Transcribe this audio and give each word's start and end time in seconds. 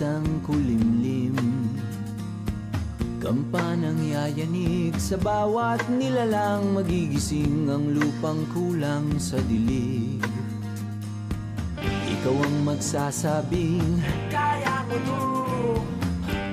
kalangitang 0.00 0.40
kulimlim 0.48 1.36
Kampanang 3.20 4.00
yayanig 4.00 4.96
sa 4.96 5.20
bawat 5.20 5.84
nilalang. 5.92 6.72
Magigising 6.72 7.68
ang 7.68 7.92
lupang 7.92 8.48
kulang 8.48 9.20
sa 9.20 9.36
dilig. 9.44 10.24
Ikaw 11.84 12.36
ang 12.40 12.56
magsasabing 12.64 14.00
Kaya 14.32 14.88
mo 14.88 14.96
to. 15.04 15.20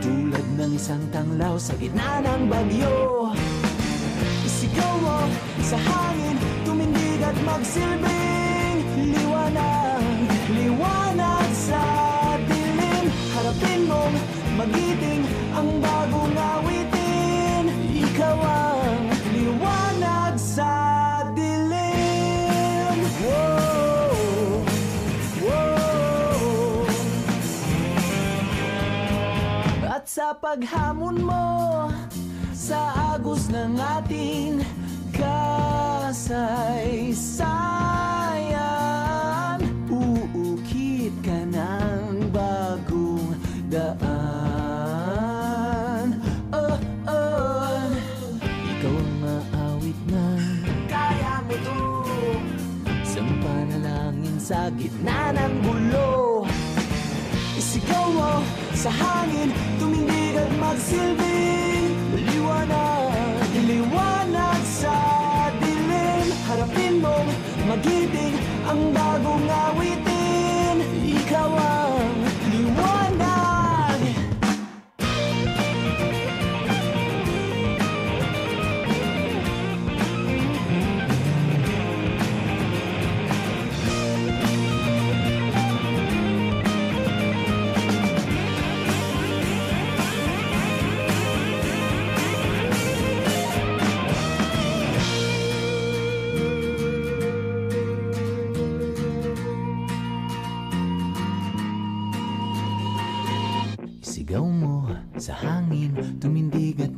Tulad 0.03 0.47
ng 0.59 0.71
isang 0.75 1.07
tanglaw 1.15 1.55
sa 1.55 1.71
gitna 1.79 2.19
ng 2.19 2.51
bagyo. 2.51 3.31
Isigaw 4.43 4.93
mo 4.99 5.23
sa 5.63 5.79
hangin 5.79 6.35
Tumindig 6.67 7.23
at 7.23 7.37
magsilbing 7.47 8.36
paghamon 30.37 31.17
mo 31.25 31.89
Sa 32.53 32.77
agos 33.17 33.49
ng 33.49 33.77
ating 33.77 34.61
kasaysayan. 35.13 36.37
Uukit 39.89 41.13
ka 41.25 41.37
ng 41.47 42.29
bagong 42.29 43.33
daan. 43.69 43.97
Oh, 46.53 46.77
oh. 47.07 47.89
Ikaw 48.45 48.93
ang 48.93 49.13
maawit 49.21 49.99
na 50.11 50.37
Kaya 50.85 51.41
mo 51.45 51.55
to. 51.61 51.77
Isang 53.05 53.31
panalangin 53.41 54.37
sa 54.37 54.69
gitna 54.75 55.33
ng 55.33 55.55
gulo. 55.65 56.45
Isigaw 57.57 58.05
mo 58.13 58.41
sa 58.77 58.93
hangin 58.93 59.49
Tumindig 59.81 60.16
at 60.37 60.51
magsilbing 60.61 61.89
Liwanag, 62.17 63.51
liwanag 63.67 64.61
sa 64.65 64.95
dilim. 65.61 66.27
Harapin 66.47 67.01
mong 67.01 67.29
magiting 67.67 68.35
ang 68.69 68.81
bagong 68.93 69.45
awitin 69.45 70.16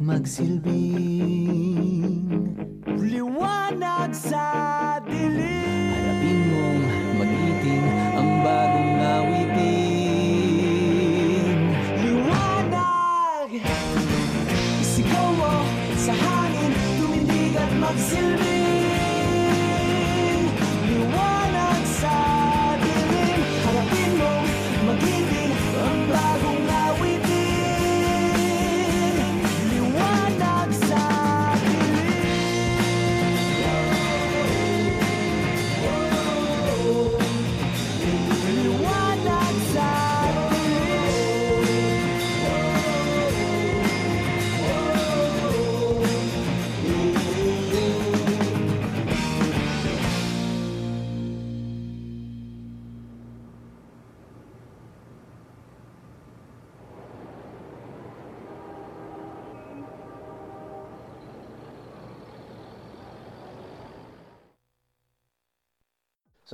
tumindig 0.10 1.09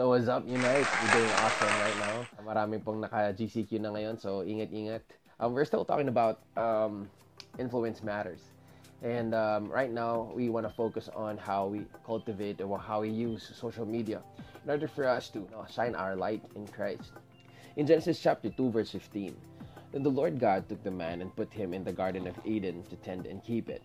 What's 0.06 0.28
up, 0.28 0.46
Unite? 0.46 0.86
We're 1.02 1.14
doing 1.18 1.34
awesome 1.42 1.74
right 1.82 1.98
now. 1.98 2.18
Marami 2.46 2.78
pong 2.78 3.02
naka-GCQ 3.02 3.82
na 3.82 3.90
ngayon, 3.90 4.22
so 4.22 4.46
ingat-ingat. 4.46 5.02
Um, 5.42 5.58
we're 5.58 5.66
still 5.66 5.82
talking 5.82 6.14
about 6.14 6.46
um, 6.62 7.10
influence 7.58 8.06
matters. 8.06 8.54
And 9.02 9.34
um, 9.34 9.66
right 9.66 9.90
now, 9.90 10.30
we 10.30 10.54
want 10.54 10.70
to 10.70 10.74
focus 10.78 11.10
on 11.18 11.42
how 11.42 11.66
we 11.74 11.90
cultivate 12.06 12.62
or 12.62 12.78
how 12.78 13.02
we 13.02 13.10
use 13.10 13.50
social 13.58 13.82
media 13.82 14.22
in 14.62 14.70
order 14.70 14.86
for 14.86 15.10
us 15.10 15.34
to 15.34 15.42
you 15.42 15.50
know, 15.50 15.66
shine 15.66 15.98
our 15.98 16.14
light 16.14 16.46
in 16.54 16.70
Christ. 16.70 17.18
In 17.74 17.90
Genesis 17.90 18.22
chapter 18.22 18.54
2, 18.54 18.70
verse 18.70 18.94
15, 18.94 19.34
Then 19.90 20.06
the 20.06 20.14
Lord 20.14 20.38
God 20.38 20.70
took 20.70 20.86
the 20.86 20.94
man 20.94 21.26
and 21.26 21.34
put 21.34 21.50
him 21.50 21.74
in 21.74 21.82
the 21.82 21.94
Garden 21.94 22.30
of 22.30 22.38
Eden 22.46 22.86
to 22.94 22.96
tend 23.02 23.26
and 23.26 23.42
keep 23.42 23.74
it. 23.74 23.82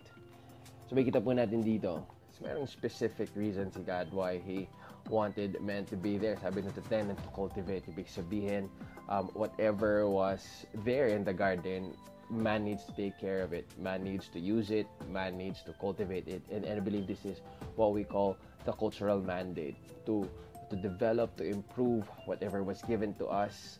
So 0.85 0.93
makita 0.93 1.17
po 1.17 1.33
natin 1.33 1.65
dito, 1.65 2.05
merong 2.41 2.67
specific 2.67 3.29
reason 3.37 3.69
si 3.69 3.81
God 3.85 4.09
why 4.11 4.41
He 4.41 4.65
wanted 5.11 5.59
men 5.61 5.85
to 5.91 5.95
be 5.99 6.17
there. 6.17 6.39
Sabi 6.39 6.63
tend 6.63 7.11
and 7.11 7.19
to 7.19 7.29
cultivate. 7.35 7.85
Ibig 7.85 8.07
sabihin, 8.07 8.71
um, 9.11 9.27
whatever 9.35 10.07
was 10.07 10.65
there 10.87 11.11
in 11.11 11.27
the 11.27 11.35
garden, 11.35 11.93
man 12.31 12.63
needs 12.63 12.87
to 12.87 12.95
take 12.95 13.19
care 13.19 13.43
of 13.43 13.51
it. 13.51 13.67
Man 13.77 14.01
needs 14.03 14.31
to 14.31 14.39
use 14.39 14.71
it. 14.71 14.87
Man 15.11 15.37
needs 15.37 15.61
to 15.67 15.75
cultivate 15.75 16.31
it. 16.31 16.41
And, 16.49 16.63
and 16.63 16.79
I 16.79 16.81
believe 16.81 17.05
this 17.05 17.27
is 17.27 17.43
what 17.75 17.91
we 17.91 18.07
call 18.07 18.39
the 18.63 18.71
cultural 18.71 19.19
mandate 19.19 19.75
to 20.07 20.25
to 20.71 20.79
develop, 20.79 21.35
to 21.35 21.43
improve 21.43 22.07
whatever 22.25 22.63
was 22.63 22.81
given 22.87 23.13
to 23.19 23.27
us. 23.27 23.77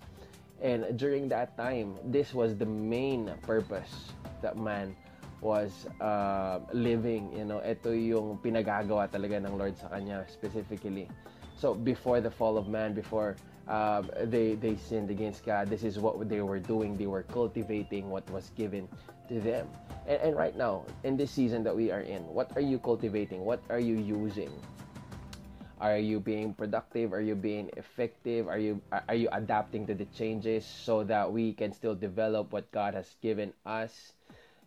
And 0.62 1.00
during 1.00 1.32
that 1.32 1.56
time, 1.56 1.96
this 2.04 2.36
was 2.36 2.60
the 2.60 2.68
main 2.68 3.32
purpose 3.48 4.12
that 4.44 4.60
man 4.60 4.94
was 5.42 5.90
uh, 6.00 6.60
living, 6.72 7.34
you 7.34 7.46
know, 7.46 7.60
ito 7.66 7.90
yung 7.90 8.38
pinagagawa 8.38 9.10
talaga 9.10 9.42
ng 9.42 9.58
Lord 9.58 9.74
sa 9.74 9.90
kanya 9.90 10.24
specifically. 10.30 11.10
So 11.58 11.74
before 11.74 12.22
the 12.22 12.30
fall 12.30 12.58
of 12.58 12.70
man, 12.70 12.94
before 12.94 13.36
uh, 13.68 14.02
they 14.30 14.54
they 14.56 14.78
sinned 14.78 15.10
against 15.10 15.46
God, 15.46 15.70
this 15.70 15.84
is 15.84 15.98
what 15.98 16.18
they 16.30 16.42
were 16.42 16.62
doing. 16.62 16.98
They 16.98 17.10
were 17.10 17.26
cultivating 17.26 18.10
what 18.10 18.26
was 18.30 18.54
given 18.54 18.86
to 19.30 19.42
them. 19.42 19.66
And, 20.06 20.22
and 20.22 20.34
right 20.38 20.58
now, 20.58 20.86
in 21.04 21.18
this 21.18 21.30
season 21.30 21.66
that 21.66 21.76
we 21.76 21.90
are 21.90 22.02
in, 22.06 22.22
what 22.30 22.54
are 22.54 22.66
you 22.66 22.78
cultivating? 22.78 23.46
What 23.46 23.62
are 23.70 23.82
you 23.82 23.98
using? 23.98 24.50
Are 25.82 25.98
you 25.98 26.22
being 26.22 26.54
productive? 26.54 27.10
Are 27.14 27.26
you 27.26 27.34
being 27.34 27.74
effective? 27.74 28.46
Are 28.46 28.62
you 28.62 28.78
are 28.94 29.18
you 29.18 29.30
adapting 29.34 29.90
to 29.90 29.98
the 29.98 30.06
changes 30.14 30.62
so 30.62 31.02
that 31.10 31.26
we 31.26 31.58
can 31.58 31.74
still 31.74 31.98
develop 31.98 32.54
what 32.54 32.70
God 32.70 32.94
has 32.94 33.10
given 33.18 33.54
us? 33.66 34.14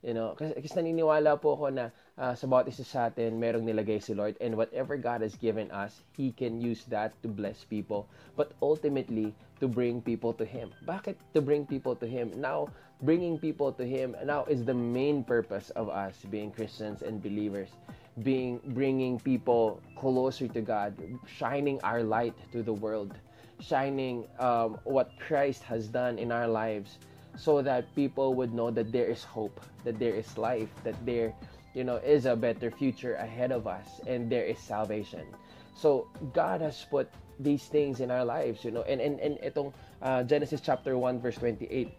You 0.04 0.12
know, 0.12 0.36
kasi, 0.36 0.52
kasi 0.60 0.84
naniniwala 0.84 1.40
po 1.40 1.56
ako 1.56 1.72
na 1.72 1.88
ah, 2.20 2.36
sa 2.36 2.44
bawat 2.44 2.68
isa 2.68 2.84
sa 2.84 3.08
atin, 3.08 3.40
merong 3.40 3.64
nilagay 3.64 4.04
si 4.04 4.12
Lord 4.12 4.36
and 4.36 4.52
whatever 4.52 5.00
God 5.00 5.24
has 5.24 5.32
given 5.40 5.72
us, 5.72 6.04
He 6.12 6.28
can 6.28 6.60
use 6.60 6.84
that 6.92 7.16
to 7.24 7.28
bless 7.32 7.64
people 7.64 8.04
but 8.36 8.52
ultimately 8.60 9.32
to 9.64 9.66
bring 9.66 10.04
people 10.04 10.36
to 10.36 10.44
Him. 10.44 10.76
Bakit 10.84 11.16
to 11.32 11.40
bring 11.40 11.64
people 11.64 11.96
to 11.96 12.04
Him? 12.04 12.36
Now, 12.36 12.68
bringing 13.00 13.40
people 13.40 13.72
to 13.72 13.84
Him 13.88 14.12
now 14.28 14.44
is 14.44 14.68
the 14.68 14.76
main 14.76 15.24
purpose 15.24 15.72
of 15.72 15.88
us 15.88 16.20
being 16.28 16.52
Christians 16.52 17.00
and 17.00 17.24
believers. 17.24 17.72
Being 18.20 18.60
bringing 18.76 19.18
people 19.18 19.80
closer 19.98 20.46
to 20.46 20.60
God, 20.60 20.94
shining 21.26 21.80
our 21.82 22.04
light 22.04 22.36
to 22.52 22.62
the 22.62 22.76
world. 22.76 23.16
shining 23.60 24.26
um, 24.38 24.78
what 24.84 25.10
Christ 25.18 25.62
has 25.62 25.88
done 25.88 26.18
in 26.18 26.32
our 26.32 26.48
lives 26.48 26.98
so 27.36 27.62
that 27.62 27.94
people 27.94 28.34
would 28.34 28.52
know 28.54 28.70
that 28.70 28.92
there 28.92 29.06
is 29.06 29.24
hope, 29.24 29.60
that 29.84 29.98
there 29.98 30.14
is 30.14 30.38
life, 30.38 30.70
that 30.84 30.94
there 31.06 31.34
you 31.74 31.84
know 31.84 31.96
is 31.96 32.26
a 32.26 32.36
better 32.36 32.70
future 32.70 33.14
ahead 33.16 33.50
of 33.52 33.66
us 33.66 34.00
and 34.06 34.30
there 34.30 34.44
is 34.44 34.58
salvation. 34.58 35.26
So 35.74 36.06
God 36.32 36.60
has 36.60 36.86
put 36.88 37.10
these 37.40 37.66
things 37.66 38.00
in 38.00 38.10
our 38.10 38.24
lives, 38.24 38.64
you 38.64 38.70
know. 38.70 38.82
And 38.86 39.00
and 39.00 39.18
and 39.20 39.38
itong 39.42 39.72
uh, 40.02 40.22
Genesis 40.22 40.60
chapter 40.60 40.96
1 40.96 41.20
verse 41.20 41.36
28 41.36 41.90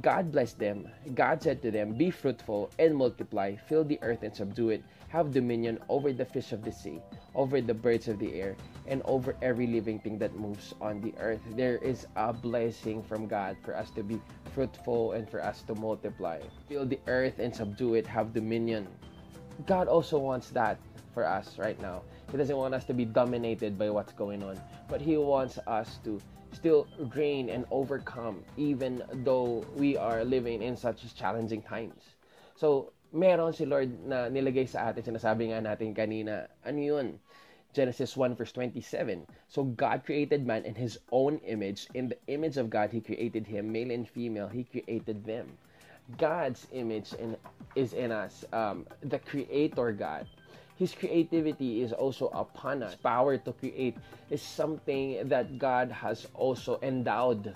God 0.00 0.30
blessed 0.30 0.58
them. 0.58 0.88
God 1.14 1.42
said 1.42 1.60
to 1.62 1.70
them, 1.70 1.94
Be 1.94 2.10
fruitful 2.10 2.70
and 2.78 2.94
multiply, 2.94 3.56
fill 3.56 3.84
the 3.84 3.98
earth 4.02 4.22
and 4.22 4.34
subdue 4.34 4.70
it, 4.70 4.84
have 5.08 5.32
dominion 5.32 5.78
over 5.88 6.12
the 6.12 6.24
fish 6.24 6.52
of 6.52 6.62
the 6.62 6.72
sea, 6.72 7.00
over 7.34 7.60
the 7.60 7.74
birds 7.74 8.08
of 8.08 8.18
the 8.18 8.34
air, 8.40 8.56
and 8.86 9.02
over 9.04 9.36
every 9.42 9.66
living 9.66 9.98
thing 9.98 10.18
that 10.18 10.34
moves 10.36 10.74
on 10.80 11.00
the 11.00 11.14
earth. 11.18 11.40
There 11.56 11.76
is 11.78 12.06
a 12.16 12.32
blessing 12.32 13.02
from 13.02 13.26
God 13.26 13.56
for 13.64 13.76
us 13.76 13.90
to 13.92 14.02
be 14.02 14.20
fruitful 14.54 15.12
and 15.12 15.28
for 15.28 15.42
us 15.42 15.62
to 15.62 15.74
multiply. 15.74 16.40
Fill 16.68 16.86
the 16.86 17.00
earth 17.06 17.38
and 17.38 17.54
subdue 17.54 17.94
it, 17.94 18.06
have 18.06 18.32
dominion. 18.32 18.86
God 19.66 19.88
also 19.88 20.18
wants 20.18 20.50
that 20.50 20.78
for 21.14 21.26
us 21.26 21.58
right 21.58 21.80
now. 21.80 22.02
He 22.30 22.36
doesn't 22.36 22.56
want 22.56 22.74
us 22.74 22.84
to 22.84 22.94
be 22.94 23.04
dominated 23.04 23.78
by 23.78 23.90
what's 23.90 24.12
going 24.12 24.42
on, 24.42 24.60
but 24.88 25.00
He 25.00 25.16
wants 25.16 25.58
us 25.66 25.98
to 26.04 26.20
still 26.52 26.86
reign 27.14 27.50
and 27.50 27.64
overcome 27.70 28.42
even 28.56 29.02
though 29.24 29.64
we 29.74 29.96
are 29.96 30.24
living 30.24 30.62
in 30.62 30.76
such 30.76 31.14
challenging 31.14 31.62
times. 31.62 32.02
So, 32.56 32.92
meron 33.12 33.52
si 33.52 33.64
Lord 33.64 33.90
na 34.06 34.28
nilagay 34.28 34.68
sa 34.68 34.90
atin, 34.90 35.04
sinasabi 35.04 35.52
nga 35.52 35.60
natin 35.62 35.94
kanina, 35.94 36.48
ano 36.64 36.78
yun? 36.78 37.08
Genesis 37.72 38.16
1 38.16 38.34
verse 38.34 38.52
27. 38.52 39.28
So 39.48 39.64
God 39.76 40.02
created 40.04 40.46
man 40.46 40.64
in 40.64 40.74
his 40.74 40.98
own 41.12 41.38
image. 41.44 41.86
In 41.92 42.08
the 42.08 42.18
image 42.26 42.56
of 42.56 42.70
God, 42.72 42.90
he 42.90 43.00
created 43.00 43.46
him. 43.46 43.70
Male 43.70 43.92
and 43.92 44.08
female, 44.08 44.48
he 44.48 44.64
created 44.64 45.24
them. 45.24 45.46
God's 46.16 46.66
image 46.72 47.12
in, 47.20 47.36
is 47.76 47.92
in 47.92 48.10
us. 48.10 48.44
Um, 48.52 48.88
the 49.04 49.20
creator 49.20 49.92
God 49.92 50.24
His 50.78 50.94
creativity 50.94 51.82
is 51.82 51.92
also 51.92 52.30
upon 52.30 52.86
us. 52.86 52.94
Power 52.94 53.36
to 53.36 53.52
create 53.52 53.98
is 54.30 54.40
something 54.40 55.26
that 55.26 55.58
God 55.58 55.90
has 55.90 56.30
also 56.34 56.78
endowed 56.82 57.52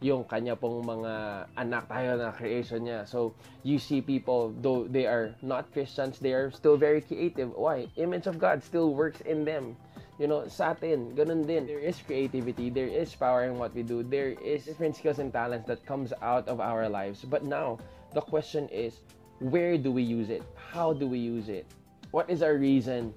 yung 0.00 0.24
kanya 0.28 0.56
pong 0.56 0.84
mga 0.84 1.46
anak 1.56 1.88
tayo 1.88 2.20
na 2.20 2.32
creation 2.32 2.84
niya. 2.84 3.08
So, 3.08 3.32
you 3.64 3.78
see 3.80 4.00
people, 4.00 4.52
though 4.60 4.84
they 4.84 5.08
are 5.08 5.32
not 5.40 5.72
Christians, 5.72 6.20
they 6.20 6.36
are 6.36 6.52
still 6.52 6.76
very 6.76 7.00
creative. 7.00 7.52
Why? 7.56 7.88
Image 7.96 8.26
of 8.28 8.36
God 8.38 8.60
still 8.62 8.92
works 8.92 9.24
in 9.24 9.44
them. 9.44 9.76
You 10.20 10.28
know, 10.28 10.48
sa 10.48 10.72
atin, 10.72 11.12
ganun 11.12 11.44
din. 11.44 11.68
There 11.68 11.80
is 11.80 12.00
creativity, 12.00 12.68
there 12.68 12.88
is 12.88 13.12
power 13.12 13.44
in 13.44 13.60
what 13.60 13.76
we 13.76 13.84
do, 13.84 14.00
there 14.00 14.32
is 14.40 14.64
different 14.64 14.96
skills 14.96 15.20
and 15.20 15.32
talents 15.32 15.68
that 15.68 15.84
comes 15.84 16.12
out 16.24 16.48
of 16.48 16.60
our 16.60 16.88
lives. 16.88 17.24
But 17.24 17.44
now, 17.44 17.76
the 18.16 18.24
question 18.24 18.68
is, 18.72 19.04
where 19.40 19.76
do 19.76 19.92
we 19.92 20.00
use 20.00 20.32
it? 20.32 20.40
How 20.56 20.96
do 20.96 21.04
we 21.04 21.20
use 21.20 21.52
it? 21.52 21.68
what 22.10 22.30
is 22.30 22.42
our 22.42 22.56
reason 22.56 23.12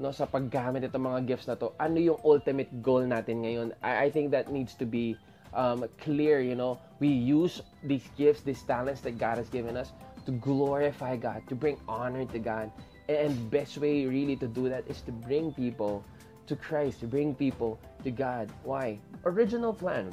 no 0.00 0.14
sa 0.14 0.24
paggamit 0.24 0.86
itong 0.86 1.04
mga 1.04 1.28
gifts 1.28 1.44
na 1.50 1.58
to 1.58 1.74
ano 1.76 1.98
yung 1.98 2.16
ultimate 2.24 2.70
goal 2.80 3.02
natin 3.02 3.44
ngayon 3.44 3.68
I, 3.82 4.06
I 4.06 4.08
think 4.08 4.30
that 4.30 4.48
needs 4.48 4.72
to 4.78 4.86
be 4.86 5.18
um, 5.54 5.84
clear 6.00 6.40
you 6.40 6.54
know. 6.54 6.78
We 6.98 7.08
use 7.08 7.62
these 7.82 8.04
gifts 8.16 8.42
these 8.42 8.62
talents 8.62 9.00
that 9.02 9.18
God 9.18 9.38
has 9.38 9.48
given 9.48 9.76
us 9.76 9.92
to 10.26 10.32
glorify 10.32 11.16
God 11.16 11.42
to 11.48 11.54
bring 11.54 11.78
honor 11.88 12.24
to 12.26 12.38
God. 12.38 12.70
And 13.08 13.50
best 13.50 13.78
way 13.78 14.06
really 14.06 14.36
to 14.36 14.46
do 14.46 14.68
that 14.68 14.84
is 14.88 15.00
to 15.02 15.12
bring 15.12 15.52
people 15.52 16.04
to 16.46 16.56
Christ 16.56 17.00
to 17.00 17.06
bring 17.06 17.34
people 17.34 17.78
to 18.04 18.10
God. 18.10 18.50
Why? 18.64 18.98
Original 19.24 19.72
plan 19.72 20.12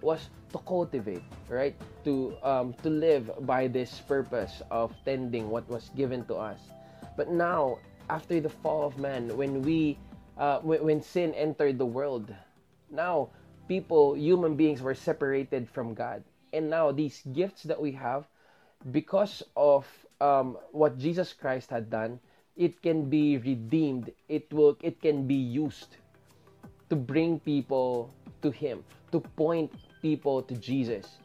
was 0.00 0.30
to 0.52 0.58
cultivate 0.66 1.22
right? 1.48 1.74
To 2.04 2.36
um, 2.42 2.72
to 2.84 2.88
live 2.90 3.32
by 3.42 3.66
this 3.68 4.00
purpose 4.00 4.62
of 4.70 4.92
tending 5.04 5.50
what 5.50 5.68
was 5.68 5.90
given 5.96 6.24
to 6.26 6.36
us. 6.36 6.60
But 7.16 7.32
now, 7.32 7.78
after 8.08 8.40
the 8.40 8.48
fall 8.48 8.86
of 8.86 8.98
man, 8.98 9.34
when 9.36 9.62
we, 9.62 9.98
uh, 10.36 10.60
when, 10.60 10.84
when 10.84 11.02
sin 11.02 11.34
entered 11.34 11.78
the 11.78 11.86
world, 11.86 12.32
now 12.90 13.30
people, 13.68 14.16
human 14.16 14.56
beings, 14.56 14.82
were 14.82 14.94
separated 14.94 15.68
from 15.68 15.94
God. 15.94 16.24
And 16.52 16.70
now 16.70 16.90
these 16.90 17.22
gifts 17.32 17.62
that 17.64 17.80
we 17.80 17.92
have, 17.92 18.26
because 18.90 19.42
of 19.56 19.86
um, 20.20 20.56
what 20.72 20.98
Jesus 20.98 21.32
Christ 21.32 21.70
had 21.70 21.90
done, 21.90 22.18
it 22.56 22.82
can 22.82 23.08
be 23.08 23.38
redeemed. 23.38 24.10
It 24.28 24.50
will. 24.52 24.76
It 24.82 25.00
can 25.00 25.26
be 25.28 25.38
used 25.38 25.96
to 26.90 26.96
bring 26.96 27.38
people 27.40 28.10
to 28.42 28.50
Him, 28.50 28.82
to 29.12 29.20
point 29.20 29.70
people 30.02 30.42
to 30.42 30.56
Jesus 30.56 31.18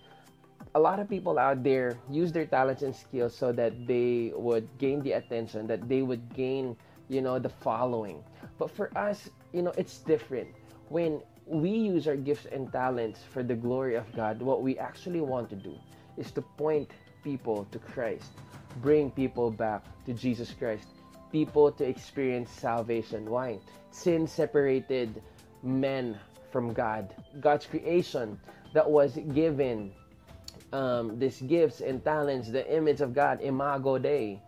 a 0.76 0.80
lot 0.80 1.00
of 1.00 1.08
people 1.08 1.38
out 1.38 1.64
there 1.64 1.98
use 2.10 2.32
their 2.32 2.46
talents 2.46 2.82
and 2.82 2.96
skills 2.96 3.36
so 3.36 3.52
that 3.52 3.86
they 3.86 4.34
would 4.36 4.68
gain 4.78 5.02
the 5.02 5.14
attention, 5.14 5.68
that 5.68 5.88
they 5.88 6.02
would 6.02 6.34
gain, 6.34 6.76
you 7.10 7.22
know, 7.22 7.38
the 7.38 7.50
following. 7.50 8.24
But 8.58 8.72
for 8.72 8.90
us, 8.98 9.30
you 9.54 9.62
know, 9.62 9.74
it's 9.78 10.00
different. 10.00 10.50
When 10.90 11.22
we 11.46 11.70
use 11.70 12.08
our 12.08 12.16
gifts 12.16 12.46
and 12.52 12.72
talents 12.72 13.20
for 13.32 13.44
the 13.44 13.56
glory 13.56 13.96
of 13.96 14.12
God, 14.16 14.42
what 14.42 14.62
we 14.62 14.78
actually 14.78 15.22
want 15.22 15.50
to 15.50 15.56
do 15.56 15.78
is 16.18 16.32
to 16.32 16.42
point 16.42 16.92
people 17.24 17.68
to 17.72 17.80
Christ, 17.80 18.32
bring 18.82 19.12
people 19.12 19.52
back 19.52 19.84
to 20.06 20.14
Jesus 20.14 20.52
Christ, 20.52 20.88
people 21.32 21.72
to 21.72 21.84
experience 21.84 22.52
salvation. 22.52 23.30
Why? 23.30 23.60
Sin 23.92 24.28
separated 24.28 25.22
men 25.64 26.18
from 26.52 26.74
God. 26.74 27.14
God's 27.40 27.66
creation 27.66 28.40
that 28.74 28.90
was 28.90 29.18
given 29.34 29.92
um, 30.72 31.20
these 31.20 31.42
gifts 31.42 31.82
and 31.82 32.04
talents, 32.04 32.50
the 32.50 32.66
image 32.74 33.02
of 33.02 33.14
God, 33.14 33.42
Imago 33.42 33.98
Dei. 33.98 34.40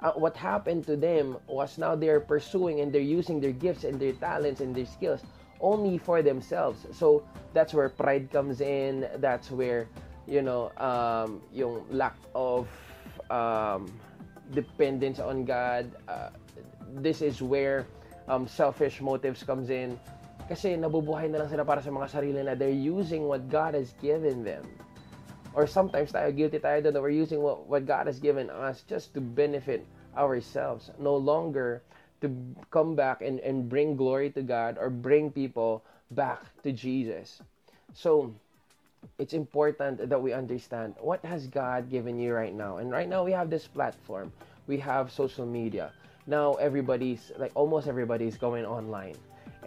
Uh, 0.00 0.12
what 0.12 0.36
happened 0.36 0.84
to 0.86 0.96
them 0.96 1.36
was 1.46 1.78
now 1.78 1.94
they're 1.94 2.20
pursuing 2.20 2.80
and 2.80 2.92
they're 2.92 3.00
using 3.00 3.40
their 3.40 3.52
gifts 3.52 3.84
and 3.84 3.98
their 3.98 4.12
talents 4.12 4.60
and 4.60 4.74
their 4.74 4.86
skills 4.86 5.22
only 5.60 5.98
for 5.98 6.22
themselves. 6.22 6.86
So 6.92 7.24
that's 7.52 7.74
where 7.74 7.88
pride 7.88 8.30
comes 8.30 8.60
in. 8.60 9.08
That's 9.18 9.50
where, 9.50 9.88
you 10.26 10.42
know, 10.42 10.72
um, 10.76 11.42
yung 11.52 11.84
lack 11.90 12.16
of 12.34 12.68
um, 13.30 13.92
dependence 14.52 15.18
on 15.18 15.44
God. 15.44 15.90
Uh, 16.08 16.30
this 17.00 17.22
is 17.22 17.42
where 17.42 17.86
um, 18.28 18.46
selfish 18.46 19.00
motives 19.00 19.42
comes 19.42 19.70
in. 19.70 19.98
Kasi 20.48 20.76
nabubuhay 20.76 21.30
na 21.32 21.40
lang 21.40 21.48
sila 21.48 21.64
para 21.64 21.80
sa 21.80 21.88
mga 21.88 22.08
sarili 22.12 22.44
na 22.44 22.54
they're 22.54 22.68
using 22.68 23.24
what 23.24 23.48
God 23.48 23.72
has 23.72 23.96
given 24.02 24.44
them 24.44 24.64
or 25.54 25.66
sometimes 25.66 26.10
tayo 26.10 26.34
guilty 26.34 26.58
tayo 26.58 26.82
doon 26.82 26.92
that 26.92 27.02
we're 27.02 27.14
using 27.14 27.40
what, 27.40 27.66
what 27.70 27.86
God 27.86 28.10
has 28.10 28.18
given 28.18 28.50
us 28.50 28.82
just 28.90 29.14
to 29.14 29.22
benefit 29.22 29.86
ourselves 30.18 30.90
no 30.98 31.14
longer 31.14 31.82
to 32.24 32.32
come 32.72 32.96
back 32.96 33.20
and, 33.20 33.38
and 33.44 33.68
bring 33.68 33.96
glory 33.96 34.32
to 34.32 34.42
God 34.42 34.80
or 34.80 34.88
bring 34.88 35.28
people 35.30 35.84
back 36.10 36.40
to 36.64 36.72
Jesus. 36.72 37.44
So 37.92 38.32
it's 39.20 39.36
important 39.36 40.08
that 40.08 40.20
we 40.20 40.32
understand 40.32 40.96
what 41.00 41.20
has 41.24 41.46
God 41.46 41.92
given 41.92 42.18
you 42.18 42.32
right 42.32 42.54
now. 42.54 42.78
And 42.80 42.90
right 42.90 43.08
now 43.08 43.24
we 43.24 43.32
have 43.32 43.50
this 43.52 43.68
platform. 43.68 44.32
We 44.66 44.80
have 44.80 45.12
social 45.12 45.44
media. 45.44 45.92
Now 46.26 46.54
everybody's 46.54 47.30
like 47.36 47.52
almost 47.54 47.86
everybody's 47.86 48.40
going 48.40 48.64
online. 48.64 49.16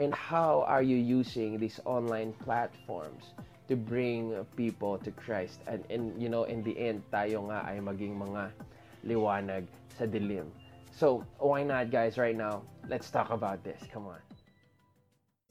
And 0.01 0.13
how 0.13 0.65
are 0.65 0.81
you 0.81 0.97
using 0.97 1.59
these 1.61 1.79
online 1.85 2.33
platforms 2.41 3.33
to 3.67 3.75
bring 3.75 4.33
people 4.55 4.97
to 4.99 5.11
Christ. 5.11 5.59
And, 5.67 5.83
and 5.89 6.15
you 6.21 6.29
know, 6.29 6.43
in 6.43 6.63
the 6.63 6.75
end, 6.79 7.03
tayo 7.11 7.51
nga 7.51 7.67
ay 7.67 7.83
maging 7.83 8.15
mga 8.15 8.51
liwanag 9.03 9.67
sa 9.99 10.07
dilim. 10.07 10.47
So, 10.97 11.21
why 11.37 11.61
not, 11.61 11.93
guys, 11.93 12.17
right 12.17 12.33
now? 12.33 12.65
Let's 12.89 13.13
talk 13.13 13.29
about 13.29 13.61
this. 13.61 13.77
Come 13.93 14.09
on. 14.09 14.17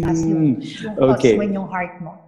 As 0.03 0.26
yung, 0.26 0.59
yung 0.59 0.99
okay. 1.15 1.38
when 1.38 1.55
yung 1.55 1.71
heart 1.71 2.03
mo. 2.03 2.19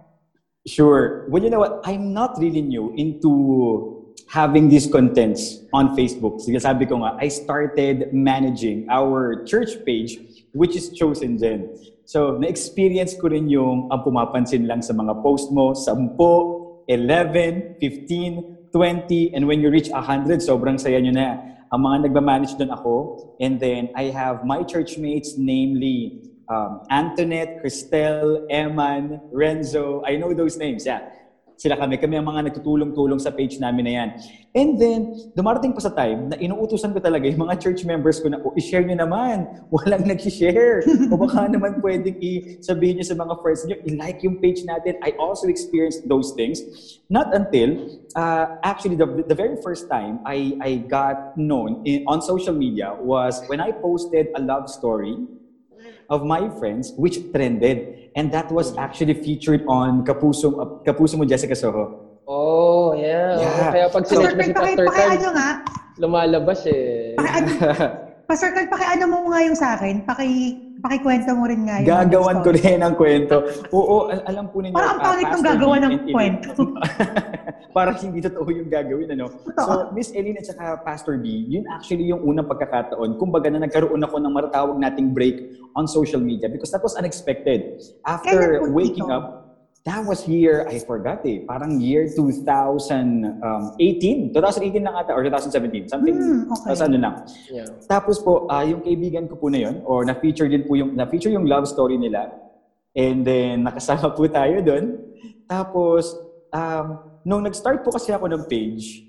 Sure. 0.63 1.27
Well, 1.27 1.43
you 1.43 1.51
know 1.51 1.59
what? 1.59 1.83
I'm 1.83 2.15
not 2.15 2.39
really 2.39 2.63
new 2.63 2.95
into 2.95 4.15
having 4.31 4.71
these 4.71 4.87
contents 4.87 5.67
on 5.75 5.99
Facebook. 5.99 6.39
Sige, 6.39 6.63
sabi 6.63 6.87
ko 6.87 7.03
nga, 7.03 7.19
I 7.19 7.27
started 7.27 8.15
managing 8.15 8.87
our 8.87 9.43
church 9.43 9.83
page, 9.83 10.15
which 10.55 10.79
is 10.79 10.87
Chosen 10.95 11.35
Gen. 11.35 11.75
So, 12.07 12.39
na-experience 12.39 13.19
ko 13.19 13.27
rin 13.27 13.51
yung 13.51 13.91
ang 13.91 13.99
pumapansin 13.99 14.63
lang 14.63 14.79
sa 14.79 14.95
mga 14.95 15.19
post 15.19 15.51
mo, 15.51 15.75
10, 15.75 16.15
11, 16.87 17.83
15, 17.83 18.71
20, 18.71 19.35
and 19.35 19.43
when 19.43 19.59
you 19.59 19.67
reach 19.67 19.91
100, 19.91 20.39
sobrang 20.39 20.79
saya 20.79 21.03
nyo 21.03 21.11
na. 21.11 21.58
Ang 21.69 21.81
mga 21.85 21.97
nagmamanage 22.09 22.57
doon 22.57 22.73
ako. 22.73 22.93
And 23.37 23.61
then, 23.61 23.93
I 23.93 24.09
have 24.09 24.41
my 24.41 24.65
churchmates, 24.65 25.37
namely 25.37 26.29
um, 26.49 26.81
Antoinette, 26.89 27.61
Cristel, 27.61 28.49
Eman, 28.49 29.21
Renzo. 29.31 30.01
I 30.05 30.17
know 30.17 30.33
those 30.33 30.57
names, 30.57 30.85
yeah. 30.85 31.13
Sila 31.59 31.75
kami, 31.75 31.99
kami 31.99 32.15
ang 32.15 32.23
mga 32.23 32.47
nagtutulong-tulong 32.47 33.19
sa 33.19 33.35
page 33.35 33.59
namin 33.59 33.83
na 33.83 33.93
yan. 33.99 34.09
And 34.55 34.79
then, 34.79 34.99
dumarating 35.35 35.75
pa 35.75 35.83
sa 35.83 35.91
time 35.91 36.31
na 36.31 36.39
inuutusan 36.39 36.95
ko 36.95 37.03
talaga 37.03 37.27
yung 37.27 37.43
mga 37.43 37.59
church 37.59 37.83
members 37.83 38.23
ko 38.23 38.31
na, 38.31 38.39
oh, 38.39 38.55
i-share 38.55 38.87
nyo 38.87 38.95
naman. 38.95 39.43
Walang 39.75 40.07
nag-share. 40.07 40.87
o 41.11 41.19
baka 41.19 41.51
naman 41.51 41.83
pwedeng 41.83 42.15
i-sabihin 42.15 43.03
nyo 43.03 43.05
sa 43.11 43.19
mga 43.19 43.33
friends 43.43 43.67
nyo, 43.67 43.75
i-like 43.91 44.23
yung 44.23 44.39
page 44.39 44.63
natin. 44.63 44.95
I 45.03 45.11
also 45.19 45.51
experienced 45.51 46.07
those 46.07 46.31
things. 46.31 46.63
Not 47.11 47.35
until, 47.35 47.99
uh, 48.15 48.55
actually, 48.63 48.95
the, 48.95 49.27
the 49.27 49.35
very 49.35 49.59
first 49.59 49.91
time 49.91 50.23
I, 50.23 50.55
I 50.63 50.87
got 50.87 51.35
known 51.35 51.83
in, 51.83 52.07
on 52.07 52.23
social 52.23 52.55
media 52.55 52.95
was 52.95 53.43
when 53.51 53.59
I 53.59 53.75
posted 53.75 54.31
a 54.31 54.39
love 54.39 54.71
story 54.71 55.27
of 56.09 56.25
my 56.25 56.49
friends 56.57 56.91
which 56.97 57.21
trended. 57.31 58.11
And 58.17 58.33
that 58.33 58.51
was 58.51 58.75
actually 58.75 59.13
featured 59.13 59.63
on 59.69 60.03
Kapuso, 60.03 60.57
uh, 60.57 60.65
Kapuso 60.83 61.15
mo 61.15 61.23
Jessica 61.23 61.55
Soho. 61.55 62.19
Oh, 62.25 62.93
yeah. 62.97 63.37
Yeah. 63.39 63.71
Kaya 63.71 63.85
pag 63.89 64.03
sinex 64.05 64.33
mo 64.33 64.41
si 64.43 64.53
Pastor 64.53 64.85
Carl, 64.89 65.11
ano 65.17 65.29
nga, 65.33 65.49
lumalabas 65.97 66.61
eh. 66.69 67.13
paki 67.17 67.41
Pastor 68.29 68.49
Carl, 68.53 68.67
paki 68.69 68.85
ano 68.85 69.03
mo 69.09 69.17
nga 69.33 69.39
yung 69.45 69.57
sa 69.57 69.73
akin, 69.77 70.05
paki, 70.05 70.29
pakikwento 70.77 71.33
mo 71.33 71.49
rin 71.49 71.65
nga 71.65 71.81
yung 71.81 71.89
Gagawan 71.89 72.37
ko 72.45 72.49
rin 72.53 72.79
ang 72.85 72.93
kwento. 72.93 73.45
Oo, 73.73 74.13
al- 74.13 74.25
alam 74.29 74.45
po 74.53 74.61
ninyo. 74.61 74.77
Parang 74.77 74.97
ang 74.97 75.01
ah, 75.01 75.05
pangit 75.09 75.25
ng 75.25 75.31
Pastor 75.33 75.47
gagawa 75.57 75.75
Dean 75.77 75.85
ng 75.89 75.95
kwento. 76.13 76.49
Parang 77.71 77.95
hindi 78.03 78.19
totoo 78.23 78.47
yung 78.49 78.69
gagawin, 78.69 79.11
ano? 79.13 79.29
So, 79.57 79.91
Miss 79.95 80.11
Eileen 80.15 80.39
at 80.39 80.47
saka 80.47 80.81
Pastor 80.83 81.17
B, 81.19 81.45
yun 81.47 81.65
actually 81.69 82.09
yung 82.09 82.23
unang 82.23 82.47
pagkakataon. 82.47 83.19
Kumbaga 83.19 83.51
na 83.51 83.65
nagkaroon 83.65 84.01
ako 84.03 84.15
ng 84.19 84.33
maratawag 84.33 84.77
nating 84.77 85.13
break 85.13 85.53
on 85.75 85.85
social 85.85 86.19
media 86.19 86.49
because 86.49 86.71
that 86.71 86.81
was 86.81 86.95
unexpected. 86.97 87.81
After 88.05 88.65
waking 88.69 89.09
ito? 89.09 89.15
up, 89.15 89.25
that 89.85 90.03
was 90.03 90.27
year, 90.27 90.67
I 90.67 90.79
forgot 90.79 91.25
eh, 91.25 91.39
parang 91.47 91.79
year 91.79 92.09
2018. 92.11 94.33
2018 94.35 94.83
lang 94.83 94.95
ata, 94.95 95.15
or 95.15 95.23
2017, 95.23 95.89
something. 95.89 96.15
Hmm, 96.15 96.51
okay. 96.51 96.69
Tapos 96.69 96.81
ano 96.83 96.97
lang. 96.99 97.15
Yeah. 97.49 97.65
Tapos 97.87 98.19
po, 98.19 98.45
ah, 98.51 98.67
yung 98.67 98.83
kaibigan 98.83 99.25
ko 99.25 99.39
po 99.39 99.49
na 99.49 99.65
yun, 99.65 99.81
or 99.87 100.03
na-feature 100.03 100.51
din 100.51 100.67
po 100.67 100.75
yung, 100.75 100.93
na-feature 100.93 101.31
yung 101.31 101.47
love 101.47 101.65
story 101.65 101.97
nila. 101.97 102.29
And 102.93 103.23
then, 103.23 103.63
nakasama 103.63 104.11
po 104.13 104.27
tayo 104.27 104.59
doon. 104.59 104.99
Tapos, 105.47 106.13
um, 106.51 107.08
nung 107.23 107.43
nag-start 107.43 107.83
po 107.83 107.91
kasi 107.91 108.11
ako 108.15 108.27
ng 108.31 108.43
page, 108.47 109.03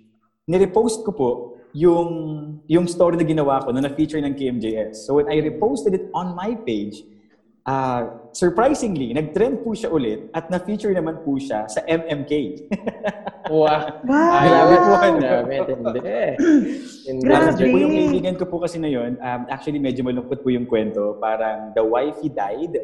nirepost 0.47 1.02
ko 1.07 1.11
po 1.12 1.31
yung, 1.75 2.11
yung 2.67 2.87
story 2.90 3.14
na 3.14 3.26
ginawa 3.26 3.62
ko 3.62 3.71
na 3.71 3.83
na-feature 3.87 4.19
ng 4.23 4.35
KMJS. 4.35 5.07
So 5.07 5.19
when 5.19 5.31
I 5.31 5.38
reposted 5.38 5.95
it 5.95 6.11
on 6.11 6.35
my 6.35 6.59
page, 6.67 7.07
uh, 7.67 8.26
surprisingly, 8.35 9.14
nag-trend 9.14 9.62
po 9.62 9.75
siya 9.75 9.90
ulit 9.93 10.31
at 10.35 10.50
na-feature 10.50 10.95
naman 10.95 11.23
po 11.23 11.38
siya 11.38 11.67
sa 11.71 11.83
MMK. 11.87 12.33
Wow. 13.50 14.07
Wow! 14.07 15.02
Ayun, 15.02 15.19
grabe, 15.19 15.55
tindi. 15.67 16.00
Grabe. 17.19 17.50
Kasi 17.50 17.67
po 17.67 17.76
yung 17.83 17.95
kaibigan 17.99 18.35
ko 18.38 18.47
po 18.47 18.62
kasi 18.62 18.79
na 18.79 18.87
yun, 18.87 19.19
um, 19.19 19.43
actually 19.50 19.83
medyo 19.83 20.07
malungkot 20.07 20.38
po 20.38 20.55
yung 20.55 20.71
kwento. 20.71 21.19
Parang 21.19 21.75
the 21.75 21.83
wifey 21.83 22.31
died 22.31 22.79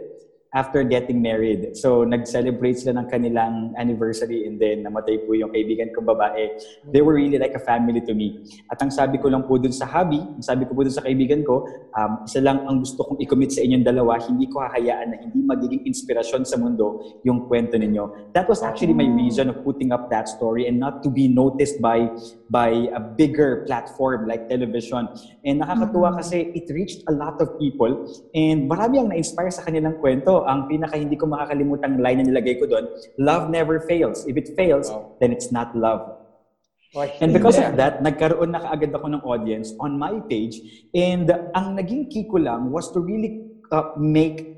after 0.56 0.80
getting 0.80 1.20
married. 1.20 1.76
So, 1.76 2.08
nag-celebrate 2.08 2.80
sila 2.80 3.04
ng 3.04 3.06
kanilang 3.12 3.76
anniversary 3.76 4.48
and 4.48 4.56
then 4.56 4.88
namatay 4.88 5.20
po 5.28 5.36
yung 5.36 5.52
kaibigan 5.52 5.92
kong 5.92 6.08
babae. 6.08 6.56
They 6.88 7.04
were 7.04 7.12
really 7.12 7.36
like 7.36 7.52
a 7.52 7.60
family 7.60 8.00
to 8.08 8.16
me. 8.16 8.40
At 8.72 8.80
ang 8.80 8.88
sabi 8.88 9.20
ko 9.20 9.28
lang 9.28 9.44
po 9.44 9.60
dun 9.60 9.76
sa 9.76 9.84
hubby, 9.84 10.16
ang 10.16 10.40
sabi 10.40 10.64
ko 10.64 10.72
po 10.72 10.80
dun 10.80 10.96
sa 10.96 11.04
kaibigan 11.04 11.44
ko, 11.44 11.68
um, 11.92 12.25
isa 12.25 12.40
lang 12.40 12.64
ang 12.64 12.80
gusto 12.80 13.04
kong 13.04 13.20
i-commit 13.20 13.52
sa 13.52 13.60
inyong 13.60 13.84
dalawa, 13.84 14.16
hindi 14.16 14.48
ko 14.48 14.64
hahayaan 14.64 15.06
na 15.12 15.16
hindi 15.20 15.44
magiging 15.44 15.84
inspirasyon 15.84 16.48
sa 16.48 16.56
mundo 16.56 17.20
yung 17.28 17.44
kwento 17.44 17.76
ninyo. 17.76 18.32
That 18.32 18.48
was 18.48 18.64
actually 18.64 18.96
my 18.96 19.04
reason 19.04 19.52
of 19.52 19.60
putting 19.60 19.92
up 19.92 20.08
that 20.08 20.25
story 20.25 20.64
and 20.64 20.80
not 20.80 21.04
to 21.04 21.12
be 21.12 21.28
noticed 21.28 21.84
by 21.84 22.08
by 22.48 22.88
a 22.96 23.00
bigger 23.02 23.68
platform 23.68 24.25
like 24.25 24.48
television. 24.48 25.12
And 25.44 25.60
nakakatuwa 25.60 26.16
kasi 26.16 26.56
it 26.56 26.72
reached 26.72 27.04
a 27.10 27.12
lot 27.12 27.44
of 27.44 27.60
people 27.60 28.08
and 28.32 28.70
marami 28.70 29.04
ang 29.04 29.12
na-inspire 29.12 29.52
sa 29.52 29.60
kanilang 29.60 30.00
kwento. 30.00 30.45
Ang 30.46 30.70
pinaka 30.70 30.96
hindi 30.96 31.18
ko 31.18 31.26
makakalimutang 31.26 31.98
line 32.00 32.22
na 32.22 32.26
nilagay 32.30 32.56
ko 32.56 32.70
doon, 32.70 32.86
love 33.18 33.50
never 33.50 33.82
fails. 33.84 34.24
If 34.24 34.38
it 34.38 34.54
fails, 34.54 34.88
Wow. 34.88 35.18
then 35.18 35.34
it's 35.34 35.50
not 35.50 35.74
love. 35.74 36.16
Wow. 36.94 37.04
And 37.20 37.36
because 37.36 37.60
Yeah. 37.60 37.68
of 37.70 37.76
that, 37.76 38.00
nagkaroon 38.00 38.56
na 38.56 38.62
kaagad 38.62 38.94
ako 38.94 39.06
ng 39.12 39.22
audience 39.26 39.76
on 39.76 39.98
my 40.00 40.16
page. 40.24 40.88
And 40.96 41.28
ang 41.52 41.76
naging 41.76 42.08
key 42.08 42.24
ko 42.24 42.40
lang 42.40 42.72
was 42.72 42.88
to 42.96 43.04
really 43.04 43.44
uh, 43.68 43.92
make 43.98 44.56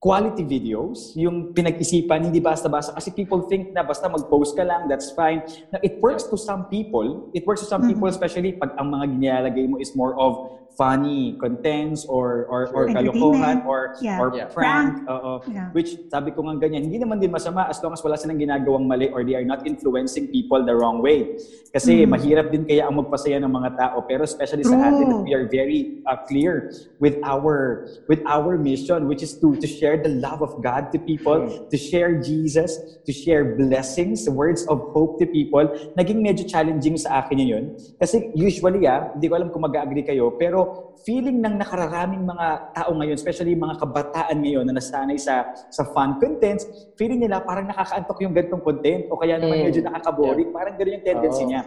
quality 0.00 0.40
videos, 0.48 1.12
yung 1.12 1.52
pinag-isipan, 1.52 2.24
hindi 2.24 2.40
basta-basta. 2.40 2.96
Kasi 2.96 3.12
people 3.12 3.44
think 3.44 3.76
na 3.76 3.84
basta 3.84 4.08
mag-post 4.08 4.56
ka 4.56 4.64
lang, 4.64 4.88
that's 4.88 5.12
fine. 5.12 5.44
Na 5.68 5.76
it 5.84 6.00
works 6.00 6.24
to 6.24 6.40
some 6.40 6.72
people. 6.72 7.28
It 7.36 7.44
works 7.44 7.60
to 7.60 7.68
some 7.68 7.84
people, 7.84 8.08
especially 8.08 8.56
pag 8.56 8.72
ang 8.80 8.88
mga 8.88 9.12
ginalagay 9.12 9.68
mo 9.68 9.76
is 9.76 9.92
more 9.92 10.16
of 10.16 10.59
funny 10.74 11.36
contents 11.36 12.06
or 12.06 12.46
or, 12.46 12.70
or 12.72 12.88
kalokohan 12.88 13.62
or 13.66 13.94
Yeah. 14.00 14.20
or 14.22 14.28
Yeah. 14.32 14.48
prank. 14.48 15.04
Oo. 15.06 15.42
Yeah. 15.46 15.68
Which 15.74 15.96
sabi 16.08 16.30
ko 16.30 16.46
nga 16.46 16.56
ganyan, 16.56 16.86
hindi 16.88 16.98
naman 16.98 17.18
din 17.18 17.30
masama 17.30 17.66
as 17.68 17.78
long 17.82 17.92
as 17.92 18.00
wala 18.00 18.16
silang 18.16 18.38
ginagawang 18.38 18.86
mali 18.86 19.10
or 19.10 19.22
they 19.22 19.34
are 19.34 19.44
not 19.44 19.66
influencing 19.66 20.30
people 20.30 20.62
the 20.62 20.72
wrong 20.72 21.02
way. 21.02 21.36
Kasi 21.70 22.02
Mm. 22.02 22.10
mahirap 22.14 22.46
din 22.50 22.64
kaya 22.66 22.86
ang 22.86 22.98
magpasaya 22.98 23.38
ng 23.38 23.50
mga 23.50 23.70
tao. 23.78 24.02
Pero 24.04 24.24
especially 24.24 24.64
sa 24.64 24.74
True. 24.74 24.88
atin, 24.88 25.06
that 25.10 25.22
we 25.22 25.32
are 25.32 25.46
very 25.46 26.02
uh, 26.06 26.18
clear 26.26 26.70
with 26.98 27.18
our 27.22 27.86
with 28.10 28.22
our 28.26 28.58
mission, 28.58 29.06
which 29.06 29.22
is 29.22 29.36
to 29.38 29.54
to 29.58 29.66
share 29.68 29.98
the 30.00 30.10
love 30.18 30.42
of 30.42 30.58
God 30.60 30.90
to 30.90 30.98
people, 30.98 31.46
to 31.70 31.76
share 31.78 32.18
Jesus, 32.18 32.74
to 33.06 33.12
share 33.12 33.54
blessings, 33.54 34.26
words 34.26 34.66
of 34.66 34.80
hope 34.92 35.18
to 35.20 35.26
people. 35.26 35.62
Naging 35.94 36.20
medyo 36.22 36.42
challenging 36.44 36.98
sa 36.98 37.22
akin 37.22 37.38
yun. 37.38 37.64
Kasi 37.96 38.30
usually, 38.34 38.84
ah, 38.84 39.14
hindi 39.14 39.26
ko 39.30 39.34
alam 39.38 39.48
kung 39.48 39.62
mag-agree 39.62 40.02
kayo, 40.02 40.34
pero 40.34 40.59
feeling 41.00 41.40
ng 41.40 41.56
nakararaming 41.56 42.20
mga 42.22 42.46
tao 42.76 42.92
ngayon, 42.92 43.16
especially 43.16 43.56
mga 43.56 43.80
kabataan 43.80 44.36
ngayon 44.36 44.68
na 44.68 44.76
nasanay 44.76 45.16
sa 45.16 45.48
sa 45.72 45.82
fun 45.90 46.20
contents, 46.20 46.68
feeling 46.94 47.24
nila 47.24 47.40
parang 47.40 47.64
nakakaantok 47.64 48.20
yung 48.20 48.36
ganitong 48.36 48.60
content 48.60 49.08
o 49.08 49.16
kaya 49.16 49.40
naman 49.40 49.56
Mm. 49.58 49.64
medyo 49.64 49.80
nakaka-boring. 49.80 50.48
Parang 50.52 50.76
gano'n 50.76 50.94
yung 51.00 51.06
tendency 51.06 51.44
Oo. 51.44 51.48
niya. 51.48 51.60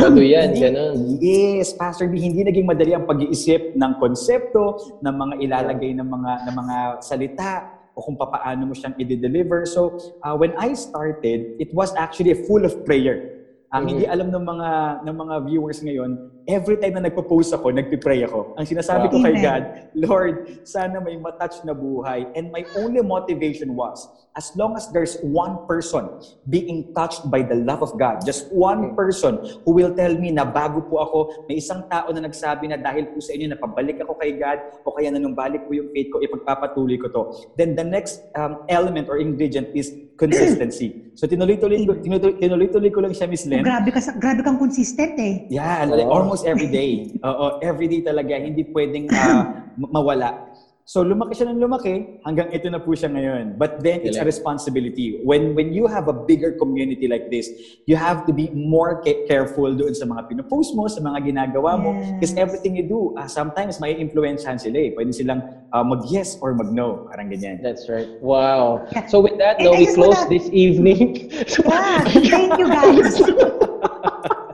Ano 0.00 0.20
yan, 0.20 0.46
hindi- 0.50 0.62
ganun. 0.64 0.96
Yes, 1.20 1.76
Pastor 1.76 2.08
B, 2.08 2.16
hindi 2.16 2.40
naging 2.40 2.64
madali 2.64 2.96
ang 2.96 3.04
pag-iisip 3.04 3.76
ng 3.76 3.92
konsepto, 4.00 4.64
ng 4.98 5.14
mga 5.14 5.34
ilalagay 5.44 5.92
ng 5.92 6.08
mga 6.08 6.32
ng 6.48 6.54
mga 6.56 6.76
salita 7.04 7.50
o 7.92 8.00
kung 8.00 8.16
papaano 8.16 8.62
mo 8.64 8.72
siyang 8.72 8.94
i-deliver. 8.96 9.66
So, 9.66 9.98
uh, 10.22 10.32
when 10.32 10.54
I 10.56 10.72
started, 10.72 11.58
it 11.58 11.74
was 11.74 11.90
actually 11.92 12.32
full 12.46 12.62
of 12.62 12.72
prayer. 12.86 13.36
Ang 13.68 13.84
Mhm. 13.84 13.88
hindi 13.90 14.04
alam 14.08 14.28
ng 14.32 14.44
mga 14.46 14.70
ng 15.04 15.16
mga 15.18 15.34
viewers 15.44 15.78
ngayon, 15.84 16.10
every 16.48 16.80
time 16.80 16.96
na 16.96 17.04
nagpo-post 17.04 17.52
ako, 17.52 17.68
nagpi-pray 17.70 18.24
ako. 18.24 18.56
Ang 18.56 18.64
sinasabi 18.64 19.12
ko 19.12 19.20
Wow. 19.20 19.24
kay 19.28 19.34
Amen. 19.36 19.44
God, 19.44 19.62
Lord, 19.92 20.34
sana 20.64 20.96
may 20.98 21.20
matouch 21.20 21.60
na 21.62 21.76
buhay. 21.76 22.24
And 22.32 22.48
my 22.48 22.64
only 22.80 23.04
motivation 23.04 23.76
was, 23.76 24.08
as 24.32 24.48
long 24.56 24.72
as 24.72 24.88
there's 24.88 25.20
one 25.20 25.68
person 25.68 26.08
being 26.48 26.94
touched 26.96 27.28
by 27.28 27.44
the 27.44 27.58
love 27.58 27.84
of 27.84 27.92
God, 28.00 28.24
just 28.24 28.48
one 28.48 28.96
person 28.96 29.36
who 29.68 29.76
will 29.76 29.92
tell 29.92 30.16
me 30.16 30.32
na 30.32 30.48
bago 30.48 30.80
po 30.80 31.04
ako, 31.04 31.18
may 31.52 31.60
isang 31.60 31.84
tao 31.92 32.08
na 32.08 32.24
nagsabi 32.24 32.72
na 32.72 32.80
dahil 32.80 33.12
po 33.12 33.20
sa 33.20 33.36
inyo, 33.36 33.52
napabalik 33.52 34.00
ako 34.00 34.16
kay 34.16 34.40
God, 34.40 34.58
o 34.88 34.96
kaya 34.96 35.12
nanumbalik 35.12 35.68
po 35.68 35.76
yung 35.76 35.92
faith 35.92 36.08
ko, 36.08 36.24
ipagpapatuloy 36.24 36.96
ko 36.96 37.06
to. 37.12 37.22
Then 37.60 37.76
the 37.76 37.84
next 37.84 38.24
um, 38.32 38.64
element 38.72 39.12
or 39.12 39.20
ingredient 39.20 39.68
is 39.76 39.92
consistency. 40.16 40.88
So 41.18 41.26
tinuloy-tuloy 41.26 41.82
ko, 41.82 41.98
tinuloy- 41.98 42.38
tinuloy-tuloy 42.38 42.90
ko 42.94 43.02
lang 43.02 43.10
siya, 43.10 43.26
Miss 43.26 43.42
Len. 43.42 43.66
Grabe 43.66 43.90
ka, 43.90 43.98
grabe 44.22 44.38
kang 44.38 44.54
consistent 44.54 45.18
eh. 45.18 45.50
Yeah, 45.50 45.82
like 45.82 46.06
Oo. 46.06 46.14
almost 46.14 46.37
every 46.42 46.68
day. 46.68 47.10
Oo, 47.28 47.58
every 47.60 47.86
day 47.86 48.02
talaga. 48.02 48.36
Hindi 48.36 48.66
pwedeng 48.70 49.08
ma- 49.10 49.64
mawala. 49.90 50.46
So 50.88 51.04
lumaki 51.04 51.36
siya 51.36 51.52
ng 51.52 51.60
lumaki 51.60 52.16
hanggang 52.24 52.48
ito 52.48 52.64
na 52.72 52.80
po 52.80 52.96
siya 52.96 53.12
ngayon. 53.12 53.60
But 53.60 53.84
then 53.84 54.00
it's 54.00 54.16
a 54.16 54.24
responsibility. 54.24 55.20
When 55.20 55.52
when 55.52 55.76
you 55.76 55.84
have 55.84 56.08
a 56.08 56.16
bigger 56.16 56.56
community 56.56 57.04
like 57.04 57.28
this, 57.28 57.44
you 57.84 57.92
have 57.92 58.24
to 58.24 58.32
be 58.32 58.48
more 58.56 59.04
ca- 59.04 59.28
careful 59.28 59.68
doon 59.68 59.92
sa 59.92 60.08
mga 60.08 60.32
pinopost 60.32 60.72
mo, 60.72 60.88
sa 60.88 61.04
mga 61.04 61.28
ginagawa 61.28 61.76
mo. 61.76 61.92
Because 62.16 62.32
Yes. 62.32 62.40
everything 62.40 62.72
you 62.72 62.88
do, 62.88 63.12
ah, 63.20 63.28
sometimes 63.28 63.76
may 63.84 64.00
influencehan 64.00 64.56
sila 64.56 64.80
eh. 64.80 64.96
Pwede 64.96 65.12
silang 65.12 65.44
ah, 65.76 65.84
mag-yes 65.84 66.40
or 66.40 66.56
mag-no. 66.56 67.04
Parang 67.12 67.28
ganyan. 67.28 67.60
That's 67.60 67.84
right. 67.92 68.08
Wow. 68.24 68.88
Yeah. 68.88 69.04
So 69.12 69.20
with 69.20 69.36
that, 69.44 69.60
no, 69.60 69.76
I 69.76 69.84
we 69.84 69.92
close 69.92 70.16
wanna- 70.16 70.32
this 70.32 70.48
evening. 70.56 71.28
Yeah, 71.68 72.00
thank 72.32 72.56
you 72.56 72.64
guys. 72.64 73.12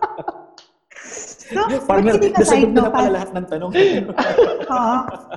So, 1.55 1.63
Parang 1.87 2.07
kidding 2.11 2.35
nasagot 2.35 2.71
na 2.75 2.91
pala 2.91 2.93
pa- 2.93 3.15
lahat 3.15 3.31
ng 3.33 3.47
tanong. 3.49 3.71
Oo. 4.75 4.97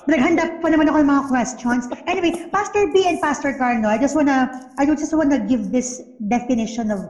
Naghanda 0.10 0.44
pa 0.60 0.68
naman 0.68 0.86
ako 0.90 0.98
ng 1.06 1.10
mga 1.10 1.24
questions. 1.30 1.84
Anyway, 2.10 2.34
Pastor 2.50 2.90
B 2.92 3.06
and 3.06 3.22
Pastor 3.22 3.54
Carlo, 3.56 3.88
I 3.88 4.02
just 4.02 4.18
wanna, 4.18 4.50
I 4.82 4.84
just 4.90 5.14
wanna 5.14 5.40
give 5.40 5.70
this 5.70 6.02
definition 6.28 6.90
of 6.90 7.06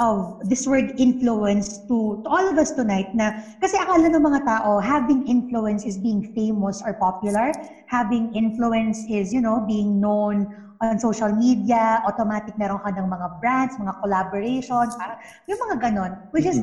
of 0.00 0.40
this 0.48 0.64
word 0.64 0.96
influence 0.96 1.84
to, 1.84 2.24
to 2.24 2.26
all 2.32 2.40
of 2.48 2.56
us 2.56 2.72
tonight 2.72 3.12
na 3.12 3.44
kasi 3.60 3.76
akala 3.76 4.08
ng 4.08 4.24
mga 4.24 4.40
tao 4.48 4.80
having 4.80 5.20
influence 5.28 5.84
is 5.84 6.00
being 6.00 6.32
famous 6.32 6.80
or 6.80 6.96
popular 6.96 7.52
having 7.92 8.32
influence 8.32 9.04
is 9.12 9.36
you 9.36 9.38
know 9.44 9.60
being 9.68 10.00
known 10.00 10.48
on 10.82 10.98
social 10.98 11.30
media, 11.30 12.02
automatic 12.02 12.58
meron 12.58 12.82
ka 12.82 12.90
ng 12.90 13.06
mga 13.06 13.26
brands, 13.38 13.78
mga 13.78 13.94
collaborations, 14.02 14.92
parang 14.98 15.18
yung 15.46 15.60
mga 15.62 15.76
ganon. 15.78 16.12
Which 16.34 16.42
is, 16.44 16.58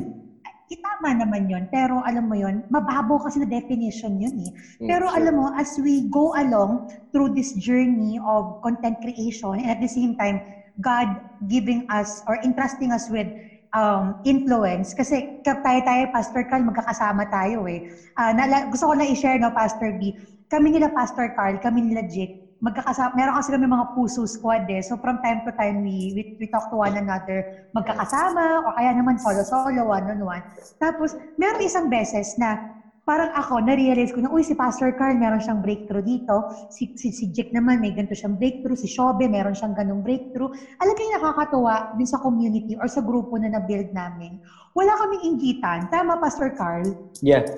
itama 0.70 1.12
naman 1.18 1.50
yun. 1.50 1.66
Pero 1.68 2.00
alam 2.06 2.30
mo 2.30 2.38
yun, 2.38 2.62
mababaw 2.70 3.18
kasi 3.26 3.42
na 3.42 3.50
definition 3.50 4.16
yun 4.22 4.34
eh. 4.40 4.52
Mm, 4.80 4.88
Pero 4.88 5.06
sure. 5.10 5.18
alam 5.18 5.34
mo, 5.36 5.46
as 5.58 5.74
we 5.82 6.06
go 6.08 6.32
along 6.38 6.80
through 7.12 7.34
this 7.34 7.52
journey 7.58 8.22
of 8.22 8.54
content 8.62 9.02
creation, 9.02 9.58
and 9.58 9.74
at 9.74 9.82
the 9.82 9.90
same 9.90 10.14
time, 10.16 10.40
God 10.80 11.10
giving 11.44 11.84
us 11.90 12.22
or 12.30 12.38
entrusting 12.46 12.94
us 12.94 13.10
with 13.10 13.28
um, 13.74 14.16
influence. 14.24 14.94
Kasi 14.94 15.26
tayo-tayo, 15.44 16.08
Pastor 16.14 16.46
Carl, 16.46 16.66
magkakasama 16.66 17.26
tayo 17.30 17.66
eh. 17.68 17.82
Ah, 18.18 18.32
nala- 18.32 18.66
gusto 18.70 18.88
ko 18.90 18.94
lang 18.96 19.10
i-share, 19.10 19.38
no, 19.42 19.52
Pastor 19.52 19.94
B. 19.94 20.14
Kami 20.50 20.74
nila, 20.74 20.90
Pastor 20.90 21.30
Carl, 21.34 21.58
kami 21.62 21.86
nila 21.86 22.02
Jake, 22.06 22.34
magkakasama, 22.60 23.16
meron 23.16 23.36
kasi 23.40 23.50
kami 23.56 23.66
mga 23.68 23.88
puso 23.96 24.28
squad 24.28 24.68
eh. 24.68 24.84
So 24.84 25.00
from 25.00 25.24
time 25.24 25.48
to 25.48 25.52
time, 25.56 25.80
we, 25.80 26.12
we, 26.12 26.22
we 26.36 26.46
talk 26.52 26.68
to 26.72 26.76
one 26.76 26.96
another, 27.00 27.68
magkakasama, 27.72 28.68
o 28.68 28.76
kaya 28.76 28.92
naman 28.92 29.16
solo-solo, 29.16 29.88
one-on-one. 29.88 30.44
Tapos, 30.76 31.16
meron 31.40 31.64
isang 31.64 31.88
beses 31.88 32.36
na 32.36 32.80
parang 33.08 33.34
ako, 33.34 33.64
na-realize 33.64 34.14
ko 34.14 34.22
na, 34.22 34.30
uy, 34.30 34.46
si 34.46 34.54
Pastor 34.54 34.94
Carl, 34.94 35.18
meron 35.18 35.42
siyang 35.42 35.66
breakthrough 35.66 36.04
dito. 36.04 36.46
Si, 36.70 36.94
si, 36.94 37.10
si 37.10 37.32
Jake 37.34 37.50
naman, 37.56 37.82
may 37.82 37.96
ganito 37.96 38.14
siyang 38.14 38.38
breakthrough. 38.38 38.78
Si 38.78 38.86
Shobe, 38.86 39.26
meron 39.26 39.58
siyang 39.58 39.74
ganong 39.74 40.06
breakthrough. 40.06 40.52
Alam 40.78 40.94
kayo 40.94 41.10
nakakatuwa 41.18 41.98
din 41.98 42.06
sa 42.06 42.22
community 42.22 42.78
or 42.78 42.86
sa 42.86 43.02
grupo 43.02 43.40
na 43.42 43.50
na-build 43.50 43.90
namin. 43.96 44.38
Wala 44.78 44.94
kaming 45.00 45.26
inggitan. 45.26 45.90
Tama, 45.90 46.22
Pastor 46.22 46.54
Carl? 46.54 46.86
Yeah. 47.26 47.50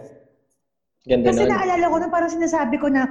Ganda 1.04 1.34
Kasi 1.34 1.44
nun. 1.44 1.52
naalala 1.52 1.86
ko 1.90 1.98
na 1.98 2.08
parang 2.14 2.32
sinasabi 2.32 2.76
ko 2.78 2.88
na 2.88 3.10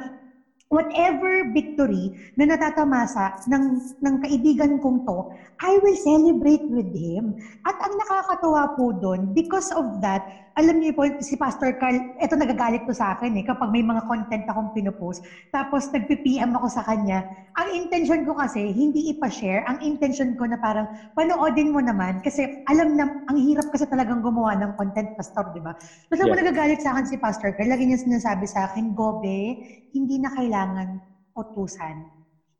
whatever 0.71 1.43
victory 1.51 2.15
na 2.39 2.47
natatamasa 2.47 3.35
ng, 3.51 3.83
ng 4.07 4.15
kaibigan 4.23 4.79
kong 4.79 5.03
to, 5.03 5.27
I 5.61 5.77
will 5.83 5.99
celebrate 5.99 6.63
with 6.71 6.89
him. 6.95 7.35
At 7.67 7.75
ang 7.83 7.93
nakakatuwa 7.99 8.71
po 8.73 8.95
doon, 8.95 9.35
because 9.35 9.75
of 9.75 9.91
that, 10.01 10.23
alam 10.55 10.79
niyo 10.79 10.95
po, 10.95 11.07
si 11.21 11.35
Pastor 11.35 11.75
Carl, 11.75 11.99
eto 12.19 12.35
nagagalit 12.39 12.87
to 12.87 12.95
sa 12.95 13.15
akin 13.19 13.35
eh, 13.39 13.45
kapag 13.47 13.71
may 13.71 13.83
mga 13.83 14.03
content 14.07 14.47
akong 14.47 14.71
pinupost, 14.71 15.21
tapos 15.51 15.91
nagpi-PM 15.91 16.55
ako 16.55 16.67
sa 16.71 16.83
kanya, 16.87 17.23
ang 17.59 17.67
intention 17.75 18.23
ko 18.23 18.35
kasi, 18.39 18.71
hindi 18.71 19.11
ipa-share, 19.11 19.67
ang 19.67 19.79
intention 19.83 20.39
ko 20.39 20.47
na 20.47 20.55
parang, 20.59 20.87
panoodin 21.19 21.71
mo 21.75 21.83
naman, 21.83 22.23
kasi 22.23 22.47
alam 22.67 22.95
na, 22.95 23.11
ang 23.27 23.39
hirap 23.39 23.67
kasi 23.71 23.87
talagang 23.91 24.23
gumawa 24.23 24.55
ng 24.59 24.71
content, 24.79 25.11
Pastor, 25.19 25.51
di 25.51 25.59
ba? 25.63 25.75
Basta 26.07 26.27
mo 26.27 26.35
Yeah. 26.35 26.43
nagagalit 26.47 26.79
sa 26.83 26.95
akin 26.95 27.07
si 27.11 27.17
Pastor 27.19 27.51
Carl, 27.55 27.71
lagi 27.71 27.87
niya 27.91 27.99
sinasabi 27.99 28.47
sa 28.47 28.67
akin, 28.71 28.91
Gobe, 28.95 29.55
hindi 29.95 30.17
na 30.23 30.31
kailangan 30.33 30.99
utusan. 31.37 32.07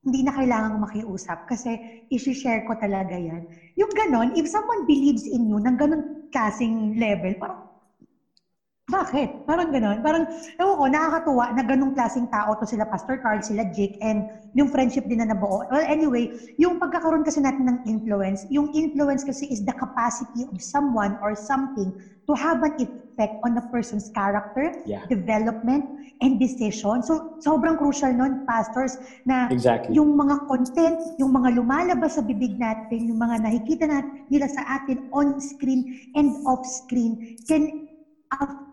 Hindi 0.01 0.21
na 0.25 0.33
kailangan 0.33 0.81
makiusap 0.81 1.45
kasi 1.45 1.77
isi-share 2.09 2.65
ko 2.65 2.73
talaga 2.75 3.21
yan. 3.21 3.45
Yung 3.77 3.93
ganon, 3.93 4.33
if 4.33 4.49
someone 4.49 4.89
believes 4.89 5.29
in 5.29 5.45
you 5.49 5.61
ng 5.61 5.77
ganon 5.77 6.03
klaseng 6.33 6.97
level, 6.97 7.37
parang, 7.37 7.61
bakit? 8.91 9.31
Parang 9.47 9.71
ganon. 9.71 10.03
Parang, 10.03 10.27
ewan 10.59 10.75
ko, 10.77 10.85
nakakatuwa 10.91 11.45
na 11.55 11.63
ganong 11.63 11.95
klaseng 11.95 12.27
tao 12.27 12.53
to 12.59 12.67
sila 12.67 12.85
Pastor 12.85 13.17
Carl, 13.23 13.41
sila 13.41 13.63
Jake, 13.71 13.95
and 14.03 14.27
yung 14.53 14.67
friendship 14.67 15.07
din 15.07 15.23
na 15.23 15.31
nabuo. 15.31 15.63
Well, 15.71 15.87
anyway, 15.87 16.27
yung 16.59 16.77
pagkakaroon 16.83 17.23
kasi 17.23 17.39
natin 17.39 17.71
ng 17.71 17.79
influence, 17.87 18.45
yung 18.51 18.67
influence 18.75 19.23
kasi 19.23 19.47
is 19.47 19.63
the 19.63 19.73
capacity 19.73 20.43
of 20.51 20.59
someone 20.59 21.15
or 21.23 21.39
something 21.39 21.95
to 22.27 22.35
have 22.35 22.59
an 22.67 22.75
effect 22.83 23.39
on 23.47 23.55
a 23.55 23.65
person's 23.71 24.11
character, 24.11 24.75
Yeah. 24.83 25.07
development, 25.07 25.87
and 26.21 26.37
decision. 26.37 27.01
So, 27.01 27.33
sobrang 27.41 27.81
crucial 27.81 28.13
nun, 28.13 28.45
pastors, 28.45 28.99
na 29.25 29.49
Exactly. 29.49 29.97
yung 29.97 30.13
mga 30.19 30.45
content, 30.45 31.01
yung 31.17 31.33
mga 31.33 31.57
lumalabas 31.57 32.21
sa 32.21 32.23
bibig 32.23 32.61
natin, 32.61 33.09
yung 33.09 33.17
mga 33.19 33.41
nakikita 33.41 33.89
natin 33.89 34.13
nila 34.29 34.47
sa 34.53 34.61
atin 34.69 35.01
on 35.17 35.41
screen 35.41 35.81
and 36.13 36.37
off 36.45 36.61
screen 36.69 37.17
can 37.49 37.73
affect 38.37 38.70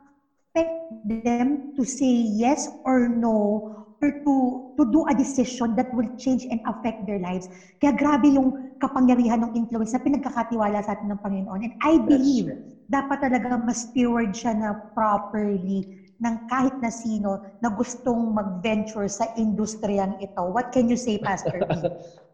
them 1.03 1.73
to 1.75 1.83
say 1.83 2.09
yes 2.37 2.69
or 2.85 3.07
no 3.09 3.63
or 4.01 4.09
to 4.23 4.33
to 4.77 4.83
do 4.93 5.01
a 5.09 5.13
decision 5.17 5.73
that 5.73 5.89
will 5.93 6.07
change 6.21 6.45
and 6.49 6.61
affect 6.69 7.01
their 7.09 7.17
lives. 7.17 7.49
Kaya 7.81 7.97
grabe 7.97 8.29
yung 8.29 8.53
kapangyarihan 8.77 9.49
ng 9.49 9.51
influence 9.57 9.93
na 9.97 10.01
pinagkakatiwala 10.01 10.85
sa 10.85 10.93
atin 10.93 11.09
ng 11.17 11.21
Panginoon. 11.21 11.61
And 11.65 11.73
I 11.81 11.97
believe 11.97 12.53
dapat 12.87 13.19
talaga 13.19 13.57
mas 13.57 13.89
steward 13.89 14.31
siya 14.31 14.53
na 14.53 14.77
properly 14.93 15.83
ng 16.17 16.35
kahit 16.49 16.73
na 16.81 16.89
sino 16.89 17.41
na 17.61 17.69
gustong 17.69 18.33
mag-venture 18.33 19.05
sa 19.09 19.29
industriyang 19.37 20.17
ito. 20.17 20.41
What 20.49 20.73
can 20.73 20.89
you 20.89 20.97
say, 20.97 21.17
Pastor 21.21 21.61
B? 21.65 21.73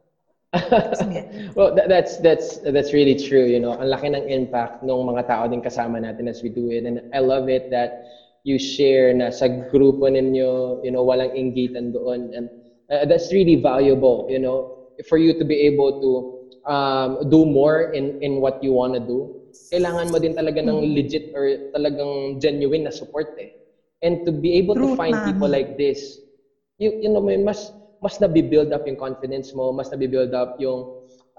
well, 1.55 1.73
that, 1.73 1.89
that's 1.89 2.17
that's 2.17 2.59
that's 2.61 2.93
really 2.93 3.15
true. 3.15 3.45
You 3.45 3.59
know, 3.59 3.73
ang 3.73 3.89
laki 3.89 4.13
ng 4.13 4.29
impact 4.29 4.85
ng 4.85 4.93
mga 4.93 5.25
tao 5.25 5.43
din 5.49 5.61
kasama 5.61 5.97
natin 5.97 6.29
as 6.29 6.41
we 6.45 6.49
do 6.49 6.69
it, 6.69 6.85
and 6.85 7.01
I 7.13 7.19
love 7.19 7.49
it 7.49 7.65
that 7.73 7.91
you 8.45 8.59
share 8.59 9.13
na 9.13 9.29
sa 9.33 9.47
grupo 9.49 10.05
ninyo, 10.05 10.77
you 10.85 10.91
know, 10.91 11.01
walang 11.01 11.33
inggitan 11.33 11.89
doon, 11.89 12.29
and 12.37 12.49
uh, 12.93 13.05
that's 13.05 13.33
really 13.33 13.55
valuable. 13.57 14.25
You 14.29 14.39
know, 14.39 14.65
for 15.09 15.17
you 15.17 15.33
to 15.33 15.45
be 15.45 15.65
able 15.65 15.93
to 16.01 16.21
um, 16.69 17.17
do 17.29 17.45
more 17.45 17.89
in 17.93 18.13
in 18.21 18.37
what 18.37 18.61
you 18.61 18.73
want 18.73 18.93
to 18.93 19.01
do, 19.01 19.29
kailangan 19.73 20.13
mo 20.13 20.17
din 20.21 20.37
talaga 20.37 20.61
ng 20.61 20.93
legit 20.93 21.25
or 21.33 21.57
talagang 21.73 22.37
genuine 22.37 22.85
na 22.85 22.93
support 22.93 23.29
eh. 23.41 23.49
And 24.05 24.21
to 24.27 24.31
be 24.31 24.53
able 24.59 24.77
to 24.83 24.85
Truth, 24.85 24.97
find 24.99 25.17
people 25.23 25.49
mami. 25.49 25.57
like 25.65 25.69
this, 25.79 26.19
you, 26.77 26.93
you 27.01 27.09
know, 27.09 27.23
may 27.23 27.37
mas 27.39 27.71
mas 28.03 28.19
nabibuild 28.19 28.75
up 28.75 28.83
yung 28.83 28.99
confidence 28.99 29.55
mo, 29.55 29.71
mas 29.71 29.87
nabibuild 29.87 30.35
up 30.35 30.51
yung 30.59 30.83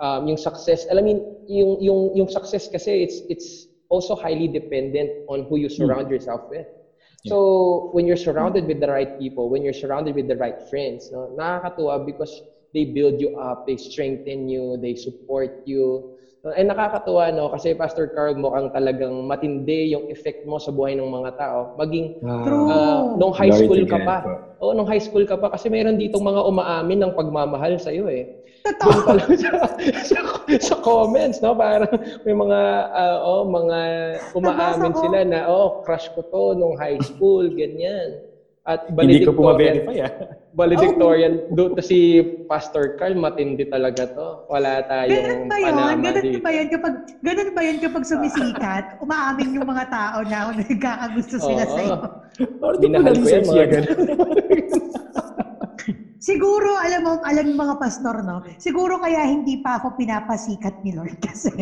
um, 0.00 0.22
yung 0.24 0.40
success. 0.40 0.88
Alam 0.88 1.04
mo, 1.04 1.10
yung 1.44 1.72
yung 1.78 2.00
yung 2.16 2.28
success 2.28 2.66
kasi 2.72 3.04
it's 3.04 3.20
it's 3.28 3.68
also 3.92 4.16
highly 4.16 4.48
dependent 4.48 5.12
on 5.28 5.44
who 5.44 5.60
you 5.60 5.68
surround 5.68 6.08
yourself 6.08 6.40
with. 6.48 6.64
So 7.26 7.88
when 7.90 8.06
you're 8.06 8.20
surrounded 8.20 8.66
with 8.66 8.80
the 8.80 8.88
right 8.88 9.08
people, 9.16 9.48
when 9.48 9.64
you're 9.64 9.76
surrounded 9.76 10.14
with 10.14 10.28
the 10.28 10.36
right 10.36 10.56
friends, 10.68 11.08
no, 11.10 11.32
nakakatuwa 11.32 12.04
because 12.04 12.42
they 12.74 12.84
build 12.84 13.20
you 13.20 13.30
up, 13.32 13.64
they 13.66 13.76
strengthen 13.76 14.48
you, 14.48 14.76
they 14.80 14.94
support 14.94 15.52
you. 15.64 16.04
Ay 16.52 16.68
nakakatuwa 16.68 17.32
no 17.32 17.48
kasi 17.48 17.72
Pastor 17.72 18.12
Carl 18.12 18.36
mukhang 18.36 18.68
talagang 18.68 19.24
matindi 19.24 19.96
yung 19.96 20.04
effect 20.12 20.44
mo 20.44 20.60
sa 20.60 20.68
buhay 20.68 20.92
ng 20.92 21.08
mga 21.08 21.30
tao. 21.40 21.72
Maging 21.80 22.20
True. 22.20 22.68
Ah, 22.68 23.00
nung 23.16 23.32
high 23.32 23.54
school 23.56 23.80
ka 23.88 23.96
pa. 24.04 24.16
Oo, 24.60 24.76
nung 24.76 24.84
high 24.84 25.00
school 25.00 25.24
ka 25.24 25.40
pa 25.40 25.48
kasi 25.48 25.72
mayroon 25.72 25.96
ditong 25.96 26.20
mga 26.20 26.44
umaamin 26.44 27.00
ng 27.00 27.12
pagmamahal 27.16 27.80
sa 27.80 27.88
iyo 27.88 28.12
eh. 28.12 28.28
Totoo. 28.64 29.20
Sa, 29.40 29.52
sa, 30.04 30.20
sa 30.56 30.76
comments, 30.80 31.40
no? 31.44 31.52
Parang 31.56 31.88
may 32.24 32.36
mga 32.36 32.60
ah, 32.92 33.16
oh, 33.24 33.44
mga 33.48 33.80
umaamin 34.36 34.92
sila 34.96 35.20
na 35.24 35.48
oh, 35.48 35.80
crush 35.84 36.08
ko 36.12 36.20
to 36.28 36.56
nung 36.56 36.76
high 36.76 37.00
school, 37.00 37.48
ganyan. 37.52 38.20
At 38.64 38.88
Hindi 38.88 39.28
ko 39.28 39.36
po 39.36 39.52
ma-verify 39.52 40.08
ah. 40.08 40.12
valedictorian, 40.58 41.52
do 41.52 41.76
to 41.76 41.84
si 41.84 42.24
Pastor 42.48 42.96
Carl, 42.96 43.12
matindi 43.12 43.68
talaga 43.68 44.08
to. 44.08 44.48
Wala 44.48 44.80
Ganun 44.80 44.88
tayong 44.88 45.44
ba 45.52 45.56
yun? 45.60 45.68
panama 45.68 46.00
Ganun 46.00 46.24
dito. 46.24 46.40
ba 46.40 46.50
yun 46.54 46.68
kapag, 46.72 46.94
ganun 47.20 47.50
ba 47.52 47.60
yun 47.60 47.78
kapag 47.84 48.04
sumisikat, 48.08 48.84
umaamin 49.04 49.60
yung 49.60 49.68
mga 49.68 49.84
tao 49.92 50.18
na 50.24 50.48
nagkakagusto 50.56 51.36
sila 51.36 51.64
sa 51.68 51.80
iyo? 51.84 51.98
Or 52.64 52.72
di 52.80 52.88
ko 52.88 52.96
Minahal 52.96 53.14
ko 53.20 53.28
yan, 53.28 53.44
ganun. 53.44 53.84
Siguro, 56.24 56.72
alam 56.80 57.00
mo, 57.04 57.12
alam 57.20 57.52
ng 57.52 57.60
mga 57.60 57.74
pastor, 57.76 58.24
no? 58.24 58.40
Siguro 58.56 58.96
kaya 58.96 59.28
hindi 59.28 59.60
pa 59.60 59.76
ako 59.76 59.92
pinapasikat 59.92 60.80
ni 60.80 60.96
Lord 60.96 61.20
kasi 61.20 61.52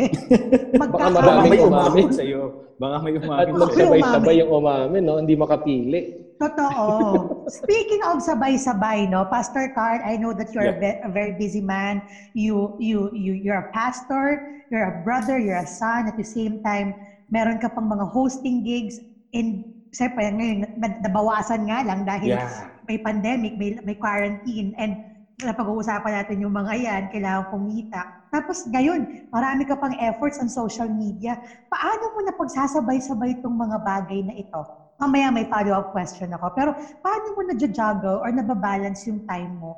Baka 0.79 0.87
Baka 0.87 1.07
maraming 1.11 1.51
may 1.51 1.61
umamin. 1.67 2.07
sa'yo. 2.15 2.43
Baka 2.79 2.97
may 3.03 3.19
At 3.19 3.27
umamin 3.27 3.51
sa'yo. 3.51 3.59
magsabay-sabay 3.59 4.35
yung 4.39 4.53
umamin, 4.55 5.03
no? 5.03 5.19
Hindi 5.19 5.35
makapili. 5.35 6.01
Totoo. 6.43 7.31
Speaking 7.47 8.03
of 8.03 8.19
sabay-sabay, 8.19 9.07
no, 9.07 9.23
Pastor 9.31 9.71
Carl, 9.71 10.03
I 10.03 10.19
know 10.19 10.35
that 10.35 10.51
you're 10.51 10.75
a, 10.75 10.75
ve- 10.75 10.99
a 11.03 11.11
very 11.11 11.31
busy 11.31 11.63
man. 11.63 12.03
You, 12.35 12.75
you, 12.83 13.11
you, 13.15 13.39
you're 13.39 13.63
a 13.63 13.71
pastor, 13.71 14.43
you're 14.67 14.91
a 14.91 14.97
brother, 15.07 15.39
you're 15.39 15.63
a 15.63 15.67
son. 15.71 16.11
At 16.11 16.19
the 16.19 16.27
same 16.27 16.59
time, 16.67 16.99
meron 17.31 17.63
ka 17.63 17.71
pang 17.71 17.87
mga 17.87 18.11
hosting 18.11 18.67
gigs. 18.67 18.99
And 19.31 19.63
siyempre, 19.95 20.27
ngayon, 20.35 20.67
na- 20.75 20.99
nabawasan 20.99 21.63
nga 21.71 21.87
lang 21.87 22.03
dahil 22.03 22.35
Yeah. 22.35 22.75
may 22.91 22.99
pandemic, 22.99 23.55
may, 23.55 23.79
may 23.87 23.95
quarantine. 23.95 24.75
And 24.75 24.99
napag-uusapan 25.39 26.13
natin 26.27 26.43
yung 26.43 26.55
mga 26.55 26.75
yan, 26.75 27.03
kailangan 27.07 27.47
kumita. 27.47 28.03
Tapos 28.33 28.67
ngayon, 28.67 29.07
marami 29.31 29.63
ka 29.63 29.79
pang 29.79 29.95
efforts 29.95 30.43
on 30.43 30.51
social 30.51 30.91
media. 30.91 31.39
Paano 31.71 32.11
mo 32.11 32.19
na 32.27 32.35
pagsasabay-sabay 32.35 33.39
itong 33.39 33.55
mga 33.55 33.79
bagay 33.79 34.27
na 34.27 34.35
ito? 34.35 34.67
Mamaya 35.03 35.35
may 35.35 35.51
follow-up 35.51 35.91
question 35.91 36.31
ako. 36.31 36.55
Pero 36.55 36.71
paano 37.03 37.35
mo 37.35 37.43
na-juggle 37.51 38.23
or 38.23 38.31
nababalance 38.31 39.03
yung 39.11 39.27
time 39.27 39.59
mo 39.59 39.75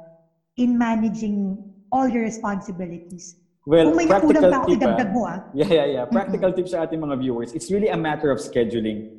in 0.61 0.77
managing 0.77 1.57
all 1.89 2.05
your 2.05 2.29
responsibilities? 2.29 3.41
Well, 3.65 3.89
Kung 3.89 3.97
may 3.97 4.05
practical 4.05 4.53
pa 4.53 4.61
ako, 4.61 4.69
tip 4.69 4.77
ah. 4.77 4.77
idagdag 4.77 5.11
mo 5.17 5.23
ah. 5.25 5.39
Yeah, 5.57 5.73
yeah, 5.73 5.87
yeah. 5.89 6.05
Practical 6.05 6.53
tip 6.53 6.69
sa 6.69 6.85
ating 6.85 7.01
mga 7.01 7.17
viewers. 7.25 7.57
It's 7.57 7.73
really 7.73 7.89
a 7.89 7.97
matter 7.97 8.29
of 8.29 8.37
scheduling. 8.37 9.14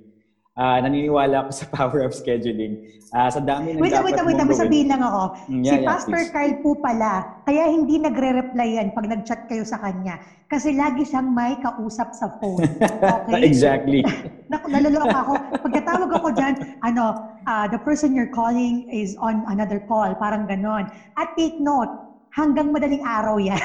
Ah, 0.55 0.79
naniniwala 0.79 1.43
ako 1.45 1.51
sa 1.59 1.65
power 1.67 1.99
of 2.07 2.15
scheduling. 2.15 2.87
Ah, 3.11 3.27
sa 3.27 3.43
dami 3.43 3.75
ng 3.75 3.83
Wait, 3.83 3.91
dapat 3.91 4.15
wait, 4.15 4.23
wait, 4.23 4.23
wait, 4.23 4.39
gawin. 4.39 4.55
sabihin 4.55 4.87
lang 4.87 5.03
ako. 5.03 5.23
Mm, 5.51 5.63
si 5.63 5.67
yeah, 5.67 5.75
yeah, 5.83 5.87
Pastor 5.87 6.15
please. 6.15 6.31
Carl 6.31 6.53
po 6.63 6.69
pala, 6.79 7.11
kaya 7.43 7.63
hindi 7.67 7.95
nagre-reply 7.99 8.67
yan 8.79 8.87
pag 8.95 9.05
nag-chat 9.11 9.51
kayo 9.51 9.67
sa 9.67 9.83
kanya. 9.83 10.15
Kasi 10.47 10.71
lagi 10.79 11.03
siyang 11.03 11.27
may 11.27 11.59
kausap 11.59 12.15
sa 12.15 12.39
phone. 12.39 12.63
Okay? 13.25 13.43
exactly. 13.43 13.99
Naku, 14.51 14.71
naloloka 14.71 15.17
ako. 15.27 15.33
Pagkatawag 15.59 16.09
ako 16.23 16.27
dyan, 16.31 16.53
ano, 16.87 17.35
ah, 17.43 17.67
the 17.67 17.79
person 17.83 18.15
you're 18.15 18.31
calling 18.31 18.87
is 18.87 19.19
on 19.19 19.43
another 19.51 19.83
call. 19.83 20.07
Parang 20.15 20.47
ganon. 20.47 20.87
At 21.19 21.35
take 21.35 21.59
note, 21.59 21.91
hanggang 22.31 22.71
madaling 22.71 23.03
araw 23.03 23.43
yan. 23.43 23.59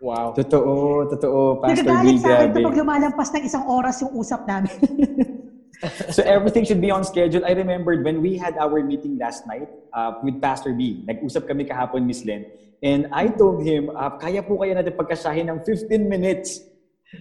Wow. 0.00 0.32
Totoo, 0.32 1.06
totoo, 1.12 1.60
Pastor. 1.60 1.84
Nagagalit 1.84 2.24
sa 2.24 2.40
akin 2.40 2.48
ito 2.56 2.58
pag 2.64 2.76
lumalampas 2.80 3.28
ng 3.36 3.44
isang 3.44 3.64
oras 3.68 4.00
yung 4.00 4.16
usap 4.16 4.48
namin. 4.48 4.72
So 6.14 6.22
everything 6.22 6.64
should 6.64 6.80
be 6.80 6.90
on 6.90 7.02
schedule. 7.02 7.42
I 7.44 7.58
remembered 7.58 8.04
when 8.04 8.22
we 8.22 8.38
had 8.38 8.54
our 8.56 8.82
meeting 8.82 9.18
last 9.18 9.46
night 9.46 9.66
uh, 9.92 10.14
with 10.22 10.38
Pastor 10.40 10.72
B. 10.72 11.02
Nag-usap 11.06 11.50
kami 11.50 11.66
kahapon, 11.66 12.06
Miss 12.06 12.22
Len. 12.22 12.46
And 12.82 13.10
I 13.10 13.30
told 13.30 13.66
him, 13.66 13.90
uh, 13.90 14.14
kaya 14.18 14.42
po 14.42 14.58
kaya 14.58 14.78
natin 14.78 14.94
pagkasahin 14.94 15.50
ng 15.50 15.58
15 15.66 16.06
minutes. 16.06 16.62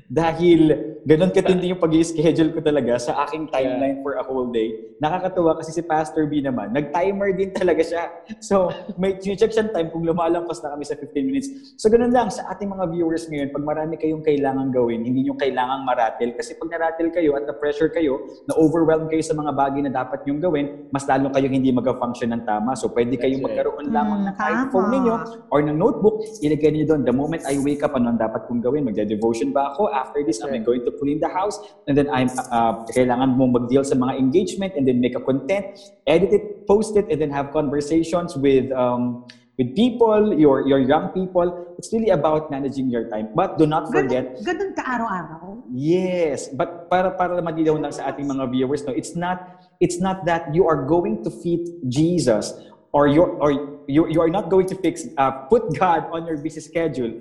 Dahil 0.08 0.72
ganun 1.04 1.32
katindi 1.32 1.72
yung 1.72 1.80
pag 1.80 1.92
schedule 2.02 2.52
ko 2.52 2.60
talaga 2.60 2.96
sa 2.96 3.26
aking 3.26 3.48
timeline 3.48 4.00
for 4.00 4.16
a 4.16 4.24
whole 4.24 4.48
day. 4.48 4.72
Nakakatuwa 5.00 5.58
kasi 5.58 5.74
si 5.74 5.82
Pastor 5.82 6.30
B 6.30 6.40
naman, 6.40 6.72
nag-timer 6.72 7.34
din 7.34 7.52
talaga 7.52 7.82
siya. 7.82 8.04
So, 8.40 8.70
may 8.96 9.18
check 9.18 9.50
siya 9.50 9.68
time 9.68 9.90
kung 9.90 10.06
lumalampas 10.06 10.62
na 10.62 10.72
kami 10.72 10.86
sa 10.86 10.94
15 10.94 11.26
minutes. 11.26 11.48
So, 11.76 11.90
ganun 11.90 12.14
lang 12.14 12.30
sa 12.30 12.46
ating 12.52 12.70
mga 12.70 12.86
viewers 12.88 13.26
ngayon, 13.26 13.50
pag 13.50 13.64
marami 13.66 13.98
kayong 13.98 14.22
kailangan 14.22 14.70
gawin, 14.70 15.02
hindi 15.02 15.26
nyo 15.26 15.34
kailangang 15.36 15.84
maratil. 15.84 16.38
Kasi 16.38 16.54
pag 16.54 16.70
naratil 16.70 17.10
kayo 17.10 17.34
at 17.34 17.44
na-pressure 17.44 17.90
kayo, 17.90 18.22
na-overwhelm 18.46 19.10
kayo 19.10 19.26
sa 19.26 19.34
mga 19.34 19.52
bagay 19.52 19.82
na 19.82 19.92
dapat 19.92 20.22
nyong 20.24 20.40
gawin, 20.40 20.66
mas 20.94 21.04
lalo 21.04 21.34
kayong 21.34 21.52
hindi 21.52 21.74
mag-function 21.74 22.30
ng 22.32 22.44
tama. 22.46 22.78
So, 22.78 22.94
pwede 22.94 23.18
kayong 23.18 23.42
magkaroon 23.42 23.90
lamang 23.90 24.22
Mm, 24.22 24.28
ng 24.28 24.36
kahit 24.38 24.58
tama. 24.62 24.72
phone 24.72 24.90
ninyo 24.92 25.16
or 25.50 25.60
ng 25.66 25.78
notebook, 25.78 26.16
ilagay 26.40 26.70
niyo 26.70 26.86
doon. 26.88 27.02
The 27.02 27.16
moment 27.16 27.42
I 27.44 27.58
wake 27.58 27.82
up, 27.82 27.98
ano 27.98 28.14
ang 28.14 28.22
dapat 28.22 28.46
kong 28.46 28.62
gawin? 28.62 28.86
Magde-devotion 28.86 29.50
ba 29.50 29.74
ako? 29.74 29.81
After 29.90 30.22
this, 30.22 30.44
am 30.44 30.54
I 30.54 30.60
going 30.60 30.86
to 30.86 30.92
clean 30.92 31.18
the 31.18 31.30
house? 31.30 31.58
And 31.88 31.98
then 31.98 32.12
I'm 32.12 32.30
uh, 32.30 32.86
kailangan 32.94 33.40
mo 33.40 33.50
mag-deal 33.50 33.82
sa 33.82 33.96
mga 33.96 34.20
engagement 34.20 34.78
and 34.78 34.86
then 34.86 35.02
make 35.02 35.18
a 35.18 35.24
content, 35.24 35.80
edit 36.06 36.36
it, 36.36 36.68
post 36.70 36.94
it, 36.94 37.10
and 37.10 37.18
then 37.18 37.34
have 37.34 37.50
conversations 37.50 38.38
with 38.38 38.70
um, 38.76 39.26
with 39.58 39.76
people, 39.76 40.34
your 40.34 40.68
your 40.68 40.80
young 40.80 41.10
people. 41.14 41.74
It's 41.78 41.94
really 41.94 42.10
about 42.10 42.50
managing 42.50 42.90
your 42.90 43.10
time. 43.10 43.34
But 43.34 43.58
do 43.58 43.66
not 43.66 43.90
forget, 43.90 44.42
Ganun, 44.42 44.46
ganun 44.46 44.72
ka 44.78 44.84
araw-araw. 44.86 45.66
Yes, 45.74 46.50
but 46.50 46.90
para 46.90 47.14
para 47.14 47.38
madilaw 47.42 47.78
lang 47.78 47.94
sa 47.94 48.10
ating 48.10 48.30
mga 48.30 48.50
viewers 48.52 48.82
no, 48.86 48.94
it's 48.94 49.16
not 49.18 49.62
it's 49.82 49.98
not 49.98 50.26
that 50.26 50.50
you 50.54 50.66
are 50.66 50.86
going 50.86 51.24
to 51.26 51.30
feed 51.30 51.66
Jesus 51.90 52.54
or 52.92 53.08
you 53.08 53.24
or 53.40 53.82
you 53.88 54.08
you 54.08 54.20
are 54.22 54.30
not 54.30 54.50
going 54.50 54.68
to 54.68 54.76
fix 54.80 55.08
uh, 55.18 55.46
put 55.48 55.74
God 55.78 56.10
on 56.12 56.26
your 56.26 56.38
busy 56.38 56.62
schedule. 56.62 57.12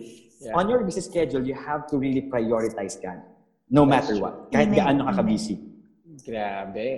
Yeah. 0.40 0.56
On 0.56 0.68
your 0.72 0.80
busy 0.84 1.04
schedule, 1.04 1.44
you 1.44 1.52
have 1.52 1.84
to 1.92 2.00
really 2.00 2.24
prioritize 2.24 2.96
God. 2.96 3.20
No 3.68 3.84
That's 3.84 4.08
matter 4.08 4.14
true. 4.16 4.24
what. 4.24 4.34
Kahit 4.48 4.72
Amen. 4.72 4.80
gaano 4.80 5.12
ka 5.12 5.22
busy. 5.22 5.60
Grabe. 6.24 6.96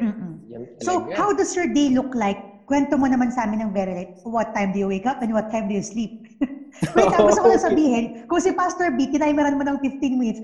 Yan 0.51 0.63
So, 0.83 1.11
how 1.15 1.35
does 1.35 1.55
your 1.59 1.67
day 1.67 1.91
look 1.91 2.15
like? 2.15 2.39
Kwento 2.71 2.95
mo 2.95 3.11
naman 3.11 3.35
sa 3.35 3.45
amin 3.45 3.67
ng 3.67 3.73
very 3.75 3.93
late. 3.93 4.13
What 4.23 4.55
time 4.55 4.71
do 4.71 4.79
you 4.79 4.89
wake 4.89 5.05
up 5.05 5.21
and 5.21 5.35
what 5.35 5.51
time 5.51 5.67
do 5.67 5.75
you 5.75 5.83
sleep? 5.83 6.31
Wait, 6.97 7.11
tapos 7.13 7.37
ako 7.37 7.53
lang 7.53 7.63
sabihin, 7.63 8.05
kung 8.31 8.41
si 8.41 8.55
Pastor 8.55 8.95
B, 8.97 9.11
tinimeran 9.11 9.59
mo 9.59 9.67
ng 9.67 9.77
15 9.83 10.17
minutes, 10.17 10.41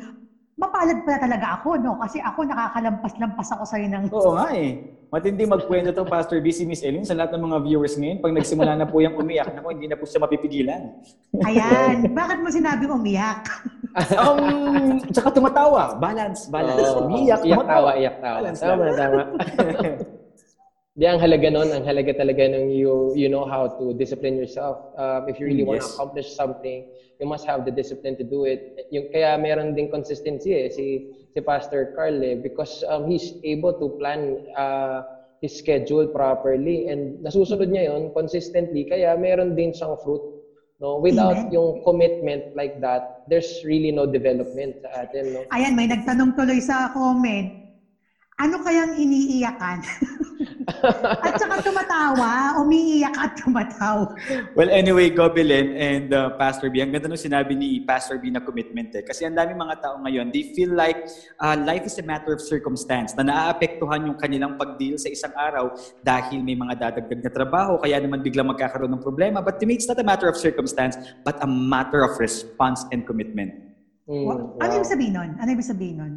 mapalad 0.59 0.99
pala 1.07 1.19
talaga 1.23 1.47
ako, 1.63 1.79
no? 1.79 1.95
Kasi 2.03 2.19
ako 2.19 2.51
nakakalampas-lampas 2.51 3.49
ako 3.55 3.65
sa'yo 3.65 3.87
ng... 3.95 4.05
Oo 4.11 4.35
nga 4.35 4.51
eh. 4.51 4.99
Matindi 5.09 5.49
magkwento 5.49 5.95
to 5.95 6.05
Pastor 6.05 6.43
B 6.45 6.53
si 6.53 6.69
Miss 6.69 6.85
Ellen 6.85 7.07
sa 7.07 7.17
lahat 7.17 7.33
ng 7.33 7.47
mga 7.49 7.59
viewers 7.65 7.97
ngayon. 7.97 8.19
Pag 8.21 8.35
nagsimula 8.37 8.77
na 8.77 8.85
po 8.85 9.01
yung 9.01 9.17
umiyak, 9.17 9.49
nako 9.55 9.73
hindi 9.73 9.89
na 9.89 9.97
po 9.97 10.05
siya 10.05 10.21
mapipigilan. 10.21 11.01
Ayan, 11.49 12.13
bakit 12.13 12.39
mo 12.45 12.53
sinabing 12.53 12.93
umiyak? 12.93 13.49
um, 14.21 15.01
tsaka 15.09 15.33
tumatawa. 15.33 15.97
Balance, 15.97 16.51
balance. 16.53 16.93
Oo. 16.93 17.09
Umiyak, 17.09 17.41
iyak 17.41 17.57
tumatawa. 17.57 17.73
tawa, 17.73 17.91
iyak 17.97 18.17
tawa. 18.21 18.37
Balance 18.43 18.61
Tama, 18.61 18.85
tama. 18.93 19.23
Di, 20.99 21.07
ang 21.07 21.23
halaga 21.23 21.47
nun, 21.47 21.71
ang 21.71 21.87
halaga 21.87 22.11
talaga 22.11 22.43
nung 22.51 22.75
you, 22.75 23.15
you 23.15 23.31
know 23.31 23.47
how 23.47 23.71
to 23.79 23.95
discipline 23.95 24.35
yourself. 24.35 24.83
Um, 24.99 25.31
if 25.31 25.39
you 25.39 25.47
really 25.47 25.63
want 25.63 25.79
to 25.79 25.87
Yes. 25.87 25.95
accomplish 25.95 26.35
something, 26.35 26.83
you 27.23 27.27
must 27.31 27.47
have 27.47 27.63
the 27.63 27.71
discipline 27.71 28.19
to 28.19 28.27
do 28.27 28.51
it. 28.51 28.59
Yung, 28.91 29.07
kaya 29.15 29.39
meron 29.39 29.79
din 29.79 29.87
consistency 29.87 30.59
eh, 30.59 30.67
si, 30.67 31.07
si 31.31 31.39
Pastor 31.39 31.95
Carl 31.95 32.19
eh, 32.27 32.35
because 32.43 32.83
um, 32.91 33.07
he's 33.07 33.31
able 33.47 33.79
to 33.79 33.95
plan 33.95 34.43
uh, 34.59 35.07
his 35.39 35.55
schedule 35.55 36.11
properly 36.11 36.91
and 36.91 37.23
nasusunod 37.23 37.71
niya 37.71 37.95
yon 37.95 38.11
consistently, 38.11 38.83
kaya 38.83 39.15
meron 39.15 39.55
din 39.55 39.71
siyang 39.71 39.95
fruit. 40.03 40.23
No, 40.83 40.99
without 40.99 41.47
Amen. 41.47 41.55
yung 41.55 41.79
commitment 41.87 42.43
like 42.59 42.75
that, 42.83 43.23
there's 43.31 43.63
really 43.63 43.95
no 43.95 44.03
development 44.03 44.75
sa 44.83 45.07
atin, 45.07 45.31
no? 45.31 45.47
Ayan, 45.55 45.79
may 45.79 45.87
nagtanong 45.87 46.35
tuloy 46.35 46.59
sa 46.59 46.91
comment. 46.91 47.55
Ano 48.39 48.63
kayang 48.67 48.99
iniiyakan? 48.99 49.83
at 51.25 51.35
saka 51.41 51.65
tumatawa, 51.65 52.61
umiiyak 52.61 53.17
at 53.17 53.33
tumatawa. 53.41 54.13
Well, 54.53 54.69
anyway, 54.69 55.09
Gobelin 55.09 55.73
and 55.75 56.13
uh, 56.13 56.37
Pastor 56.37 56.69
B, 56.69 56.85
ang 56.85 56.93
ganda 56.93 57.09
nung 57.09 57.21
sinabi 57.21 57.57
ni 57.57 57.81
Pastor 57.83 58.21
B 58.21 58.29
na 58.29 58.45
commitment 58.45 58.93
eh. 58.93 59.03
Kasi 59.03 59.25
ang 59.25 59.35
dami 59.35 59.57
mga 59.57 59.81
tao 59.81 59.97
ngayon, 60.05 60.29
they 60.29 60.53
feel 60.53 60.73
like 60.77 61.09
uh, 61.41 61.57
life 61.57 61.89
is 61.89 61.97
a 61.97 62.05
matter 62.05 62.37
of 62.37 62.41
circumstance 62.45 63.17
na 63.17 63.25
naaapektuhan 63.25 64.05
yung 64.05 64.19
kanilang 64.21 64.61
pag-deal 64.61 65.01
sa 65.01 65.09
isang 65.09 65.33
araw 65.35 65.73
dahil 66.05 66.45
may 66.45 66.55
mga 66.55 66.77
dadagdag 66.77 67.21
na 67.25 67.33
trabaho, 67.33 67.81
kaya 67.81 67.97
naman 67.99 68.21
biglang 68.21 68.49
magkakaroon 68.53 68.93
ng 68.93 69.03
problema. 69.03 69.41
But 69.41 69.59
to 69.61 69.65
me, 69.65 69.81
it's 69.81 69.89
not 69.89 69.99
a 69.99 70.07
matter 70.07 70.29
of 70.29 70.37
circumstance, 70.37 71.01
but 71.25 71.41
a 71.41 71.49
matter 71.49 72.05
of 72.05 72.21
response 72.21 72.85
and 72.93 73.09
commitment. 73.09 73.57
Mm, 74.09 74.25
Ano 74.57 74.73
wow. 74.73 74.77
yung 74.81 74.89
sabihin 74.89 75.13
nun? 75.17 75.31
Ano 75.37 75.49
yung 75.53 75.65
sabihin 75.65 75.97
nun? 76.01 76.15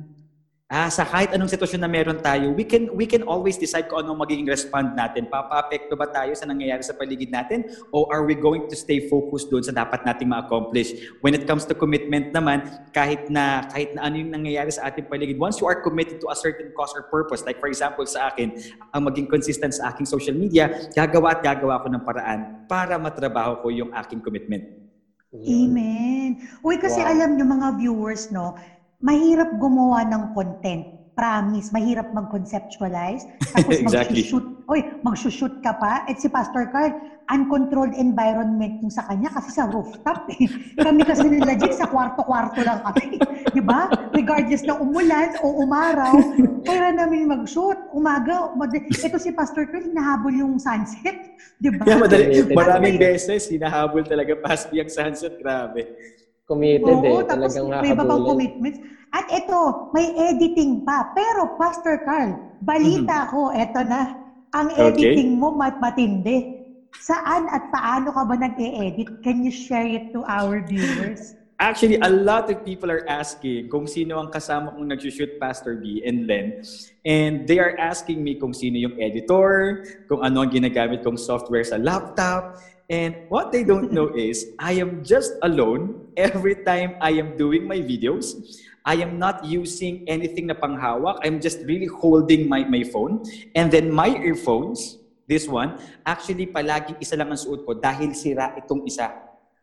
Ah, 0.71 0.88
sa 0.88 1.03
kahit 1.03 1.36
anong 1.36 1.51
sitwasyon 1.51 1.84
na 1.84 1.91
meron 1.91 2.15
tayo, 2.23 2.55
we 2.55 2.63
can 2.63 2.88
we 2.95 3.03
can 3.03 3.27
always 3.27 3.60
decide 3.60 3.91
kung 3.91 4.07
anong 4.07 4.23
magiging 4.23 4.47
respond 4.47 4.95
natin. 4.95 5.27
Papaapekto 5.27 5.99
ba 5.99 6.07
tayo 6.07 6.31
sa 6.31 6.47
nangyayari 6.47 6.79
sa 6.79 6.95
paligid 6.95 7.27
natin 7.27 7.67
o 7.91 8.07
are 8.07 8.23
we 8.23 8.31
going 8.39 8.71
to 8.71 8.75
stay 8.79 9.03
focused 9.12 9.51
doon 9.51 9.67
sa 9.67 9.75
dapat 9.75 10.07
nating 10.07 10.31
ma-accomplish? 10.31 10.95
When 11.19 11.36
it 11.36 11.43
comes 11.43 11.67
to 11.67 11.75
commitment 11.75 12.31
naman, 12.31 12.88
kahit 12.95 13.27
na 13.27 13.67
kahit 13.67 13.99
na 13.99 14.07
ano 14.07 14.23
yung 14.23 14.31
nangyayari 14.31 14.71
sa 14.71 14.88
ating 14.88 15.12
paligid, 15.12 15.36
once 15.36 15.60
you 15.60 15.67
are 15.67 15.84
committed 15.84 16.23
to 16.23 16.31
a 16.31 16.38
certain 16.39 16.71
cause 16.71 16.95
or 16.95 17.03
purpose, 17.12 17.43
like 17.43 17.60
for 17.60 17.67
example 17.67 18.07
sa 18.07 18.31
akin, 18.31 18.55
ang 18.95 19.03
maging 19.03 19.27
consistent 19.27 19.75
sa 19.75 19.91
aking 19.91 20.07
social 20.07 20.39
media, 20.39 20.71
gagawa 20.95 21.36
at 21.36 21.43
gagawa 21.43 21.84
ko 21.84 21.91
ng 21.91 22.03
paraan 22.07 22.39
para 22.71 22.95
matrabaho 22.95 23.60
ko 23.60 23.67
yung 23.75 23.91
aking 23.91 24.23
commitment. 24.23 24.63
Amen. 25.36 26.39
Uy, 26.63 26.79
kasi 26.79 27.03
Wow. 27.03 27.12
alam 27.12 27.29
nyo 27.36 27.43
mga 27.47 27.67
viewers, 27.79 28.31
no, 28.31 28.55
mahirap 29.01 29.57
gumawa 29.57 30.05
ng 30.07 30.23
content. 30.37 30.85
Promise, 31.11 31.75
mahirap 31.75 32.07
mag-conceptualize. 32.15 33.27
Tapos 33.53 33.77
Exactly. 33.77 34.23
mag-shoot. 34.23 34.45
Uy, 34.71 34.79
mag-shoot 35.03 35.59
ka 35.59 35.75
pa. 35.75 36.07
At 36.07 36.17
si 36.23 36.31
Pastor 36.31 36.71
Carl, 36.71 36.95
uncontrolled 37.27 37.91
environment 37.99 38.79
yung 38.79 38.89
sa 38.89 39.03
kanya 39.07 39.27
kasi 39.27 39.51
sa 39.51 39.67
rooftop. 39.67 40.23
Eh. 40.31 40.47
Kami 40.85 41.03
kasi 41.03 41.27
legit 41.27 41.75
sa 41.75 41.91
kwarto-kwarto 41.91 42.63
lang 42.63 42.79
kami. 42.87 43.19
Di 43.55 43.59
ba? 43.59 43.91
Regardless 44.15 44.63
ng 44.63 44.79
umulan 44.79 45.35
o 45.43 45.63
umaraw, 45.67 46.15
kaya 46.63 46.95
namin 46.95 47.27
mag-shoot. 47.27 47.77
Umaga, 47.91 48.55
mad- 48.55 48.71
ito 48.87 49.17
si 49.19 49.35
Pastor 49.35 49.67
Carl, 49.67 49.91
hinahabol 49.91 50.31
yung 50.31 50.55
sunset. 50.59 51.35
Di 51.59 51.75
ba? 51.75 51.83
Kaya 51.83 51.99
madali, 52.07 52.47
maraming 52.55 52.95
beses, 52.95 53.51
hinahabol 53.51 54.07
talaga 54.07 54.35
past 54.39 54.71
yung 54.71 54.87
sunset, 54.87 55.35
grabe. 55.43 55.91
Committed 56.51 56.99
Oo, 56.99 57.23
eh. 57.23 57.23
tapos 57.23 57.55
Talagang 57.55 57.79
may 57.79 57.95
iba 57.95 58.03
pang 58.03 58.23
commitments. 58.27 58.79
At 59.15 59.25
ito, 59.31 59.59
may 59.95 60.11
editing 60.31 60.83
pa. 60.83 61.07
Pero, 61.15 61.55
Pastor 61.55 62.03
Carl, 62.03 62.35
balita 62.59 63.31
ko, 63.31 63.55
eto 63.55 63.79
na, 63.87 64.19
ang 64.51 64.67
Mm-hmm. 64.67 64.91
Okay. 64.91 65.15
editing 65.15 65.39
mo 65.39 65.55
mat 65.55 65.79
matindi. 65.79 66.59
Saan 66.99 67.47
at 67.47 67.71
paano 67.71 68.11
ka 68.11 68.27
ba 68.27 68.35
nag-e-edit? 68.35 69.23
Can 69.23 69.47
you 69.47 69.51
share 69.51 69.87
it 69.87 70.11
to 70.11 70.27
our 70.27 70.59
viewers? 70.59 71.39
Actually, 71.55 71.95
a 72.01 72.09
lot 72.09 72.49
of 72.49 72.57
people 72.65 72.89
are 72.89 73.05
asking 73.05 73.69
kung 73.69 73.85
sino 73.85 74.17
ang 74.17 74.27
kasama 74.27 74.73
kong 74.73 74.91
nag-shoot 74.91 75.37
Pastor 75.39 75.77
B 75.77 76.01
and 76.03 76.25
Len. 76.25 76.57
And 77.05 77.45
they 77.45 77.61
are 77.61 77.77
asking 77.77 78.19
me 78.25 78.33
kung 78.33 78.51
sino 78.51 78.81
yung 78.81 78.97
editor, 78.97 79.85
kung 80.09 80.25
ano 80.25 80.41
ang 80.41 80.49
ginagamit 80.49 81.05
kong 81.05 81.21
software 81.21 81.63
sa 81.63 81.77
laptop. 81.77 82.57
And 82.91 83.32
what 83.32 83.56
they 83.56 83.63
don't 83.63 83.95
know 83.95 84.12
is, 84.19 84.51
I 84.60 84.75
am 84.84 84.99
just 84.99 85.39
alone 85.47 86.12
every 86.19 86.60
time 86.67 86.99
I 86.99 87.15
am 87.15 87.39
doing 87.39 87.63
my 87.63 87.80
videos. 87.80 88.36
I 88.84 88.99
am 88.99 89.15
not 89.15 89.47
using 89.47 90.04
anything 90.12 90.51
na 90.51 90.60
panghawak. 90.60 91.23
I'm 91.23 91.39
just 91.39 91.63
really 91.63 91.88
holding 91.88 92.51
my, 92.51 92.67
my 92.67 92.84
phone. 92.84 93.23
And 93.56 93.71
then 93.71 93.95
my 93.95 94.12
earphones, 94.12 94.99
this 95.23 95.47
one, 95.47 95.80
actually 96.04 96.51
palaging 96.51 96.99
isa 96.99 97.15
lang 97.15 97.32
ang 97.32 97.39
suot 97.39 97.63
ko 97.63 97.80
dahil 97.80 98.12
sira 98.12 98.60
itong 98.60 98.84
isa. 98.84 99.08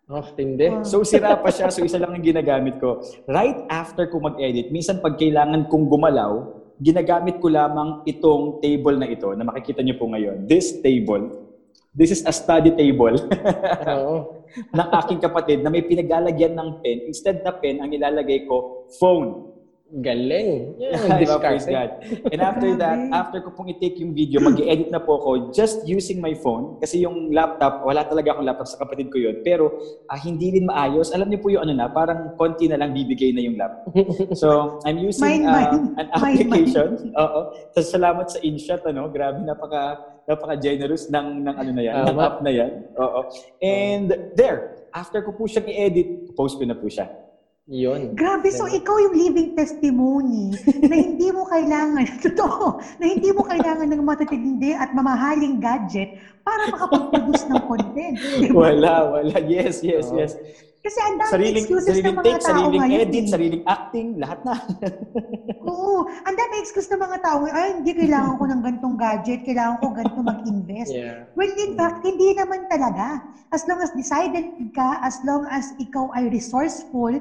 Oh, 0.08 0.24
tindi. 0.32 0.72
Wow. 0.72 0.88
So 0.88 1.04
sira 1.04 1.36
pa 1.36 1.52
siya, 1.52 1.68
so 1.68 1.84
isa 1.84 2.00
lang 2.00 2.16
ang 2.16 2.24
ginagamit 2.24 2.80
ko. 2.80 3.04
Right 3.28 3.68
after 3.68 4.08
ko 4.08 4.24
mag-edit, 4.24 4.72
minsan 4.72 5.04
pag 5.04 5.20
kailangan 5.20 5.68
kong 5.68 5.92
gumalaw, 5.92 6.48
ginagamit 6.80 7.44
ko 7.44 7.52
lamang 7.52 8.06
itong 8.08 8.64
table 8.64 8.96
na 8.96 9.04
ito 9.04 9.28
na 9.36 9.44
makikita 9.44 9.84
niyo 9.84 10.00
po 10.00 10.08
ngayon. 10.08 10.48
This 10.48 10.80
table, 10.80 11.47
this 11.98 12.14
is 12.14 12.22
a 12.22 12.30
study 12.30 12.70
table 12.72 13.18
Oo. 13.90 14.46
ng 14.70 14.88
aking 15.02 15.18
kapatid 15.18 15.60
na 15.60 15.68
may 15.68 15.82
pinaglalagyan 15.82 16.54
ng 16.54 16.78
pen. 16.78 17.04
Instead 17.04 17.42
na 17.42 17.50
pen, 17.50 17.82
ang 17.82 17.90
ilalagay 17.90 18.46
ko, 18.46 18.86
phone. 18.96 19.50
Galing. 19.88 20.76
Yeah, 20.84 21.00
Diba, 21.16 21.40
praise. 21.40 21.64
God. 21.64 22.04
And 22.28 22.44
after 22.44 22.76
that, 22.76 23.08
after 23.08 23.40
ko 23.40 23.56
pong 23.56 23.72
i-take 23.72 23.96
yung 24.04 24.12
video, 24.12 24.36
mag-edit 24.38 24.92
na 24.92 25.00
po 25.00 25.16
ako 25.16 25.28
just 25.50 25.80
using 25.88 26.20
my 26.20 26.36
phone. 26.36 26.76
Kasi 26.76 27.00
yung 27.00 27.32
laptop, 27.32 27.80
wala 27.88 28.04
talaga 28.04 28.36
akong 28.36 28.44
laptop 28.44 28.68
sa 28.68 28.84
kapatid 28.84 29.08
ko 29.08 29.16
yun. 29.16 29.40
Pero 29.40 29.80
ah, 30.06 30.20
hindi 30.20 30.52
rin 30.52 30.68
maayos. 30.68 31.08
Alam 31.16 31.32
niyo 31.32 31.40
po 31.40 31.48
yung 31.48 31.64
ano 31.64 31.72
na, 31.72 31.88
parang 31.88 32.36
konti 32.36 32.68
na 32.68 32.76
lang 32.76 32.92
bibigay 32.92 33.32
na 33.32 33.40
yung 33.40 33.56
laptop. 33.56 33.96
So, 34.40 34.76
I'm 34.84 35.00
using 35.00 35.24
Mine, 35.24 35.44
ah, 35.48 35.56
mine. 35.56 35.72
an 35.96 36.06
Mine, 36.20 36.36
application. 36.36 36.88
Oo. 37.16 37.40
So, 37.72 37.80
salamat 37.80 38.28
sa 38.28 38.44
InShot, 38.44 38.84
ano. 38.84 39.08
Grabe, 39.08 39.40
napaka 39.40 39.96
napaka-generous 40.28 41.08
ng, 41.08 41.48
ng 41.48 41.54
ano 41.56 41.70
na 41.72 41.82
yan, 41.82 41.94
ng 42.04 42.08
Tama. 42.12 42.20
app 42.28 42.36
na 42.44 42.52
yan. 42.52 42.72
Oo. 43.00 43.20
And 43.64 44.08
there, 44.36 44.84
after 44.92 45.24
ko 45.24 45.32
po 45.32 45.48
siyang 45.48 45.64
i-edit, 45.64 46.36
post 46.36 46.60
ko 46.60 46.68
na 46.68 46.76
po 46.76 46.84
siya. 46.92 47.08
Yun. 47.68 48.16
Grabe, 48.16 48.48
so 48.48 48.64
ikaw 48.64 48.96
yung 48.96 49.12
living 49.12 49.52
testimony 49.52 50.56
na 50.88 50.96
hindi 50.96 51.28
mo 51.28 51.44
kailangan, 51.44 52.04
totoo, 52.24 52.80
na 52.96 53.04
hindi 53.04 53.28
mo 53.28 53.44
kailangan 53.44 53.88
ng 53.92 54.00
matitindi 54.04 54.72
at 54.72 54.96
mamahaling 54.96 55.60
gadget 55.60 56.16
para 56.40 56.64
makapag-produce 56.72 57.44
ng 57.48 57.60
content. 57.68 58.16
Di 58.16 58.48
ba? 58.52 58.72
Wala, 58.72 58.92
wala. 59.12 59.36
Yes, 59.44 59.84
yes, 59.84 60.08
Oo. 60.08 60.16
yes. 60.16 60.32
Kasi 60.88 61.04
ang 61.04 61.14
daming 61.20 61.34
Sariling, 61.36 61.64
excuses 61.68 61.84
ng 61.84 62.00
sariling 62.00 62.16
mga 62.16 62.24
take, 62.24 62.40
tao 62.40 62.48
sariling 62.48 62.80
ngayon. 62.80 63.00
edit, 63.04 63.20
eh. 63.20 63.28
sariling 63.28 63.64
acting, 63.68 64.06
lahat 64.16 64.38
na. 64.40 64.54
Oo, 65.68 66.08
ang 66.08 66.32
daming 66.32 66.60
excuse 66.64 66.88
ng 66.88 66.96
mga 66.96 67.18
tao 67.20 67.36
ngayon, 67.44 67.56
ay 67.60 67.70
hindi 67.76 67.92
kailangan 67.92 68.32
ko 68.40 68.44
ng 68.48 68.60
gantong 68.64 68.96
gadget, 68.96 69.40
kailangan 69.44 69.76
ko 69.84 69.84
ganito 69.92 70.20
mag-invest. 70.24 70.92
Yeah. 70.96 71.28
Well, 71.36 71.52
in 71.52 71.76
fact, 71.76 72.08
hindi 72.08 72.32
naman 72.32 72.72
talaga. 72.72 73.20
As 73.52 73.68
long 73.68 73.84
as 73.84 73.92
decided 73.92 74.48
ka, 74.72 75.04
as 75.04 75.20
long 75.28 75.44
as 75.52 75.76
ikaw 75.76 76.08
ay 76.16 76.32
resourceful, 76.32 77.12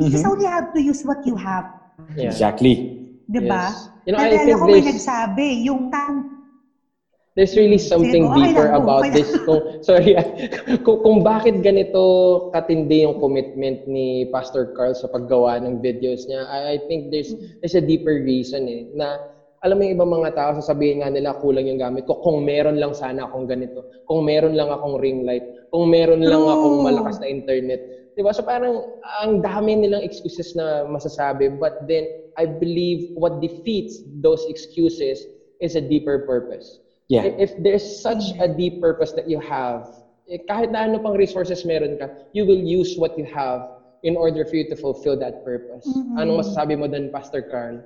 you 0.00 0.08
just 0.08 0.24
only 0.24 0.48
have 0.48 0.72
to 0.72 0.80
use 0.80 1.04
what 1.04 1.20
you 1.28 1.36
have. 1.36 1.68
Yeah. 2.16 2.32
Exactly. 2.32 2.96
Di 3.28 3.44
ba? 3.44 3.76
Yes. 3.76 3.92
You 4.08 4.16
know, 4.16 4.24
I 4.24 4.32
Naalala 4.32 4.40
think 4.40 4.56
ko 4.56 4.64
may 4.64 4.80
there's, 4.80 4.88
nagsabi, 4.96 5.48
yung 5.68 5.92
taong 5.92 6.31
there's 7.34 7.56
really 7.56 7.80
something 7.80 8.28
okay 8.28 8.52
deeper 8.52 8.68
lang 8.68 8.76
po, 8.76 8.82
about 8.84 9.04
okay 9.08 9.14
this. 9.22 9.30
Kung, 9.48 9.60
sorry, 9.80 10.12
ah. 10.16 10.26
kung, 10.84 11.00
kung 11.00 11.18
bakit 11.24 11.64
ganito 11.64 12.02
katindi 12.52 13.08
yung 13.08 13.16
commitment 13.20 13.88
ni 13.88 14.28
Pastor 14.28 14.76
Carl 14.76 14.92
sa 14.92 15.08
paggawa 15.08 15.60
ng 15.64 15.80
videos 15.80 16.28
niya, 16.28 16.44
I, 16.48 16.76
I 16.76 16.86
think 16.86 17.08
there's, 17.08 17.32
there's 17.64 17.76
a 17.76 17.84
deeper 17.84 18.20
reason 18.20 18.68
eh, 18.68 18.84
na 18.92 19.16
alam 19.62 19.78
mo 19.78 19.86
yung 19.86 19.94
ibang 19.94 20.10
mga 20.10 20.34
tao, 20.34 20.50
sasabihin 20.58 21.06
nga 21.06 21.10
nila 21.14 21.38
kulang 21.38 21.70
yung 21.70 21.78
gamit 21.78 22.02
ko. 22.10 22.18
Kung 22.18 22.42
meron 22.42 22.82
lang 22.82 22.98
sana 22.98 23.30
akong 23.30 23.46
ganito. 23.46 23.86
Kung 24.10 24.26
meron 24.26 24.58
lang 24.58 24.74
akong 24.74 24.98
ring 24.98 25.22
light. 25.22 25.46
Kung 25.70 25.86
meron 25.86 26.18
lang 26.18 26.42
True. 26.42 26.50
akong 26.50 26.76
malakas 26.82 27.22
na 27.22 27.30
internet. 27.30 27.78
Di 28.18 28.26
ba? 28.26 28.34
So 28.34 28.42
parang 28.42 28.82
ang 29.22 29.38
dami 29.38 29.78
nilang 29.78 30.02
excuses 30.02 30.58
na 30.58 30.82
masasabi. 30.90 31.46
But 31.62 31.86
then, 31.86 32.10
I 32.34 32.50
believe 32.50 33.14
what 33.14 33.38
defeats 33.38 34.02
those 34.18 34.42
excuses 34.50 35.22
is 35.62 35.78
a 35.78 35.82
deeper 35.84 36.26
purpose. 36.26 36.81
Yeah. 37.08 37.24
If 37.38 37.54
there's 37.62 37.84
such 38.02 38.34
a 38.38 38.46
deep 38.46 38.80
purpose 38.80 39.12
that 39.12 39.28
you 39.28 39.40
have, 39.40 39.86
eh, 40.30 40.38
kahit 40.48 40.70
na 40.70 40.86
ano 40.86 40.98
pang 41.02 41.14
resources 41.18 41.64
meron 41.64 41.98
ka, 41.98 42.08
you 42.32 42.46
will 42.46 42.60
use 42.60 42.94
what 42.96 43.18
you 43.18 43.26
have 43.26 43.66
in 44.02 44.16
order 44.16 44.44
for 44.44 44.56
you 44.56 44.66
to 44.70 44.76
fulfill 44.76 45.18
that 45.18 45.44
purpose. 45.44 45.86
Mm-mm. 45.86 46.18
Anong 46.18 46.42
masasabi 46.42 46.78
mo 46.78 46.86
dun, 46.86 47.10
Pastor 47.10 47.42
Carl? 47.42 47.82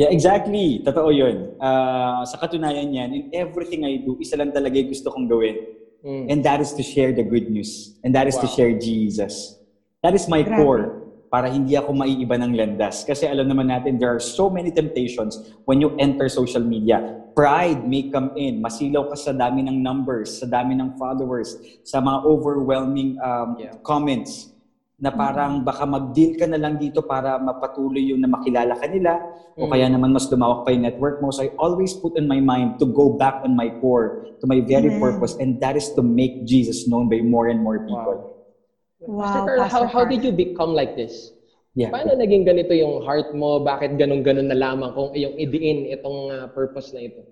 Yeah, 0.00 0.08
exactly. 0.08 0.80
Totoo 0.82 1.12
yun. 1.12 1.54
Ah, 1.60 2.24
sa 2.24 2.40
katunayan 2.40 2.90
yan, 2.90 3.10
in 3.12 3.24
everything 3.36 3.84
I 3.84 4.00
do, 4.02 4.16
isa 4.18 4.34
lang 4.40 4.50
talaga 4.50 4.74
yung 4.80 4.90
gusto 4.90 5.12
kong 5.12 5.28
gawin. 5.28 5.56
Mm. 6.02 6.26
And 6.32 6.38
that 6.42 6.58
is 6.58 6.72
to 6.74 6.82
share 6.82 7.12
the 7.12 7.22
good 7.22 7.46
news. 7.50 7.94
And 8.02 8.10
that 8.16 8.26
is 8.26 8.34
to 8.42 8.48
Wow. 8.50 8.54
share 8.56 8.72
Jesus. 8.74 9.60
That 10.02 10.18
is 10.18 10.26
my 10.26 10.42
Grabe. 10.42 10.58
core 10.58 10.86
para 11.32 11.48
hindi 11.48 11.72
ako 11.80 11.96
maiiba 11.96 12.36
ng 12.36 12.52
landas. 12.52 13.08
Kasi 13.08 13.24
alam 13.24 13.48
naman 13.48 13.72
natin, 13.72 13.96
there 13.96 14.12
are 14.12 14.20
so 14.20 14.52
many 14.52 14.68
temptations 14.68 15.40
when 15.64 15.80
you 15.80 15.96
enter 15.96 16.28
social 16.28 16.60
media. 16.60 17.00
Pride 17.32 17.88
may 17.88 18.12
come 18.12 18.36
in. 18.36 18.60
Masilaw 18.60 19.08
ka 19.08 19.16
sa 19.16 19.32
dami 19.32 19.64
ng 19.64 19.80
numbers, 19.80 20.36
sa 20.36 20.44
dami 20.44 20.76
ng 20.76 21.00
followers, 21.00 21.56
sa 21.88 22.04
mga 22.04 22.28
overwhelming 22.28 23.16
um, 23.16 23.56
Yeah. 23.56 23.72
comments 23.80 24.52
na 25.02 25.08
parang 25.10 25.64
baka 25.64 25.82
mag-deal 25.82 26.36
ka 26.38 26.46
na 26.46 26.60
lang 26.60 26.76
dito 26.78 27.02
para 27.02 27.34
mapatuloy 27.40 28.12
yung 28.12 28.20
na 28.22 28.28
makilala 28.30 28.76
ka 28.78 28.86
nila 28.86 29.18
o 29.58 29.66
Mm. 29.66 29.70
kaya 29.72 29.86
naman 29.90 30.14
mas 30.14 30.30
lumawak 30.30 30.62
pa 30.62 30.70
yung 30.70 30.84
network 30.86 31.18
mo. 31.18 31.32
So 31.34 31.42
I 31.42 31.50
always 31.58 31.90
put 31.96 32.14
in 32.14 32.28
my 32.30 32.38
mind 32.38 32.78
to 32.78 32.86
go 32.86 33.16
back 33.18 33.42
on 33.42 33.56
my 33.58 33.72
core, 33.82 34.30
to 34.38 34.44
my 34.46 34.60
very 34.62 34.92
Amen. 34.94 35.02
purpose, 35.02 35.34
and 35.40 35.58
that 35.58 35.74
is 35.74 35.90
to 35.96 36.04
make 36.06 36.44
Jesus 36.46 36.86
known 36.86 37.08
by 37.10 37.18
more 37.18 37.48
and 37.50 37.64
more 37.64 37.82
people. 37.82 38.14
Wow, 38.14 38.31
Pastor 39.06 39.42
Carl, 39.46 39.60
how, 39.66 39.82
Pastor 39.84 39.86
how 39.90 40.04
did 40.04 40.22
you 40.22 40.32
become 40.32 40.72
like 40.74 40.94
this? 40.94 41.32
Yeah. 41.74 41.88
Paano 41.88 42.14
naging 42.20 42.44
ganito 42.44 42.76
yung 42.76 43.00
heart 43.00 43.32
mo? 43.32 43.64
Bakit 43.64 43.96
ganun-ganun 43.96 44.52
na 44.52 44.56
lamang 44.58 44.92
kung 44.92 45.16
yung 45.16 45.32
idiin 45.40 45.88
itong 45.96 46.18
ah, 46.28 46.46
purpose 46.52 46.92
na 46.92 47.08
ito? 47.08 47.24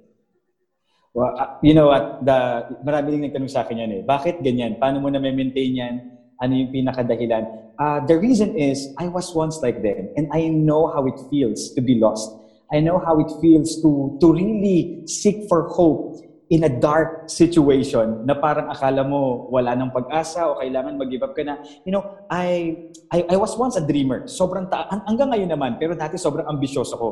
Well, 1.12 1.34
uh, 1.36 1.58
you 1.60 1.74
know 1.74 1.90
what, 1.90 2.24
the, 2.24 2.70
marami 2.86 3.18
rin 3.18 3.22
nagtanong 3.28 3.50
sa 3.50 3.66
akin 3.66 3.82
yan 3.82 3.92
eh. 4.00 4.02
Bakit 4.06 4.40
ganyan? 4.40 4.78
Paano 4.80 5.02
mo 5.02 5.10
na 5.10 5.20
maintain 5.20 5.74
yan? 5.74 5.94
Ano 6.40 6.56
yung 6.56 6.72
pinakadahilan? 6.72 7.74
Uh, 7.76 8.00
the 8.06 8.16
reason 8.16 8.56
is, 8.56 8.94
I 8.96 9.08
was 9.08 9.34
once 9.34 9.60
like 9.60 9.82
them 9.82 10.08
and 10.16 10.30
I 10.32 10.48
know 10.48 10.88
how 10.88 11.04
it 11.04 11.18
feels 11.28 11.74
to 11.76 11.80
be 11.84 12.00
lost. 12.00 12.32
I 12.72 12.80
know 12.80 13.02
how 13.02 13.18
it 13.18 13.28
feels 13.42 13.82
to, 13.82 14.16
to 14.22 14.32
really 14.32 15.02
seek 15.04 15.50
for 15.50 15.68
hope 15.68 16.22
in 16.50 16.66
a 16.66 16.72
dark 16.72 17.30
situation 17.30 18.26
na 18.26 18.34
parang 18.34 18.66
akala 18.74 19.06
mo 19.06 19.46
wala 19.54 19.78
ng 19.78 19.94
pag-asa 19.94 20.50
o 20.50 20.58
kailangan 20.58 20.98
mag-give 20.98 21.22
up 21.22 21.30
ka 21.30 21.46
na. 21.46 21.62
You 21.86 21.94
know, 21.94 22.02
I, 22.26 22.74
I, 23.14 23.22
I 23.30 23.36
was 23.38 23.54
once 23.54 23.78
a 23.78 23.84
dreamer. 23.86 24.26
Sobrang 24.26 24.66
ta- 24.66 24.90
hang- 24.90 25.06
hanggang 25.06 25.30
ngayon 25.30 25.50
naman, 25.54 25.70
pero 25.78 25.94
dati 25.94 26.18
sobrang 26.18 26.50
ambisyoso 26.50 26.98
ko. 26.98 27.08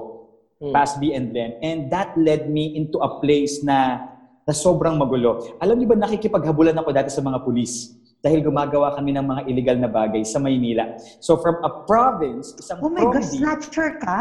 Hmm. 0.59 0.74
past 0.74 0.98
B 0.98 1.14
and 1.14 1.31
Len. 1.31 1.55
And 1.62 1.87
that 1.94 2.18
led 2.18 2.51
me 2.51 2.74
into 2.74 2.98
a 2.98 3.22
place 3.22 3.62
na, 3.62 4.11
na 4.42 4.51
sobrang 4.51 4.98
magulo. 4.98 5.55
Alam 5.62 5.79
niyo 5.79 5.94
ba, 5.94 6.03
nakikipaghabulan 6.03 6.74
ako 6.74 6.90
dati 6.90 7.14
sa 7.14 7.22
mga 7.22 7.46
pulis 7.46 7.94
dahil 8.18 8.42
gumagawa 8.42 8.90
kami 8.98 9.14
ng 9.14 9.22
mga 9.22 9.42
illegal 9.46 9.77
na 9.79 9.87
bagay 9.87 10.27
sa 10.27 10.42
Maynila. 10.42 10.98
So 11.22 11.38
from 11.38 11.62
a 11.62 11.87
province, 11.87 12.59
isang 12.59 12.83
Oh 12.83 12.90
my 12.90 13.07
God, 13.07 13.22
province, 13.22 13.38
snatcher 13.38 14.03
ka? 14.03 14.18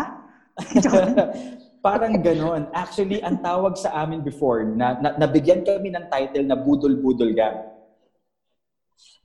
parang 1.87 2.19
ganon. 2.19 2.67
Actually, 2.75 3.23
ang 3.23 3.39
tawag 3.39 3.79
sa 3.79 4.03
amin 4.03 4.19
before, 4.19 4.67
na, 4.67 4.99
na 4.99 5.15
nabigyan 5.15 5.63
kami 5.63 5.87
ng 5.95 6.11
title 6.11 6.43
na 6.43 6.59
Budol-Budol 6.59 7.31
Gang. 7.31 7.76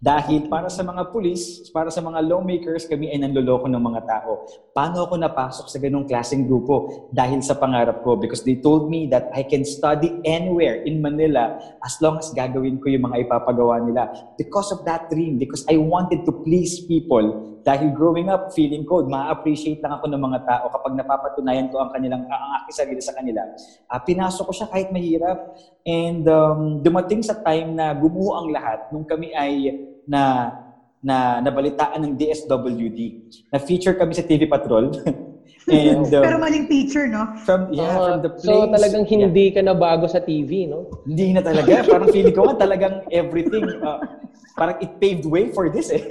Dahil 0.03 0.51
para 0.51 0.67
sa 0.67 0.83
mga 0.83 1.15
pulis, 1.15 1.71
para 1.71 1.87
sa 1.87 2.03
mga 2.03 2.27
lawmakers, 2.27 2.91
kami 2.91 3.15
ay 3.15 3.23
nanloloko 3.23 3.71
ng 3.71 3.79
mga 3.79 4.03
tao. 4.03 4.51
Paano 4.75 5.07
ako 5.07 5.15
napasok 5.15 5.71
sa 5.71 5.79
ganong 5.79 6.11
klaseng 6.11 6.43
grupo? 6.43 7.07
Dahil 7.15 7.38
sa 7.38 7.55
pangarap 7.55 8.03
ko. 8.03 8.19
Because 8.19 8.43
they 8.43 8.59
told 8.59 8.91
me 8.91 9.07
that 9.15 9.31
I 9.31 9.47
can 9.47 9.62
study 9.62 10.11
anywhere 10.27 10.83
in 10.83 10.99
Manila 10.99 11.55
as 11.87 12.03
long 12.03 12.19
as 12.19 12.35
gagawin 12.35 12.83
ko 12.83 12.91
yung 12.91 13.07
mga 13.07 13.31
ipapagawa 13.31 13.79
nila. 13.79 14.11
Because 14.35 14.75
of 14.75 14.83
that 14.91 15.07
dream, 15.07 15.38
because 15.38 15.62
I 15.71 15.79
wanted 15.79 16.27
to 16.27 16.35
please 16.43 16.83
people. 16.83 17.55
Dahil 17.62 17.95
growing 17.95 18.27
up, 18.27 18.51
feeling 18.51 18.83
ko, 18.83 19.07
ma-appreciate 19.07 19.79
lang 19.87 20.03
ako 20.03 20.11
ng 20.11 20.19
mga 20.19 20.38
tao 20.51 20.67
kapag 20.67 20.99
napapatunayan 20.99 21.71
ko 21.71 21.79
ang 21.79 21.95
kanilang, 21.95 22.27
ang 22.27 22.59
aking 22.59 22.75
sarili 22.75 22.99
sa 22.99 23.15
kanila. 23.15 23.47
Ah, 23.87 24.03
pinasok 24.03 24.51
ko 24.51 24.53
siya 24.53 24.67
kahit 24.67 24.91
mahirap. 24.91 25.38
And 25.87 26.27
um, 26.27 26.83
dumating 26.83 27.23
sa 27.23 27.38
time 27.38 27.79
na 27.79 27.95
gumuho 27.95 28.35
ang 28.35 28.51
lahat 28.51 28.91
nung 28.91 29.07
kami 29.07 29.31
ay 29.31 29.91
na 30.07 30.53
na 31.03 31.43
nabalitaan 31.43 31.99
ng 32.07 32.12
DSWD. 32.15 33.01
Na-feature 33.51 33.99
kami 33.99 34.15
sa 34.15 34.23
TV 34.23 34.47
Patrol. 34.47 34.95
And 35.71 36.11
um, 36.11 36.23
Pero 36.27 36.43
maling 36.43 36.67
picture, 36.67 37.07
no? 37.07 37.23
from 37.47 37.71
yeah, 37.71 37.95
Ah, 37.95 38.19
from 38.19 38.23
the 38.27 38.35
place. 38.35 38.51
so 38.51 38.67
talagang 38.67 39.07
yeah. 39.07 39.31
hindi 39.31 39.47
ka 39.55 39.62
na 39.62 39.79
bago 39.79 40.11
sa 40.11 40.19
TV, 40.19 40.67
no? 40.67 40.91
Hindi 41.07 41.38
na 41.38 41.43
talaga. 41.43 41.83
Parang 41.91 42.11
feeling 42.11 42.35
ko 42.35 42.51
nga 42.51 42.67
talagang 42.67 43.07
everything. 43.15 43.62
uh, 43.79 44.03
parang 44.53 44.77
it 44.85 45.01
paved 45.01 45.25
way 45.25 45.49
for 45.49 45.73
this 45.73 45.88
eh. 45.88 46.05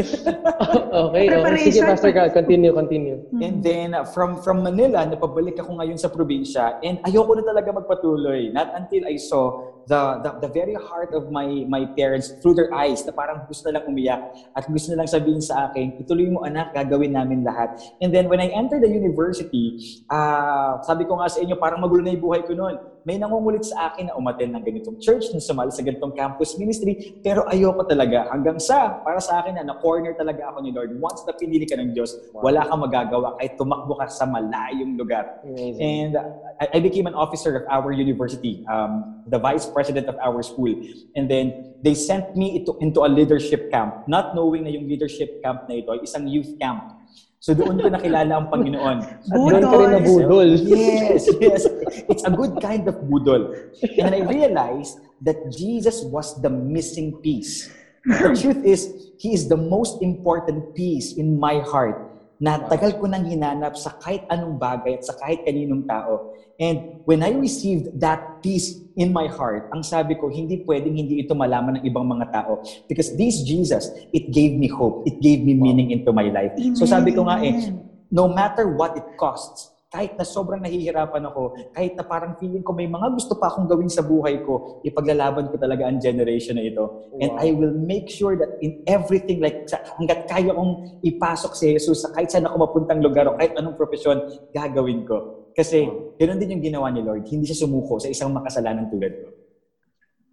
okay, 1.06 1.30
okay. 1.30 1.70
Sige. 1.70 1.86
Pastor 1.86 2.10
Carl, 2.10 2.34
continue, 2.34 2.74
continue. 2.74 3.22
And 3.38 3.62
then 3.62 3.94
uh, 3.94 4.02
from 4.02 4.42
from 4.42 4.66
Manila, 4.66 5.06
napabalik 5.06 5.62
ako 5.62 5.78
ngayon 5.78 5.98
sa 6.02 6.10
probinsya 6.10 6.82
and 6.82 6.98
ayoko 7.06 7.38
na 7.38 7.46
talaga 7.46 7.70
magpatuloy. 7.70 8.50
Not 8.50 8.74
until 8.74 9.06
I 9.06 9.16
saw 9.22 9.71
the, 9.88 10.02
the 10.22 10.32
the 10.48 10.50
very 10.52 10.76
heart 10.76 11.14
of 11.14 11.32
my 11.32 11.66
my 11.66 11.86
parents 11.98 12.34
through 12.42 12.54
their 12.58 12.70
eyes 12.74 13.02
na 13.06 13.14
parang 13.14 13.46
gusto 13.46 13.70
na 13.70 13.80
lang 13.80 13.86
umiyak 13.90 14.22
at 14.54 14.66
gusto 14.70 14.94
na 14.94 15.04
lang 15.04 15.10
sabihin 15.10 15.42
sa 15.42 15.70
akin, 15.70 15.98
ituloy 16.02 16.30
mo 16.30 16.44
anak, 16.46 16.74
gagawin 16.76 17.14
namin 17.16 17.42
lahat. 17.42 17.74
And 18.02 18.14
then 18.14 18.30
when 18.30 18.42
I 18.42 18.52
entered 18.52 18.86
the 18.86 18.92
university, 18.92 19.80
ah 20.12 20.82
sabi 20.86 21.06
ko 21.08 21.18
nga 21.18 21.32
sa 21.32 21.42
inyo, 21.42 21.58
parang 21.58 21.82
magulo 21.82 22.06
na 22.06 22.14
yung 22.14 22.24
buhay 22.24 22.42
ko 22.46 22.54
noon. 22.54 22.78
May 23.02 23.18
nangungulit 23.18 23.66
sa 23.66 23.90
akin 23.90 24.10
na 24.10 24.14
umaten 24.14 24.54
ng 24.54 24.62
ganitong 24.62 24.98
church, 25.02 25.34
na 25.34 25.42
sumali 25.42 25.74
sa 25.74 25.82
ganitong 25.82 26.14
campus 26.14 26.54
ministry, 26.62 27.18
pero 27.26 27.50
ayoko 27.50 27.82
talaga. 27.90 28.30
Hanggang 28.30 28.62
sa, 28.62 29.02
para 29.02 29.18
sa 29.18 29.42
akin 29.42 29.58
na, 29.58 29.74
na-corner 29.74 30.14
talaga 30.14 30.54
ako 30.54 30.62
ni 30.62 30.70
Lord. 30.70 30.94
Once 31.02 31.26
na 31.26 31.34
pinili 31.34 31.66
ka 31.66 31.74
ng 31.82 31.98
Diyos, 31.98 32.14
wala 32.38 32.62
kang 32.62 32.82
magagawa 32.82 33.42
kahit 33.42 33.58
tumakbo 33.58 33.98
ka 33.98 34.06
sa 34.06 34.30
malayong 34.30 34.94
lugar. 35.02 35.42
Amazing. 35.42 35.82
And 35.82 36.14
I, 36.62 36.78
I 36.78 36.80
became 36.80 37.10
an 37.10 37.18
officer 37.18 37.58
of 37.58 37.66
our 37.74 37.90
university, 37.90 38.62
um, 38.70 39.26
the 39.26 39.42
vice 39.42 39.66
president 39.66 40.06
of 40.06 40.16
our 40.22 40.46
school. 40.46 40.70
And 41.18 41.26
then 41.26 41.74
they 41.82 41.98
sent 41.98 42.38
me 42.38 42.62
into, 42.62 42.78
into 42.86 43.02
a 43.02 43.10
leadership 43.10 43.74
camp, 43.74 44.06
not 44.06 44.38
knowing 44.38 44.64
na 44.64 44.70
yung 44.70 44.86
leadership 44.86 45.42
camp 45.42 45.66
na 45.66 45.82
ito 45.82 45.90
ay 45.90 46.06
isang 46.06 46.30
youth 46.30 46.54
camp. 46.62 47.01
So 47.42 47.58
doon 47.58 47.82
ko 47.82 47.90
nakilala 47.90 48.38
ang 48.38 48.54
Panginoon. 48.54 48.98
Budol. 49.34 49.50
doon 49.50 49.64
ko 49.66 49.76
rin 49.82 49.92
nabudol. 49.98 50.50
Yes, 50.62 51.26
yes. 51.42 51.66
It's 52.06 52.22
a 52.22 52.30
good 52.30 52.62
kind 52.62 52.86
of 52.86 53.02
budol. 53.10 53.58
And 53.98 54.14
I 54.14 54.22
realized 54.30 55.02
that 55.26 55.50
Jesus 55.50 56.06
was 56.06 56.38
the 56.46 56.54
missing 56.54 57.18
piece. 57.26 57.66
The 58.06 58.38
truth 58.38 58.62
is, 58.62 58.94
He 59.18 59.34
is 59.34 59.50
the 59.50 59.58
most 59.58 60.06
important 60.06 60.78
piece 60.78 61.18
in 61.18 61.38
my 61.38 61.66
heart 61.66 62.11
na 62.42 62.58
tagal 62.66 62.98
ko 62.98 63.06
nang 63.06 63.22
hinanap 63.30 63.78
sa 63.78 63.94
kahit 64.02 64.26
anong 64.34 64.58
bagay 64.58 64.98
at 64.98 65.06
sa 65.06 65.14
kahit 65.22 65.46
kaninong 65.46 65.86
tao. 65.86 66.34
And 66.58 67.06
when 67.06 67.22
I 67.22 67.38
received 67.38 68.02
that 68.02 68.42
peace 68.42 68.82
in 68.98 69.14
my 69.14 69.30
heart, 69.30 69.70
ang 69.70 69.86
sabi 69.86 70.18
ko, 70.18 70.26
hindi 70.26 70.66
pwedeng 70.66 70.98
hindi 70.98 71.22
ito 71.22 71.38
malaman 71.38 71.78
ng 71.78 71.84
ibang 71.86 72.10
mga 72.10 72.34
tao. 72.34 72.66
Because 72.90 73.14
this 73.14 73.46
Jesus, 73.46 73.94
it 74.10 74.34
gave 74.34 74.58
me 74.58 74.66
hope. 74.66 75.06
It 75.06 75.22
gave 75.22 75.46
me 75.46 75.54
meaning 75.54 75.94
into 75.94 76.10
my 76.10 76.34
life. 76.34 76.58
So 76.74 76.90
sabi 76.90 77.14
ko 77.14 77.30
nga 77.30 77.38
eh, 77.46 77.78
no 78.10 78.26
matter 78.26 78.66
what 78.74 78.98
it 78.98 79.06
costs, 79.22 79.70
kahit 79.92 80.16
na 80.16 80.24
sobrang 80.24 80.64
nahihirapan 80.64 81.20
ako, 81.28 81.52
kahit 81.76 82.00
na 82.00 82.08
parang 82.08 82.40
feeling 82.40 82.64
ko 82.64 82.72
may 82.72 82.88
mga 82.88 83.12
gusto 83.12 83.36
pa 83.36 83.52
akong 83.52 83.68
gawin 83.68 83.92
sa 83.92 84.00
buhay 84.00 84.40
ko, 84.40 84.80
ipaglalaban 84.88 85.52
ko 85.52 85.60
talaga 85.60 85.84
ang 85.84 86.00
generation 86.00 86.56
na 86.56 86.64
ito. 86.64 87.12
And 87.20 87.36
Wow. 87.36 87.44
I 87.44 87.52
will 87.52 87.76
make 87.76 88.08
sure 88.08 88.40
that 88.40 88.56
in 88.64 88.88
everything, 88.88 89.44
like 89.44 89.68
sa, 89.68 89.84
hanggat 90.00 90.32
kaya 90.32 90.56
kong 90.56 91.04
ipasok 91.04 91.52
si 91.60 91.76
Jesus 91.76 92.08
sa 92.08 92.16
kahit 92.16 92.32
saan 92.32 92.48
ako 92.48 92.72
mapuntang 92.72 93.04
lugar 93.04 93.28
o 93.28 93.36
kahit 93.36 93.52
anong 93.60 93.76
profesyon, 93.76 94.24
gagawin 94.56 95.04
ko. 95.04 95.52
Kasi 95.52 95.84
ganoon 96.16 96.40
din 96.40 96.56
yung 96.56 96.64
ginawa 96.64 96.88
ni 96.88 97.04
Lord. 97.04 97.28
Hindi 97.28 97.52
siya 97.52 97.68
sumuko 97.68 98.00
sa 98.00 98.08
isang 98.08 98.32
makasalanan 98.32 98.88
tulad 98.88 99.12
ko. 99.12 99.28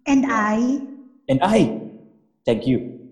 And 0.07 0.23
I, 0.23 0.79
And 1.27 1.43
I, 1.43 1.83
thank 2.47 2.63
you. 2.63 3.08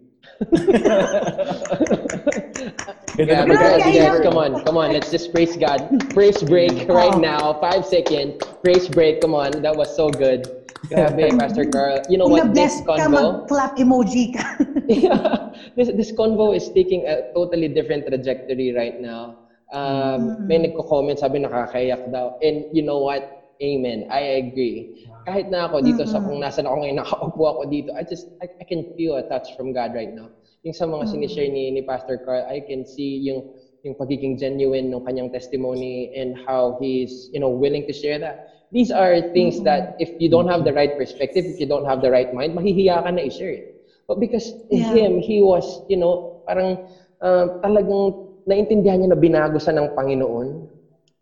Grabe, 3.18 3.50
Ganda 3.50 3.56
guys, 3.58 3.84
guys, 3.98 4.20
come 4.22 4.38
on, 4.38 4.64
come 4.64 4.78
on, 4.78 4.94
let's 4.94 5.10
just 5.10 5.34
praise 5.34 5.58
God. 5.58 5.90
Praise 6.14 6.44
break 6.44 6.88
right 6.90 7.18
now, 7.18 7.54
five 7.60 7.86
second. 7.86 8.38
Praise 8.64 8.88
break, 8.88 9.22
come 9.22 9.34
on, 9.34 9.52
that 9.62 9.76
was 9.76 9.90
so 9.96 10.10
good. 10.10 10.46
Grabe, 10.88 11.34
Pastor 11.40 11.66
Carl. 11.66 12.00
You 12.10 12.18
know 12.18 12.28
what, 12.28 12.54
this 12.54 12.82
convo, 12.86 13.42
mag-clap 13.42 13.76
emoji 13.78 14.34
ka. 14.34 14.46
this, 15.76 15.90
this 15.98 16.12
convo 16.14 16.56
is 16.56 16.70
taking 16.70 17.06
a 17.08 17.22
totally 17.34 17.68
different 17.68 18.06
trajectory 18.08 18.72
right 18.74 19.00
now. 19.00 19.36
Um, 19.74 20.48
May 20.48 20.64
nagko-comment, 20.64 21.20
sabi 21.20 21.44
nakakayak 21.44 22.08
daw. 22.14 22.38
And 22.40 22.64
you 22.72 22.84
know 22.84 23.00
what? 23.04 23.26
Amen. 23.60 24.06
I 24.14 24.40
agree. 24.40 24.88
Kahit 25.28 25.52
na 25.52 25.68
ako 25.68 25.84
dito, 25.84 26.08
sa 26.08 26.24
kung 26.24 26.40
nasan 26.40 26.64
ako 26.72 26.88
ngayon, 26.88 26.98
nakaupo 27.04 27.44
ako 27.52 27.62
dito, 27.68 27.92
I 28.00 28.08
just, 28.08 28.32
I, 28.40 28.48
I 28.48 28.64
can 28.64 28.88
feel 28.96 29.20
a 29.20 29.24
touch 29.28 29.52
from 29.60 29.76
God 29.76 29.92
right 29.92 30.08
now. 30.16 30.32
Yung 30.64 30.72
sa 30.72 30.88
mga 30.88 31.04
sinishare 31.12 31.52
ni, 31.52 31.68
ni 31.76 31.84
Pastor 31.84 32.16
Carl, 32.16 32.48
I 32.48 32.64
can 32.64 32.88
see 32.88 33.20
yung 33.28 33.44
yung 33.86 33.94
pagiging 33.94 34.36
genuine 34.40 34.90
ng 34.90 35.04
kanyang 35.06 35.30
testimony 35.32 36.10
and 36.16 36.34
how 36.36 36.76
he's, 36.82 37.30
you 37.32 37.40
know, 37.40 37.48
willing 37.52 37.86
to 37.86 37.94
share 37.94 38.18
that. 38.20 38.36
These 38.72 38.90
are 38.92 39.22
things 39.32 39.62
that 39.64 39.96
if 40.00 40.12
you 40.18 40.28
don't 40.28 40.48
have 40.48 40.64
the 40.64 40.74
right 40.74 40.92
perspective, 40.98 41.46
if 41.48 41.60
you 41.60 41.68
don't 41.68 41.86
have 41.86 42.02
the 42.02 42.10
right 42.12 42.28
mind, 42.34 42.56
mahihiya 42.58 43.04
ka 43.06 43.12
na 43.12 43.22
i-share 43.22 43.54
it. 43.64 43.68
But 44.08 44.20
because 44.20 44.56
in 44.72 44.82
Yeah. 44.82 44.92
him, 44.92 45.12
he 45.20 45.40
was, 45.44 45.64
you 45.88 45.96
know, 45.96 46.24
parang 46.44 46.80
uh, 47.22 47.48
talagang 47.64 48.16
naintindihan 48.48 49.04
niya 49.04 49.14
na 49.14 49.20
binago 49.20 49.60
sa 49.62 49.72
ng 49.72 49.88
Panginoon. 49.96 50.68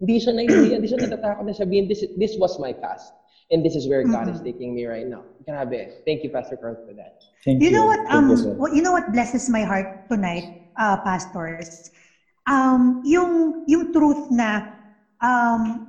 Hindi 0.02 0.16
siya 0.18 0.34
naiintindihan, 0.34 0.80
hindi 0.82 0.90
siya 0.90 1.02
natatakot 1.06 1.44
na 1.46 1.54
sabihin, 1.54 1.86
this, 1.86 2.02
this 2.18 2.34
was 2.40 2.58
my 2.58 2.74
past. 2.82 3.14
And 3.52 3.64
this 3.64 3.76
is 3.76 3.88
where 3.88 4.02
God 4.02 4.28
is 4.30 4.42
taking 4.42 4.74
me 4.74 4.86
right 4.86 5.06
now. 5.06 5.26
Grabe. 5.48 5.86
Thank 6.06 6.24
you, 6.24 6.30
Pastor 6.30 6.58
Carl, 6.58 6.78
for 6.84 6.94
that. 6.98 7.14
Thank 7.46 7.62
You 7.62 7.70
know 7.70 7.86
what? 7.86 8.02
Um, 8.10 8.30
you, 8.30 8.38
sir. 8.38 8.54
what, 8.58 8.74
you 8.74 8.82
know 8.82 8.92
what 8.92 9.06
blesses 9.12 9.50
my 9.50 9.62
heart 9.62 9.86
tonight, 10.10 10.50
uh, 10.78 10.98
pastors. 11.06 11.90
Um, 12.50 13.02
yung 13.06 13.54
yung 13.66 13.94
truth 13.94 14.26
na 14.30 14.66
um, 15.22 15.86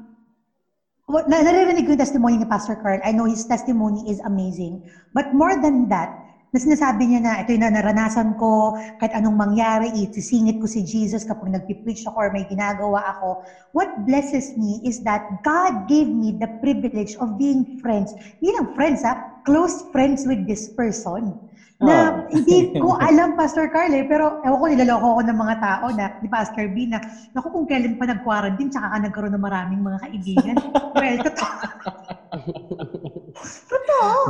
what, 1.09 1.29
na, 1.29 1.41
naririnig 1.41 1.89
ko 1.89 1.97
yung 1.97 2.03
testimony 2.05 2.37
ni 2.37 2.45
Pastor 2.45 2.77
Carl. 2.77 3.01
I 3.05 3.13
know 3.13 3.25
his 3.25 3.45
testimony 3.45 4.05
is 4.05 4.21
amazing. 4.21 4.85
But 5.17 5.33
more 5.33 5.57
than 5.57 5.89
that, 5.89 6.13
na 6.55 6.59
sinasabi 6.63 7.03
niya 7.11 7.21
na 7.23 7.33
ito 7.43 7.51
yung 7.55 7.65
na 7.67 7.73
naranasan 7.75 8.35
ko, 8.39 8.75
kahit 8.97 9.15
anong 9.19 9.35
mangyari, 9.35 9.91
isisingit 9.93 10.61
ko 10.63 10.67
si 10.71 10.87
Jesus 10.87 11.27
kapag 11.27 11.53
nagpipreach 11.53 12.07
ako 12.07 12.17
or 12.17 12.31
may 12.31 12.47
ginagawa 12.47 13.03
ako. 13.17 13.43
What 13.75 13.93
blesses 14.07 14.55
me 14.55 14.81
is 14.87 15.03
that 15.03 15.27
God 15.43 15.87
gave 15.91 16.09
me 16.11 16.33
the 16.33 16.49
privilege 16.63 17.19
of 17.19 17.35
being 17.37 17.67
friends. 17.83 18.15
Hindi 18.39 18.57
lang 18.57 18.69
friends 18.73 19.03
ha, 19.03 19.19
close 19.47 19.87
friends 19.91 20.27
with 20.27 20.47
this 20.47 20.71
person. 20.71 21.35
Na 21.77 22.09
Oh. 22.09 22.25
hindi 22.33 22.73
ko 22.83 22.97
alam, 22.97 23.37
Pastor 23.37 23.69
Carl, 23.69 23.93
eh, 23.93 24.09
pero 24.09 24.41
ewan 24.41 24.57
ko, 24.57 24.67
nilaloko 24.73 25.07
ako 25.13 25.23
ng 25.29 25.39
mga 25.45 25.57
tao 25.61 25.85
na, 25.93 26.09
ni 26.25 26.29
Pastor 26.33 26.73
B, 26.73 26.89
na, 26.89 26.97
naku, 27.37 27.53
kung 27.53 27.69
kailan 27.69 28.01
pa 28.01 28.09
nag-quarantine, 28.09 28.73
tsaka 28.73 28.97
ka 28.97 28.99
nagkaroon 29.05 29.35
ng 29.37 29.45
maraming 29.45 29.85
mga 29.85 29.99
kaibigan. 30.09 30.57
well, 30.97 31.17
totoo. 31.21 31.53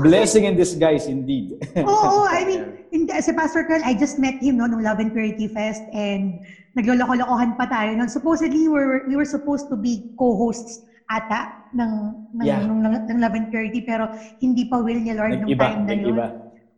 Blessing 0.03 0.45
in 0.45 0.55
disguise, 0.57 1.07
indeed. 1.07 1.59
Oo, 1.83 2.27
I 2.29 2.45
mean, 2.45 2.63
in, 2.93 3.09
si 3.23 3.33
Pastor 3.33 3.65
Carl, 3.65 3.83
I 3.85 3.95
just 3.97 4.19
met 4.19 4.39
him 4.39 4.57
no, 4.57 4.67
nung 4.67 4.83
Love 4.83 5.01
and 5.01 5.13
Purity 5.13 5.49
Fest 5.49 5.83
and 5.93 6.41
nagloloko-lokohan 6.77 7.57
pa 7.57 7.67
tayo. 7.67 7.97
nun. 7.97 8.09
supposedly, 8.09 8.69
we 8.69 8.73
were, 8.73 9.03
we 9.09 9.17
were 9.17 9.29
supposed 9.29 9.67
to 9.73 9.77
be 9.77 10.13
co-hosts 10.21 10.85
ata 11.07 11.71
ng, 11.73 11.93
ng, 12.35 12.47
Yeah. 12.47 12.67
ng, 12.67 12.83
ng, 12.83 12.95
ng 13.07 13.19
Love 13.23 13.37
and 13.39 13.49
Purity 13.51 13.81
pero 13.83 14.11
hindi 14.43 14.67
pa 14.67 14.83
will 14.83 14.99
ni 14.99 15.15
Lord 15.15 15.39
nung 15.39 15.51
Nag-iba, 15.51 15.67
time 15.71 15.83
na 15.87 15.95
yun. 15.95 16.19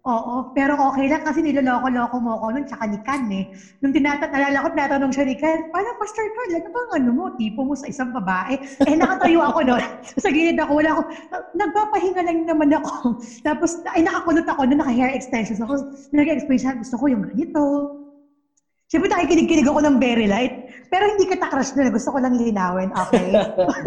Oo, 0.08 0.48
pero 0.56 0.72
okay 0.88 1.04
lang 1.04 1.20
kasi 1.20 1.44
niloloko-loko 1.44 2.16
mo 2.24 2.40
ako 2.40 2.56
nun, 2.56 2.64
tsaka 2.64 2.88
ni 2.88 2.96
Kan 3.04 3.28
eh. 3.28 3.44
Nung 3.84 3.92
tinatat, 3.92 4.32
nalala 4.32 4.64
ko, 4.64 4.72
tinatanong 4.72 5.12
siya 5.12 5.28
ni 5.28 5.36
Kan, 5.36 5.68
paano 5.68 5.92
Pastor 6.00 6.24
Carl, 6.32 6.48
ano 6.56 6.68
bang 6.72 6.90
ano 6.96 7.10
mo, 7.12 7.24
tipo 7.36 7.60
mo 7.68 7.76
sa 7.76 7.84
isang 7.92 8.08
babae? 8.08 8.56
Eh, 8.88 8.96
nakatayo 8.96 9.44
ako 9.44 9.68
nun. 9.68 9.82
sa 10.24 10.32
gilid 10.32 10.56
ako, 10.56 10.80
wala 10.80 10.96
ako, 10.96 11.02
nagpapahinga 11.52 12.24
lang 12.24 12.40
naman 12.48 12.72
ako. 12.72 13.20
Tapos, 13.46 13.76
ay 13.92 14.00
nakakulot 14.00 14.48
ako 14.48 14.60
na 14.64 14.80
naka-hair 14.80 15.12
extensions 15.12 15.60
ako. 15.60 15.76
Nag-explain 16.16 16.56
siya, 16.56 16.72
gusto 16.80 16.96
ko 16.96 17.04
yung 17.12 17.20
ganito. 17.28 17.92
Siyempre, 18.88 19.12
nakikinig-kinig 19.12 19.68
ako 19.68 19.84
ng 19.84 19.96
very 20.00 20.24
light. 20.24 20.56
Pero 20.88 21.04
hindi 21.04 21.24
kita 21.28 21.52
crush 21.52 21.76
na, 21.76 21.92
gusto 21.92 22.08
ko 22.08 22.18
lang 22.18 22.34
linawin, 22.36 22.88
okay? 22.96 23.36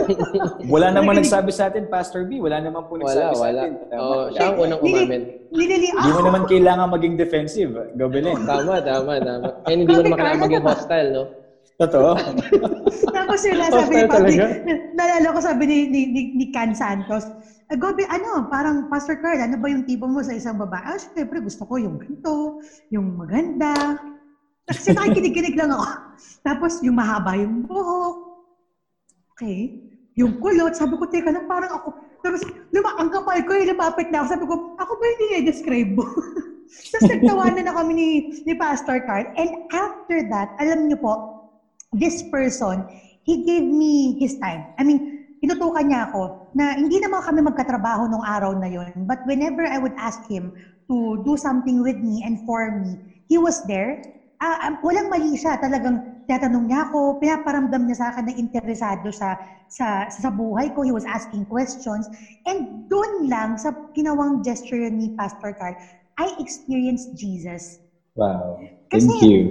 Wala 0.74 0.94
namang 0.94 1.18
nagsabi 1.18 1.50
sa 1.50 1.74
atin, 1.74 1.90
Pastor 1.90 2.30
B. 2.30 2.38
Wala 2.38 2.62
naman 2.62 2.86
po 2.86 2.98
Wala, 2.98 3.10
nagsabi 3.10 3.34
sa 3.34 3.42
wala. 3.42 3.62
atin. 3.66 3.72
Tama. 3.90 4.02
Oh, 4.06 4.26
siya 4.30 4.46
ang 4.54 4.58
unang 4.62 4.82
umamin. 4.86 5.22
Hindi 5.50 6.10
mo 6.14 6.22
naman 6.22 6.44
kailangan 6.46 6.88
maging 6.94 7.16
defensive. 7.18 7.74
Gobelin. 7.98 8.38
Tama, 8.46 8.86
tama, 8.86 9.18
tama. 9.18 9.50
And 9.66 9.78
hindi 9.82 9.94
mo 9.94 10.02
naman 10.06 10.18
ka, 10.18 10.22
kailangan 10.22 10.38
ano 10.38 10.46
maging 10.46 10.66
hostile, 10.66 11.10
no? 11.10 11.24
Totoo. 11.82 12.12
Tapos 13.18 13.40
yun, 13.42 13.58
sabi 13.66 13.94
ni 13.98 14.06
Papi, 14.06 14.34
naalala 14.94 15.28
ko 15.34 15.40
sabi 15.42 15.64
ni, 15.66 15.78
ni, 15.90 16.02
ni, 16.14 16.22
ni 16.38 16.46
Can 16.54 16.78
Santos, 16.78 17.26
"Ah, 17.74 17.78
Gobi, 17.80 18.06
ano, 18.06 18.46
parang 18.54 18.86
Pastor 18.86 19.18
Carl, 19.18 19.42
ano 19.42 19.58
ba 19.58 19.66
yung 19.66 19.82
tipo 19.82 20.06
mo 20.06 20.22
sa 20.22 20.38
isang 20.38 20.62
babae? 20.62 20.84
Ah, 20.86 21.00
syempre, 21.02 21.42
gusto 21.42 21.66
ko 21.66 21.82
yung 21.82 21.98
ganito, 21.98 22.62
yung 22.94 23.18
maganda. 23.18 23.98
Kasi 24.72 24.96
nakikinig-kinig 24.96 25.56
lang 25.60 25.72
ako. 25.76 25.86
Tapos 26.42 26.72
yung 26.82 26.98
mahaba 26.98 27.38
yung 27.38 27.68
buhok. 27.68 28.16
Okay. 29.36 29.92
Yung 30.20 30.38
kulot, 30.44 30.76
sabi 30.76 31.00
ko, 31.00 31.08
teka 31.08 31.32
lang, 31.32 31.48
parang 31.48 31.72
ako. 31.72 31.96
Tapos, 32.22 32.44
luma, 32.70 32.94
ang 33.00 33.10
kapal 33.10 33.42
ko, 33.48 33.56
yung 33.58 33.74
lumapit 33.74 34.12
na 34.12 34.22
ako. 34.22 34.28
Sabi 34.30 34.44
ko, 34.46 34.54
ako 34.78 34.92
ba 35.00 35.06
hindi 35.08 35.26
i-describe 35.42 35.92
mo? 35.98 36.06
Tapos 36.92 37.08
nagtawanan 37.10 37.64
na 37.66 37.74
kami 37.74 37.92
ni, 37.96 38.10
ni 38.46 38.54
Pastor 38.56 39.02
Carl. 39.08 39.26
And 39.40 39.66
after 39.72 40.24
that, 40.30 40.54
alam 40.60 40.88
niyo 40.88 41.00
po, 41.00 41.14
this 41.96 42.24
person, 42.28 42.86
he 43.24 43.44
gave 43.44 43.66
me 43.66 44.20
his 44.20 44.38
time. 44.40 44.72
I 44.78 44.84
mean, 44.84 45.28
tinutukan 45.42 45.90
niya 45.90 46.12
ako 46.12 46.54
na 46.54 46.78
hindi 46.78 47.02
naman 47.02 47.26
kami 47.26 47.40
magkatrabaho 47.42 48.08
nung 48.08 48.24
araw 48.24 48.56
na 48.56 48.70
yon. 48.70 49.08
But 49.10 49.26
whenever 49.26 49.66
I 49.66 49.82
would 49.82 49.96
ask 49.98 50.22
him 50.30 50.54
to 50.88 51.24
do 51.26 51.36
something 51.36 51.82
with 51.82 51.98
me 51.98 52.22
and 52.22 52.44
for 52.46 52.72
me, 52.78 53.00
he 53.26 53.42
was 53.42 53.64
there. 53.66 54.00
Ah, 54.42 54.58
ah, 54.58 54.74
walang 54.82 55.06
mali 55.06 55.38
siya. 55.38 55.54
Talagang 55.62 56.02
tatanong 56.26 56.66
niya 56.66 56.90
ako, 56.90 57.22
pinaparamdam 57.22 57.86
niya 57.86 57.98
sa 58.02 58.08
akin 58.10 58.26
na 58.26 58.34
interesado 58.34 59.14
sa, 59.14 59.38
sa, 59.70 60.10
sa 60.10 60.34
buhay 60.34 60.74
ko. 60.74 60.82
He 60.82 60.90
was 60.90 61.06
asking 61.06 61.46
questions. 61.46 62.10
And 62.42 62.66
doon 62.90 63.30
lang, 63.30 63.62
sa 63.62 63.70
ginawang 63.94 64.42
gesture 64.42 64.90
ni 64.90 65.14
Pastor 65.14 65.54
Carl, 65.54 65.78
I 66.18 66.34
experienced 66.42 67.14
Jesus. 67.14 67.78
Wow. 68.18 68.58
Kasi- 68.90 69.06
Thank 69.06 69.30
you. 69.30 69.42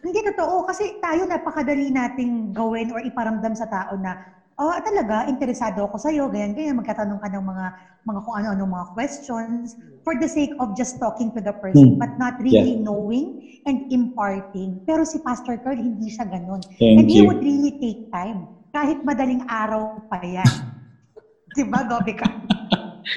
Hindi 0.00 0.24
totoo 0.32 0.64
kasi 0.64 0.96
tayo 0.96 1.28
napakadali 1.28 1.92
nating 1.92 2.56
gawin 2.56 2.88
or 2.88 3.04
iparamdam 3.04 3.52
sa 3.52 3.68
tao 3.68 3.92
na 4.00 4.16
oh, 4.60 4.76
talaga 4.84 5.24
interesado 5.32 5.88
ako 5.88 5.96
sa 5.96 6.12
iyo, 6.12 6.28
ganyan 6.28 6.52
ganyan 6.52 6.76
magkatanong 6.76 7.16
ka 7.16 7.32
ng 7.32 7.40
mga 7.40 7.66
mga 8.04 8.20
kung 8.20 8.34
ano-ano 8.36 8.64
mga 8.68 8.86
questions 8.92 9.72
for 10.04 10.12
the 10.20 10.28
sake 10.28 10.52
of 10.60 10.76
just 10.76 11.00
talking 11.00 11.32
to 11.32 11.40
the 11.40 11.52
person 11.64 11.96
Hmm. 11.96 12.00
but 12.00 12.12
not 12.20 12.36
really 12.44 12.76
knowing 12.76 13.32
and 13.64 13.88
imparting. 13.88 14.76
Pero 14.84 15.08
si 15.08 15.16
Pastor 15.24 15.56
Carl 15.64 15.80
hindi 15.80 16.12
siya 16.12 16.28
ganun. 16.28 16.60
Thank 16.76 17.00
and 17.00 17.06
he 17.08 17.24
you. 17.24 17.28
would 17.28 17.40
really 17.40 17.72
take 17.80 18.04
time 18.12 18.44
kahit 18.70 19.00
madaling 19.00 19.40
araw 19.48 19.96
pa 20.12 20.20
yan. 20.20 20.44
'Di 21.56 21.64
ba, 21.66 21.82
Gobi 21.88 22.14
ka? 22.14 22.28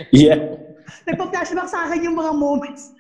Yeah. 0.10 0.40
Nagpa-flashback 1.06 1.70
sa 1.70 1.86
akin 1.86 2.08
yung 2.08 2.18
mga 2.18 2.34
moments 2.34 2.96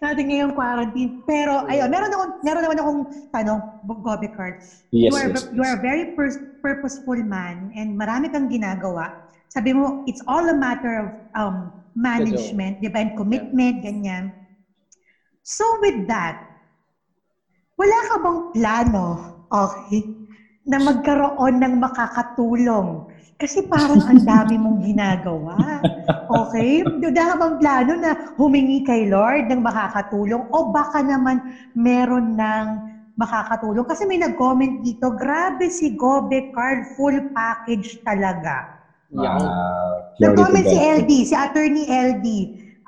natin 0.00 0.28
ngayong 0.28 0.52
quarantine. 0.52 1.12
Pero, 1.24 1.64
ayun, 1.68 1.88
meron, 1.88 2.10
akong, 2.12 2.32
meron 2.44 2.62
naman 2.64 2.78
akong 2.80 3.00
tanong, 3.32 3.60
Gobi 4.04 4.28
Card. 4.28 4.60
Yes, 4.92 5.12
you, 5.12 5.16
are, 5.16 5.28
yes, 5.30 5.44
you 5.52 5.62
are 5.64 5.76
a 5.76 5.80
very 5.80 6.12
pur- 6.12 6.49
purposeful 6.60 7.18
man 7.24 7.72
and 7.74 7.96
marami 7.96 8.30
kang 8.30 8.48
ginagawa. 8.48 9.28
Sabi 9.50 9.74
mo, 9.74 10.06
it's 10.06 10.22
all 10.30 10.46
a 10.46 10.54
matter 10.54 11.02
of 11.02 11.08
um, 11.34 11.56
management, 11.98 12.78
di 12.78 12.86
ba? 12.86 13.02
And 13.02 13.18
commitment, 13.18 13.82
ganyan. 13.82 14.30
So 15.42 15.66
with 15.82 16.06
that, 16.06 16.38
wala 17.74 17.98
ka 18.06 18.16
bang 18.22 18.40
plano, 18.54 19.06
okay, 19.50 20.06
na 20.68 20.78
magkaroon 20.78 21.58
ng 21.58 21.74
makakatulong? 21.82 23.10
Kasi 23.40 23.64
parang 23.66 24.04
ang 24.04 24.20
dami 24.20 24.54
mong 24.60 24.84
ginagawa. 24.84 25.56
Okay? 26.30 26.86
Wala 26.86 27.22
ka 27.26 27.34
bang 27.42 27.56
plano 27.58 27.92
na 27.98 28.10
humingi 28.38 28.86
kay 28.86 29.10
Lord 29.10 29.50
ng 29.50 29.66
makakatulong? 29.66 30.46
O 30.54 30.70
baka 30.70 31.02
naman 31.02 31.42
meron 31.74 32.38
ng 32.38 32.66
makakatulong? 33.20 33.84
Kasi 33.84 34.08
may 34.08 34.16
nag-comment 34.16 34.80
dito, 34.80 35.12
grabe 35.12 35.68
si 35.68 35.92
Gobe 35.92 36.48
Card, 36.56 36.96
full 36.96 37.28
package 37.36 38.00
talaga. 38.00 38.80
Yeah. 39.12 39.36
Wow. 39.36 40.16
Nag-comment 40.16 40.64
si. 40.64 40.76
LD, 40.80 41.12
si 41.28 41.34
attorney 41.36 41.84
LD. 41.84 42.26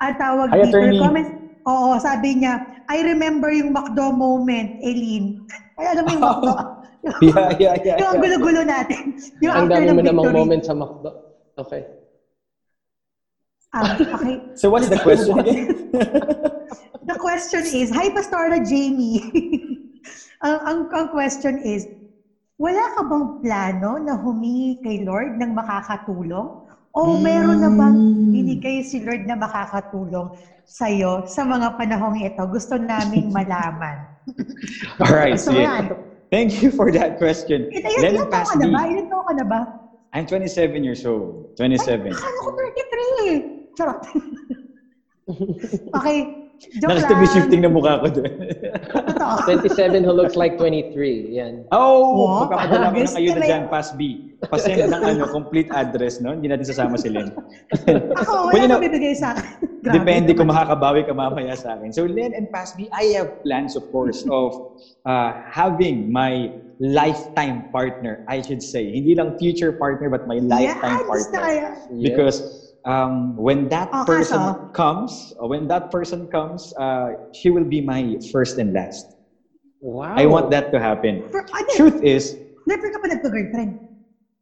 Ang 0.01 0.13
tawag 0.17 0.49
Hi, 0.49 0.65
dito, 0.65 0.73
attorney. 0.73 0.97
nag-comment, 0.97 1.29
oo, 1.69 1.89
sabi 2.01 2.41
niya, 2.41 2.65
I 2.89 3.05
remember 3.05 3.53
yung 3.53 3.71
McDo 3.71 4.09
moment, 4.09 4.81
Eileen. 4.81 5.45
Ay, 5.77 5.85
alam 5.93 6.03
mo 6.03 6.09
yung 6.17 6.23
McDo? 6.29 6.53
Yeah, 7.19 7.51
yeah, 7.59 7.75
yeah. 7.83 7.97
yung 7.99 8.09
ang 8.15 8.17
yeah. 8.17 8.23
gulo-gulo 8.25 8.61
natin. 8.63 9.01
Yung 9.43 9.53
Ang 9.53 9.67
dami 9.67 9.85
ng 9.91 9.95
mo 9.99 10.01
namang 10.01 10.31
moment 10.33 10.63
sa 10.63 10.73
McDo. 10.73 11.11
Okay. 11.59 11.83
Ah, 13.73 13.97
okay. 13.97 14.37
So 14.59 14.69
what's 14.69 14.87
the 14.87 15.01
question 15.01 15.37
again? 15.41 15.67
The 17.03 17.19
question 17.19 17.67
is, 17.67 17.91
hi 17.91 18.07
Pastora 18.15 18.63
Jamie. 18.63 19.19
Ang, 20.43 20.57
ang, 20.67 20.79
ang 20.91 21.07
question 21.07 21.55
is, 21.63 21.87
wala 22.59 22.83
ka 22.93 23.01
bang 23.07 23.27
plano 23.41 23.97
na 23.97 24.13
humingi 24.19 24.77
kay 24.83 25.01
Lord 25.01 25.39
ng 25.39 25.55
makakatulong? 25.55 26.53
O 26.93 27.17
meron 27.17 27.57
na 27.63 27.71
bang 27.73 27.97
Mm. 27.97 28.29
binigay 28.29 28.85
si 28.85 29.01
Lord 29.01 29.25
na 29.25 29.33
makakatulong 29.33 30.29
sa'yo 30.61 31.25
sa 31.25 31.41
mga 31.41 31.73
panahong 31.73 32.21
ito? 32.21 32.43
Gusto 32.45 32.77
naming 32.77 33.33
malaman. 33.35 34.05
All 35.01 35.13
right. 35.15 35.39
So, 35.39 35.57
yeah. 35.57 35.81
Thank 36.33 36.65
you 36.65 36.73
for 36.73 36.89
that 36.89 37.21
question. 37.21 37.69
It, 37.69 37.85
ayun, 37.85 38.01
Let 38.01 38.13
it 38.17 38.29
pass 38.33 38.49
me. 38.57 38.73
Ilan 38.73 39.05
taon 39.05 39.23
ka 39.29 39.33
na 39.37 39.45
ba? 39.45 39.61
I'm 40.13 40.25
27 40.25 40.81
years 40.81 41.05
old. 41.05 41.53
27. 41.57 42.09
Akala 42.09 42.37
ko 42.41 42.49
33. 42.57 43.77
Charot. 43.77 43.99
okay. 45.97 46.42
Joke 46.79 46.95
Nakita 46.95 47.13
lang. 47.13 47.27
shifting 47.27 47.61
na 47.61 47.69
mukha 47.69 47.99
ko 47.99 48.07
doon. 48.07 48.33
Totoo. 48.87 49.35
27 49.45 50.03
who 50.07 50.13
looks 50.15 50.39
like 50.39 50.55
23. 50.55 51.35
Yan. 51.35 51.53
Oh, 51.69 52.15
Wow. 52.15 52.47
magpapadala 52.47 52.93
ko 52.93 52.97
ng 53.03 53.17
ayuda 53.19 53.39
na 53.39 53.45
dyan, 53.45 53.63
pass 53.67 53.91
B. 53.91 54.17
Pasend 54.47 54.87
ng 54.87 55.03
ano, 55.11 55.23
complete 55.27 55.67
address, 55.71 56.19
no? 56.19 56.31
Hindi 56.31 56.47
natin 56.47 56.67
sasama 56.67 56.95
si 56.95 57.11
Len. 57.11 57.27
Ako, 58.23 58.51
wala 58.51 58.59
you 58.59 58.67
know, 58.67 58.79
bibigay 58.79 59.15
sa 59.15 59.35
akin. 59.35 59.47
Grabe. 59.83 59.95
Depende 59.99 60.31
kung 60.31 60.47
makakabawi 60.47 61.03
ka 61.03 61.11
mamaya 61.11 61.55
sa 61.55 61.75
akin. 61.75 61.91
So 61.91 62.07
Len 62.07 62.31
and 62.31 62.47
Pass 62.47 62.71
B, 62.71 62.87
I 62.95 63.11
have 63.19 63.27
plans, 63.43 63.75
of 63.75 63.83
course, 63.91 64.23
of 64.31 64.55
uh, 65.03 65.35
having 65.51 66.07
my 66.07 66.47
lifetime 66.79 67.67
partner, 67.71 68.23
I 68.27 68.39
should 68.39 68.63
say. 68.63 68.87
Hindi 68.91 69.15
lang 69.15 69.35
future 69.35 69.75
partner, 69.75 70.07
but 70.07 70.23
my 70.23 70.39
lifetime 70.39 71.03
gusto 71.03 71.35
partner. 71.35 71.75
Because 71.99 72.39
um, 72.85 73.35
when 73.35 73.67
that 73.69 73.89
Oh, 73.93 74.03
person 74.05 74.39
kaso? 74.39 74.71
comes, 74.73 75.33
or 75.39 75.49
when 75.49 75.67
that 75.67 75.91
person 75.91 76.27
comes, 76.27 76.73
uh, 76.79 77.13
she 77.33 77.49
will 77.49 77.65
be 77.65 77.81
my 77.81 78.15
first 78.31 78.57
and 78.57 78.73
last. 78.73 79.05
Wow. 79.81 80.15
I 80.15 80.25
want 80.25 80.49
that 80.51 80.71
to 80.71 80.79
happen. 80.79 81.19
For, 81.31 81.43
ano, 81.43 81.71
Truth 81.75 81.99
is, 82.03 82.35
never 82.67 82.87
ka 82.91 82.99
pa 83.03 83.07
nagka-girlfriend. 83.11 83.75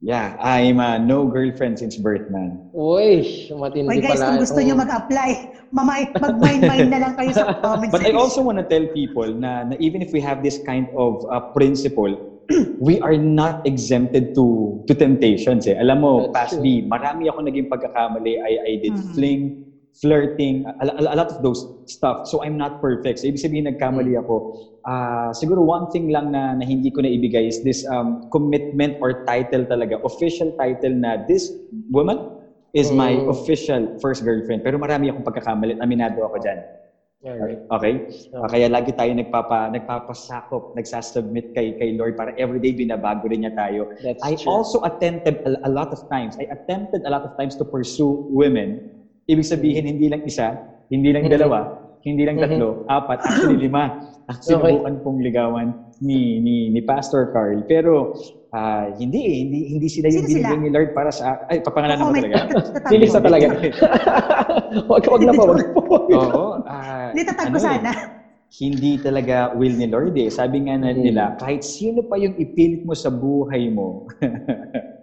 yeah, 0.02 0.34
I'm 0.42 0.80
uh, 0.80 0.98
no 0.98 1.26
girlfriend 1.26 1.78
since 1.82 1.98
birth, 1.98 2.26
man. 2.30 2.62
Uy, 2.74 3.26
matindi 3.54 3.89
Oy 3.89 3.98
guys, 4.02 4.18
pala. 4.22 4.34
kung 4.34 4.38
gusto 4.42 4.60
nyo 4.62 4.76
mag-apply, 4.78 5.30
mamay, 5.74 6.02
mag-mind-mind 6.18 6.88
na 6.89 7.00
lang 7.02 7.14
kayo 7.18 7.34
sa 7.34 7.54
comment 7.62 7.89
But 7.89 8.06
I 8.06 8.14
also 8.14 8.42
want 8.42 8.58
to 8.62 8.66
tell 8.66 8.86
people 8.94 9.34
na, 9.34 9.66
na 9.66 9.76
even 9.82 10.02
if 10.02 10.10
we 10.14 10.22
have 10.22 10.42
this 10.46 10.58
kind 10.66 10.86
of 10.94 11.22
uh, 11.30 11.42
principle, 11.54 12.31
we 12.80 13.00
are 13.02 13.16
not 13.18 13.62
exempted 13.66 14.34
to 14.36 14.78
to 14.88 14.94
temptations. 14.94 15.68
Eh. 15.68 15.76
Alam 15.78 15.98
mo, 16.02 16.12
That's 16.20 16.34
past 16.34 16.54
true. 16.58 16.64
B, 16.64 16.82
marami 16.84 17.30
ako 17.30 17.46
naging 17.46 17.68
pagkakamali. 17.68 18.39
I, 18.42 18.52
I 18.60 18.72
did 18.82 18.94
Mhm. 18.94 19.14
fling, 19.16 19.42
flirting, 20.00 20.64
a, 20.66 20.88
a- 20.88 21.12
a 21.12 21.18
lot 21.18 21.30
of 21.30 21.38
those 21.44 21.62
stuff. 21.86 22.24
So 22.28 22.42
I'm 22.44 22.56
not 22.56 22.80
perfect. 22.80 23.20
So 23.20 23.28
ibig 23.28 23.39
sabihin 23.44 23.68
nagkamali 23.68 24.16
Mm. 24.16 24.22
ako. 24.24 24.36
Ah, 24.82 25.30
siguro 25.36 25.62
one 25.62 25.86
thing 25.94 26.10
lang 26.10 26.32
na, 26.34 26.58
na 26.58 26.66
hindi 26.66 26.89
ko 26.89 27.06
na 27.06 27.12
ibigay 27.12 27.46
is 27.46 27.62
this 27.62 27.86
um, 27.92 28.18
commitment 28.34 28.98
or 28.98 29.22
title 29.30 29.62
talaga, 29.70 30.00
official 30.02 30.50
title 30.58 30.96
na 30.98 31.22
this 31.30 31.46
woman 31.94 32.18
is 32.74 32.89
my 32.89 33.20
Mm. 33.20 33.28
official 33.30 33.84
first 34.00 34.24
girlfriend. 34.24 34.64
Pero 34.64 34.80
marami 34.80 35.12
akong 35.12 35.28
pagkakamali. 35.28 35.76
Aminado 35.78 36.24
ako 36.24 36.39
dyan. 36.39 36.64
Alright. 37.22 37.62
Okay? 37.70 37.94
Ah, 38.34 38.50
kaya 38.50 38.66
lagi 38.66 38.98
tayo 38.98 39.14
nagpapa, 39.14 39.70
nagpapasakop, 39.70 40.74
nagsasubmit 40.74 41.54
kay, 41.54 41.78
kay 41.78 41.94
Lord 41.94 42.18
para 42.18 42.34
everyday 42.34 42.74
binabago 42.74 43.30
rin 43.30 43.46
niya 43.46 43.54
tayo. 43.54 43.86
That's 44.02 44.26
I 44.26 44.34
true. 44.34 44.50
also 44.50 44.82
attempted 44.82 45.38
a, 45.46 45.54
a 45.66 45.72
lot 45.72 45.94
of 45.94 46.02
times, 46.10 46.34
I 46.42 46.50
attempted 46.50 47.06
a 47.06 47.12
lot 47.14 47.22
of 47.22 47.32
times 47.38 47.54
to 47.62 47.66
pursue 47.66 48.26
women. 48.26 48.82
Ibig 49.30 49.46
sabihin, 49.46 49.86
hindi 49.86 50.10
lang 50.10 50.26
isa, 50.26 50.58
hindi 50.90 51.14
lang 51.14 51.30
Mhm. 51.30 51.34
dalawa, 51.38 51.70
hindi 52.02 52.26
lang 52.26 52.42
tatlo, 52.42 52.90
apat, 52.90 53.22
actually 53.22 53.70
lima. 53.70 53.94
Ang 54.26 54.40
sinubukan 54.42 54.94
pong 55.06 55.20
ligawan 55.22 55.68
ni, 56.02 56.42
ni, 56.42 56.74
ni 56.74 56.82
Pastor 56.82 57.30
Carl. 57.30 57.62
Pero 57.70 58.10
ah, 58.52 58.86
hindi 58.91 59.20
eh, 59.22 59.36
hindi, 59.43 59.60
hindi 59.72 59.88
sila 59.88 60.08
yung 60.08 60.28
Sino 60.28 60.43
binigay 60.43 60.58
ni 60.60 60.70
Lord 60.70 60.89
para 60.91 61.10
sa... 61.10 61.39
Ay, 61.47 61.64
papangalanan 61.64 62.04
ko 62.04 62.12
Comment. 62.12 62.24
talaga. 62.24 62.38
Lilista 62.91 63.20
ko. 63.20 63.26
talaga. 63.28 63.47
wag, 64.91 65.04
wag 65.08 65.22
na 65.24 65.32
po, 65.34 65.43
wag 65.47 65.68
po. 65.72 65.95
Oo. 66.20 66.45
ah, 66.68 67.10
Hindi, 67.12 67.24
tatag 67.26 67.45
ko 67.47 67.49
ano 67.49 67.58
eh, 67.58 67.64
sana. 67.64 67.91
hindi 68.52 68.91
talaga 68.99 69.36
will 69.56 69.76
ni 69.76 69.88
Lord 69.88 70.16
eh. 70.18 70.28
Sabi 70.28 70.68
nga 70.68 70.76
na 70.76 70.91
Mm. 70.91 70.99
nila, 70.99 71.24
kahit 71.39 71.64
sino 71.64 72.04
pa 72.04 72.20
yung 72.20 72.36
ipilit 72.36 72.84
mo 72.84 72.91
sa 72.91 73.08
buhay 73.08 73.72
mo, 73.72 74.04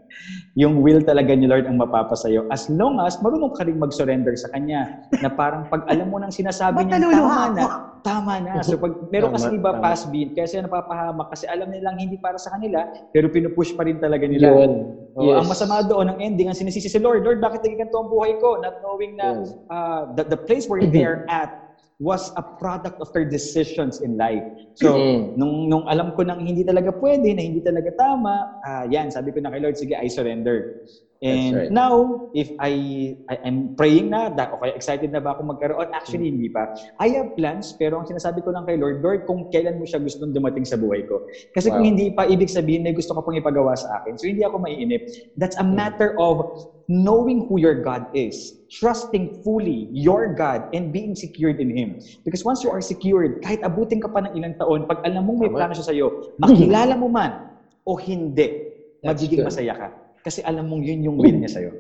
yung 0.54 0.82
will 0.82 1.00
talaga 1.02 1.34
ni 1.34 1.46
Lord 1.46 1.66
ang 1.66 1.78
mapapasayo. 1.78 2.46
As 2.50 2.66
long 2.68 2.98
as 3.02 3.18
marunong 3.20 3.54
ka 3.54 3.64
rin 3.64 3.78
mag-surrender 3.78 4.34
sa 4.34 4.50
Kanya. 4.50 5.02
Na 5.22 5.30
parang 5.30 5.66
pag 5.66 5.86
alam 5.86 6.08
mo 6.08 6.18
nang 6.18 6.34
sinasabi 6.34 6.84
niya, 6.84 6.98
tama 6.98 7.44
na. 7.54 7.64
Tama 8.02 8.34
na. 8.38 8.52
So 8.62 8.78
pag 8.78 8.94
meron 9.10 9.34
kasi 9.34 9.54
iba 9.54 9.74
pass 9.78 10.06
beat, 10.08 10.32
kaya 10.32 10.46
sila 10.46 10.70
napapahamak 10.70 11.28
kasi 11.30 11.44
alam 11.50 11.68
nilang 11.68 11.98
hindi 11.98 12.16
para 12.16 12.38
sa 12.38 12.54
kanila, 12.54 12.86
pero 13.10 13.28
pinupush 13.28 13.74
pa 13.74 13.84
rin 13.84 13.98
talaga 13.98 14.24
nila. 14.24 14.54
Yun. 14.54 14.72
Oo, 15.18 15.26
Yes. 15.34 15.34
Ang 15.42 15.48
masama 15.50 15.82
doon, 15.82 16.14
ang 16.14 16.18
ending, 16.22 16.46
ang 16.46 16.54
sinisisi 16.54 16.86
si 16.86 16.98
Lord, 17.02 17.26
Lord, 17.26 17.42
bakit 17.42 17.58
naging 17.66 17.82
ganito 17.82 17.98
ang 17.98 18.06
buhay 18.06 18.38
ko? 18.38 18.54
Not 18.62 18.78
knowing 18.78 19.18
na 19.18 19.34
Yes. 19.34 19.50
uh, 19.66 20.06
the, 20.14 20.22
the 20.22 20.38
place 20.38 20.70
where 20.70 20.78
they 20.94 21.02
are 21.02 21.26
at 21.26 21.67
was 21.98 22.30
a 22.38 22.42
product 22.58 22.94
of 23.02 23.10
their 23.12 23.26
decisions 23.26 23.98
in 24.00 24.16
life. 24.16 24.42
So, 24.78 24.94
Mm. 24.94 25.34
nung, 25.34 25.54
nung 25.68 25.84
alam 25.90 26.14
ko 26.14 26.22
nang 26.22 26.38
hindi 26.38 26.62
talaga 26.62 26.94
pwede, 26.94 27.34
na 27.34 27.42
hindi 27.42 27.58
talaga 27.58 27.90
tama, 27.98 28.46
ah, 28.62 28.86
yan, 28.86 29.10
sabi 29.10 29.34
ko 29.34 29.42
na 29.42 29.50
kay 29.50 29.58
Lord, 29.58 29.74
sige, 29.74 29.98
I 29.98 30.06
surrender. 30.06 30.70
And 31.18 31.66
right. 31.66 31.70
now, 31.70 32.22
if 32.30 32.54
I, 32.62 32.70
I 33.26 33.34
I'm 33.42 33.74
praying 33.74 34.14
na, 34.14 34.30
da, 34.30 34.46
okay, 34.54 34.70
excited 34.70 35.10
na 35.10 35.18
ba 35.18 35.34
ako 35.34 35.50
magkaroon? 35.50 35.90
Actually, 35.90 36.30
hindi 36.30 36.46
pa. 36.46 36.70
I 37.02 37.10
have 37.18 37.34
plans, 37.34 37.74
pero 37.74 37.98
ang 37.98 38.06
sinasabi 38.06 38.38
ko 38.38 38.54
lang 38.54 38.62
kay 38.62 38.78
Lord, 38.78 39.02
Lord, 39.02 39.26
kung 39.26 39.42
kailan 39.50 39.74
mo 39.74 39.82
siya 39.82 39.98
gustong 39.98 40.30
dumating 40.30 40.62
sa 40.62 40.78
buhay 40.78 41.02
ko. 41.02 41.18
Kasi 41.50 41.74
kung 41.74 41.82
Wow. 41.82 41.90
hindi 41.90 42.14
pa, 42.14 42.22
ibig 42.30 42.46
sabihin 42.54 42.86
may 42.86 42.94
gusto 42.94 43.18
ka 43.18 43.22
pang 43.26 43.34
ipagawa 43.34 43.74
sa 43.74 43.98
akin. 43.98 44.14
So, 44.14 44.30
hindi 44.30 44.46
ako 44.46 44.62
maiinip. 44.62 45.02
That's 45.34 45.58
a 45.58 45.66
Mm. 45.66 45.74
matter 45.74 46.14
of 46.22 46.38
knowing 46.86 47.44
who 47.50 47.58
your 47.60 47.74
God 47.74 48.06
is, 48.14 48.54
trusting 48.70 49.28
fully 49.44 49.90
your 49.90 50.30
God, 50.30 50.64
and 50.72 50.88
being 50.94 51.18
secured 51.18 51.58
in 51.58 51.68
Him. 51.68 51.98
Because 52.24 52.46
once 52.46 52.62
you 52.62 52.70
are 52.70 52.80
secured, 52.80 53.36
kahit 53.42 53.58
abutin 53.60 54.00
ka 54.00 54.08
pa 54.08 54.22
ng 54.24 54.32
ilang 54.38 54.54
taon, 54.56 54.86
pag 54.86 55.02
alam 55.04 55.26
mong 55.26 55.38
may 55.42 55.50
plano 55.52 55.74
siya 55.74 55.90
sa'yo, 55.90 56.14
makilala 56.38 56.94
mo 57.00 57.10
man 57.10 57.36
o 57.84 57.98
hindi, 57.98 58.48
magiging 59.02 59.42
masaya 59.44 59.74
ka. 59.76 59.88
Kasi 60.28 60.44
alam 60.44 60.68
mong 60.68 60.84
yun 60.84 61.08
yung 61.08 61.16
will 61.16 61.32
niya 61.32 61.48
sa'yo. 61.48 61.72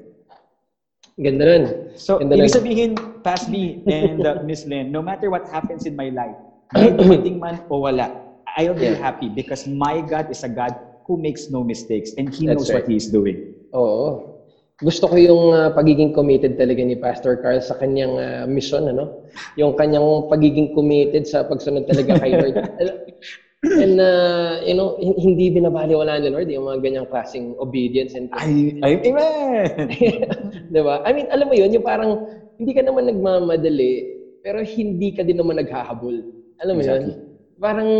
Ganda 1.20 1.44
nun. 1.44 1.92
So, 2.00 2.16
Ganda 2.16 2.40
ibig 2.40 2.48
sabihin, 2.48 2.96
Past 3.20 3.52
B 3.52 3.76
and 3.84 4.24
uh, 4.24 4.40
Miss 4.48 4.64
Lynn, 4.64 4.88
no 4.88 5.04
matter 5.04 5.28
what 5.28 5.44
happens 5.52 5.84
in 5.84 5.92
my 5.92 6.08
life, 6.08 6.32
dumating 6.96 7.36
man 7.36 7.60
o 7.68 7.84
wala, 7.84 8.08
I'll 8.56 8.72
be 8.72 8.88
Yeah. 8.88 8.96
happy 8.96 9.28
because 9.28 9.68
my 9.68 10.00
God 10.00 10.32
is 10.32 10.40
a 10.40 10.48
God 10.48 10.72
who 11.04 11.20
makes 11.20 11.52
no 11.52 11.60
mistakes 11.60 12.16
and 12.16 12.32
He 12.32 12.48
That's 12.48 12.56
knows 12.56 12.72
what 12.72 12.88
right. 12.88 12.88
He 12.88 12.96
is 12.96 13.12
doing. 13.12 13.36
Oo. 13.76 14.40
Gusto 14.80 15.12
ko 15.12 15.16
yung 15.20 15.42
ah, 15.52 15.68
pagiging 15.68 16.08
committed 16.08 16.56
talaga 16.56 16.80
ni 16.80 16.96
Pastor 16.96 17.36
Carl 17.36 17.60
sa 17.60 17.76
kanyang 17.76 18.16
ah, 18.16 18.44
mission, 18.48 18.88
ano? 18.88 19.12
Yung 19.60 19.76
kanyang 19.76 20.24
pagiging 20.24 20.72
committed 20.72 21.28
sa 21.28 21.44
pagsunod 21.44 21.84
talaga 21.84 22.16
kay 22.16 22.32
Lord. 22.32 22.56
And, 23.82 23.98
uh, 23.98 24.62
you 24.62 24.74
know, 24.74 24.94
hin- 25.02 25.18
hindi 25.18 25.50
binabaliwala 25.50 26.22
ni 26.22 26.30
Lord 26.30 26.46
yung 26.46 26.70
mga 26.70 26.78
ganyang 26.78 27.08
klaseng 27.10 27.58
obedience 27.58 28.14
and 28.14 28.30
I, 28.30 28.70
I, 28.86 29.02
amen! 29.02 29.90
Di 30.74 30.80
ba? 30.82 31.02
I 31.02 31.10
mean, 31.10 31.26
alam 31.34 31.50
mo 31.50 31.58
yun, 31.58 31.74
yung 31.74 31.82
parang 31.82 32.14
hindi 32.54 32.70
ka 32.70 32.86
naman 32.86 33.10
nagmamadali, 33.10 34.06
pero 34.38 34.62
hindi 34.62 35.10
ka 35.10 35.26
din 35.26 35.42
naman 35.42 35.58
naghahabol. 35.58 36.22
Alam 36.62 36.74
mo 36.78 36.82
Exactly. 36.86 37.18
yun? 37.18 37.18
Parang, 37.58 37.90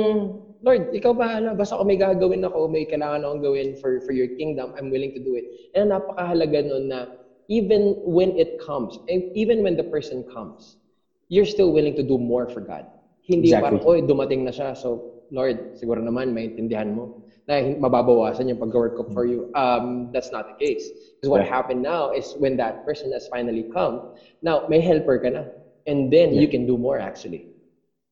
Lord, 0.63 0.87
ikaw 0.95 1.11
bahala. 1.11 1.59
Basta 1.59 1.75
kung 1.75 1.91
may 1.91 1.99
gagawin 1.99 2.47
ako, 2.47 2.71
may 2.71 2.87
kailangan 2.87 3.27
akong 3.27 3.43
gawin 3.43 3.75
for, 3.75 3.99
for 4.07 4.15
your 4.15 4.31
kingdom, 4.39 4.71
I'm 4.79 4.95
willing 4.95 5.11
to 5.19 5.23
do 5.23 5.35
it. 5.35 5.43
And 5.75 5.91
napakahalaga 5.91 6.63
nun 6.71 6.87
na 6.95 7.11
even 7.51 7.99
when 8.07 8.31
it 8.39 8.55
comes, 8.63 9.03
and 9.11 9.27
even 9.35 9.67
when 9.67 9.75
the 9.75 9.83
person 9.83 10.23
comes, 10.23 10.79
you're 11.27 11.49
still 11.51 11.75
willing 11.75 11.99
to 11.99 12.07
do 12.07 12.15
more 12.15 12.47
for 12.47 12.63
God. 12.63 12.87
Hindi 13.27 13.51
Exactly. 13.51 13.63
parang, 13.67 13.81
oy, 13.83 13.99
dumating 14.07 14.47
na 14.47 14.55
siya, 14.55 14.79
so 14.79 15.03
Lord, 15.31 15.77
siguro 15.77 16.01
naman 16.01 16.33
maintindihan 16.33 16.93
mo 16.93 17.23
na 17.49 17.65
mababawasan 17.65 18.49
yung 18.49 18.61
pag-work 18.61 18.97
ko 18.97 19.05
for 19.13 19.25
you. 19.25 19.49
Um, 19.57 20.13
that's 20.13 20.33
not 20.33 20.45
the 20.53 20.57
case. 20.61 20.85
Because 21.17 21.33
what 21.33 21.43
Yeah. 21.45 21.49
happened 21.49 21.81
now 21.81 22.13
is 22.13 22.37
when 22.37 22.57
that 22.61 22.85
person 22.85 23.13
has 23.17 23.25
finally 23.33 23.65
come, 23.73 24.13
now 24.45 24.69
may 24.69 24.81
helper 24.81 25.17
ka 25.19 25.33
na. 25.33 25.45
And 25.89 26.13
then 26.13 26.37
you 26.37 26.45
can 26.45 26.69
do 26.69 26.77
more 26.77 27.01
actually. 27.01 27.49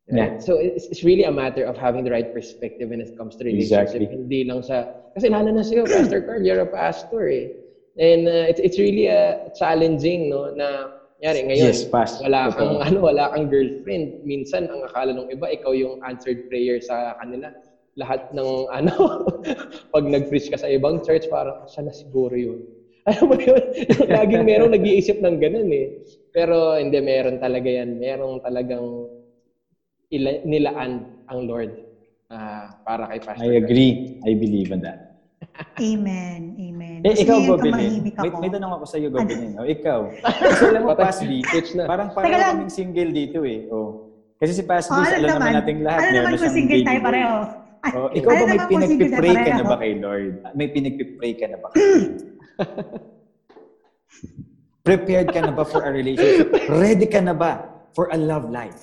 Yeah. 0.08 0.38
So 0.38 0.56
it's, 0.56 0.86
it's 0.88 1.04
really 1.04 1.24
a 1.28 1.34
matter 1.34 1.66
of 1.66 1.76
having 1.76 2.04
the 2.06 2.14
right 2.14 2.30
perspective 2.32 2.88
when 2.88 3.04
it 3.04 3.12
comes 3.18 3.36
to 3.36 3.44
relationship. 3.44 4.00
Exactly. 4.00 4.06
Hindi 4.06 4.44
lang 4.48 4.62
sa, 4.64 4.88
kasi 5.12 5.28
lalo 5.28 5.52
na 5.52 5.60
sa'yo, 5.60 5.84
Pastor 5.84 6.22
Carl, 6.24 6.40
you're 6.40 6.62
a 6.62 6.70
pastor 6.70 7.28
eh. 7.28 7.52
And 7.98 8.28
uh, 8.28 8.46
it's, 8.48 8.60
it's 8.60 8.78
really 8.78 9.08
uh, 9.08 9.50
challenging, 9.58 10.30
no, 10.30 10.52
na, 10.54 10.88
yari, 11.22 11.40
ngayon, 11.48 11.72
Yes, 11.72 11.88
Pas. 11.88 12.10
wala 12.20 12.52
kang, 12.52 12.76
Totoo. 12.76 12.82
ano, 12.86 12.98
wala 13.04 13.30
kang 13.32 13.46
girlfriend. 13.48 14.12
Minsan, 14.22 14.68
ang 14.68 14.80
akala 14.86 15.12
ng 15.16 15.28
iba, 15.32 15.46
ikaw 15.52 15.72
yung 15.72 15.96
answered 16.04 16.40
prayer 16.48 16.78
sa 16.82 17.16
kanila. 17.22 17.48
Lahat 17.96 18.20
ng, 18.32 18.50
ano, 18.78 18.92
pag 19.94 20.04
nag-preach 20.04 20.52
ka 20.52 20.58
sa 20.60 20.68
ibang 20.68 21.00
church, 21.00 21.26
parang, 21.32 21.56
siya 21.68 21.88
na 21.88 21.92
siguro 21.94 22.34
yun. 22.36 22.60
Alam 23.08 23.30
mo 23.30 23.36
yun? 23.38 23.62
Laging 24.10 24.42
merong 24.42 24.74
nag-iisip 24.74 25.22
ng 25.22 25.38
ganun 25.38 25.70
eh. 25.70 25.94
Pero 26.34 26.74
hindi, 26.74 26.98
meron 26.98 27.38
talaga 27.38 27.70
yan. 27.70 27.94
Merong 28.02 28.42
talagang 28.42 29.06
ila- 30.10 30.42
nilaan 30.42 31.06
ang 31.26 31.40
Lord 31.46 31.70
ah, 32.30 32.70
para 32.82 33.06
kay 33.10 33.20
Pastor 33.22 33.46
I 33.46 33.62
agree. 33.62 34.18
I 34.26 34.34
believe 34.34 34.74
in 34.74 34.82
that. 34.82 34.98
Amen. 35.78 36.56
Amen. 36.58 36.75
Eh, 37.06 37.14
Gusto 37.14 37.22
ikaw, 37.22 37.38
Gobelin. 37.54 37.92
May, 38.18 38.30
may 38.42 38.50
tanong 38.50 38.72
ako 38.74 38.84
sa 38.90 38.96
iyo, 38.98 39.08
Gobelin. 39.14 39.54
O, 39.54 39.62
ikaw. 39.62 40.10
Kasi 40.50 40.62
alam 40.74 40.82
mo. 40.82 40.90
Pasby, 40.98 41.38
parang 41.86 42.10
parang 42.10 42.30
kaming 42.34 42.72
single 42.72 43.10
dito 43.14 43.46
eh. 43.46 43.70
Oh. 43.70 44.10
Kasi 44.42 44.58
si 44.58 44.62
Pasby, 44.66 44.90
Oh, 44.90 45.06
alam 45.06 45.38
naman 45.38 45.54
nating 45.62 45.80
lahat. 45.86 46.00
Alam 46.02 46.10
naman 46.10 46.18
na 46.18 46.30
kung 46.34 46.40
siyang 46.42 46.56
single 46.58 46.82
tayo 46.82 47.00
pareho. 47.06 47.34
Oh, 47.86 48.08
ikaw 48.10 48.30
ba 48.34 48.44
may 48.50 48.58
kung 48.58 48.70
pinagpipray 48.74 49.34
ka 49.38 49.50
na 49.54 49.62
ba 49.62 49.76
kay 49.78 49.92
Lord? 50.02 50.32
May 50.58 50.68
pinagpipray 50.74 51.32
ka 51.38 51.46
na 51.46 51.56
ba 51.62 51.66
kay 51.70 51.78
Lord? 51.86 52.10
Prepared 54.82 55.28
ka 55.30 55.40
na 55.46 55.52
ba 55.54 55.62
for 55.62 55.86
a 55.86 55.90
relationship? 55.94 56.50
Ready 56.66 57.06
ka 57.06 57.22
na 57.22 57.34
ba 57.34 57.70
for 57.94 58.10
a 58.10 58.18
love 58.18 58.50
life? 58.50 58.82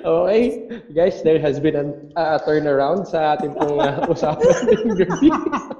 Okay, 0.00 0.68
guys, 0.96 1.20
there 1.20 1.40
has 1.40 1.60
been 1.60 1.76
a 1.76 1.84
uh, 2.16 2.36
turnaround 2.44 3.04
sa 3.04 3.36
ating 3.36 3.52
pong 3.56 3.76
uh, 3.80 4.08
usapan 4.08 4.56
gabi. 4.96 5.28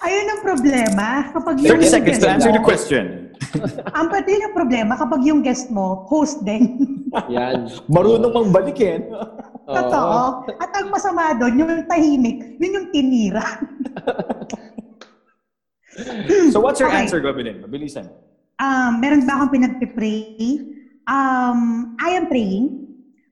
Ayun 0.00 0.26
ang 0.28 0.40
problema. 0.42 1.06
Kapag 1.30 1.54
yung 1.60 1.78
30 1.78 1.86
seconds 1.86 2.18
to 2.18 2.24
guest 2.24 2.34
answer 2.34 2.50
mo- 2.50 2.56
the 2.56 2.64
question. 2.64 3.04
Ang 3.92 4.06
pati 4.08 4.32
yung 4.32 4.52
problema 4.52 4.96
kapag 4.96 5.20
yung 5.22 5.40
guest 5.40 5.68
mo, 5.68 6.08
host 6.08 6.40
din. 6.42 6.80
Yan. 7.28 7.68
Marunong 7.86 8.32
mang 8.32 8.48
balikin. 8.50 9.06
Oo. 9.08 9.72
Totoo. 9.72 10.20
At 10.56 10.70
ang 10.72 10.88
masama 10.88 11.34
doon, 11.34 11.58
yung 11.58 11.72
tahimik, 11.84 12.56
yun 12.56 12.76
yung 12.76 12.88
tinira. 12.90 13.44
So 16.52 16.60
what's 16.60 16.76
your 16.78 16.92
Okay. 16.92 17.08
answer, 17.08 17.20
Gobelin? 17.20 17.64
Mabilisan. 17.64 18.08
Um, 18.56 19.00
meron 19.00 19.24
ba 19.24 19.36
akong 19.36 19.52
pinagpipray? 19.52 20.60
Um, 21.08 21.92
I 21.96 22.16
am 22.16 22.26
praying. 22.26 22.84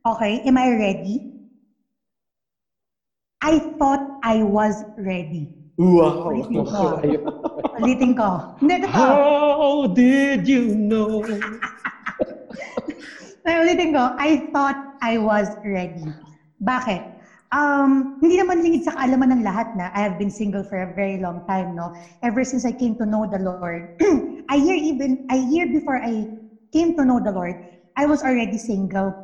Okay, 0.04 0.44
am 0.44 0.56
I 0.56 0.68
ready? 0.72 1.32
I 3.40 3.60
thought 3.76 4.00
I 4.24 4.40
was 4.40 4.84
ready. 4.96 5.52
Wow. 5.74 6.30
Ulitin 6.30 6.62
ko. 6.62 7.02
Ulitin 7.82 8.12
ko. 8.14 8.28
Hindi, 8.62 8.74
totoo. 8.86 8.94
How 8.94 9.86
did 9.90 10.46
you 10.46 10.70
know? 10.78 11.18
Ay, 13.44 13.54
ulitin 13.60 13.90
ko. 13.90 14.14
I 14.14 14.46
thought 14.54 14.78
I 15.02 15.18
was 15.18 15.50
ready. 15.66 16.06
Bakit? 16.62 17.02
Um, 17.54 18.10
hindi 18.18 18.38
naman 18.38 18.62
lingid 18.62 18.82
sa 18.82 18.94
kaalaman 18.98 19.30
ng 19.34 19.42
lahat 19.46 19.70
na 19.74 19.90
I 19.94 20.02
have 20.02 20.18
been 20.18 20.30
single 20.30 20.66
for 20.66 20.82
a 20.82 20.90
very 20.90 21.18
long 21.18 21.42
time, 21.46 21.74
no? 21.74 21.90
Ever 22.22 22.42
since 22.42 22.64
I 22.66 22.74
came 22.74 22.94
to 22.98 23.06
know 23.06 23.26
the 23.26 23.38
Lord. 23.38 23.90
a 24.54 24.56
year 24.58 24.78
even, 24.78 25.22
a 25.30 25.38
year 25.38 25.66
before 25.66 25.98
I 26.02 26.26
came 26.74 26.94
to 26.98 27.04
know 27.06 27.22
the 27.22 27.30
Lord, 27.30 27.54
I 27.94 28.06
was 28.06 28.22
already 28.22 28.58
single. 28.58 29.14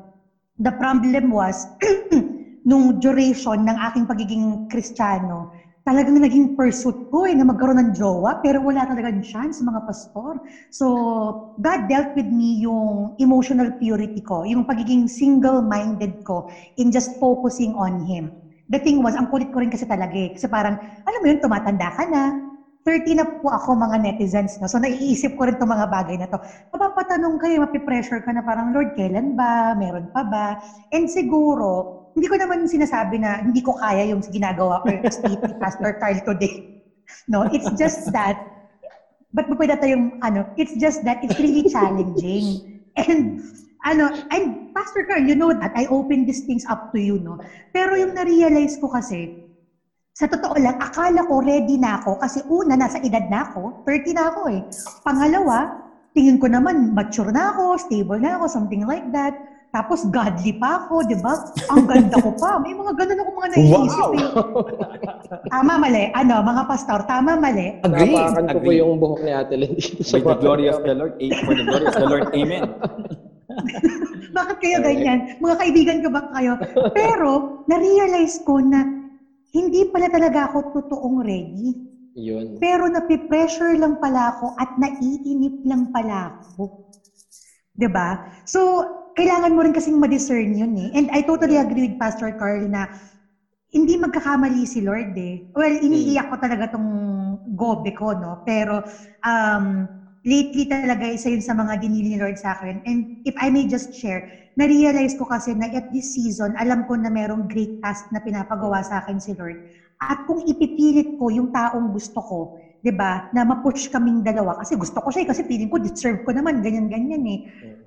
The 0.59 0.71
problem 0.71 1.31
was, 1.31 1.67
nung 2.69 3.01
duration 3.01 3.67
ng 3.67 3.77
aking 3.81 4.07
pagiging 4.07 4.63
kristyano, 4.69 5.49
talagang 5.85 6.21
naging 6.21 6.53
pursuit 6.53 7.09
ko 7.09 7.25
eh, 7.25 7.33
na 7.33 7.45
magkaroon 7.49 7.81
ng 7.81 7.91
jowa, 7.97 8.37
pero 8.45 8.61
wala 8.61 8.85
talagang 8.85 9.25
chance 9.25 9.65
mga 9.65 9.81
pastor. 9.85 10.39
So, 10.69 10.87
God 11.57 11.89
dealt 11.89 12.13
with 12.15 12.29
me 12.29 12.61
yung 12.63 13.17
emotional 13.17 13.73
purity 13.81 14.21
ko, 14.21 14.45
yung 14.45 14.69
pagiging 14.69 15.09
single-minded 15.09 16.21
ko 16.23 16.45
in 16.77 16.93
just 16.93 17.17
focusing 17.17 17.73
on 17.75 18.05
Him. 18.05 18.37
The 18.71 18.79
thing 18.79 19.03
was, 19.03 19.19
ang 19.19 19.27
kulit 19.27 19.51
ko 19.51 19.59
rin 19.59 19.73
kasi 19.73 19.83
talaga 19.89 20.15
eh. 20.15 20.31
Kasi 20.31 20.47
parang, 20.47 20.79
alam 20.79 21.21
mo 21.21 21.27
yun, 21.27 21.43
tumatanda 21.43 21.91
ka 21.91 22.07
na. 22.07 22.31
30 22.87 23.13
na 23.13 23.29
po 23.29 23.53
ako 23.53 23.77
mga 23.77 24.01
netizens. 24.01 24.57
No? 24.63 24.71
So, 24.71 24.81
naiisip 24.81 25.37
ko 25.37 25.45
rin 25.49 25.59
itong 25.59 25.69
mga 25.75 25.87
bagay 25.91 26.17
na 26.17 26.31
to. 26.31 26.39
Mapapatanong 26.73 27.37
kayo, 27.37 27.61
mapipressure 27.67 28.23
ka 28.25 28.31
na 28.33 28.41
parang, 28.47 28.73
Lord, 28.73 28.95
kailan 28.97 29.35
ba? 29.37 29.75
Meron 29.77 30.09
pa 30.09 30.23
ba? 30.25 30.57
And 30.95 31.11
siguro, 31.11 32.00
hindi 32.15 32.27
ko 32.27 32.37
naman 32.37 32.67
sinasabi 32.67 33.21
na 33.23 33.43
hindi 33.45 33.63
ko 33.63 33.77
kaya 33.79 34.07
yung 34.11 34.23
ginagawa 34.25 34.83
ko 34.83 34.91
yung 34.91 35.05
state 35.11 35.41
ni 35.41 35.55
Pastor 35.59 35.97
Carl 35.99 36.19
today. 36.27 36.83
No, 37.27 37.47
it's 37.51 37.71
just 37.79 38.11
that, 38.15 38.39
mo 39.35 39.55
pwede 39.59 39.79
yung, 39.87 40.19
ano, 40.23 40.47
it's 40.59 40.75
just 40.79 41.03
that 41.07 41.23
it's 41.23 41.39
really 41.39 41.67
challenging. 41.67 42.83
And, 42.99 43.43
ano, 43.87 44.11
and 44.31 44.75
Pastor 44.75 45.07
Carl, 45.07 45.27
you 45.27 45.35
know 45.35 45.55
that, 45.55 45.75
I 45.75 45.87
open 45.91 46.27
these 46.27 46.47
things 46.47 46.67
up 46.67 46.95
to 46.95 46.99
you, 46.99 47.19
no? 47.19 47.39
Pero 47.75 47.95
yung 47.99 48.15
na-realize 48.15 48.79
ko 48.79 48.91
kasi, 48.91 49.47
sa 50.15 50.27
totoo 50.29 50.59
lang, 50.59 50.77
akala 50.77 51.25
ko 51.25 51.41
ready 51.41 51.81
na 51.81 51.97
ako 52.03 52.21
kasi 52.21 52.45
una, 52.51 52.77
nasa 52.77 53.01
edad 53.01 53.25
na 53.31 53.47
ako, 53.49 53.87
30 53.89 54.19
na 54.19 54.25
ako 54.29 54.41
eh. 54.53 54.61
Pangalawa, 55.01 55.57
tingin 56.13 56.37
ko 56.37 56.51
naman, 56.51 56.93
mature 56.93 57.31
na 57.33 57.55
ako, 57.55 57.79
stable 57.81 58.21
na 58.21 58.37
ako, 58.37 58.45
something 58.51 58.85
like 58.85 59.07
that. 59.15 59.33
Tapos 59.71 60.03
godly 60.11 60.59
pa 60.59 60.83
ako, 60.83 61.07
di 61.07 61.15
ba? 61.23 61.31
Ang 61.71 61.87
ganda 61.87 62.19
ko 62.19 62.35
pa. 62.35 62.59
May 62.59 62.75
mga 62.75 62.91
ganun 62.91 63.19
ako 63.23 63.31
mga 63.33 63.49
naiisip 63.55 64.03
Wow! 64.03 64.11
eh. 64.11 64.27
Tama, 65.47 65.73
mali. 65.79 66.05
Ano, 66.11 66.35
mga 66.43 66.63
pastor, 66.67 67.01
tama, 67.07 67.39
mali. 67.39 67.79
Agree. 67.81 68.11
Napakan 68.11 68.45
ko 68.45 68.59
po 68.59 68.67
Agree. 68.67 68.79
yung 68.83 68.99
buhok 68.99 69.21
ni 69.23 69.31
Ate 69.31 69.55
Len 69.55 69.73
dito 69.73 70.03
sa 70.03 70.19
For 70.19 70.35
the 70.35 70.43
glory 70.43 70.67
of 70.67 70.83
the 70.83 70.95
Lord. 70.95 71.15
eh, 71.17 71.31
For 71.47 71.55
the 71.55 71.63
glory 71.63 71.87
of 71.87 71.95
the 71.95 72.09
Lord. 72.09 72.27
Amen. 72.35 72.63
Bakit 74.37 74.57
kayo 74.59 74.79
ganyan? 74.83 75.19
Mga 75.39 75.55
kaibigan 75.57 75.99
ko 76.03 76.09
ba 76.11 76.23
kayo? 76.31 76.59
Pero, 76.91 77.31
na-realize 77.67 78.43
ko 78.43 78.59
na 78.59 78.83
hindi 79.51 79.87
pala 79.87 80.07
talaga 80.07 80.51
ako 80.51 80.75
totoong 80.75 81.23
ready. 81.23 81.75
Yun. 82.15 82.59
Pero 82.59 82.91
napipressure 82.91 83.79
lang 83.79 83.99
pala 83.99 84.35
ako 84.35 84.59
at 84.59 84.71
naiinip 84.75 85.63
lang 85.63 85.95
pala 85.95 86.35
ako. 86.35 86.91
'Di 87.71 87.87
ba? 87.87 88.19
So, 88.45 88.83
kailangan 89.17 89.55
mo 89.55 89.61
rin 89.65 89.75
kasing 89.75 89.99
ma-discern 89.99 90.53
yun 90.55 90.73
eh. 90.79 90.91
And 90.95 91.07
I 91.15 91.23
totally 91.23 91.57
agree 91.57 91.89
with 91.91 91.99
Pastor 92.01 92.33
Carl 92.35 92.67
na 92.71 92.87
hindi 93.71 93.95
magkakamali 93.95 94.67
si 94.67 94.83
Lord 94.83 95.15
eh. 95.15 95.47
Well, 95.55 95.75
iniiyak 95.79 96.27
ko 96.27 96.37
talaga 96.39 96.75
tong 96.75 96.89
gobe 97.55 97.95
ko, 97.95 98.15
no? 98.19 98.43
Pero, 98.43 98.83
um, 99.23 99.87
lately 100.21 100.69
talaga 100.69 101.09
isa 101.09 101.33
yun 101.33 101.41
sa 101.41 101.57
mga 101.57 101.81
dinili 101.81 102.13
ni 102.13 102.19
Lord 102.21 102.37
sa 102.37 102.53
akin. 102.53 102.83
And 102.85 103.09
if 103.25 103.33
I 103.41 103.49
may 103.49 103.65
just 103.65 103.95
share, 103.95 104.27
na-realize 104.59 105.17
ko 105.17 105.25
kasi 105.25 105.57
na 105.57 105.71
at 105.73 105.89
this 105.89 106.13
season, 106.13 106.53
alam 106.59 106.85
ko 106.85 106.99
na 106.99 107.09
merong 107.09 107.49
great 107.49 107.73
task 107.81 108.11
na 108.13 108.21
pinapagawa 108.21 108.85
sa 108.85 109.01
akin 109.01 109.17
si 109.17 109.33
Lord. 109.33 109.57
At 110.01 110.21
kung 110.29 110.45
ipipilit 110.45 111.17
ko 111.17 111.33
yung 111.33 111.49
taong 111.49 111.89
gusto 111.89 112.21
ko, 112.21 112.39
'di 112.81 112.93
ba, 112.97 113.25
na 113.33 113.45
ma-push 113.45 113.89
kaming 113.93 114.25
dalawa 114.25 114.57
kasi 114.57 114.77
gusto 114.77 115.01
ko 115.05 115.09
siya 115.13 115.25
eh, 115.25 115.29
kasi 115.29 115.45
feeling 115.45 115.69
ko 115.69 115.77
deserve 115.81 116.21
ko 116.25 116.33
naman 116.33 116.61
ganyan 116.65 116.89
ganyan 116.89 117.23
eh. 117.29 117.39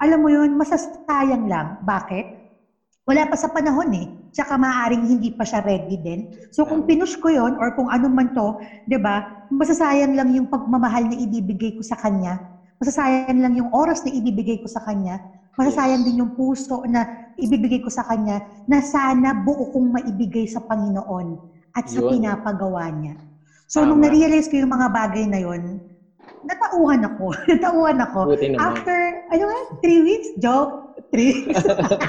Alam 0.02 0.20
mo 0.22 0.30
'yun, 0.30 0.54
masasayang 0.58 1.46
lang. 1.50 1.78
Bakit? 1.82 2.44
wala 3.04 3.28
pa 3.28 3.36
sa 3.36 3.52
panahon 3.52 3.92
eh. 4.00 4.08
Tsaka 4.34 4.58
maaaring 4.58 5.06
hindi 5.06 5.30
pa 5.30 5.46
siya 5.46 5.62
ready 5.62 6.00
din. 6.00 6.26
So 6.50 6.66
kung 6.66 6.88
pinush 6.88 7.20
ko 7.22 7.30
yon 7.30 7.54
or 7.60 7.70
kung 7.78 7.92
ano 7.92 8.10
man 8.10 8.34
to, 8.34 8.58
'di 8.88 8.98
ba? 8.98 9.22
Masasayang 9.52 10.18
lang 10.18 10.34
yung 10.34 10.50
pagmamahal 10.50 11.06
na 11.06 11.18
ibibigay 11.20 11.78
ko 11.78 11.86
sa 11.86 11.94
kanya. 12.00 12.42
Masasayang 12.82 13.38
lang 13.38 13.54
yung 13.54 13.70
oras 13.70 14.02
na 14.02 14.10
ibibigay 14.10 14.58
ko 14.58 14.66
sa 14.66 14.82
kanya. 14.82 15.22
Masasayang 15.54 16.02
din 16.02 16.26
yung 16.26 16.34
puso 16.34 16.82
na 16.90 17.06
ibibigay 17.38 17.78
ko 17.78 17.94
sa 17.94 18.02
kanya 18.02 18.42
na 18.66 18.82
sana 18.82 19.38
buo 19.38 19.70
kong 19.70 20.02
maibigay 20.02 20.50
sa 20.50 20.58
Panginoon 20.66 21.38
at 21.78 21.86
sa 21.86 22.02
Yun. 22.02 22.18
pinapagawa 22.18 22.90
niya. 22.90 23.14
So 23.68 23.82
Tama. 23.82 23.94
nung 23.94 24.02
na-realize 24.06 24.48
ko 24.52 24.60
yung 24.62 24.72
mga 24.74 24.88
bagay 24.94 25.26
na 25.28 25.40
yon, 25.42 25.82
natauhan 26.46 27.02
ako. 27.08 27.26
natauhan 27.52 27.98
ako. 28.04 28.20
Buti 28.36 28.48
naman. 28.54 28.62
After, 28.62 28.98
ano 29.32 29.44
nga, 29.50 29.60
three 29.82 30.02
weeks? 30.04 30.28
Joke? 30.40 30.98
Three 31.10 31.32
weeks? 31.48 31.64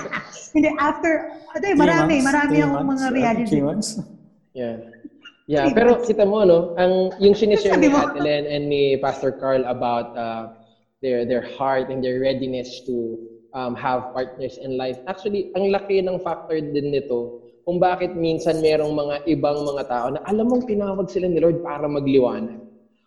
Hindi, 0.55 0.71
after, 0.79 1.13
ano 1.55 1.65
eh, 1.65 1.77
marami, 1.77 2.15
months, 2.21 2.27
marami 2.31 2.55
akong 2.63 2.87
months, 2.87 3.03
mga 3.03 3.07
reality. 3.15 3.51
three 3.51 3.65
months. 3.65 3.89
Yeah. 4.55 4.77
Yeah, 5.45 5.69
Three 5.69 5.77
pero 5.77 5.91
months. 6.01 6.09
kita 6.09 6.25
mo 6.25 6.41
no, 6.49 6.73
ang 6.81 7.13
yung 7.21 7.37
sinishare 7.37 7.77
ni. 7.77 7.93
Ate 7.93 8.17
Len 8.17 8.49
and 8.49 8.65
ni 8.65 8.97
Pastor 8.97 9.29
Carl 9.29 9.61
about 9.69 10.17
uh, 10.17 10.57
their 11.05 11.29
their 11.29 11.45
heart 11.45 11.93
and 11.93 12.01
their 12.01 12.17
readiness 12.17 12.81
to 12.89 13.21
um, 13.53 13.77
have 13.77 14.09
partners 14.17 14.57
in 14.57 14.81
life. 14.81 14.97
Actually, 15.05 15.53
ang 15.53 15.69
laki 15.69 16.01
ng 16.01 16.17
factor 16.25 16.57
din 16.57 16.89
nito 16.97 17.44
kung 17.65 17.81
bakit 17.81 18.13
minsan 18.13 18.61
merong 18.61 18.93
mga 18.93 19.15
ibang 19.29 19.65
mga 19.65 19.83
tao 19.89 20.07
na 20.13 20.21
alam 20.29 20.47
mong 20.53 20.69
tinawag 20.69 21.09
sila 21.09 21.27
ni 21.29 21.41
Lord 21.41 21.65
para 21.65 21.89
magliwanag. 21.89 22.61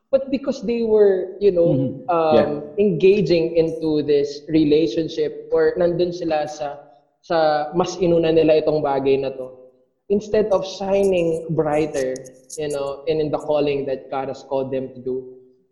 But 0.09 0.31
because 0.31 0.63
they 0.63 0.87
were, 0.87 1.35
you 1.43 1.51
know, 1.51 1.75
Mhm. 1.75 1.89
um, 2.07 2.33
Yeah. 2.33 2.49
engaging 2.79 3.59
into 3.59 4.01
this 4.01 4.41
relationship 4.47 5.51
or 5.51 5.75
nandun 5.75 6.15
sila 6.15 6.47
sa 6.47 6.79
sa 7.21 7.69
mas 7.75 7.99
inuna 7.99 8.31
nila 8.31 8.63
itong 8.63 8.79
bagay 8.79 9.19
na 9.19 9.35
to 9.35 9.51
instead 10.07 10.47
of 10.55 10.63
shining 10.63 11.43
brighter, 11.51 12.15
you 12.55 12.71
know, 12.71 13.03
and 13.11 13.19
in 13.19 13.27
the 13.27 13.37
calling 13.37 13.83
that 13.83 14.07
God 14.07 14.31
has 14.31 14.39
called 14.47 14.71
them 14.71 14.87
to 14.95 14.99
do, 15.03 15.15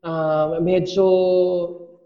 um, 0.03 0.59
medyo, 0.59 1.07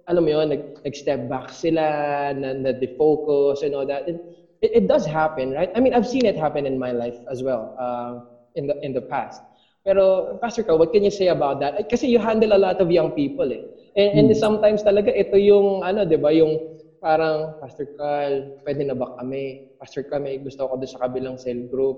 alam 0.06 0.22
mo 0.26 0.30
yun, 0.30 0.54
nag, 0.54 0.64
nag-step 0.86 1.26
back 1.26 1.50
sila, 1.50 2.30
na, 2.38 2.54
na 2.54 2.70
defocus 2.78 3.66
and 3.66 3.74
all 3.74 3.90
that. 3.90 4.06
And 4.06 4.22
it, 4.62 4.84
it 4.84 4.88
does 4.88 5.05
happen, 5.05 5.51
right? 5.51 5.70
I 5.76 5.80
mean, 5.80 5.93
I've 5.93 6.07
seen 6.07 6.26
it 6.26 6.38
happen 6.38 6.66
in 6.66 6.78
my 6.78 6.91
life 6.91 7.18
as 7.32 7.43
well, 7.43 7.72
uh, 7.80 8.20
in 8.55 8.68
the 8.68 8.76
in 8.82 8.93
the 8.93 9.01
past. 9.01 9.41
Pero, 9.86 10.36
Pastor 10.43 10.64
Carl, 10.64 10.78
what 10.78 10.91
can 10.91 11.03
you 11.03 11.12
say 11.12 11.32
about 11.32 11.60
that? 11.64 11.80
Kasi 11.89 12.07
you 12.07 12.20
handle 12.20 12.51
a 12.53 12.60
lot 12.60 12.80
of 12.84 12.91
young 12.91 13.12
people, 13.12 13.47
eh. 13.51 13.64
And, 13.95 14.30
and 14.30 14.38
sometimes 14.38 14.84
talaga, 14.84 15.10
ito 15.16 15.39
yung, 15.39 15.82
ano, 15.82 16.03
di 16.03 16.20
ba, 16.20 16.36
yung 16.36 16.60
parang, 16.99 17.55
Pastor 17.57 17.88
Carl, 17.95 18.43
pwede 18.68 18.84
na 18.86 18.93
ba 18.93 19.07
kami? 19.18 19.64
Pastor 19.80 20.03
Carl, 20.03 20.22
may 20.22 20.38
gusto 20.38 20.68
ako 20.68 20.84
doon 20.84 20.91
sa 20.91 21.01
kabilang 21.07 21.36
cell 21.39 21.64
group. 21.64 21.97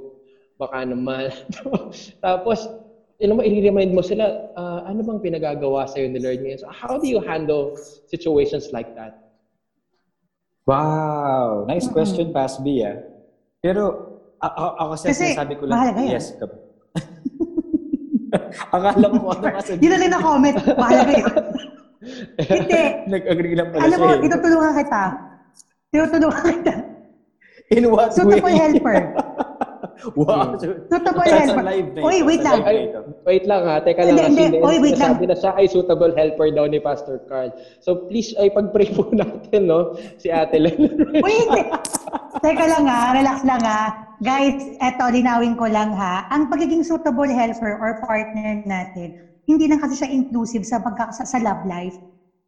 Baka 0.62 0.86
naman. 0.86 1.34
Tapos, 2.26 2.70
yun 3.18 3.38
mo, 3.38 3.42
i-remind 3.42 3.92
mo 3.92 4.06
sila, 4.06 4.30
ah, 4.54 4.86
ano 4.86 5.02
bang 5.02 5.22
pinagagawa 5.22 5.90
sa'yo 5.90 6.06
ni 6.10 6.22
Lord 6.22 6.38
ngayon? 6.42 6.62
So, 6.62 6.70
how 6.70 7.02
do 7.02 7.10
you 7.10 7.18
handle 7.18 7.74
situations 8.06 8.70
like 8.70 8.90
that? 8.94 9.18
Wow, 10.66 11.66
nice 11.66 11.90
question, 11.90 12.30
Pasby, 12.30 12.86
ah. 12.86 13.02
Pero, 13.60 13.82
a- 14.38 14.54
a- 14.54 14.76
ako 14.86 14.90
kasi, 14.94 15.06
Kasi, 15.10 15.24
sinasabi 15.34 15.54
ko 15.58 15.64
lang, 15.66 15.74
mahalaga 15.78 16.02
yes, 16.06 16.38
ka 16.38 16.42
Akala 18.76 19.06
ko 19.12 19.28
ano 19.28 19.44
nga 19.44 19.60
Yun 19.76 19.92
na 19.92 19.98
rin 20.00 20.12
na 20.14 20.20
comment. 20.24 20.56
Bahala 20.56 21.04
kayo. 21.04 21.28
Hindi. 22.62 22.82
Nag-agree 23.12 23.56
lang 23.60 23.68
pala 23.76 23.82
Alam 23.86 23.98
mo, 24.00 24.08
eh. 24.16 24.24
itutulungan 24.26 24.74
kita. 24.80 25.02
Tinutulungan 25.92 26.44
kita. 26.64 26.74
In 27.72 27.84
what 27.92 28.12
Suitable 28.16 28.52
way? 28.52 28.56
helper. 28.56 28.96
wow. 30.20 30.54
Helper. 30.58 31.58
a 31.58 31.64
live 31.64 31.90
na 31.94 32.00
Oy, 32.02 32.18
wait 32.24 32.42
lang. 32.42 32.60
Ay, 32.64 32.78
wait 33.26 33.46
lang 33.46 33.62
ha, 33.66 33.80
teka 33.82 34.04
Hindi, 34.06 34.16
lang. 34.18 34.32
hindi. 34.34 34.46
Kasi 34.58 34.66
Oy, 34.66 34.78
wait 34.82 34.98
lang. 34.98 35.12
Sabi 35.16 35.26
na 35.28 35.36
siya 35.38 35.52
ay 35.56 35.66
suitable 35.68 36.14
helper 36.16 36.48
daw 36.54 36.66
ni 36.66 36.80
Pastor 36.82 37.18
Carl. 37.30 37.50
So 37.80 38.08
please, 38.10 38.34
ay 38.38 38.50
pag-pray 38.50 38.90
po 38.94 39.08
natin, 39.18 39.68
no? 39.68 39.94
Si 40.18 40.30
Ate 40.30 40.58
Len. 40.58 40.78
Uy, 41.22 41.34
hindi. 41.48 41.62
Teka 42.42 42.66
lang 42.68 42.86
ha, 42.88 43.14
relax 43.14 43.44
lang 43.46 43.62
ha. 43.62 43.92
Guys, 44.22 44.62
eto, 44.78 45.10
linawin 45.10 45.58
ko 45.58 45.66
lang 45.66 45.94
ha. 45.94 46.26
Ang 46.30 46.46
pagiging 46.48 46.86
suitable 46.86 47.30
helper 47.30 47.78
or 47.78 47.98
partner 47.98 48.62
natin, 48.64 49.14
hindi 49.50 49.66
lang 49.66 49.82
kasi 49.82 49.98
siya 49.98 50.10
inclusive 50.10 50.62
sa, 50.64 50.78
pagka, 50.78 51.10
sa, 51.10 51.26
sa 51.26 51.38
love 51.42 51.66
life. 51.66 51.98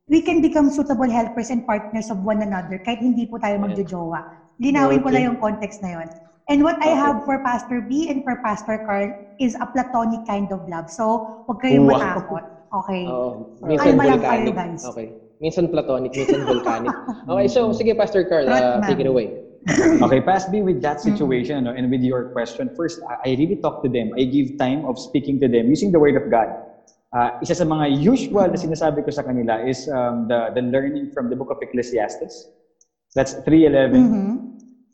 We 0.05 0.19
can 0.19 0.43
become 0.43 0.67
suitable 0.67 1.07
helpers 1.09 1.47
and 1.49 1.63
partners 1.63 2.11
of 2.11 2.19
one 2.21 2.43
another 2.43 2.75
kahit 2.77 2.99
hindi 2.99 3.23
po 3.23 3.39
tayo 3.39 3.55
magjojowa. 3.57 4.19
Linawin 4.59 4.99
ko 5.01 5.09
Okay. 5.09 5.15
lang 5.17 5.23
yung 5.33 5.39
context 5.39 5.81
na 5.81 5.97
yon. 5.97 6.07
And 6.49 6.63
what 6.63 6.75
I 6.83 6.91
Okay. 6.91 6.99
have 6.99 7.23
for 7.23 7.39
Pastor 7.39 7.79
B 7.79 8.07
and 8.11 8.19
for 8.23 8.35
Pastor 8.43 8.75
Carl 8.79 9.11
is 9.39 9.55
a 9.61 9.67
platonic 9.67 10.21
kind 10.27 10.51
of 10.51 10.67
love. 10.67 10.89
So, 10.91 11.23
huwag 11.47 11.59
kayong 11.63 11.87
Wow. 11.87 11.99
matakot. 12.19 12.43
Okay? 12.73 13.03
Oo. 13.07 13.29
Minsan 13.61 13.95
lang 13.95 14.19
kayo, 14.19 14.51
volcanic. 14.51 14.55
guys. 14.55 14.81
Okay. 14.83 15.07
Minsan 15.39 15.65
platonic, 15.67 16.11
minsan 16.15 16.41
volcanic. 16.49 16.91
Okay, 17.27 17.47
so 17.47 17.71
sige 17.75 17.91
Pastor 17.97 18.23
Carl, 18.23 18.47
uh, 18.47 18.79
take 18.87 18.99
it 18.99 19.09
away. 19.09 19.31
Okay, 20.03 20.19
pass 20.19 20.43
me 20.51 20.59
with 20.59 20.83
that 20.83 20.99
situation 20.99 21.63
no, 21.63 21.71
and 21.71 21.87
with 21.87 22.03
your 22.03 22.27
question. 22.35 22.67
First, 22.75 22.99
I 23.07 23.31
I 23.31 23.39
really 23.39 23.55
talk 23.55 23.79
to 23.79 23.87
them. 23.87 24.11
I 24.19 24.27
give 24.27 24.51
time 24.59 24.83
of 24.83 24.99
speaking 24.99 25.39
to 25.39 25.47
them 25.47 25.71
using 25.71 25.87
the 25.95 26.03
Word 26.03 26.19
of 26.19 26.27
God. 26.27 26.51
Uh, 27.15 27.31
isa 27.39 27.55
sa 27.55 27.63
mga 27.63 27.95
usual 27.95 28.51
na 28.51 28.59
sinasabi 28.59 29.05
ko 29.05 29.11
sa 29.15 29.23
kanila 29.23 29.63
is 29.63 29.87
um, 29.87 30.27
the, 30.27 30.51
the 30.51 30.59
learning 30.65 31.07
from 31.15 31.31
the 31.31 31.37
book 31.39 31.47
of 31.47 31.55
Ecclesiastes. 31.63 32.51
That's 33.15 33.31
3.11. 33.47 33.93
Mhm. 33.93 34.27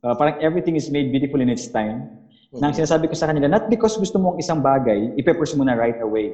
Uh, 0.03 0.15
parang 0.15 0.35
everything 0.39 0.75
is 0.75 0.87
made 0.89 1.11
beautiful 1.11 1.39
in 1.41 1.49
its 1.49 1.67
time. 1.67 2.07
Nang 2.55 2.73
sinasabi 2.73 3.07
ko 3.07 3.15
sa 3.15 3.27
kanila, 3.29 3.47
not 3.47 3.69
because 3.69 3.95
gusto 3.99 4.17
mo 4.17 4.33
ang 4.33 4.39
isang 4.39 4.59
bagay, 4.63 5.13
ipepers 5.19 5.53
mo 5.55 5.63
na 5.63 5.75
right 5.77 5.99
away. 6.01 6.33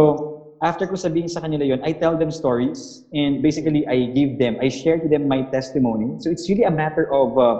after 0.62 0.86
ko 0.86 0.94
sabihin 0.96 1.30
sa 1.32 1.42
kanila 1.42 1.66
yon, 1.66 1.82
I 1.82 1.92
tell 1.98 2.14
them 2.16 2.30
stories 2.30 3.02
and 3.12 3.42
basically 3.42 3.88
I 3.90 4.12
give 4.14 4.38
them, 4.38 4.58
I 4.62 4.70
share 4.70 5.00
to 5.02 5.08
them 5.10 5.26
my 5.28 5.42
testimony. 5.50 6.20
So 6.22 6.30
it's 6.30 6.46
really 6.48 6.64
a 6.64 6.72
matter 6.72 7.10
of, 7.10 7.34
uh, 7.38 7.58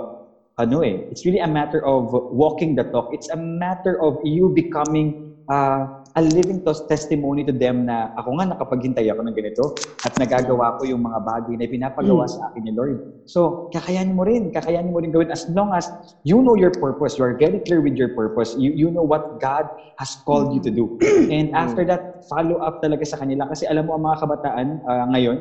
ano 0.62 0.86
eh, 0.86 1.02
it's 1.10 1.26
really 1.26 1.42
a 1.42 1.50
matter 1.50 1.82
of 1.82 2.14
walking 2.30 2.76
the 2.78 2.86
talk. 2.86 3.10
It's 3.10 3.30
a 3.34 3.40
matter 3.40 3.98
of 3.98 4.22
you 4.22 4.54
becoming 4.54 5.18
uh, 5.50 5.90
a 6.16 6.22
living 6.22 6.60
tos- 6.64 6.84
testimony 6.92 7.48
to 7.48 7.56
them 7.56 7.88
na 7.88 8.12
ako 8.20 8.36
nga 8.40 8.46
nakapaghintay 8.52 9.08
ako 9.08 9.22
ng 9.24 9.36
ganito 9.36 9.64
at 10.04 10.14
nagagawa 10.20 10.76
ko 10.76 10.84
yung 10.84 11.04
mga 11.04 11.20
bagay 11.24 11.56
na 11.56 11.66
pinapagawa 11.72 12.28
sa 12.28 12.52
akin 12.52 12.62
ni 12.68 12.72
Lord. 12.76 13.00
So, 13.24 13.72
kakayanin 13.72 14.16
mo 14.16 14.28
rin, 14.28 14.52
kakayanin 14.52 14.92
mo 14.92 15.00
rin 15.00 15.16
gawin 15.16 15.32
as 15.32 15.48
long 15.56 15.72
as 15.72 15.88
you 16.28 16.44
know 16.44 16.60
your 16.60 16.74
purpose, 16.76 17.16
you 17.16 17.24
are 17.24 17.36
very 17.40 17.64
clear 17.64 17.80
with 17.80 17.96
your 17.96 18.12
purpose, 18.12 18.52
you, 18.60 18.76
you 18.76 18.92
know 18.92 19.06
what 19.06 19.40
God 19.40 19.72
has 19.96 20.12
called 20.28 20.52
you 20.52 20.60
to 20.68 20.72
do. 20.72 21.00
And 21.32 21.56
after 21.56 21.88
that, 21.88 22.28
follow 22.28 22.60
up 22.60 22.84
talaga 22.84 23.08
sa 23.08 23.16
kanila 23.16 23.48
kasi 23.48 23.64
alam 23.64 23.88
mo 23.88 23.96
ang 23.96 24.04
mga 24.04 24.18
kabataan 24.20 24.68
ah, 24.84 25.06
ngayon, 25.16 25.38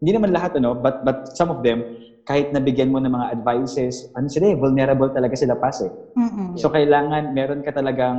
hindi 0.00 0.10
naman 0.20 0.36
lahat 0.36 0.56
ano, 0.60 0.76
but 0.76 1.00
but 1.04 1.32
some 1.36 1.48
of 1.48 1.64
them 1.64 1.84
kahit 2.24 2.48
nabigyan 2.50 2.88
mo 2.88 2.98
ng 2.98 3.12
mga 3.12 3.26
advices, 3.36 4.08
ano 4.16 4.32
sila 4.32 4.52
eh, 4.52 4.56
vulnerable 4.56 5.12
talaga 5.12 5.36
sila 5.36 5.54
pas 5.60 5.76
eh. 5.84 5.92
Mhm. 6.16 6.56
So 6.56 6.72
kailangan 6.72 7.36
meron 7.36 7.60
ka 7.60 7.70
talagang 7.76 8.18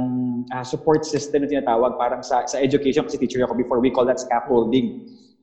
ah, 0.53 0.61
support 0.61 1.01
system 1.03 1.43
na 1.43 1.49
tinatawag 1.49 1.97
parang 1.97 2.21
sa 2.21 2.45
sa 2.45 2.61
education 2.61 3.01
kasi 3.01 3.17
teacher 3.17 3.41
ako 3.41 3.57
before 3.57 3.81
we 3.81 3.89
call 3.89 4.05
that 4.05 4.21
scaffolding 4.21 4.93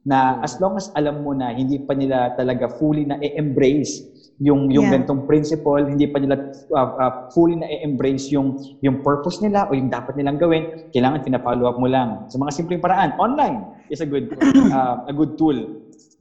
na 0.02 0.38
as 0.42 0.54
long 0.58 0.74
as 0.74 0.90
alam 0.94 1.22
mo 1.22 1.30
na 1.34 1.54
hindi 1.54 1.78
pa 1.78 1.94
nila 1.94 2.30
talaga 2.34 2.66
fully 2.78 3.06
na 3.06 3.18
i-embrace 3.22 4.02
yung 4.42 4.70
yung 4.74 4.90
Yeah. 4.90 4.98
ganitong 4.98 5.22
principle, 5.22 5.78
hindi 5.86 6.06
pa 6.10 6.18
nila 6.18 6.34
ah, 6.74 6.90
ah, 6.98 7.12
fully 7.30 7.54
na 7.58 7.66
i-embrace 7.70 8.30
yung 8.34 8.54
yung 8.82 8.98
purpose 8.98 9.38
nila 9.38 9.66
o 9.70 9.74
yung 9.74 9.86
dapat 9.90 10.14
nilang 10.18 10.38
gawin, 10.38 10.66
kailangan 10.90 11.22
pina-follow 11.22 11.66
up 11.70 11.78
mo 11.78 11.86
lang. 11.86 12.26
Sa 12.26 12.38
mga 12.42 12.50
simpleng 12.50 12.82
paraan, 12.82 13.14
online 13.18 13.62
is 13.86 14.02
a 14.02 14.08
good 14.08 14.26
ah, 14.74 14.98
a 15.06 15.12
good 15.14 15.34
tool. 15.38 15.54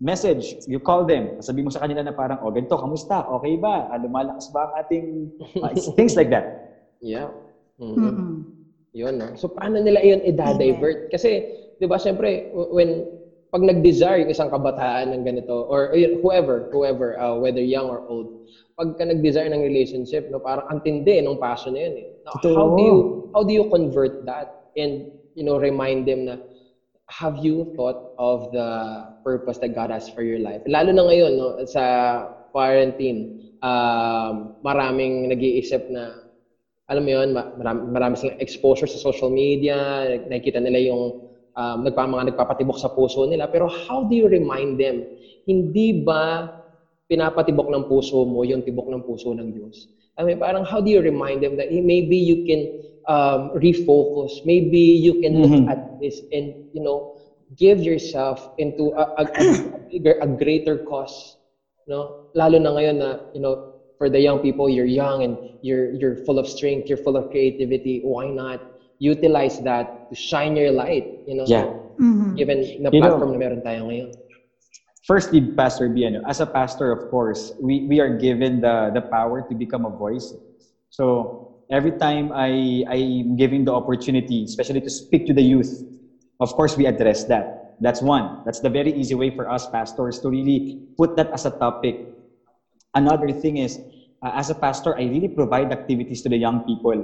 Message, 0.01 0.57
you 0.65 0.81
call 0.81 1.05
them. 1.05 1.37
Sabi 1.45 1.61
mo 1.61 1.69
sa 1.69 1.85
kanila 1.85 2.01
na 2.01 2.13
parang, 2.13 2.41
oh, 2.41 2.49
ganito, 2.49 2.73
kamusta? 2.73 3.21
Okay 3.39 3.61
ba? 3.61 3.85
Ah, 3.93 4.01
lumalakas 4.01 4.49
ba 4.49 4.65
ang 4.65 4.73
ating... 4.81 5.05
ah, 5.61 5.73
things 5.97 6.17
like 6.17 6.33
that. 6.33 6.73
Yeah. 7.01 7.29
Mm. 7.77 7.95
Mhm. 7.97 8.31
Yun, 8.91 9.13
no? 9.21 9.27
So, 9.39 9.47
paano 9.47 9.79
nila 9.79 10.03
yun 10.03 10.19
i-divert? 10.25 11.13
Kasi, 11.13 11.47
di 11.79 11.85
ba, 11.87 11.95
syempre, 11.95 12.51
when, 12.51 13.07
pag 13.53 13.63
nag-desire 13.63 14.25
yung 14.25 14.31
isang 14.31 14.51
kabataan 14.51 15.15
ng 15.15 15.23
ganito, 15.23 15.67
or 15.69 15.95
whoever, 16.19 16.67
whoever, 16.75 17.15
uh, 17.15 17.35
whether 17.39 17.63
young 17.63 17.87
or 17.87 18.03
old, 18.11 18.27
pagka 18.75 19.07
nag-desire 19.07 19.47
ng 19.47 19.63
relationship, 19.63 20.27
no, 20.27 20.43
parang 20.43 20.67
antindi 20.67 21.23
ng 21.23 21.39
passion 21.39 21.77
na 21.77 21.87
yun. 21.87 21.93
Eh. 21.99 22.07
Now, 22.27 22.33
how 22.51 22.67
do 22.75 22.81
you, 22.83 22.97
how 23.31 23.41
do 23.47 23.51
you 23.53 23.63
convert 23.71 24.25
that 24.27 24.71
and, 24.75 25.07
you 25.35 25.43
know, 25.47 25.55
remind 25.55 26.03
them 26.03 26.27
na, 26.27 26.35
have 27.11 27.35
you 27.35 27.75
thought 27.75 28.15
of 28.15 28.47
the 28.55 28.69
purpose 29.27 29.59
that 29.59 29.75
God 29.75 29.91
has 29.91 30.07
for 30.15 30.23
your 30.23 30.39
life? 30.39 30.63
Lalo 30.65 30.95
na 30.95 31.03
ngayon, 31.03 31.31
no, 31.35 31.59
sa 31.67 31.83
quarantine, 32.55 33.51
um, 33.59 34.55
maraming 34.63 35.27
nag-iisip 35.27 35.91
na 35.91 36.15
alam 36.87 37.03
mo 37.03 37.11
yun, 37.11 37.35
ma- 37.35 37.51
marami, 37.55 37.79
marami 37.91 38.13
silang 38.15 38.39
exposure 38.39 38.87
sa 38.87 38.99
social 38.99 39.31
media, 39.31 40.07
nakikita 40.27 40.59
nila 40.63 40.79
yung 40.91 41.03
um, 41.55 41.77
nagpa, 41.83 42.07
mga 42.07 42.31
nagpapatibok 42.31 42.79
sa 42.79 42.91
puso 42.91 43.27
nila. 43.27 43.47
Pero 43.51 43.67
how 43.67 44.03
do 44.07 44.15
you 44.15 44.27
remind 44.27 44.79
them? 44.79 45.03
Hindi 45.47 46.03
ba 46.03 46.47
pinapatibok 47.11 47.67
ng 47.67 47.87
puso 47.91 48.23
mo 48.23 48.47
yung 48.47 48.63
tibok 48.63 48.87
ng 48.87 49.03
puso 49.03 49.35
ng 49.35 49.51
Diyos. 49.51 49.91
I 50.15 50.23
mean, 50.23 50.39
parang 50.39 50.63
how 50.63 50.79
do 50.79 50.91
you 50.91 51.03
remind 51.03 51.43
them 51.43 51.55
that 51.59 51.71
maybe 51.71 52.15
you 52.15 52.43
can 52.43 52.67
um, 53.07 53.49
refocus, 53.55 54.31
maybe 54.43 54.79
you 54.79 55.13
can 55.15 55.41
look 55.41 55.51
Mhm. 55.51 55.69
at 55.69 55.79
this 55.99 56.21
and, 56.31 56.53
you 56.73 56.81
know, 56.81 57.03
give 57.57 57.81
yourself 57.81 58.49
into 58.57 58.91
a, 58.95 59.05
a, 59.17 59.23
a 59.75 59.79
bigger, 59.91 60.15
a 60.21 60.27
greater 60.27 60.77
cause. 60.77 61.37
No? 61.87 62.09
Lalo 62.33 62.57
na 62.59 62.71
ngayon 62.71 62.97
na, 62.97 63.17
you 63.33 63.41
know, 63.41 63.57
for 63.97 64.09
the 64.09 64.19
young 64.19 64.39
people, 64.39 64.69
you're 64.69 64.85
young 64.89 65.23
and 65.23 65.37
you're, 65.61 65.91
you're 65.91 66.15
full 66.25 66.39
of 66.39 66.47
strength, 66.47 66.87
you're 66.87 66.97
full 67.01 67.17
of 67.17 67.29
creativity. 67.29 67.99
Why 68.03 68.29
not 68.29 68.61
utilize 68.99 69.59
that 69.59 69.87
to 70.09 70.15
shine 70.15 70.55
your 70.55 70.71
light, 70.71 71.05
you 71.25 71.35
know? 71.35 71.45
Yeah. 71.47 71.65
Mhm. 71.99 72.35
Given 72.37 72.59
na 72.79 72.89
You 72.93 73.01
know- 73.01 73.07
platform 73.09 73.31
na 73.33 73.37
meron 73.37 73.61
tayo 73.61 73.85
ngayon. 73.89 74.11
Firstly, 75.03 75.41
Pastor 75.57 75.89
B, 75.89 76.05
ano, 76.05 76.21
as 76.29 76.39
a 76.39 76.45
pastor, 76.45 76.91
of 76.91 77.09
course, 77.09 77.51
we, 77.59 77.81
we 77.89 77.99
are 77.99 78.09
given 78.09 78.61
the, 78.61 78.91
the 78.93 79.01
power 79.01 79.41
to 79.41 79.53
become 79.55 79.83
a 79.85 79.89
voice. 79.89 80.33
So 80.89 81.40
every 81.71 81.91
time 81.91 82.31
I, 82.33 82.83
I'm 82.87 83.35
giving 83.37 83.65
the 83.65 83.73
opportunity, 83.73 84.43
especially 84.43 84.81
to 84.81 84.89
speak 84.89 85.25
to 85.27 85.33
the 85.33 85.41
youth, 85.41 85.71
of 86.39 86.53
course, 86.53 86.75
we 86.77 86.85
address 86.85 87.23
that. 87.25 87.45
That's 87.79 88.01
one. 88.01 88.43
That's 88.45 88.59
the 88.59 88.69
very 88.69 88.91
easy 88.91 89.15
way 89.15 89.31
for 89.31 89.49
us 89.49 89.67
pastors 89.67 90.19
to 90.19 90.29
really 90.29 90.77
put 90.97 91.15
that 91.15 91.29
as 91.33 91.45
a 91.45 91.51
topic. 91.51 91.95
Another 92.93 93.31
thing 93.31 93.57
is, 93.57 93.79
uh, 94.21 94.31
as 94.35 94.49
a 94.49 94.55
pastor, 94.55 94.95
I 94.97 95.03
really 95.03 95.29
provide 95.29 95.71
activities 95.71 96.21
to 96.23 96.29
the 96.29 96.37
young 96.37 96.61
people. 96.61 97.03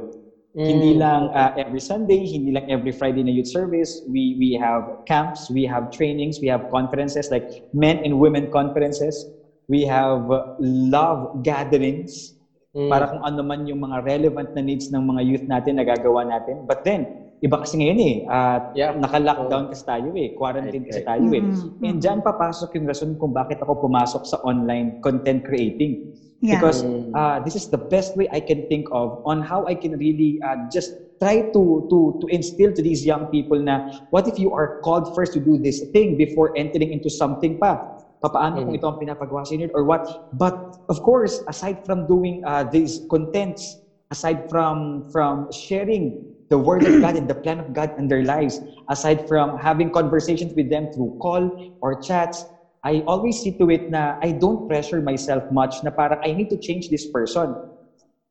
Hindi 0.54 0.94
lang 0.94 1.30
uh, 1.34 1.52
every 1.56 1.80
Sunday, 1.80 2.26
hindi 2.26 2.52
lang 2.52 2.66
every 2.70 2.92
Friday 2.92 3.24
na 3.24 3.32
youth 3.32 3.48
service. 3.48 4.02
We 4.10 4.36
we 4.42 4.58
have 4.58 4.90
camps, 5.06 5.50
we 5.54 5.66
have 5.70 5.92
trainings, 5.94 6.40
we 6.42 6.50
have 6.50 6.66
conferences 6.74 7.30
like 7.30 7.46
men 7.74 8.02
and 8.04 8.18
women 8.18 8.50
conferences. 8.50 9.26
We 9.70 9.86
have 9.86 10.26
uh, 10.30 10.42
love 10.58 11.30
gatherings 11.44 12.37
Mm. 12.78 12.94
para 12.94 13.10
kung 13.10 13.26
ano 13.26 13.42
man 13.42 13.66
yung 13.66 13.82
mga 13.82 14.06
relevant 14.06 14.54
na 14.54 14.62
needs 14.62 14.94
ng 14.94 15.02
mga 15.02 15.22
youth 15.26 15.46
natin 15.50 15.82
na 15.82 15.86
gagawa 15.88 16.22
natin. 16.22 16.62
But 16.70 16.86
then, 16.86 17.10
iba 17.42 17.58
kasi 17.58 17.82
ngayon 17.82 17.98
eh. 17.98 18.16
at 18.30 18.70
Yeah. 18.78 18.94
Naka-lockdown 18.94 19.74
kasi 19.74 19.82
tayo 19.82 20.14
eh. 20.14 20.38
Quarantine 20.38 20.86
kasi 20.86 21.02
Right, 21.02 21.10
tayo 21.10 21.28
eh. 21.34 21.42
Mhm. 21.42 21.82
And 21.82 21.98
dyan 21.98 22.20
papasok 22.22 22.78
yung 22.78 22.86
rason 22.86 23.18
kung 23.18 23.34
bakit 23.34 23.58
ako 23.66 23.82
pumasok 23.82 24.22
sa 24.30 24.38
online 24.46 25.02
content 25.02 25.42
creating. 25.42 26.14
Yeah. 26.38 26.62
Because 26.62 26.86
uh, 27.18 27.42
this 27.42 27.58
is 27.58 27.66
the 27.74 27.82
best 27.82 28.14
way 28.14 28.30
I 28.30 28.46
can 28.46 28.70
think 28.70 28.86
of 28.94 29.26
on 29.26 29.42
how 29.42 29.66
I 29.66 29.74
can 29.74 29.98
really 29.98 30.38
uh, 30.46 30.70
just 30.70 30.94
try 31.18 31.42
to 31.42 31.62
to 31.90 31.98
to 32.22 32.26
instill 32.30 32.70
to 32.78 32.82
these 32.86 33.02
young 33.02 33.26
people 33.34 33.58
na 33.58 33.82
what 34.14 34.30
if 34.30 34.38
you 34.38 34.54
are 34.54 34.78
called 34.86 35.10
first 35.18 35.34
to 35.34 35.42
do 35.42 35.58
this 35.58 35.82
thing 35.90 36.14
before 36.14 36.54
entering 36.54 36.94
into 36.94 37.10
something 37.10 37.58
pa? 37.58 37.97
Papaano 38.18 38.66
kung 38.66 38.74
Mhm. 38.74 38.80
ito 38.82 38.88
ang 38.90 38.98
pinapagawa 38.98 39.46
sa 39.46 39.54
inyo 39.54 39.70
or 39.78 39.86
what? 39.86 40.02
But 40.34 40.58
of 40.90 40.98
course, 41.06 41.38
aside 41.46 41.78
from 41.86 42.10
doing 42.10 42.42
uh, 42.44 42.66
these 42.66 43.06
contents, 43.08 43.78
aside 44.10 44.42
from 44.50 45.06
from 45.14 45.46
sharing 45.54 46.18
the 46.50 46.58
word 46.58 46.88
of 46.88 46.98
God 47.04 47.20
and 47.20 47.28
the 47.28 47.38
plan 47.38 47.60
of 47.60 47.70
God 47.76 47.92
in 48.00 48.08
their 48.08 48.24
lives, 48.24 48.58
aside 48.90 49.22
from 49.28 49.54
having 49.60 49.92
conversations 49.92 50.56
with 50.56 50.72
them 50.72 50.88
through 50.96 51.14
call 51.20 51.44
or 51.84 51.94
chats, 52.00 52.40
I 52.82 53.04
always 53.06 53.44
see 53.44 53.52
to 53.60 53.68
it 53.70 53.86
na 53.92 54.16
I 54.24 54.32
don't 54.34 54.64
pressure 54.66 55.04
myself 55.04 55.44
much 55.52 55.84
na 55.84 55.92
parang 55.92 56.18
I 56.24 56.34
need 56.34 56.50
to 56.56 56.60
change 56.60 56.88
this 56.90 57.06
person. 57.06 57.54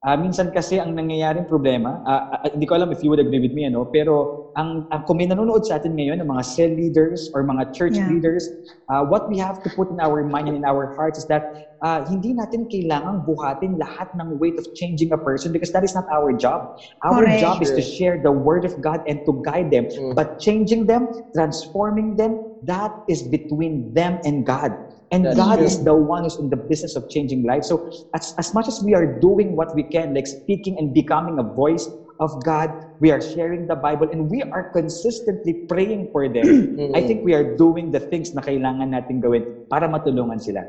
Ah, 0.04 0.14
minsan 0.16 0.52
kasi 0.52 0.78
ang 0.78 0.94
nangyayaring 0.94 1.48
problema, 1.48 1.98
ah, 2.06 2.22
ah, 2.30 2.48
hindi 2.52 2.64
ko 2.68 2.78
alam 2.78 2.92
if 2.92 3.02
you 3.02 3.10
would 3.10 3.20
agree 3.20 3.40
with 3.42 3.52
me, 3.52 3.66
ano, 3.66 3.84
pero 3.90 4.35
ang, 4.56 4.88
ang 4.90 5.04
kung 5.04 5.20
may 5.20 5.28
nanonood 5.28 5.64
sa 5.68 5.76
atin 5.76 5.92
ngayon, 5.94 6.18
ng 6.24 6.28
mga 6.28 6.44
cell 6.44 6.72
leaders 6.72 7.28
or 7.36 7.44
mga 7.44 7.70
church 7.76 7.94
Yeah. 7.96 8.08
leaders, 8.08 8.48
ah, 8.88 9.04
what 9.04 9.28
we 9.28 9.36
have 9.36 9.60
to 9.62 9.68
put 9.76 9.92
in 9.92 10.00
our 10.00 10.24
mind 10.24 10.48
and 10.48 10.56
in 10.56 10.64
our 10.64 10.88
hearts 10.96 11.20
is 11.20 11.28
that 11.28 11.44
ah, 11.84 12.00
hindi 12.08 12.32
natin 12.32 12.64
kailangang 12.72 13.20
buhatin 13.28 13.76
lahat 13.76 14.08
ng 14.16 14.40
weight 14.40 14.56
of 14.56 14.64
changing 14.72 15.12
a 15.12 15.20
person 15.20 15.52
because 15.52 15.70
that 15.70 15.84
is 15.84 15.92
not 15.92 16.08
our 16.08 16.32
job. 16.32 16.64
Our 17.04 17.28
Correct. 17.28 17.40
job 17.40 17.56
is 17.60 17.70
to 17.76 17.84
share 17.84 18.16
the 18.16 18.32
word 18.32 18.64
of 18.64 18.72
God 18.80 19.04
and 19.04 19.20
to 19.28 19.36
guide 19.44 19.68
them. 19.70 19.84
Mm. 19.92 20.16
But 20.16 20.40
changing 20.40 20.88
them, 20.88 21.08
transforming 21.36 22.16
them, 22.16 22.40
that 22.64 22.90
is 23.06 23.22
between 23.28 23.92
them 23.92 24.18
and 24.24 24.44
God. 24.44 24.72
And 25.12 25.22
That's 25.24 25.36
God 25.38 25.62
true. 25.62 25.66
is 25.68 25.78
the 25.84 25.94
one 25.94 26.24
who's 26.24 26.34
in 26.40 26.50
the 26.50 26.58
business 26.58 26.96
of 26.96 27.06
changing 27.08 27.44
lives. 27.46 27.68
So 27.68 27.86
as, 28.16 28.34
as 28.40 28.50
much 28.56 28.66
as 28.66 28.80
we 28.82 28.94
are 28.94 29.06
doing 29.06 29.54
what 29.54 29.68
we 29.74 29.84
can, 29.84 30.14
like 30.14 30.26
speaking 30.26 30.74
and 30.78 30.92
becoming 30.92 31.38
a 31.38 31.44
voice 31.46 31.86
of 32.18 32.32
God, 32.42 32.70
we 33.00 33.10
are 33.10 33.20
sharing 33.20 33.66
the 33.66 33.76
Bible 33.76 34.08
and 34.12 34.30
we 34.30 34.42
are 34.52 34.64
consistently 34.72 35.56
praying 35.68 36.08
for 36.12 36.28
them. 36.28 36.68
I 36.96 37.00
think 37.02 37.24
we 37.24 37.34
are 37.34 37.44
doing 37.44 37.90
the 37.90 38.00
things 38.00 38.32
na 38.32 38.40
kailangan 38.40 38.92
natin 38.92 39.20
gawin 39.20 39.44
para 39.68 39.88
matulungan 39.88 40.40
sila. 40.40 40.64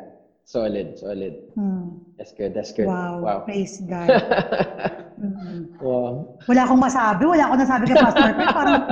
Solid, 0.48 0.95
solid. 0.95 1.36
Hmm. 1.56 2.00
That's 2.18 2.32
good, 2.32 2.54
that's 2.54 2.72
good. 2.72 2.88
Wow. 2.88 3.20
Wow. 3.22 3.39
Praise 3.43 3.80
God. 3.84 4.10
Mhm. 5.18 5.66
wow. 5.82 6.30
Wala 6.45 6.62
akong 6.62 6.78
masabi. 6.78 7.26
Wala 7.26 7.50
akong 7.50 7.62
nasabi 7.66 7.84
kay 7.89 7.98
Pastor. 7.98 8.30
Pero 8.38 8.54
parang, 8.54 8.78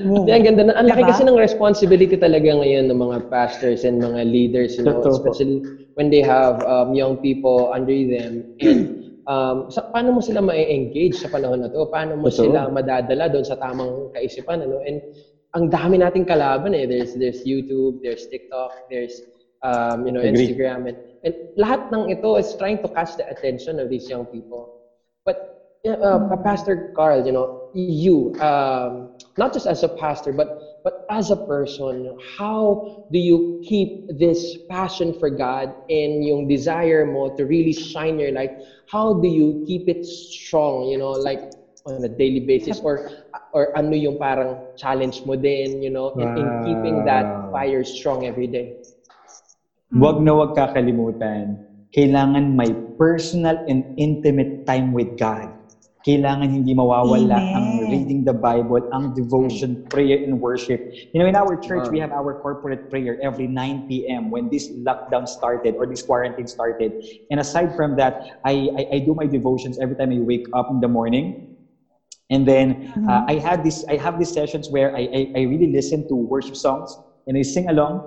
wow. 0.00 0.16
Hindi, 0.24 0.30
ang 0.32 0.44
ganda 0.48 0.62
na. 0.64 0.72
Ang 0.80 0.88
laki 0.88 1.02
Diba? 1.04 1.10
kasi 1.12 1.22
ng 1.28 1.36
responsibility 1.36 2.16
talaga 2.16 2.48
ngayon 2.56 2.88
ng 2.88 2.96
mga 2.96 3.18
pastors 3.28 3.84
and 3.84 4.00
mga 4.00 4.24
leaders, 4.24 4.80
you 4.80 4.88
know, 4.88 5.04
Totoo 5.04 5.20
especially 5.20 5.60
when 6.00 6.08
they 6.08 6.24
have 6.24 6.56
um, 6.64 6.96
young 6.96 7.20
people 7.20 7.68
under 7.68 7.92
them. 7.92 8.48
And 8.64 8.88
um, 9.26 9.68
sa, 9.68 9.88
paano 9.92 10.16
mo 10.16 10.20
sila 10.22 10.40
ma-engage 10.40 11.18
sa 11.18 11.28
panahon 11.28 11.64
na 11.64 11.68
to? 11.68 11.88
Paano 11.90 12.16
mo 12.16 12.28
Totoo. 12.30 12.48
sila 12.48 12.70
madadala 12.70 13.28
doon 13.28 13.44
sa 13.44 13.58
tamang 13.58 14.12
kaisipan? 14.14 14.62
Ano? 14.64 14.80
And 14.84 15.00
ang 15.54 15.68
dami 15.68 15.98
nating 15.98 16.30
kalaban 16.30 16.72
eh. 16.76 16.86
There's, 16.86 17.18
there's 17.18 17.42
YouTube, 17.42 18.00
there's 18.02 18.26
TikTok, 18.30 18.88
there's 18.88 19.20
um, 19.62 20.06
you 20.06 20.12
know, 20.12 20.20
Agree. 20.20 20.48
Instagram. 20.48 20.88
And, 20.88 20.96
and 21.24 21.34
lahat 21.58 21.90
ng 21.92 22.08
ito 22.08 22.36
is 22.36 22.54
trying 22.56 22.78
to 22.82 22.88
catch 22.88 23.16
the 23.16 23.26
attention 23.28 23.80
of 23.80 23.90
these 23.90 24.08
young 24.08 24.26
people. 24.26 24.78
But 25.26 25.80
uh, 25.86 26.36
Pastor 26.44 26.92
Carl, 26.96 27.26
you 27.26 27.32
know, 27.32 27.70
you, 27.74 28.34
um, 28.40 29.16
not 29.36 29.52
just 29.52 29.66
as 29.66 29.82
a 29.82 29.88
pastor, 29.88 30.32
but 30.32 30.69
but 30.82 31.04
as 31.10 31.30
a 31.30 31.36
person, 31.36 32.14
how 32.38 33.04
do 33.12 33.18
you 33.18 33.60
keep 33.64 34.08
this 34.18 34.56
passion 34.68 35.12
for 35.18 35.30
God 35.30 35.72
and 35.88 36.24
yung 36.24 36.48
desire 36.48 37.04
mo 37.04 37.34
to 37.36 37.44
really 37.44 37.72
shine 37.72 38.18
your 38.18 38.32
light? 38.32 38.50
How 38.88 39.20
do 39.20 39.28
you 39.28 39.64
keep 39.66 39.88
it 39.88 40.04
strong? 40.04 40.88
You 40.88 40.98
know, 40.98 41.12
like 41.12 41.40
on 41.86 42.04
a 42.04 42.08
daily 42.08 42.40
basis, 42.40 42.80
or 42.80 43.10
or 43.52 43.76
ano 43.76 43.92
yung 43.96 44.16
parang 44.16 44.56
challenge 44.76 45.24
mo 45.24 45.36
din, 45.36 45.82
you 45.82 45.90
know, 45.90 46.12
in, 46.16 46.28
in 46.36 46.48
keeping 46.64 47.04
that 47.04 47.26
fire 47.52 47.84
strong 47.84 48.26
every 48.26 48.46
day. 48.46 48.76
Huwag 49.90 50.22
na 50.22 50.32
huwag 50.32 50.54
kakalimutan, 50.54 51.58
kailangan 51.90 52.54
may 52.54 52.70
personal 52.94 53.58
and 53.66 53.82
intimate 53.98 54.62
time 54.62 54.94
with 54.94 55.18
God. 55.18 55.59
Kailangan 56.00 56.48
hindi 56.48 56.72
mawawala 56.72 57.36
Amen. 57.36 57.54
ang 57.56 57.66
reading 57.92 58.24
the 58.24 58.32
Bible, 58.32 58.80
ang 58.92 59.12
devotion, 59.12 59.76
prayer, 59.92 60.16
and 60.24 60.40
worship. 60.40 60.80
You 61.12 61.20
know, 61.20 61.28
in 61.28 61.36
our 61.36 61.56
church, 61.60 61.92
we 61.92 62.00
have 62.00 62.12
our 62.12 62.32
corporate 62.32 62.80
prayer 62.88 63.20
every 63.20 63.46
9 63.46 63.84
p.m. 63.84 64.30
when 64.32 64.48
this 64.48 64.72
lockdown 64.72 65.28
started 65.28 65.76
or 65.76 65.84
this 65.84 66.00
quarantine 66.00 66.48
started. 66.48 66.92
And 67.28 67.40
aside 67.40 67.76
from 67.76 67.96
that, 67.96 68.16
I, 68.44 68.68
I, 68.76 68.96
I 68.96 68.98
do 69.00 69.12
my 69.12 69.26
devotions 69.26 69.76
every 69.76 69.96
time 69.96 70.10
I 70.12 70.20
wake 70.20 70.48
up 70.56 70.70
in 70.70 70.80
the 70.80 70.88
morning. 70.88 71.36
And 72.30 72.46
then 72.46 72.78
uh, 73.08 73.22
I 73.26 73.36
had 73.42 73.64
this, 73.64 73.84
I 73.90 73.96
have 73.96 74.16
these 74.16 74.32
sessions 74.32 74.70
where 74.70 74.94
I, 74.96 75.08
I, 75.12 75.28
I 75.36 75.40
really 75.42 75.66
listen 75.66 76.06
to 76.08 76.14
worship 76.14 76.56
songs 76.56 76.96
and 77.26 77.36
I 77.36 77.42
sing 77.42 77.68
along. 77.68 78.00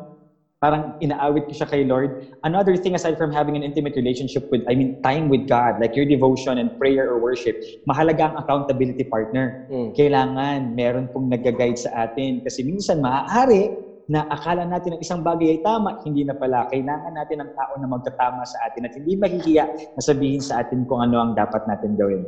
Parang 0.63 0.95
inaawit 1.03 1.43
ko 1.51 1.59
siya 1.59 1.67
kay 1.67 1.83
Lord. 1.83 2.15
Another 2.47 2.79
thing 2.79 2.95
aside 2.95 3.19
from 3.19 3.35
having 3.35 3.59
an 3.59 3.67
intimate 3.67 3.99
relationship 3.99 4.47
with, 4.47 4.63
I 4.71 4.79
mean, 4.79 4.95
time 5.03 5.27
with 5.27 5.43
God, 5.43 5.75
like 5.83 5.91
your 5.91 6.07
devotion 6.07 6.55
and 6.55 6.71
prayer 6.79 7.11
or 7.11 7.19
worship, 7.19 7.59
mahalaga 7.83 8.31
ang 8.31 8.39
accountability 8.39 9.03
partner. 9.03 9.59
Mm. 9.67 9.91
Kailangan 9.91 10.71
meron 10.71 11.11
pong 11.11 11.27
nag-guide 11.27 11.75
sa 11.75 12.07
atin. 12.07 12.39
Kasi 12.39 12.63
minsan 12.63 13.03
maaari 13.03 13.75
na 14.07 14.23
akala 14.31 14.63
natin 14.63 14.95
ang 14.95 15.01
isang 15.03 15.19
bagay 15.19 15.51
ay 15.51 15.59
tama, 15.59 15.99
hindi 16.07 16.23
na 16.23 16.31
pala. 16.31 16.63
Kailangan 16.71 17.11
natin 17.11 17.43
ng 17.43 17.51
tao 17.59 17.73
na 17.83 17.87
magtatama 17.91 18.47
sa 18.47 18.63
atin 18.63 18.87
at 18.87 18.95
hindi 18.95 19.19
mahihiya 19.19 19.67
na 19.67 19.99
sabihin 19.99 20.39
sa 20.39 20.63
atin 20.63 20.87
kung 20.87 21.03
ano 21.03 21.19
ang 21.27 21.35
dapat 21.35 21.59
natin 21.67 21.99
gawin. 21.99 22.23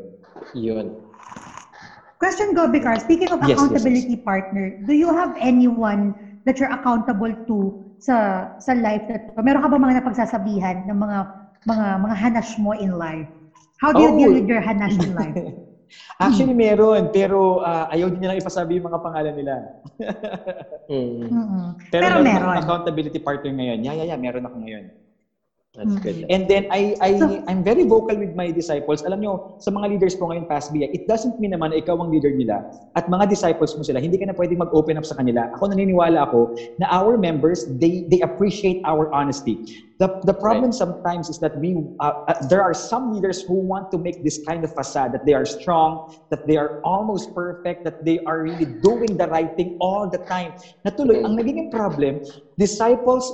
Yun. 0.51 0.91
Question 2.19 2.51
go, 2.51 2.67
Vicar. 2.67 2.99
Speaking 2.99 3.31
of 3.31 3.39
Yes, 3.43 3.55
yes, 3.55 3.63
accountability 3.63 4.19
partner, 4.23 4.75
do 4.83 4.91
you 4.91 5.11
have 5.11 5.31
anyone 5.39 6.15
that 6.43 6.59
you're 6.59 6.71
accountable 6.71 7.31
to 7.47 7.84
sa 8.00 8.16
sa 8.58 8.72
life 8.74 9.06
na 9.08 9.18
to? 9.20 9.32
Meron 9.41 9.64
ka 9.64 9.70
ba 9.70 9.78
mga 9.78 9.98
napagsasabihan 10.02 10.86
ng 10.86 10.98
mga 10.98 11.18
mga 11.66 11.86
mga 12.02 12.16
hanash 12.16 12.52
mo 12.58 12.72
in 12.76 12.93
life? 12.93 13.28
How 13.80 13.91
do 13.91 14.00
you 14.00 14.12
Oh. 14.14 14.18
deal 14.18 14.32
with 14.32 14.48
your 14.48 14.62
hanash 14.64 14.96
in 14.96 15.12
life? 15.14 15.36
Actually, 16.20 16.56
meron. 16.58 17.08
Pero 17.10 17.62
ah, 17.62 17.88
ayaw 17.88 18.10
din 18.10 18.20
nilang 18.20 18.39
ipasabi 18.41 18.80
yung 18.80 18.88
mga 18.89 19.00
pangalan 19.00 19.36
nila. 19.36 19.54
Mm. 20.86 21.30
Pero, 21.89 22.04
Pero 22.04 22.16
meron 22.22 22.26
meron. 22.26 22.58
accountability 22.58 23.20
partner 23.20 23.52
ngayon. 23.52 23.80
Yeah, 23.82 23.96
yeah, 23.96 24.08
yeah. 24.14 24.20
Meron 24.20 24.46
ako 24.46 24.60
ngayon. 24.62 24.86
That's 25.76 25.95
good. 25.99 26.23
And 26.32 26.47
then 26.47 26.63
I 26.71 26.95
I 27.03 27.19
So- 27.19 27.43
I'm 27.47 27.61
very 27.63 27.84
vocal 27.84 28.15
with 28.15 28.32
my 28.34 28.51
disciples. 28.51 29.03
Alam 29.03 29.19
nyo, 29.19 29.34
sa 29.59 29.71
mga 29.71 29.91
leaders 29.91 30.15
ko 30.15 30.32
ngayon 30.32 30.47
past 30.47 30.71
BI, 30.71 30.88
it 30.91 31.03
doesn't 31.05 31.36
mean 31.38 31.51
naman 31.51 31.76
na 31.76 31.78
ikaw 31.80 31.99
ang 31.99 32.09
leader 32.09 32.32
nila 32.32 32.63
at 32.95 33.03
mga 33.11 33.28
disciples 33.28 33.76
mo 33.76 33.84
sila, 33.84 33.99
hindi 33.99 34.15
ka 34.15 34.23
na 34.26 34.36
pwedeng 34.39 34.63
mag-open 34.63 34.95
up 34.95 35.03
sa 35.03 35.19
kanila. 35.19 35.43
Ako 35.59 35.67
naniniwala 35.67 36.23
ako 36.23 36.47
na 36.80 36.88
our 36.89 37.19
members, 37.19 37.67
they 37.67 38.07
they 38.07 38.23
appreciate 38.23 38.80
our 38.88 39.11
honesty. 39.11 39.59
The 39.99 40.11
the 40.28 40.36
problem 40.36 40.71
sometimes 40.76 41.28
is 41.32 41.39
that 41.39 41.55
we 41.55 41.76
uh, 41.99 42.11
uh, 42.28 42.36
there 42.51 42.63
are 42.63 42.76
some 42.76 43.11
leaders 43.11 43.43
who 43.47 43.63
want 43.63 43.88
to 43.91 43.97
make 43.99 44.15
this 44.19 44.39
kind 44.39 44.63
of 44.63 44.71
facade 44.76 45.11
that 45.15 45.23
they 45.23 45.32
are 45.36 45.47
strong, 45.47 45.99
that 46.32 46.43
they 46.47 46.55
are 46.59 46.71
almost 46.84 47.32
perfect, 47.36 47.84
that 47.88 47.95
they 48.03 48.19
are 48.28 48.43
really 48.43 48.67
doing 48.84 49.15
the 49.15 49.28
right 49.28 49.51
thing 49.55 49.71
all 49.80 50.07
the 50.07 50.19
time. 50.28 50.51
Natuloy, 50.84 51.23
ang 51.23 51.36
nagiging 51.39 51.71
problem, 51.71 52.19
disciples 52.59 53.32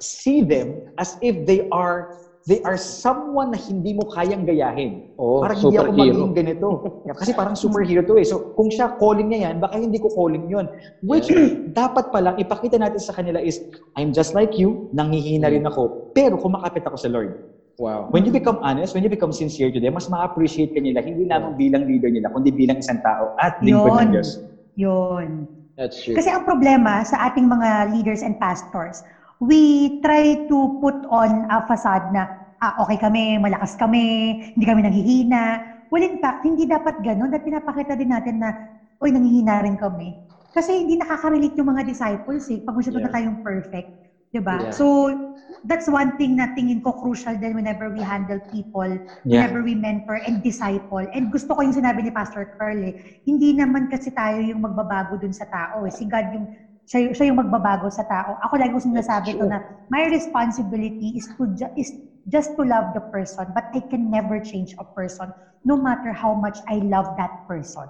see 0.00 0.42
them 0.42 0.82
as 0.98 1.16
if 1.20 1.34
they 1.46 1.64
are 1.72 2.08
they 2.44 2.60
are 2.60 2.76
someone 2.76 3.48
na 3.48 3.56
hindi 3.56 3.96
mo 3.96 4.04
kayang 4.12 4.44
gayahin. 4.44 5.00
Oh, 5.16 5.40
parang 5.40 5.64
hindi 5.64 5.80
ako 5.80 5.92
maging 5.96 6.34
ganito. 6.36 6.68
Kasi 7.16 7.32
parang 7.32 7.56
superhero 7.56 8.04
to 8.04 8.20
eh. 8.20 8.26
So, 8.28 8.52
kung 8.52 8.68
siya 8.68 8.92
calling 9.00 9.32
niya 9.32 9.48
yan, 9.48 9.64
baka 9.64 9.80
hindi 9.80 9.96
ko 9.96 10.12
calling 10.12 10.44
yun. 10.44 10.68
Which, 11.00 11.32
dapat 11.80 12.12
palang 12.12 12.36
ipakita 12.36 12.76
natin 12.76 13.00
sa 13.00 13.16
kanila 13.16 13.40
is, 13.40 13.56
I'm 13.96 14.12
just 14.12 14.36
like 14.36 14.60
you, 14.60 14.92
nangihina 14.92 15.48
rin 15.48 15.64
ako, 15.64 16.12
pero 16.12 16.36
kumakapit 16.36 16.84
ako 16.84 16.96
sa 17.00 17.08
Lord. 17.08 17.32
Wow. 17.80 18.12
When 18.12 18.28
you 18.28 18.30
become 18.30 18.60
honest, 18.60 18.92
when 18.94 19.02
you 19.02 19.10
become 19.10 19.32
sincere 19.32 19.72
to 19.72 19.80
them, 19.80 19.96
mas 19.96 20.06
ma-appreciate 20.06 20.76
ka 20.76 20.84
nila, 20.84 21.00
hindi 21.00 21.24
lamang 21.26 21.56
bilang 21.56 21.88
leader 21.88 22.12
nila, 22.12 22.28
kundi 22.30 22.52
bilang 22.52 22.78
isang 22.78 23.00
tao 23.00 23.32
at 23.40 23.56
lingkod 23.64 24.04
ng. 24.04 24.20
Diyos. 24.20 24.30
Yun. 24.76 25.48
That's 25.74 25.98
true. 25.98 26.14
Kasi 26.14 26.30
ang 26.30 26.46
problema 26.46 27.02
sa 27.02 27.26
ating 27.26 27.50
mga 27.50 27.90
leaders 27.90 28.22
and 28.22 28.38
pastors, 28.38 29.02
we 29.40 29.94
try 30.00 30.46
to 30.46 30.78
put 30.78 30.98
on 31.10 31.46
a 31.50 31.62
facade 31.66 32.10
na, 32.14 32.28
ah, 32.60 32.74
okay 32.86 32.98
kami, 32.98 33.38
malakas 33.38 33.74
kami, 33.74 34.36
hindi 34.54 34.64
kami 34.64 34.80
nanghihina. 34.84 35.58
Well, 35.90 36.02
in 36.02 36.18
fact, 36.18 36.42
hindi 36.46 36.66
dapat 36.66 36.98
ganun. 37.02 37.30
At 37.34 37.42
pinapakita 37.42 37.94
din 37.94 38.10
natin 38.10 38.40
na, 38.42 38.54
oy, 38.98 39.10
nanghihina 39.10 39.62
rin 39.62 39.76
kami. 39.76 40.16
Kasi 40.54 40.86
hindi 40.86 40.94
nakaka-relate 40.94 41.58
yung 41.58 41.70
mga 41.74 41.82
disciples 41.82 42.46
eh, 42.50 42.62
pag 42.62 42.74
masyado 42.78 42.98
na 43.02 43.10
Yeah. 43.10 43.14
tayong 43.14 43.38
perfect. 43.42 43.90
Diba? 44.34 44.66
Yeah. 44.66 44.74
So, 44.74 45.14
that's 45.62 45.86
one 45.86 46.18
thing 46.18 46.34
na 46.34 46.50
tingin 46.50 46.82
ko 46.82 46.90
crucial 46.94 47.38
din 47.38 47.54
whenever 47.54 47.86
we 47.90 48.02
handle 48.02 48.38
people, 48.50 48.86
Yeah. 49.22 49.46
whenever 49.46 49.62
we 49.62 49.78
mentor 49.78 50.18
and 50.26 50.42
disciple. 50.42 51.04
And 51.14 51.30
gusto 51.30 51.54
ko 51.54 51.62
yung 51.62 51.74
sinabi 51.74 52.02
ni 52.02 52.10
Pastor 52.10 52.46
Carl 52.50 52.80
eh, 52.82 52.94
hindi 53.22 53.54
naman 53.54 53.86
kasi 53.86 54.10
tayo 54.10 54.42
yung 54.42 54.62
magbabago 54.62 55.14
dun 55.20 55.30
sa 55.34 55.46
tao 55.46 55.86
eh. 55.86 55.92
Si 55.94 56.02
God 56.06 56.26
yung 56.34 56.46
siya, 56.84 57.12
siya 57.12 57.26
yung 57.32 57.40
magbabago 57.40 57.88
sa 57.90 58.04
tao. 58.04 58.36
Ako 58.44 58.54
lagi 58.60 58.72
ko 58.72 58.80
sinasabi 58.80 59.36
ko 59.36 59.44
na 59.48 59.60
my 59.88 60.08
responsibility 60.08 61.16
is 61.16 61.26
to 61.36 61.48
ju- 61.52 61.74
is 61.76 61.92
just 62.28 62.56
to 62.56 62.64
love 62.64 62.92
the 62.96 63.04
person, 63.12 63.44
but 63.52 63.64
I 63.76 63.84
can 63.84 64.08
never 64.08 64.40
change 64.40 64.72
a 64.80 64.86
person 64.96 65.32
no 65.64 65.76
matter 65.76 66.12
how 66.12 66.32
much 66.36 66.60
I 66.68 66.80
love 66.84 67.08
that 67.16 67.32
person. 67.48 67.88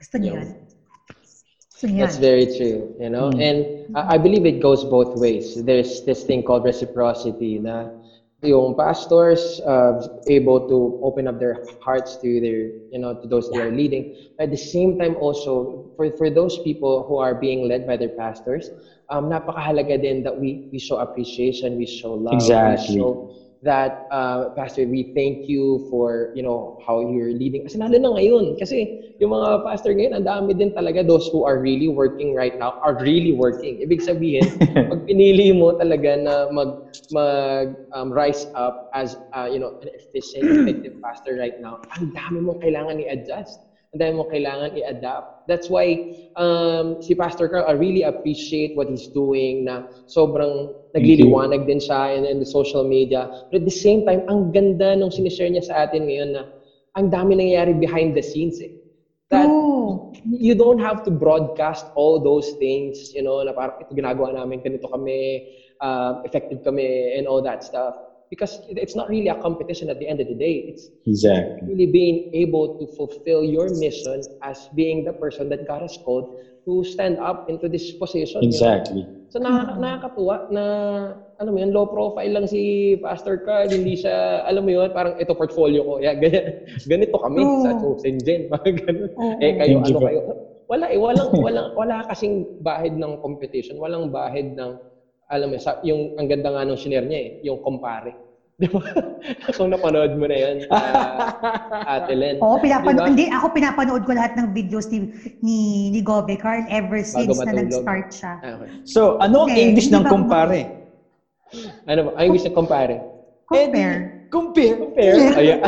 Gusto 0.00 0.16
niyo 0.20 0.40
yun? 0.40 0.48
Niyo 1.80 2.04
That's 2.04 2.20
very 2.20 2.44
true, 2.44 2.92
you 3.00 3.08
know. 3.08 3.32
And 3.32 3.64
I 3.96 4.16
I 4.16 4.16
believe 4.20 4.44
it 4.44 4.60
goes 4.60 4.84
both 4.84 5.16
ways. 5.16 5.56
There's 5.56 6.04
this 6.04 6.24
thing 6.24 6.44
called 6.44 6.64
reciprocity 6.64 7.56
na 7.60 7.88
yung 8.42 8.74
pastors 8.74 9.60
uh, 9.66 9.92
able 10.28 10.60
to 10.60 10.96
open 11.02 11.26
up 11.28 11.38
their 11.38 11.56
hearts 11.78 12.16
to 12.18 12.40
their, 12.40 12.70
you 12.90 12.98
know, 12.98 13.14
to 13.14 13.26
those 13.26 13.48
they 13.50 13.58
are 13.58 13.70
leading. 13.70 14.04
At 14.38 14.50
the 14.50 14.56
same 14.56 14.96
time 14.96 15.16
also, 15.16 15.68
for, 15.96 16.10
for 16.16 16.30
those 16.30 16.58
people 16.58 17.04
who 17.06 17.18
are 17.18 17.34
being 17.34 17.66
led 17.68 17.86
by 17.86 17.96
their 17.96 18.10
pastors, 18.10 18.70
um, 19.08 19.28
napakahalaga 19.28 20.00
din 20.00 20.22
that 20.22 20.36
we, 20.36 20.60
we 20.70 20.78
show 20.78 20.96
appreciation, 20.98 21.76
we 21.76 21.86
show 21.86 22.12
love, 22.14 22.56
Exactly. 22.58 22.66
we 22.66 22.76
show 22.76 23.18
that, 23.62 23.92
uh, 24.10 24.48
Pastor, 24.56 24.86
we 24.88 25.10
thank 25.14 25.46
you 25.46 25.80
for, 25.88 26.28
you 26.32 26.42
know, 26.42 26.74
how 26.84 27.00
you're 27.00 27.32
leading. 27.32 27.62
Kasi 27.62 27.78
lalo 27.78 27.96
na 27.98 28.16
ngayon, 28.16 28.56
kasi 28.56 28.88
yung 29.20 29.36
mga 29.36 29.60
pastor 29.62 29.92
ngayon, 29.92 30.16
ang 30.16 30.24
dami 30.24 30.56
din 30.56 30.72
talaga 30.72 31.04
those 31.04 31.28
who 31.28 31.44
are 31.44 31.60
really 31.60 31.88
working 31.88 32.32
right 32.32 32.56
now, 32.56 32.72
are 32.80 32.96
really 32.96 33.32
working. 33.32 33.76
Ibig 33.84 34.00
sabihin, 34.00 34.48
pag 34.90 35.04
pinili 35.04 35.52
mo 35.52 35.76
talaga 35.76 36.16
na 36.16 36.48
mag, 36.48 36.72
mag 37.12 37.76
um, 37.92 38.08
rise 38.08 38.48
up 38.56 38.80
as, 38.96 39.12
uh, 39.36 39.44
you 39.44 39.60
know, 39.60 39.72
an 39.84 39.92
efficient, 39.92 40.48
effective 40.64 40.96
pastor 41.04 41.36
right 41.36 41.56
now, 41.60 41.76
ang 42.00 42.08
dami 42.16 42.40
mong 42.40 42.60
kailangan 42.64 42.96
i-adjust. 42.96 43.60
Ang 43.92 44.00
dami 44.00 44.12
mong 44.24 44.32
kailangan 44.32 44.70
i-adapt. 44.72 45.28
That's 45.44 45.68
why 45.68 46.00
um, 46.36 46.96
si 47.00 47.14
Pastor 47.14 47.48
Carl, 47.48 47.66
I 47.68 47.72
really 47.76 48.02
appreciate 48.02 48.72
what 48.72 48.88
he's 48.88 49.10
doing 49.12 49.68
na 49.68 49.82
sobrang 50.08 50.72
nagliliwanag 50.94 51.66
din 51.66 51.80
siya 51.80 52.16
in, 52.16 52.24
in 52.26 52.38
the 52.38 52.46
social 52.46 52.84
media. 52.84 53.28
But 53.50 53.62
at 53.62 53.66
the 53.66 53.74
same 53.74 54.02
time, 54.02 54.22
ang 54.28 54.50
ganda 54.50 54.96
nung 54.96 55.10
sinishare 55.10 55.50
niya 55.50 55.64
sa 55.64 55.86
atin 55.86 56.06
ngayon 56.08 56.30
na 56.34 56.42
ang 56.98 57.10
dami 57.10 57.38
nangyayari 57.38 57.74
behind 57.78 58.14
the 58.14 58.22
scenes 58.22 58.58
eh. 58.60 58.72
That 59.30 59.46
True. 59.46 60.02
you 60.26 60.54
don't 60.58 60.78
have 60.82 61.02
to 61.06 61.10
broadcast 61.10 61.86
all 61.94 62.18
those 62.18 62.50
things, 62.58 63.10
you 63.14 63.22
know, 63.22 63.42
na 63.46 63.54
parang 63.54 63.78
ito 63.78 63.94
ginagawa 63.94 64.34
namin, 64.34 64.58
ganito 64.58 64.90
kami, 64.90 65.38
uh, 65.80 66.14
effective 66.26 66.58
kami, 66.66 67.14
and 67.14 67.26
all 67.30 67.40
that 67.42 67.62
stuff. 67.62 67.94
Because 68.30 68.58
it's 68.66 68.94
not 68.94 69.08
really 69.08 69.28
a 69.30 69.38
competition 69.38 69.90
at 69.90 69.98
the 69.98 70.06
end 70.06 70.20
of 70.20 70.26
the 70.26 70.34
day. 70.34 70.66
It's 70.66 70.90
Exactly. 71.06 71.66
really 71.66 71.86
being 71.86 72.22
able 72.32 72.70
to 72.78 72.86
fulfill 72.94 73.42
your 73.42 73.70
mission 73.70 74.22
as 74.42 74.66
being 74.74 75.02
the 75.06 75.12
person 75.14 75.48
that 75.50 75.62
God 75.66 75.82
has 75.82 75.98
called 76.02 76.26
to 76.66 76.82
stand 76.82 77.18
up 77.18 77.42
into 77.46 77.68
this 77.68 77.92
position. 77.92 78.42
you 78.42 78.58
know? 78.58 78.86
So 79.30 79.38
nakaka- 79.38 79.78
nakakatuwa 79.78 80.36
na, 80.50 80.64
alam 81.38 81.52
mo 81.54 81.58
yun, 81.62 81.70
low 81.70 81.86
profile 81.86 82.34
lang 82.34 82.46
si 82.50 82.94
Pastor 82.98 83.38
Carl, 83.40 83.70
hindi 83.70 83.94
siya, 83.94 84.42
alam 84.42 84.66
mo 84.66 84.74
yun, 84.74 84.90
parang 84.90 85.14
ito 85.16 85.32
portfolio 85.38 85.86
ko. 85.86 86.02
Yeah, 86.02 86.18
ganyan, 86.18 86.50
ganito 86.90 87.14
kami 87.14 87.40
Oo. 87.46 87.62
sa 87.62 87.78
Chosen 87.78 88.18
Gen. 88.20 88.44
Mga 88.52 88.70
ganun. 88.84 89.10
Eh, 89.38 89.54
kayo, 89.54 89.78
Thank 89.80 89.88
ano 89.94 89.98
kayo? 90.02 90.20
Wala 90.66 90.84
eh, 90.90 90.98
walang, 90.98 91.30
walang, 91.46 91.68
wala 91.78 92.02
kasing 92.10 92.44
bahid 92.58 92.98
ng 92.98 93.16
competition, 93.22 93.78
walang 93.78 94.10
bahid 94.10 94.50
ng, 94.58 94.74
alam 95.30 95.46
mo, 95.46 95.56
sa, 95.62 95.78
yung, 95.86 96.10
ang 96.18 96.26
ganda 96.26 96.50
nga 96.50 96.66
nung 96.66 96.78
niya 96.78 97.20
eh, 97.30 97.30
yung 97.46 97.62
compare. 97.62 98.18
Di 98.60 98.68
ba? 98.68 98.80
Kung 99.56 99.72
napanood 99.72 100.20
mo 100.20 100.28
na 100.28 100.36
yun, 100.36 100.68
uh, 100.68 101.32
Ate 101.96 102.12
Len. 102.12 102.36
Oo, 102.44 102.60
pinapanood, 102.60 103.00
Diba? 103.00 103.08
hindi, 103.08 103.24
ako 103.32 103.46
pinapanood 103.56 104.02
ko 104.04 104.12
lahat 104.12 104.36
ng 104.36 104.52
videos 104.52 104.92
ni, 104.92 105.08
ni, 105.40 105.58
ni 105.88 106.00
Gobe 106.04 106.36
Carl 106.36 106.68
ever 106.68 107.00
since 107.00 107.40
na 107.40 107.56
nag-start 107.56 108.12
siya. 108.12 108.36
Ah, 108.44 108.60
okay. 108.60 108.68
So, 108.84 109.16
ano 109.24 109.48
ang 109.48 109.56
Okay, 109.56 109.72
English 109.72 109.88
ng 109.88 110.04
ba- 110.04 110.12
kumpare? 110.12 110.76
Ano 111.88 112.12
ba? 112.12 112.20
Ay, 112.20 112.28
gusto 112.28 112.52
compare. 112.52 113.00
Compare. 113.48 114.28
Compare. 114.30 114.76
Compare. 114.78 115.16
Ayan. 115.34 115.58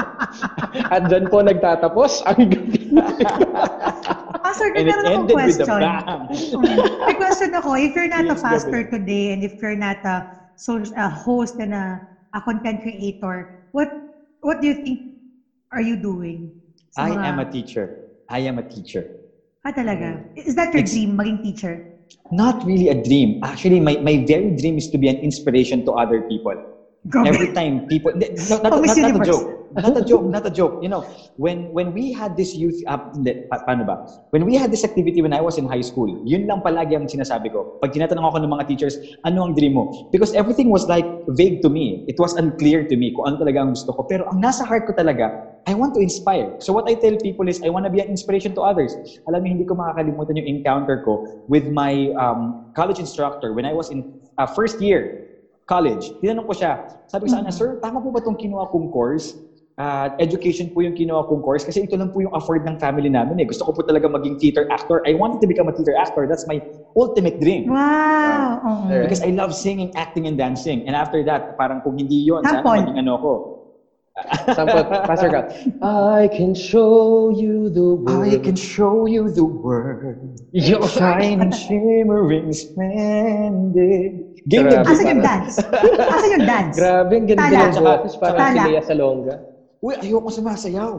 At 0.94 1.04
dyan 1.10 1.28
po 1.28 1.44
nagtatapos 1.44 2.24
ang 2.24 2.48
gabi. 2.48 2.96
Pastor, 4.40 4.72
And 4.72 4.88
it 4.88 4.88
meron 4.88 5.04
akong 5.04 5.28
question. 5.28 5.68
May 7.04 7.16
question 7.20 7.52
ako, 7.52 7.76
if 7.76 7.92
you're 7.92 8.08
not 8.08 8.24
a 8.24 8.36
Gabi. 8.38 8.88
today 8.88 9.36
and 9.36 9.44
if 9.44 9.60
you're 9.60 9.76
not 9.76 10.00
a, 10.08 10.43
so, 10.56 10.82
a 10.96 11.08
host 11.08 11.56
and 11.58 11.74
a, 11.74 12.00
a 12.34 12.40
content 12.40 12.82
creator, 12.82 13.68
what 13.72 13.88
what 14.40 14.60
do 14.60 14.66
you 14.68 14.74
think 14.74 15.00
are 15.72 15.82
you 15.82 15.96
doing? 15.96 16.52
sa 16.94 17.04
I 17.06 17.10
mga- 17.10 17.26
am 17.26 17.38
a 17.40 17.46
teacher. 17.50 17.86
I 18.30 18.38
am 18.46 18.58
a 18.58 18.66
teacher. 18.66 19.02
Ah, 19.64 19.72
talaga? 19.72 20.20
Is 20.36 20.54
that 20.54 20.70
your 20.72 20.84
It's- 20.84 20.92
dream, 20.94 21.16
maging 21.18 21.42
teacher? 21.42 21.74
Not 22.32 22.64
really 22.64 22.88
a 22.88 22.96
dream. 22.96 23.40
Actually, 23.44 23.80
my, 23.80 23.96
my 24.00 24.24
very 24.24 24.54
dream 24.56 24.78
is 24.78 24.88
to 24.88 24.98
be 24.98 25.08
an 25.08 25.16
inspiration 25.20 25.84
to 25.84 25.92
other 25.92 26.22
people. 26.24 26.54
Grabe. 27.04 27.28
Every 27.28 27.52
time 27.52 27.84
people, 27.84 28.16
no, 28.16 28.24
not, 28.64 28.72
Oh, 28.72 28.80
not, 28.80 28.96
not 28.96 29.20
a 29.20 29.24
joke, 29.28 29.44
not 29.76 29.92
a 29.92 30.00
joke, 30.00 30.24
not 30.24 30.46
a 30.46 30.50
joke. 30.50 30.74
You 30.80 30.88
know, 30.88 31.04
when 31.36 31.68
when 31.76 31.92
we 31.92 32.16
had 32.16 32.32
this 32.32 32.56
youth, 32.56 32.80
uh, 32.88 32.96
hindi, 33.12 33.44
pa, 33.44 33.60
paano 33.60 33.84
ba? 33.84 34.08
When 34.32 34.48
we 34.48 34.56
had 34.56 34.72
this 34.72 34.88
activity 34.88 35.20
when 35.20 35.36
I 35.36 35.44
was 35.44 35.60
in 35.60 35.68
high 35.68 35.84
school, 35.84 36.08
yun 36.24 36.48
lang 36.48 36.64
palagi 36.64 36.96
ang 36.96 37.04
sinasabi 37.04 37.52
ko. 37.52 37.76
Pag 37.84 37.92
tinatanong 37.92 38.24
ako 38.24 38.40
ng 38.40 38.48
mga 38.56 38.64
teachers, 38.72 38.96
ano 39.28 39.44
ang 39.44 39.52
dream 39.52 39.76
mo? 39.76 40.08
Because 40.16 40.32
everything 40.32 40.72
was 40.72 40.88
like 40.88 41.04
vague 41.36 41.60
to 41.60 41.68
me. 41.68 42.08
It 42.08 42.16
was 42.16 42.32
unclear 42.40 42.88
to 42.88 42.96
me 42.96 43.12
kung 43.12 43.28
ano 43.28 43.36
talaga 43.36 43.68
ang 43.68 43.76
gusto 43.76 43.92
ko. 43.92 44.08
Pero 44.08 44.24
ang 44.32 44.40
nasa 44.40 44.64
heart 44.64 44.88
ko 44.88 44.96
talaga, 44.96 45.28
I 45.68 45.76
want 45.76 45.92
to 45.96 46.00
inspire. 46.00 46.56
So 46.64 46.72
what 46.72 46.88
I 46.88 46.96
tell 46.96 47.20
people 47.20 47.52
is, 47.52 47.60
I 47.60 47.68
want 47.68 47.84
to 47.84 47.92
be 47.92 48.00
an 48.00 48.08
inspiration 48.08 48.56
to 48.56 48.64
others. 48.64 48.96
Alam 49.28 49.44
niyo, 49.44 49.60
hindi 49.60 49.66
ko 49.68 49.76
makakalimutan 49.76 50.40
yung 50.40 50.48
encounter 50.48 51.04
ko 51.04 51.20
with 51.52 51.68
my 51.68 52.08
um, 52.16 52.72
college 52.72 52.96
instructor 52.96 53.52
when 53.52 53.68
I 53.68 53.76
was 53.76 53.92
in 53.92 54.08
uh, 54.40 54.48
first 54.48 54.80
year 54.80 55.33
college. 55.64 56.04
Tinanong 56.20 56.46
ko 56.46 56.54
siya, 56.54 56.78
sabi 57.08 57.26
ko 57.26 57.28
sa 57.32 57.38
kanya, 57.40 57.52
sir, 57.52 57.76
tama 57.80 58.00
po 58.00 58.12
ba 58.12 58.20
itong 58.20 58.36
kinuha 58.36 58.68
kong 58.68 58.88
course? 58.92 59.32
Ah, 59.74 60.06
education 60.22 60.70
po 60.70 60.86
yung 60.86 60.94
kinuha 60.94 61.26
kong 61.26 61.42
course 61.42 61.66
kasi 61.66 61.82
ito 61.82 61.98
lang 61.98 62.06
po 62.06 62.22
yung 62.22 62.30
afford 62.30 62.62
ng 62.62 62.78
family 62.78 63.10
namin 63.10 63.42
eh. 63.42 63.46
Gusto 63.48 63.66
ko 63.66 63.74
po 63.74 63.82
talaga 63.82 64.06
maging 64.06 64.38
theater 64.38 64.62
actor. 64.70 65.02
I 65.02 65.18
wanted 65.18 65.42
to 65.42 65.50
become 65.50 65.66
a 65.66 65.74
theater 65.74 65.98
actor. 65.98 66.30
That's 66.30 66.46
my 66.46 66.62
ultimate 66.94 67.42
dream. 67.42 67.66
Wow! 67.66 68.62
oo. 68.62 68.70
Alright. 68.86 69.10
Because 69.10 69.18
I 69.26 69.34
love 69.34 69.50
singing, 69.50 69.90
acting, 69.98 70.30
and 70.30 70.38
dancing. 70.38 70.86
And 70.86 70.94
after 70.94 71.26
that, 71.26 71.58
parang 71.58 71.82
kung 71.82 71.98
hindi 71.98 72.22
yun, 72.22 72.46
sana 72.46 72.62
maging 72.62 73.02
ano 73.02 73.18
ko. 73.18 73.32
Sample, 74.54 74.86
Pastor 75.10 75.26
Carl. 75.26 75.50
I 75.82 76.30
can 76.30 76.54
show 76.54 77.34
you 77.34 77.66
the 77.66 77.98
world. 77.98 78.30
I 78.30 78.38
can 78.38 78.54
show 78.54 79.10
you 79.10 79.26
the 79.26 79.42
world. 79.42 80.38
Yo. 80.54 80.86
Shining, 80.86 81.50
shimmering, 81.50 82.54
splendid. 82.54 84.33
Game 84.44 84.68
Grabe. 84.68 84.84
na 84.84 84.92
Asan 84.92 85.06
yung 85.08 85.22
dance? 85.24 85.54
Asan 85.96 86.30
yung 86.36 86.44
dance? 86.44 86.74
Grabe, 86.76 87.12
ang 87.16 87.26
ganda 87.26 87.42
Tala. 87.48 87.64
ng 87.64 87.80
boses. 87.80 88.14
Parang 88.20 88.38
si 88.38 88.44
Tala. 88.44 88.62
Lea 88.68 88.82
Salonga. 88.84 89.34
Uy, 89.80 89.94
ayoko 90.00 90.28
sumasayaw. 90.28 90.92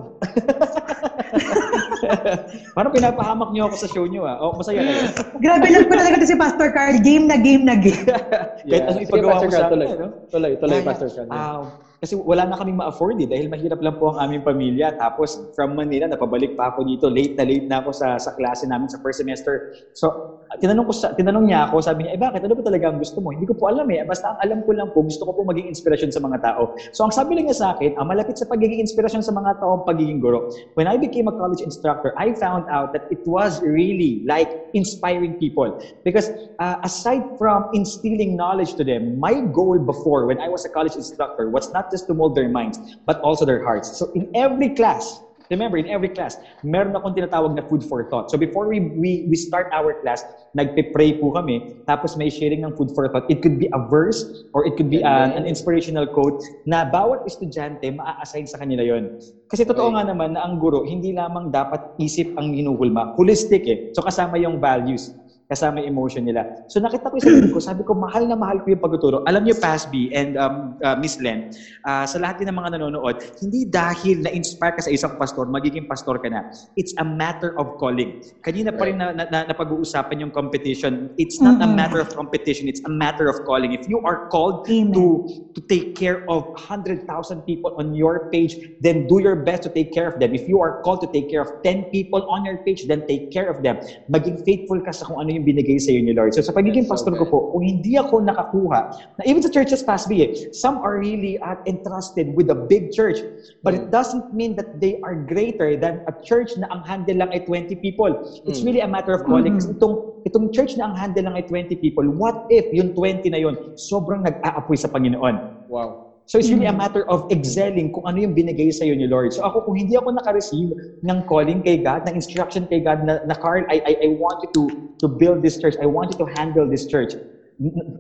Parang 2.73 2.91
pinapahamak 2.91 3.49
niyo 3.49 3.65
ako 3.65 3.75
sa 3.77 3.87
show 3.89 4.05
niyo 4.05 4.25
ah. 4.25 4.37
Oh, 4.39 4.53
masaya 4.53 4.81
kayo. 4.81 5.09
Grabe 5.41 5.67
lang 5.69 5.85
ko 5.85 5.93
talaga 5.93 6.21
si 6.21 6.35
Pastor 6.35 6.69
Carl. 6.69 6.97
Game 7.01 7.25
na 7.25 7.37
game 7.37 7.65
na 7.65 7.73
game. 7.73 8.05
Kahit 8.69 8.83
ano 8.83 8.97
Sige, 8.97 9.05
ipagawa 9.05 9.31
Pastor 9.35 9.47
mo 9.47 9.51
sa 9.51 9.59
akin, 9.59 9.73
tuloy. 9.73 9.87
ano? 9.89 10.07
Tuloy, 10.29 10.51
tuloy, 10.57 10.79
Pastor 10.81 11.09
Carl. 11.09 11.29
ah, 11.29 11.61
kasi 12.05 12.13
wala 12.21 12.45
na 12.45 12.53
kaming 12.53 12.77
ma-afford 12.77 13.17
eh, 13.17 13.25
dahil 13.25 13.49
mahirap 13.49 13.81
lang 13.81 13.97
po 13.97 14.13
ang 14.13 14.29
aming 14.29 14.45
pamilya. 14.45 14.93
Tapos 14.93 15.41
from 15.57 15.73
Manila, 15.73 16.05
napabalik 16.05 16.53
pa 16.53 16.69
ako 16.69 16.85
dito. 16.85 17.09
Late 17.09 17.33
na 17.33 17.43
late 17.49 17.65
na 17.65 17.81
ako 17.81 17.89
sa, 17.97 18.21
sa 18.21 18.29
klase 18.37 18.69
namin 18.69 18.85
sa 18.85 19.01
first 19.01 19.17
semester. 19.17 19.73
So, 19.97 20.37
ah, 20.53 20.57
tinanong, 20.61 20.85
ko 20.85 20.93
sa, 20.93 21.17
tinanong 21.17 21.49
niya 21.49 21.65
ako, 21.65 21.81
sabi 21.81 22.05
niya, 22.05 22.13
eh 22.13 22.21
bakit? 22.21 22.45
Ano 22.45 22.53
ba 22.53 22.61
talaga 22.61 22.93
ang 22.93 23.01
gusto 23.01 23.17
mo? 23.25 23.33
Hindi 23.33 23.49
ko 23.49 23.57
po 23.57 23.73
alam 23.73 23.89
eh. 23.89 24.05
Basta 24.05 24.29
ang 24.29 24.37
alam 24.45 24.61
ko 24.61 24.77
lang 24.77 24.93
po, 24.93 25.01
gusto 25.01 25.25
ko 25.25 25.33
po 25.33 25.41
maging 25.49 25.65
inspirasyon 25.73 26.13
sa 26.13 26.21
mga 26.21 26.37
tao. 26.45 26.77
So, 26.93 27.09
ang 27.09 27.13
sabi 27.17 27.41
lang 27.41 27.49
niya 27.49 27.57
sa 27.57 27.67
akin, 27.73 27.97
ang 27.97 28.05
malapit 28.05 28.37
sa 28.37 28.45
pagiging 28.45 28.85
inspirasyon 28.85 29.25
sa 29.25 29.33
mga 29.33 29.57
tao, 29.57 29.81
ang 29.81 29.85
pagiging 29.89 30.21
guro. 30.21 30.45
When 30.77 30.85
I 30.85 31.01
became 31.01 31.25
a 31.25 31.33
college 31.33 31.65
instructor, 31.65 32.13
I 32.21 32.37
found 32.37 32.69
out 32.69 32.93
that 32.93 33.09
it 33.09 33.25
was 33.25 33.65
really 33.65 34.21
like 34.29 34.53
inspiring 34.77 35.41
people. 35.41 35.73
Because 36.05 36.29
uh, 36.61 36.77
aside 36.85 37.25
from 37.41 37.65
instilling 37.73 38.37
knowledge 38.37 38.77
to 38.77 38.85
them, 38.85 39.17
my 39.17 39.41
goal 39.49 39.81
before 39.81 40.29
when 40.29 40.37
I 40.37 40.53
was 40.53 40.61
a 40.69 40.69
college 40.69 40.93
instructor 40.93 41.49
was 41.49 41.65
not 41.73 41.89
just 41.95 42.11
to 42.11 42.13
mold 42.13 42.35
their 42.35 42.51
minds, 42.51 42.99
but 43.07 43.23
also 43.23 43.47
their 43.47 43.63
hearts. 43.63 43.95
So 43.95 44.11
in 44.11 44.27
every 44.35 44.75
class, 44.75 45.23
remember, 45.47 45.79
in 45.79 45.87
every 45.87 46.11
class, 46.11 46.35
meron 46.59 46.91
akong 46.91 47.15
tinatawag 47.15 47.55
na 47.55 47.63
food 47.63 47.87
for 47.87 48.03
thought. 48.11 48.27
So 48.27 48.35
before 48.35 48.67
we, 48.67 48.91
we, 48.99 49.23
we 49.31 49.35
start 49.39 49.71
our 49.71 49.95
class, 50.03 50.27
nagpe-pray 50.57 51.23
po 51.23 51.31
kami, 51.31 51.79
tapos 51.87 52.19
may 52.19 52.27
sharing 52.27 52.67
ng 52.67 52.75
food 52.75 52.91
for 52.91 53.07
thought. 53.07 53.29
It 53.31 53.39
could 53.39 53.55
be 53.55 53.71
a 53.71 53.79
verse 53.79 54.43
or 54.51 54.67
it 54.67 54.75
could 54.75 54.91
be 54.91 54.99
an, 54.99 55.31
an 55.31 55.45
inspirational 55.47 56.07
quote 56.11 56.43
na 56.67 56.83
bawat 56.83 57.23
estudyante 57.23 57.87
maa-assign 57.95 58.49
sa 58.49 58.59
kanila 58.59 58.83
yon. 58.83 59.15
Kasi 59.47 59.63
totoo 59.63 59.95
nga 59.95 60.03
naman 60.03 60.35
na 60.35 60.43
ang 60.43 60.59
guro, 60.59 60.83
hindi 60.83 61.15
lamang 61.15 61.53
dapat 61.53 61.95
isip 62.01 62.35
ang 62.35 62.51
hinuhulma. 62.51 63.15
Holistic 63.15 63.63
eh. 63.69 63.77
So 63.95 64.03
kasama 64.03 64.35
yung 64.41 64.59
values 64.59 65.15
kasama 65.49 65.81
yung 65.81 65.93
emotion 65.93 66.25
nila. 66.25 66.45
So 66.67 66.81
nakita 66.81 67.09
ko 67.09 67.17
yung 67.21 67.53
ko, 67.53 67.59
sabi 67.61 67.81
ko, 67.85 67.93
mahal 67.93 68.25
na 68.25 68.35
mahal 68.35 68.59
ko 68.61 68.73
yung 68.73 68.81
pagtuturo. 68.81 69.21
Alam 69.29 69.45
niyo, 69.45 69.55
Pasby 69.57 70.09
and 70.13 70.35
um, 70.37 70.73
uh, 70.81 70.97
Miss 70.97 71.17
Len, 71.21 71.45
uh, 71.85 72.05
sa 72.05 72.17
lahat 72.17 72.41
din 72.41 72.49
ng 72.49 72.57
mga 72.57 72.77
nanonood, 72.77 73.15
hindi 73.41 73.65
dahil 73.69 74.25
na-inspire 74.25 74.73
ka 74.73 74.81
sa 74.81 74.91
isang 74.91 75.13
pastor, 75.17 75.45
magiging 75.47 75.85
pastor 75.85 76.17
ka 76.17 76.29
na. 76.29 76.41
It's 76.75 76.93
a 76.97 77.05
matter 77.05 77.53
of 77.57 77.69
calling. 77.77 78.13
Kanina 78.41 78.73
pa 78.73 78.89
rin 78.89 78.97
na, 78.97 79.13
na, 79.13 79.25
na, 79.29 79.45
napag-uusapan 79.45 80.25
yung 80.25 80.33
competition. 80.33 81.09
It's 81.17 81.39
not 81.41 81.57
a 81.61 81.67
Mhm. 81.69 81.75
matter 81.77 81.99
of 82.01 82.09
competition, 82.13 82.67
it's 82.67 82.81
a 82.85 82.91
matter 82.91 83.29
of 83.29 83.37
calling. 83.45 83.71
If 83.71 83.85
you 83.85 84.01
are 84.05 84.19
called 84.31 84.65
Amen. 84.69 84.93
to 84.93 85.21
to 85.55 85.63
take 85.71 85.95
care 85.95 86.19
of 86.27 86.43
100,000 86.67 86.99
people 87.47 87.71
on 87.79 87.95
your 87.95 88.27
page, 88.27 88.59
then 88.83 89.07
do 89.07 89.23
your 89.23 89.39
best 89.39 89.63
to 89.63 89.71
take 89.71 89.87
care 89.95 90.03
of 90.05 90.15
them. 90.19 90.35
If 90.35 90.43
you 90.51 90.59
are 90.59 90.75
called 90.83 90.99
to 90.99 91.07
take 91.07 91.31
care 91.31 91.39
of 91.39 91.47
10 91.63 91.87
people 91.95 92.19
on 92.27 92.43
your 92.43 92.59
page, 92.67 92.83
then 92.91 92.99
take 93.07 93.31
care 93.31 93.47
of 93.47 93.63
them. 93.63 93.79
Maging 94.11 94.43
faithful 94.43 94.83
ka 94.83 94.91
sa 94.91 95.07
kung 95.07 95.15
ano 95.15 95.31
yung 95.35 95.45
binigay 95.45 95.77
sa 95.77 95.91
iyo 95.91 96.01
ni 96.01 96.15
Lord. 96.15 96.31
So 96.33 96.41
sa 96.41 96.55
pagiging 96.55 96.87
That's 96.87 97.03
so 97.03 97.11
pastor 97.11 97.13
ko 97.19 97.25
po, 97.27 97.37
kung 97.51 97.63
hindi 97.67 97.99
ako 97.99 98.23
nakakuha, 98.23 98.79
na 99.19 99.23
even 99.27 99.43
sa 99.43 99.51
churches 99.51 99.83
past 99.83 100.07
me, 100.07 100.25
eh, 100.25 100.29
some 100.55 100.79
are 100.81 100.95
really 100.97 101.35
uh, 101.43 101.59
entrusted 101.67 102.31
with 102.31 102.47
a 102.49 102.57
big 102.57 102.89
church, 102.91 103.19
but 103.61 103.75
it 103.75 103.83
doesn't 103.91 104.25
mean 104.31 104.55
that 104.55 104.67
they 104.71 104.95
are 105.03 105.15
greater 105.15 105.75
than 105.75 105.99
a 106.07 106.13
church 106.23 106.55
na 106.55 106.67
ang 106.71 106.81
handle 106.87 107.19
lang 107.19 107.29
ay 107.35 107.43
20 107.43 107.75
people. 107.83 108.11
It's 108.47 108.63
Mm. 108.63 108.67
really 108.71 108.83
a 108.83 108.89
matter 108.89 109.11
of 109.11 109.21
calling. 109.27 109.59
Kasi 109.59 109.75
itong, 109.75 109.99
itong 110.23 110.47
church 110.55 110.79
na 110.79 110.87
ang 110.87 110.95
handle 110.95 111.27
lang 111.27 111.35
ay 111.35 111.43
20 111.43 111.75
people, 111.77 112.05
what 112.15 112.35
if 112.47 112.65
yung 112.71 112.89
20 112.95 113.27
na 113.29 113.39
yun, 113.41 113.55
sobrang 113.75 114.23
nag-aapoy 114.23 114.79
sa 114.79 114.87
Panginoon? 114.87 115.41
Wow. 115.67 116.04
So 116.25 116.41
it's 116.41 116.49
really 116.49 116.65
a 116.65 116.73
matter 116.73 117.05
of 117.05 117.29
excelling 117.29 117.93
kung 117.93 118.09
ano 118.09 118.17
yung 118.17 118.33
binigay 118.33 118.73
sa 118.73 118.81
ni 118.85 119.05
Lord. 119.05 119.29
So 119.29 119.45
ako, 119.45 119.69
kung 119.69 119.77
hindi 119.77 119.93
ako 119.93 120.17
naka-receive 120.17 120.73
ng 121.05 121.19
calling 121.29 121.61
kay 121.61 121.85
God, 121.85 122.01
ng 122.09 122.17
instruction 122.17 122.65
kay 122.65 122.81
God 122.81 123.05
na, 123.05 123.21
na 123.29 123.37
Carl, 123.37 123.61
I, 123.69 123.77
I, 123.85 123.93
I 123.93 124.09
want 124.17 124.41
you 124.41 124.49
to, 124.57 124.63
to 125.01 125.07
build 125.07 125.45
this 125.45 125.61
church. 125.61 125.77
I 125.77 125.85
want 125.85 126.09
you 126.09 126.17
to 126.25 126.27
handle 126.33 126.65
this 126.65 126.89
church. 126.89 127.13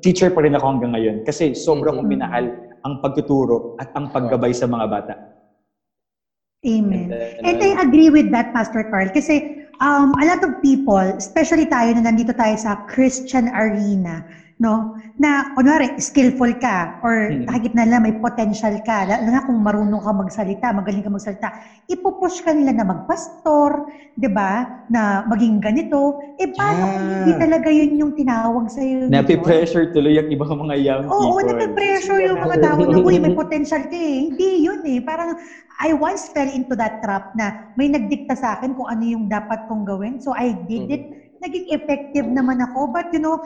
Teacher 0.01 0.33
pa 0.33 0.41
rin 0.41 0.57
ako 0.57 0.65
hanggang 0.73 0.97
ngayon. 0.97 1.15
Kasi 1.21 1.53
sobrang 1.53 2.01
kong 2.01 2.09
minahal 2.09 2.49
ang 2.81 2.97
pagtuturo 2.97 3.77
at 3.77 3.93
ang 3.93 4.09
paggabay 4.09 4.57
sa 4.57 4.65
mga 4.65 4.85
bata. 4.89 5.13
Amen. 6.65 7.13
And 7.13 7.13
then, 7.13 7.45
And 7.45 7.57
I 7.61 7.71
agree 7.85 8.09
with 8.09 8.33
that, 8.33 8.49
Pastor 8.57 8.89
Carl. 8.89 9.13
Kasi 9.13 9.69
um, 9.77 10.17
a 10.17 10.25
lot 10.25 10.41
of 10.41 10.57
people, 10.65 10.97
especially 10.97 11.69
tayo 11.69 11.93
na 11.93 12.09
nandito 12.09 12.33
tayo 12.33 12.57
sa 12.57 12.73
Christian 12.89 13.53
arena, 13.53 14.25
no? 14.55 14.95
Na, 15.19 15.51
kunwari, 15.51 15.95
skillful 15.99 16.55
ka 16.59 16.99
or 17.03 17.27
Hmm. 17.27 17.43
nakikita 17.47 17.83
nila 17.83 17.99
may 17.99 18.15
potential 18.15 18.71
ka, 18.83 19.03
lalo 19.03 19.27
na 19.27 19.43
kung 19.43 19.59
marunong 19.59 19.99
ka 19.99 20.11
magsalita, 20.11 20.71
magaling 20.71 21.03
ka 21.03 21.11
magsalita, 21.11 21.49
ipupush 21.87 22.39
ka 22.39 22.55
nila 22.55 22.71
na 22.71 22.87
magpastor, 22.87 23.83
di 24.15 24.27
ba? 24.31 24.63
Na 24.87 25.23
maging 25.27 25.59
ganito. 25.59 26.15
Eh, 26.39 26.47
paano 26.51 26.83
kung 26.87 27.03
Yeah. 27.03 27.15
hindi 27.19 27.31
talaga 27.35 27.67
yun 27.71 27.91
yung 27.99 28.13
tinawag 28.15 28.65
sa'yo? 28.71 29.11
Napipressure 29.11 29.91
tuloy 29.91 30.15
yung 30.15 30.31
ibang 30.31 30.55
mga 30.55 30.75
young 30.79 31.05
Oo, 31.11 31.39
people. 31.39 31.47
nape-pressure 31.51 32.19
yung 32.23 32.39
mga 32.39 32.57
tao 32.63 32.79
na, 32.83 32.97
uy, 32.99 33.15
may 33.19 33.33
potential 33.35 33.83
ka 33.87 33.95
eh. 33.95 34.31
Hindi 34.31 34.63
yun 34.63 34.81
eh. 34.87 34.99
Parang, 35.03 35.35
I 35.83 35.91
once 35.91 36.31
fell 36.31 36.47
into 36.47 36.71
that 36.79 37.03
trap 37.03 37.35
na 37.35 37.51
may 37.75 37.91
nagdikta 37.91 38.39
sa 38.39 38.55
akin 38.55 38.71
kung 38.71 38.87
ano 38.87 39.03
yung 39.03 39.27
dapat 39.27 39.67
kong 39.67 39.83
gawin. 39.83 40.23
So, 40.23 40.31
I 40.31 40.55
did 40.55 40.87
it. 40.87 41.03
Naging 41.43 41.67
effective 41.75 42.23
naman 42.31 42.63
ako. 42.63 42.95
But, 42.95 43.11
you 43.11 43.19
know, 43.19 43.43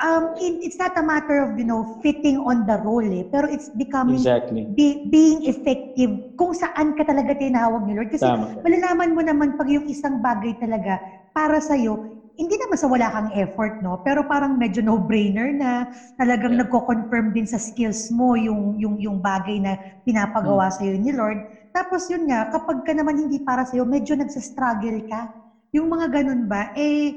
um, 0.00 0.30
it- 0.38 0.60
it's 0.62 0.78
not 0.78 0.94
a 0.96 1.02
matter 1.02 1.42
of, 1.42 1.54
you 1.58 1.66
know, 1.66 1.84
fitting 2.02 2.38
on 2.38 2.64
the 2.64 2.78
role 2.80 3.04
eh. 3.04 3.26
Pero 3.26 3.46
it's 3.50 3.70
becoming, 3.74 4.18
Exactly. 4.22 4.66
be- 4.70 5.02
being 5.04 5.42
effective 5.44 6.10
kung 6.34 6.54
saan 6.54 6.94
ka 6.94 7.02
talaga 7.02 7.34
tinawag 7.34 7.82
ni 7.82 7.94
Lord. 7.98 8.10
Kasi 8.10 8.26
Tama. 8.26 8.46
malalaman 8.62 9.10
mo 9.14 9.22
naman 9.22 9.54
pag 9.54 9.68
yung 9.68 9.86
isang 9.86 10.18
bagay 10.22 10.54
talaga 10.54 11.02
para 11.34 11.58
sa'yo, 11.58 11.98
hindi 12.38 12.54
naman 12.54 12.78
sa 12.78 12.86
wala 12.86 13.10
kang 13.10 13.30
effort, 13.34 13.74
no? 13.82 13.98
Pero 13.98 14.22
parang 14.22 14.54
medyo 14.54 14.78
no-brainer 14.78 15.50
na 15.50 15.82
talagang 16.14 16.54
Yeah. 16.54 16.62
nagko-confirm 16.62 17.34
din 17.34 17.50
sa 17.50 17.58
skills 17.58 18.14
mo 18.14 18.38
yung, 18.38 18.78
yung, 18.78 18.94
yung 18.94 19.18
bagay 19.18 19.58
na 19.58 19.74
pinapagawa 20.06 20.70
sa'yo 20.70 20.94
ni 20.94 21.10
Lord. 21.10 21.42
Tapos 21.74 22.06
yun 22.06 22.30
nga, 22.30 22.46
kapag 22.46 22.86
ka 22.86 22.94
naman 22.94 23.18
hindi 23.18 23.42
para 23.42 23.66
sa'yo, 23.66 23.82
medyo 23.82 24.14
nagsastruggle 24.14 25.02
ka. 25.02 25.26
Yung 25.74 25.90
mga 25.90 26.22
ganun 26.22 26.46
ba, 26.46 26.70
eh, 26.78 27.10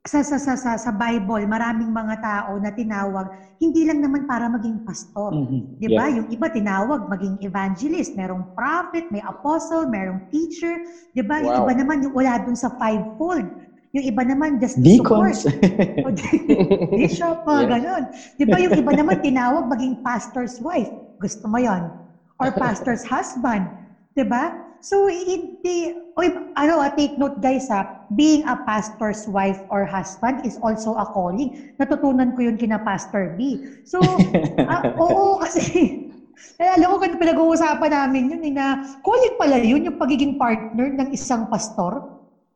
sa, 0.00 0.24
sa, 0.24 0.40
sa, 0.40 0.56
sa, 0.56 0.80
sa 0.80 0.90
Bible, 0.90 1.44
maraming 1.44 1.92
mga 1.92 2.16
tao 2.24 2.56
na 2.56 2.72
tinawag, 2.72 3.28
hindi 3.60 3.84
lang 3.84 4.00
naman 4.00 4.24
para 4.24 4.48
maging 4.48 4.80
pastor. 4.80 5.36
Mhm. 5.36 5.76
Di 5.76 5.88
ba? 5.92 6.08
Yeah. 6.08 6.24
Yung 6.24 6.28
iba 6.32 6.48
tinawag 6.48 7.04
maging 7.04 7.36
evangelist, 7.44 8.16
merong 8.16 8.48
prophet, 8.56 9.04
may 9.12 9.20
apostle, 9.20 9.84
merong 9.84 10.24
teacher. 10.32 10.80
Di 11.12 11.20
ba? 11.20 11.44
Yung 11.44 11.52
Wow. 11.52 11.60
iba 11.68 11.72
naman 11.84 12.00
yung 12.00 12.16
wala 12.16 12.40
dun 12.40 12.56
sa 12.56 12.72
fivefold. 12.80 13.44
Yung 13.92 14.04
iba 14.08 14.22
naman 14.24 14.56
just 14.56 14.80
Deacons. 14.80 15.44
support. 15.44 16.16
Bishop, 16.96 17.44
mga 17.44 17.60
Yeah. 17.60 17.70
ganon. 17.76 18.02
Di 18.40 18.44
ba 18.48 18.56
yung 18.56 18.72
iba 18.72 18.92
naman 18.96 19.20
tinawag 19.20 19.68
maging 19.68 20.00
pastor's 20.00 20.56
wife. 20.64 20.88
Gusto 21.20 21.44
mo 21.44 21.60
yon 21.60 21.92
Or 22.40 22.48
pastor's 22.56 23.04
husband. 23.04 23.68
Di 24.16 24.24
ba? 24.24 24.48
So, 24.80 25.06
hindi, 25.08 25.92
oy, 26.16 26.28
ano, 26.56 26.80
ah, 26.80 26.92
take 26.92 27.20
note 27.20 27.36
guys 27.40 27.68
ha, 27.68 28.08
being 28.12 28.44
a 28.48 28.56
pastor's 28.64 29.28
wife 29.28 29.60
or 29.68 29.84
husband 29.84 30.44
is 30.44 30.56
also 30.60 30.96
a 30.96 31.04
calling. 31.12 31.52
Natutunan 31.76 32.32
ko 32.32 32.48
yun 32.48 32.56
kina 32.56 32.80
Pastor 32.80 33.36
B. 33.36 33.60
So, 33.84 34.00
ah, 34.70 34.96
oo, 34.96 35.40
kasi, 35.40 36.08
eh, 36.56 36.70
alam 36.76 36.92
mo, 36.92 36.96
kung 36.96 37.20
pinag-uusapan 37.20 37.92
namin 37.92 38.32
yun, 38.36 38.42
eh, 38.44 38.52
na 38.52 38.80
calling 39.04 39.36
pala 39.36 39.60
yun, 39.60 39.84
yung 39.84 40.00
pagiging 40.00 40.40
partner 40.40 40.88
ng 40.92 41.08
isang 41.12 41.48
pastor. 41.52 42.00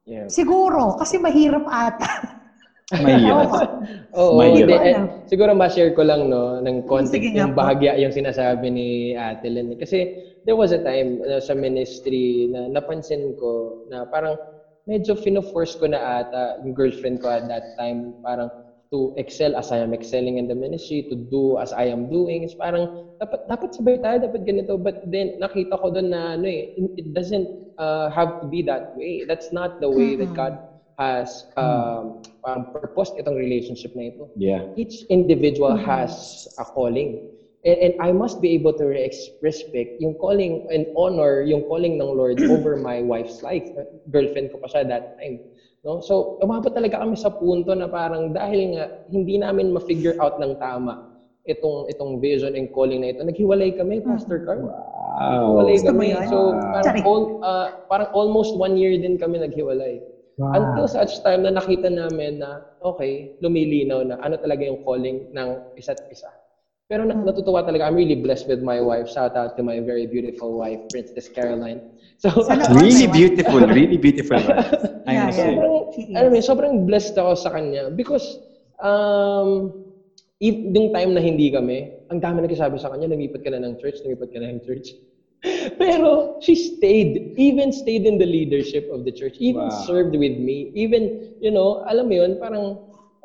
Yeah. 0.04 0.28
Siguro, 0.28 0.96
kasi 1.00 1.16
mahirap 1.16 1.64
ata. 1.68 2.08
Mahirap. 2.92 3.48
Oo, 4.12 4.36
May 4.36 4.52
hindi, 4.52 4.76
eh, 4.76 5.00
siguro 5.24 5.56
ma-share 5.56 5.90
ko 5.96 6.04
lang 6.04 6.28
no 6.28 6.60
ng 6.60 6.84
konti 6.84 7.24
Sige 7.24 7.30
yung 7.32 7.56
po. 7.56 7.56
bahagya 7.56 7.96
yung 7.96 8.12
sinasabi 8.12 8.68
ni 8.68 8.86
Ate 9.16 9.48
Len. 9.48 9.72
Kasi 9.80 10.04
there 10.44 10.54
was 10.56 10.70
a 10.76 10.78
time 10.78 11.16
uh, 11.24 11.40
sa 11.40 11.56
ministry 11.56 12.44
na 12.52 12.68
napansin 12.68 13.32
ko 13.40 13.80
na 13.88 14.04
parang 14.04 14.36
medyo 14.84 15.16
fino-force 15.16 15.72
ko 15.80 15.88
na 15.88 16.20
ata 16.20 16.60
yung 16.60 16.76
girlfriend 16.76 17.16
ko 17.24 17.32
at 17.32 17.48
that 17.48 17.64
time 17.80 18.12
parang 18.20 18.52
to 18.92 19.08
excel 19.16 19.56
as 19.56 19.72
I 19.72 19.80
am 19.80 19.96
excelling 19.96 20.36
in 20.36 20.44
the 20.46 20.54
ministry, 20.54 21.08
to 21.08 21.16
do 21.16 21.56
as 21.56 21.72
I 21.72 21.88
am 21.88 22.04
doing. 22.12 22.44
It's 22.44 22.54
parang 22.54 22.84
dapat 23.16 23.40
dapat 23.48 23.72
sabay 23.72 23.96
tayo, 23.96 24.20
dapat 24.28 24.44
ganito. 24.44 24.76
But 24.76 25.00
then 25.00 25.32
nakita 25.40 25.80
ko 25.80 25.88
doon 25.88 26.12
na 26.12 26.36
ano 26.36 26.46
eh, 26.46 26.68
it 26.76 27.08
doesn't 27.16 27.48
uh, 27.80 28.12
have 28.12 28.36
to 28.38 28.46
be 28.46 28.60
that 28.68 28.84
way. 28.92 29.24
That's 29.24 29.48
not 29.50 29.72
the 29.80 29.88
way 29.88 30.20
that 30.20 30.30
Mhm. 30.30 30.36
God 30.36 30.54
has 30.98 31.46
um, 31.56 32.22
parang 32.40 32.70
purposed 32.70 33.14
itong 33.18 33.34
relationship 33.34 33.90
na 33.94 34.10
ito. 34.10 34.30
Yeah. 34.34 34.66
Each 34.78 35.02
individual 35.10 35.74
Mhm. 35.74 35.84
has 35.84 36.12
a 36.58 36.64
calling. 36.64 37.18
And, 37.64 37.78
and 37.80 37.92
I 37.96 38.12
must 38.12 38.44
be 38.44 38.52
able 38.52 38.76
to 38.76 38.84
res- 38.84 39.32
respect 39.40 39.96
yung 39.96 40.14
calling 40.20 40.60
and 40.68 40.84
honor 40.94 41.40
yung 41.42 41.64
calling 41.64 41.96
ng 41.96 42.10
Lord 42.12 42.36
over 42.52 42.76
my 42.76 43.00
wife's 43.00 43.40
life. 43.40 43.64
Girlfriend 44.12 44.52
ko 44.52 44.60
pa 44.60 44.68
siya 44.68 44.84
that 44.86 45.16
time. 45.16 45.40
No? 45.80 46.00
So, 46.00 46.36
umabot 46.40 46.72
talaga 46.72 47.00
kami 47.00 47.16
sa 47.16 47.32
punto 47.32 47.72
na 47.72 47.88
parang 47.88 48.32
dahil 48.32 48.76
nga 48.76 48.84
hindi 49.08 49.40
namin 49.40 49.72
ma-figure 49.72 50.16
out 50.20 50.36
ng 50.40 50.56
tama 50.60 51.08
itong 51.44 51.92
itong 51.92 52.24
vision 52.24 52.56
and 52.56 52.72
calling 52.72 53.04
na 53.04 53.12
ito, 53.12 53.20
naghiwalay 53.20 53.72
kami, 53.76 54.00
Pastor 54.00 54.40
Carl. 54.44 54.64
Wow. 54.64 54.72
Naghiwalay 55.20 55.76
kami. 55.84 56.06
So, 56.28 56.56
parang, 56.56 56.84
Sorry. 56.88 57.00
all, 57.04 57.22
ah, 57.44 57.68
parang 57.84 58.08
almost 58.16 58.56
one 58.56 58.80
year 58.80 58.96
din 58.96 59.20
kami 59.20 59.40
naghiwalay. 59.40 60.00
Until 60.38 60.90
such 60.90 61.22
time 61.22 61.46
na 61.46 61.54
nakita 61.54 61.86
namin 61.86 62.42
na, 62.42 62.58
okay, 62.82 63.30
lumilinaw 63.38 64.02
na 64.02 64.18
ano 64.18 64.34
talaga 64.34 64.66
yung 64.66 64.82
calling 64.82 65.30
ng 65.30 65.48
isa't 65.78 66.02
isa. 66.10 66.26
Pero 66.90 67.06
na, 67.06 67.14
natutuwa 67.14 67.62
talaga. 67.62 67.86
I'm 67.86 67.96
really 67.96 68.18
blessed 68.18 68.50
with 68.50 68.60
my 68.60 68.82
wife. 68.82 69.08
Shout 69.08 69.38
out 69.38 69.56
to 69.56 69.62
my 69.62 69.80
very 69.80 70.04
beautiful 70.10 70.58
wife, 70.58 70.82
Princess 70.90 71.30
Caroline. 71.30 71.80
So, 72.18 72.30
Really 72.74 73.06
beautiful, 73.08 73.62
really 73.62 73.96
beautiful. 73.96 74.42
I 75.06 75.14
Yeah, 75.14 75.30
yeah. 75.30 75.38
sobrang, 75.38 75.74
alam 76.18 76.30
mo, 76.32 76.38
sobrang 76.42 76.74
blessed 76.84 77.14
ako 77.16 77.32
sa 77.38 77.50
kanya 77.54 77.88
because 77.92 78.24
um, 78.82 79.72
yung 80.40 80.90
time 80.92 81.14
na 81.14 81.22
hindi 81.22 81.48
kami, 81.48 81.88
ang 82.10 82.20
dami 82.20 82.44
nagsasabi 82.44 82.76
sa 82.76 82.92
kanya, 82.92 83.08
lumipat 83.08 83.40
ka 83.40 83.50
na 83.54 83.62
ng 83.62 83.78
church, 83.80 84.02
lumipat 84.04 84.28
ka 84.34 84.38
na 84.42 84.52
ng 84.52 84.60
church. 84.60 84.98
Pero 85.78 86.32
she 86.40 86.54
stayed, 86.56 87.20
even 87.36 87.72
stayed 87.72 88.06
in 88.06 88.18
the 88.18 88.26
leadership 88.26 88.86
of 88.90 89.04
the 89.04 89.12
church, 89.12 89.36
even 89.38 89.70
Wow. 89.70 89.84
served 89.84 90.16
with 90.16 90.36
me, 90.38 90.70
even, 90.74 91.10
you 91.40 91.50
know, 91.50 91.80
alam 91.88 92.08
mo 92.08 92.14
yun, 92.24 92.36
parang 92.40 92.80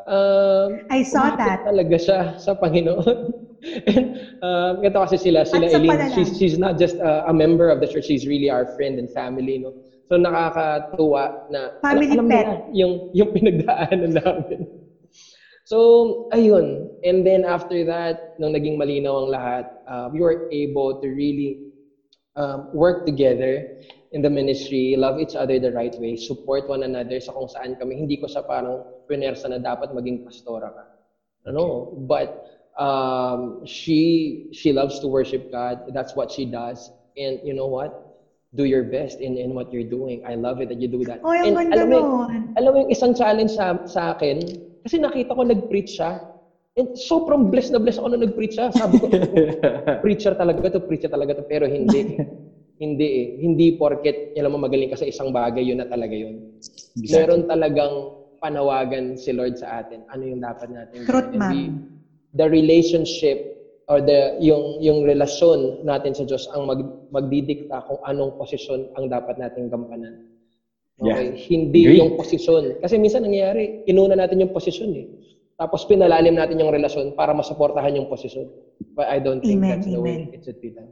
um, 0.08 0.70
I 0.90 1.04
saw 1.04 1.32
that. 1.38 1.62
talaga 1.64 1.96
siya 1.96 2.20
sa 2.38 2.54
Panginoon. 2.56 3.20
And 3.92 4.08
um, 4.42 4.84
ito 4.84 4.96
kasi 5.04 5.18
sila, 5.20 5.44
sila 5.44 5.68
At 5.68 5.74
Eileen, 5.76 6.08
she's, 6.08 6.32
she's 6.38 6.58
not 6.58 6.78
just 6.78 6.98
a, 7.00 7.28
a 7.28 7.34
member 7.34 7.70
of 7.70 7.80
the 7.80 7.88
church, 7.88 8.06
she's 8.06 8.28
really 8.28 8.50
our 8.50 8.66
friend 8.66 9.00
and 9.00 9.12
family, 9.12 9.60
no? 9.60 9.76
So 10.08 10.16
nakakatuwa 10.18 11.30
na 11.48 11.70
Family 11.82 12.08
alam 12.12 12.28
pet. 12.28 12.48
nila 12.48 12.60
yung, 12.72 13.04
yung 13.12 13.30
pinagdaanan 13.32 14.16
namin. 14.24 14.68
So, 15.64 16.18
ayun. 16.34 16.90
And 17.04 17.26
then 17.26 17.46
after 17.46 17.84
that, 17.86 18.18
nung 18.40 18.54
naging 18.58 18.80
malinaw 18.82 19.22
ang 19.22 19.30
lahat, 19.30 19.66
uh, 19.86 20.10
we 20.12 20.20
were 20.22 20.40
able 20.50 20.96
to 20.98 21.08
really 21.08 21.60
um, 22.40 22.72
work 22.72 23.06
together 23.06 23.68
in 24.12 24.24
the 24.24 24.30
ministry, 24.30 24.96
love 24.98 25.20
each 25.20 25.36
other 25.36 25.60
the 25.60 25.72
right 25.72 25.94
way, 26.00 26.16
support 26.16 26.68
one 26.68 26.84
another 26.84 27.20
sa 27.20 27.36
kung 27.36 27.46
saan 27.46 27.78
kami. 27.78 28.00
Hindi 28.00 28.18
ko 28.18 28.26
sa 28.26 28.42
parang 28.42 28.82
pinersa 29.06 29.52
na 29.52 29.60
dapat 29.60 29.94
maging 29.94 30.24
pastora 30.24 30.72
ka. 30.74 30.86
Ano? 31.52 31.94
But 32.08 32.32
um, 32.80 33.62
she 33.68 34.50
she 34.56 34.74
loves 34.74 34.98
to 35.04 35.08
worship 35.12 35.52
God. 35.52 35.84
That's 35.94 36.16
what 36.16 36.32
she 36.32 36.48
does. 36.48 36.90
And 37.20 37.38
you 37.44 37.54
know 37.54 37.68
what? 37.68 37.92
Do 38.58 38.66
your 38.66 38.82
best 38.82 39.22
in, 39.22 39.38
in 39.38 39.54
what 39.54 39.70
you're 39.70 39.86
doing. 39.86 40.26
I 40.26 40.34
love 40.34 40.58
it 40.58 40.74
that 40.74 40.82
you 40.82 40.90
do 40.90 41.06
that. 41.06 41.22
Oh, 41.22 41.30
And 41.38 41.54
alam 41.70 41.94
mo, 41.94 42.26
alam 42.58 42.70
mo 42.74 42.78
yung 42.82 42.90
isang 42.90 43.14
challenge 43.14 43.54
sa, 43.54 43.78
sa 43.86 44.18
akin, 44.18 44.42
kasi 44.82 44.98
nakita 44.98 45.38
ko 45.38 45.46
nag-preach 45.46 46.02
siya. 46.02 46.18
And 46.80 46.96
sobrang 46.96 47.52
blessed 47.52 47.76
na 47.76 47.84
blessed 47.84 48.00
ako 48.00 48.10
na 48.16 48.24
nag-preach 48.24 48.56
siya. 48.56 48.72
Sabi 48.72 49.04
ko, 49.04 49.12
preacher 50.04 50.32
talaga 50.40 50.72
to, 50.72 50.80
preacher 50.80 51.12
talaga 51.12 51.36
to. 51.36 51.44
Pero 51.44 51.68
hindi. 51.68 52.16
hindi 52.80 53.08
eh. 53.12 53.28
Hindi 53.44 53.76
porket, 53.76 54.32
alam 54.40 54.56
mo, 54.56 54.64
magaling 54.64 54.88
ka 54.88 54.96
sa 54.96 55.04
isang 55.04 55.36
bagay, 55.36 55.68
yun 55.68 55.84
na 55.84 55.92
talaga 55.92 56.16
yun. 56.16 56.56
Meron 57.12 57.44
talagang 57.52 58.16
panawagan 58.40 59.20
si 59.20 59.36
Lord 59.36 59.60
sa 59.60 59.84
atin. 59.84 60.08
Ano 60.16 60.24
yung 60.24 60.40
dapat 60.40 60.72
natin 60.72 61.04
Truth, 61.04 61.36
ma'am. 61.36 61.84
the 62.40 62.48
relationship 62.48 63.60
or 63.92 64.00
the 64.00 64.40
yung 64.40 64.80
yung 64.80 65.04
relasyon 65.04 65.84
natin 65.84 66.16
sa 66.16 66.24
Diyos 66.24 66.48
ang 66.56 66.72
mag, 66.72 66.80
magdidikta 67.12 67.84
kung 67.84 68.00
anong 68.08 68.40
posisyon 68.40 68.88
ang 68.96 69.12
dapat 69.12 69.36
nating 69.36 69.68
gampanan. 69.68 70.24
Okay, 71.00 71.36
hindi 71.52 71.88
Agree. 71.88 72.00
yung 72.00 72.16
posisyon. 72.20 72.80
Kasi 72.84 73.00
minsan 73.00 73.24
nangyayari, 73.24 73.88
inuna 73.88 74.20
natin 74.20 74.44
yung 74.44 74.52
posisyon 74.52 74.92
eh. 75.00 75.08
Tapos 75.60 75.84
pinalalim 75.84 76.40
natin 76.40 76.56
yung 76.64 76.72
relasyon 76.72 77.12
para 77.20 77.36
masuportahan 77.36 77.92
yung 77.92 78.08
posisyon. 78.08 78.48
But 78.96 79.12
I 79.12 79.20
don't 79.20 79.44
think 79.44 79.60
Amen, 79.60 79.84
that's 79.84 79.92
the 79.92 80.00
way 80.00 80.16
amen. 80.24 80.32
it 80.32 80.42
should 80.48 80.56
be 80.64 80.72
done. 80.72 80.88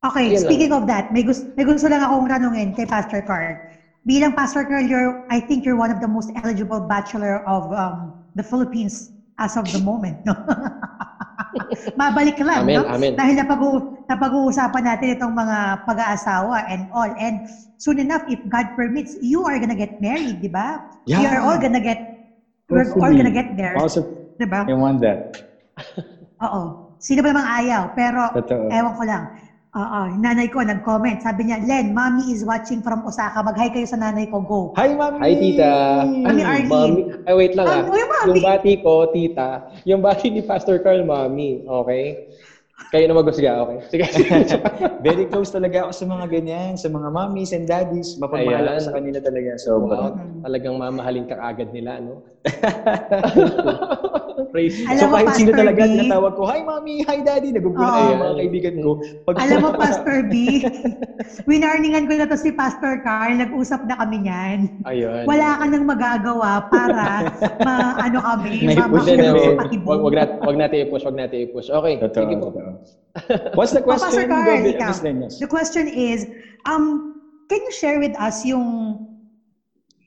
Okay, 0.00 0.32
lang. 0.32 0.40
speaking 0.40 0.72
of 0.72 0.88
that, 0.88 1.12
may 1.12 1.20
gusto, 1.20 1.44
may 1.52 1.68
gusto 1.68 1.84
lang 1.84 2.00
akong 2.00 2.24
tanungin 2.24 2.72
kay 2.72 2.88
Pastor 2.88 3.20
Carl. 3.20 3.60
Bilang 4.08 4.32
Pastor 4.32 4.64
Carl, 4.64 4.88
you're, 4.88 5.20
I 5.28 5.44
think 5.44 5.68
you're 5.68 5.76
one 5.76 5.92
of 5.92 6.00
the 6.00 6.08
most 6.08 6.32
eligible 6.40 6.80
bachelor 6.80 7.44
of 7.44 7.68
um, 7.76 8.16
the 8.32 8.40
Philippines 8.40 9.12
as 9.36 9.60
of 9.60 9.68
the 9.68 9.84
moment, 9.92 10.16
no? 10.24 10.32
Mabalik 12.00 12.40
lang, 12.40 12.64
Amen, 12.64 12.80
no? 12.80 12.88
amen. 12.88 13.12
Dahil 13.20 13.36
napag- 13.36 13.84
napag-uusapan 14.08 14.82
natin 14.88 15.20
itong 15.20 15.36
mga 15.36 15.84
pag-aasawa 15.84 16.64
and 16.72 16.88
all. 16.96 17.12
And 17.20 17.44
soon 17.76 18.00
enough, 18.00 18.24
if 18.32 18.40
God 18.48 18.72
permits, 18.72 19.12
you 19.20 19.44
are 19.44 19.60
gonna 19.60 19.76
get 19.76 20.00
married, 20.00 20.40
di 20.40 20.48
ba? 20.48 20.80
We 21.04 21.20
Yeah. 21.20 21.36
are 21.36 21.40
all 21.44 21.60
gonna 21.60 21.84
get, 21.84 22.09
we're 22.70 22.86
all 22.86 22.94
Hopefully. 22.94 23.18
gonna 23.18 23.34
get 23.34 23.48
there, 23.50 23.74
Also, 23.76 24.06
di 24.38 24.46
ba? 24.46 24.62
I 24.64 24.74
want 24.78 25.02
that. 25.02 25.18
Oo. 26.40 26.72
Sino 27.00 27.20
ba 27.24 27.32
namang 27.34 27.48
ayaw? 27.64 27.82
Pero, 27.92 28.30
Totoo. 28.32 28.70
ewan 28.70 28.94
ko 28.94 29.02
lang. 29.04 29.24
Oo, 29.70 30.00
nanay 30.18 30.50
ko 30.50 30.66
nag-comment. 30.66 31.22
Sabi 31.22 31.46
niya, 31.46 31.62
Len, 31.62 31.94
mommy 31.94 32.34
is 32.34 32.42
watching 32.42 32.82
from 32.82 33.06
Osaka. 33.06 33.38
Mag-hi 33.38 33.70
kayo 33.70 33.86
sa 33.86 33.94
nanay 33.94 34.26
ko. 34.26 34.42
Go. 34.42 34.60
Hi, 34.74 34.90
Mami! 34.98 35.22
Hi, 35.22 35.32
tita. 35.38 35.70
Mami 36.26 36.42
Arlene. 36.42 36.66
Mami. 36.66 37.02
Ay, 37.22 37.34
wait 37.38 37.54
lang 37.54 37.66
ah. 37.70 37.78
Ah, 37.78 37.82
uy, 37.86 38.02
mami. 38.02 38.26
Yung 38.34 38.42
bati 38.42 38.72
ko, 38.82 39.06
tita. 39.06 39.62
Yung 39.86 40.02
bati 40.02 40.26
ni 40.26 40.42
Pastor 40.42 40.82
Carl, 40.82 41.06
mami. 41.06 41.62
Okay? 41.62 42.18
Kayo 42.90 43.04
na 43.06 43.14
mag-usga, 43.14 43.62
okay? 43.62 43.78
Sige. 43.92 44.04
Very 45.04 45.28
close 45.30 45.52
talaga 45.54 45.86
ako 45.86 45.92
sa 45.94 46.04
mga 46.08 46.24
ganyan, 46.26 46.70
sa 46.74 46.88
mga 46.90 47.08
mommies 47.12 47.52
and 47.54 47.68
daddies. 47.68 48.18
Mapagmahal 48.18 48.74
ako 48.74 48.80
sa 48.90 48.94
kanila 48.98 49.18
talaga. 49.22 49.50
So, 49.60 49.78
wow. 49.86 50.10
Talagang 50.42 50.74
mamahalin 50.80 51.28
ka 51.28 51.38
agad 51.38 51.70
nila, 51.70 52.02
no? 52.02 52.24
Praise 54.50 54.72
Alam 54.88 54.98
so 54.98 55.06
mo, 55.06 55.14
kahit 55.14 55.28
sino 55.36 55.52
Pastor 55.52 55.60
talaga 55.60 55.82
B. 55.84 55.88
tinatawag 55.94 56.32
ko, 56.32 56.42
Hi, 56.48 56.60
Mami! 56.64 56.94
Hi, 57.04 57.18
Daddy! 57.20 57.52
Nagugulat 57.52 58.08
yung 58.08 58.18
mga 58.18 58.34
kaibigan 58.40 58.74
ko. 58.80 58.90
Pag, 59.22 59.34
Alam 59.38 59.56
mo, 59.60 59.68
Pastor 59.82 60.16
B, 60.24 60.64
winarningan 61.50 62.08
ko 62.08 62.12
na 62.16 62.24
to 62.24 62.34
si 62.34 62.48
Pastor 62.50 62.98
Carl. 63.04 63.36
Nag-usap 63.36 63.84
na 63.84 63.94
kami 63.94 64.24
niyan. 64.24 64.58
Ayun. 64.88 65.22
Wala 65.28 65.60
ka 65.60 65.64
nang 65.68 65.84
magagawa 65.84 66.50
para 66.66 67.28
ma, 67.60 67.74
ano 68.00 68.18
kami, 68.24 68.50
May 68.64 68.74
ma- 68.74 68.88
push 68.88 69.04
Hindi, 69.06 69.20
makulong 69.20 69.36
no. 69.36 69.36
sa 69.36 69.50
Wag, 69.50 69.58
patibong. 69.60 70.00
wag, 70.00 70.14
nat, 70.16 70.30
wag 70.40 70.56
natin 70.56 70.76
i-push, 70.82 71.04
wag 71.04 71.16
natin 71.18 71.36
i-push. 71.44 71.68
Okay, 71.68 71.94
Totoo, 72.00 72.18
sige 72.18 72.34
po. 72.34 72.44
totoo. 72.50 72.70
What's 73.52 73.72
the 73.74 73.82
Oh, 73.82 73.90
Pastor 73.92 74.24
question? 74.24 74.28
Carl, 74.30 74.62
ikaw. 74.64 74.90
The 75.36 75.48
question 75.50 75.84
is, 75.86 76.24
um, 76.64 77.02
can 77.46 77.60
you 77.60 77.72
share 77.74 77.98
with 77.98 78.14
us 78.16 78.40
yung 78.46 78.96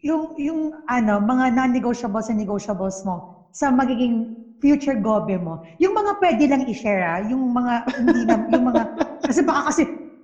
yung 0.03 0.35
yung 0.35 0.61
ano, 0.85 1.23
mga 1.23 1.55
non-negotiables 1.55 2.27
and 2.29 2.37
negotiables 2.37 3.01
mo 3.07 3.47
sa 3.55 3.71
magiging 3.71 4.27
future 4.59 4.99
gobe 4.99 5.35
mo. 5.39 5.63
Yung 5.79 5.95
mga 5.95 6.11
pwede 6.19 6.43
lang 6.47 6.63
i-share, 6.67 7.03
ah, 7.03 7.21
yung 7.23 7.51
mga 7.51 7.73
hindi 7.99 8.21
na, 8.27 8.35
yung 8.53 8.65
mga 8.67 8.83
kasi 9.23 9.41
baka 9.43 9.61
kasi 9.71 9.83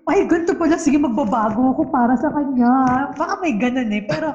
ay, 0.10 0.26
ganito 0.26 0.58
pala, 0.58 0.74
sige, 0.82 0.98
magbabago 0.98 1.70
ako 1.78 1.86
para 1.94 2.18
sa 2.18 2.34
kanya. 2.34 2.74
Baka 3.14 3.38
may 3.46 3.54
ganun 3.54 3.94
eh. 3.94 4.02
Pero, 4.02 4.34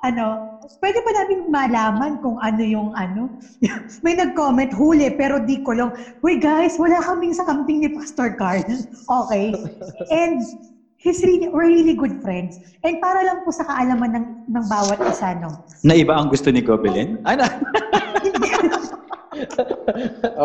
ano, 0.00 0.56
pwede 0.80 0.98
pa 1.04 1.10
namin 1.12 1.38
malaman 1.52 2.12
kung 2.24 2.40
ano 2.40 2.62
yung 2.64 2.88
ano. 2.96 3.28
may 4.04 4.16
nag-comment, 4.16 4.72
huli, 4.72 5.12
pero 5.12 5.36
di 5.44 5.60
ko 5.60 5.76
lang, 5.76 5.92
Uy 6.24 6.40
guys, 6.40 6.80
wala 6.80 7.04
kaming 7.04 7.36
sa 7.36 7.44
camping 7.44 7.84
ni 7.84 7.92
Pastor 7.92 8.32
Carl. 8.32 8.64
okay. 9.20 9.52
And 10.08 10.40
he's 11.00 11.24
really, 11.24 11.48
we're 11.48 11.66
really 11.66 11.96
good 11.96 12.20
friends. 12.20 12.60
And 12.84 13.00
para 13.00 13.24
lang 13.24 13.42
po 13.42 13.50
sa 13.50 13.64
kaalaman 13.64 14.12
ng, 14.12 14.26
ng 14.52 14.64
bawat 14.68 15.00
isa, 15.08 15.34
no? 15.40 15.64
Na 15.80 15.96
iba 15.96 16.12
ang 16.14 16.28
gusto 16.28 16.52
ni 16.52 16.60
Gobelin? 16.60 17.18
Ano? 17.24 17.44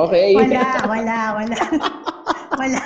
Okay. 0.05 0.37
Wala, 0.37 0.85
wala, 0.85 1.17
wala. 1.41 1.57
wala. 2.61 2.81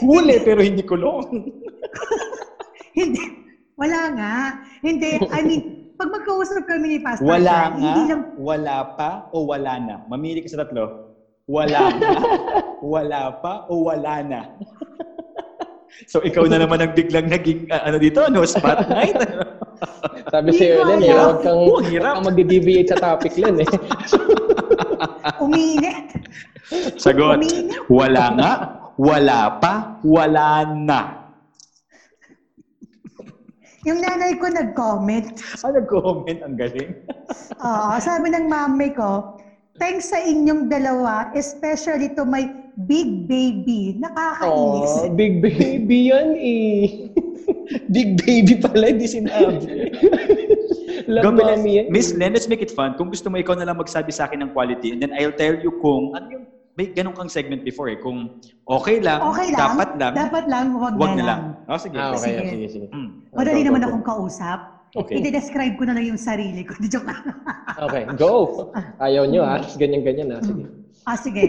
Huli 0.00 0.36
pero 0.42 0.64
hindi 0.64 0.82
kulong. 0.82 1.28
Hindi. 2.98 3.22
Wala 3.78 4.00
nga. 4.16 4.34
Hindi. 4.82 5.22
I 5.28 5.40
mean, 5.44 5.60
pag 5.94 6.10
magkausap 6.10 6.66
kami 6.66 6.96
ni 6.96 6.98
Pastor 6.98 7.30
Wala 7.30 7.46
Carl, 7.46 7.74
nga, 7.78 7.78
hindi 7.78 8.02
lang, 8.10 8.22
wala 8.40 8.76
pa, 8.98 9.10
o 9.30 9.46
wala 9.46 9.72
na. 9.78 9.94
Mamili 10.10 10.42
ka 10.42 10.50
sa 10.50 10.66
tatlo. 10.66 11.14
Wala 11.46 11.94
nga, 11.94 12.10
wala 12.82 13.22
pa, 13.38 13.70
o 13.70 13.86
wala 13.86 14.14
na. 14.26 14.40
So 16.06 16.20
ikaw 16.22 16.44
na 16.46 16.62
naman 16.62 16.80
ang 16.80 16.92
biglang 16.92 17.28
naging, 17.28 17.68
uh, 17.70 17.82
ano 17.84 17.96
dito, 17.98 18.24
no, 18.28 18.44
spotlight. 18.44 19.16
Sabi 20.32 20.50
si 20.52 20.64
Erlen, 20.68 21.00
eh, 21.02 21.14
huwag 21.14 21.40
kang, 21.40 21.58
Oh, 21.58 21.80
kang 21.80 22.24
magde-deviate 22.26 22.92
sa 22.92 22.98
topic 23.00 23.38
Len 23.40 23.62
eh. 23.64 23.68
umiinit. 25.44 26.18
Sagot, 27.00 27.40
Umiinit. 27.40 27.78
wala 27.88 28.24
nga, 28.36 28.52
wala 29.00 29.40
pa, 29.56 29.74
wala 30.04 30.66
na. 30.68 31.00
Yung 33.86 34.04
nanay 34.04 34.36
ko 34.36 34.52
nag-comment. 34.52 35.38
Ah, 35.64 35.72
nag-comment, 35.72 36.38
ang 36.44 36.58
galing. 36.58 36.92
Oo, 37.62 37.90
sabi 38.02 38.28
ng 38.34 38.50
mami 38.50 38.92
ko, 38.92 39.38
thanks 39.80 40.12
sa 40.12 40.20
inyong 40.20 40.68
dalawa, 40.68 41.30
especially 41.32 42.12
to 42.12 42.26
my 42.26 42.44
big 42.86 43.26
baby. 43.26 43.98
Nakakainis. 43.98 44.92
Oh, 45.02 45.10
big 45.10 45.42
baby 45.42 46.14
yan 46.14 46.28
eh. 46.38 46.82
Big 47.92 48.20
baby 48.24 48.60
pala, 48.60 48.92
hindi 48.92 49.08
sinabi. 49.08 49.64
Mommy 51.24 51.80
yan. 51.80 51.86
Miss 51.88 52.12
Len, 52.12 52.36
let's 52.36 52.48
make 52.48 52.60
it 52.60 52.72
fun. 52.72 52.92
Kung 52.96 53.08
gusto 53.08 53.28
mo, 53.32 53.40
ikaw 53.40 53.56
na 53.56 53.64
lang 53.64 53.76
magsabi 53.80 54.12
sa 54.12 54.28
akin 54.28 54.44
ng 54.44 54.50
quality 54.52 54.92
and 54.92 55.00
then 55.00 55.12
I'll 55.16 55.32
tell 55.32 55.56
you 55.56 55.72
kung, 55.80 56.12
ano 56.12 56.28
yung, 56.28 56.44
may 56.76 56.92
ganun 56.92 57.16
kang 57.16 57.32
segment 57.32 57.64
before 57.64 57.88
eh, 57.88 57.96
kung 58.00 58.40
okay 58.68 59.00
lang, 59.00 59.20
Okay 59.32 59.48
lang. 59.52 59.60
dapat 59.76 59.90
lang, 59.96 60.12
Dapat 60.16 60.44
lang, 60.48 60.64
wag, 60.76 60.94
wag 60.96 61.12
na 61.12 61.16
na 61.16 61.24
lang. 61.24 61.40
lang. 61.64 61.72
Oh, 61.72 61.80
sige. 61.80 61.96
Ah, 61.96 62.12
okay. 62.12 62.36
Sige. 62.36 62.42
Sige, 62.48 62.66
sige. 62.68 62.86
Mm. 62.92 63.08
Madali 63.32 63.60
Go, 63.60 63.66
naman 63.72 63.80
go, 63.80 63.86
akong 63.92 64.06
kausap. 64.06 64.60
Okay. 64.96 65.20
I-describe 65.20 65.74
ko 65.76 65.84
na 65.84 65.92
lang 65.96 66.04
yung 66.08 66.20
sarili 66.20 66.64
ko. 66.64 66.72
Di 66.80 66.88
joke 66.92 67.08
lang. 67.08 67.20
Okay, 67.76 68.08
go. 68.16 68.68
Ayaw 69.00 69.28
nyo 69.28 69.44
ah. 69.44 69.60
Ganyan-ganyan 69.76 70.32
ah. 70.32 70.40
Sige. 70.40 70.64
ah, 71.04 71.16
sige. 71.16 71.44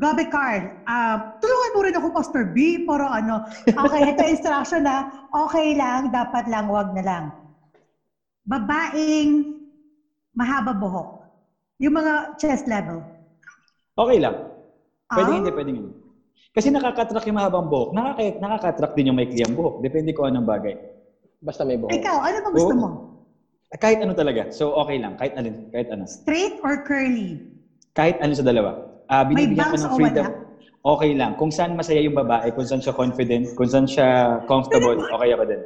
Gabi 0.00 0.24
Carl, 0.32 0.64
ah, 0.88 1.36
tulungan 1.44 1.72
mo 1.76 1.80
rin 1.84 1.94
ako, 2.00 2.06
Pastor 2.16 2.48
B, 2.48 2.88
para 2.88 3.20
ano. 3.20 3.44
Okay, 3.68 4.16
ito 4.16 4.24
instruction 4.24 4.88
na, 4.88 5.04
okay 5.28 5.76
lang, 5.76 6.08
dapat 6.08 6.48
lang, 6.48 6.72
wag 6.72 6.96
na 6.96 7.04
lang. 7.04 7.24
Babaeng 8.48 9.60
mahaba 10.32 10.72
buhok. 10.72 11.20
Yung 11.84 12.00
mga 12.00 12.40
chest 12.40 12.64
level. 12.64 13.04
Okay 13.92 14.24
lang. 14.24 14.40
Pwede 15.04 15.30
Ah. 15.30 15.36
hindi, 15.36 15.50
pwede 15.52 15.68
hindi. 15.68 15.92
Kasi 16.50 16.72
nakakatrack 16.72 17.28
yung 17.28 17.36
mahabang 17.36 17.68
buhok. 17.68 17.92
Nakaka 17.92 18.40
nakakatrack 18.40 18.92
din 18.96 19.12
yung 19.12 19.18
maikli 19.20 19.44
ang 19.44 19.52
buhok. 19.52 19.84
Depende 19.84 20.16
ko 20.16 20.24
anong 20.24 20.48
bagay. 20.48 20.80
Basta 21.44 21.62
may 21.62 21.76
buhok. 21.76 21.92
Ikaw, 21.92 22.16
ano 22.24 22.36
ba 22.40 22.48
gusto 22.56 22.72
Oo. 22.72 22.80
mo? 22.80 22.88
Kahit 23.76 24.00
ano 24.02 24.16
talaga. 24.16 24.48
So, 24.50 24.74
okay 24.80 24.98
lang. 24.98 25.14
Kahit 25.14 25.36
alin. 25.38 25.70
Kahit 25.70 25.92
ano. 25.94 26.08
Straight 26.08 26.58
or 26.64 26.82
curly? 26.82 27.38
Kahit 27.94 28.18
ano 28.18 28.34
sa 28.34 28.42
dalawa. 28.42 28.89
May 29.10 29.26
binibigyan 29.34 29.74
ko 29.74 29.78
ng 29.78 29.90
o 29.90 29.96
freedom. 29.98 30.26
wala? 30.30 30.48
Okay 30.80 31.12
lang. 31.12 31.32
Kung 31.36 31.52
saan 31.52 31.76
masaya 31.76 32.00
yung 32.00 32.16
babae, 32.16 32.54
kung 32.56 32.64
saan 32.64 32.80
siya 32.80 32.96
confident, 32.96 33.44
kung 33.52 33.68
saan 33.68 33.84
siya 33.84 34.40
comfortable, 34.48 34.96
okay 34.96 35.34
ako 35.36 35.44
din. 35.44 35.60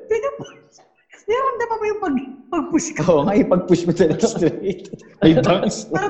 Niramdaman 1.25 1.77
mo 1.79 1.85
yung 1.87 2.01
pag, 2.03 2.15
pag-push 2.51 2.89
ka. 2.99 3.01
Oo, 3.09 3.23
nga 3.25 3.39
ipag-push 3.39 3.85
mo 3.87 3.93
talaga 3.95 4.27
straight. 4.27 4.91
May 5.23 5.39
bangs. 5.39 5.87
Para, 5.95 6.09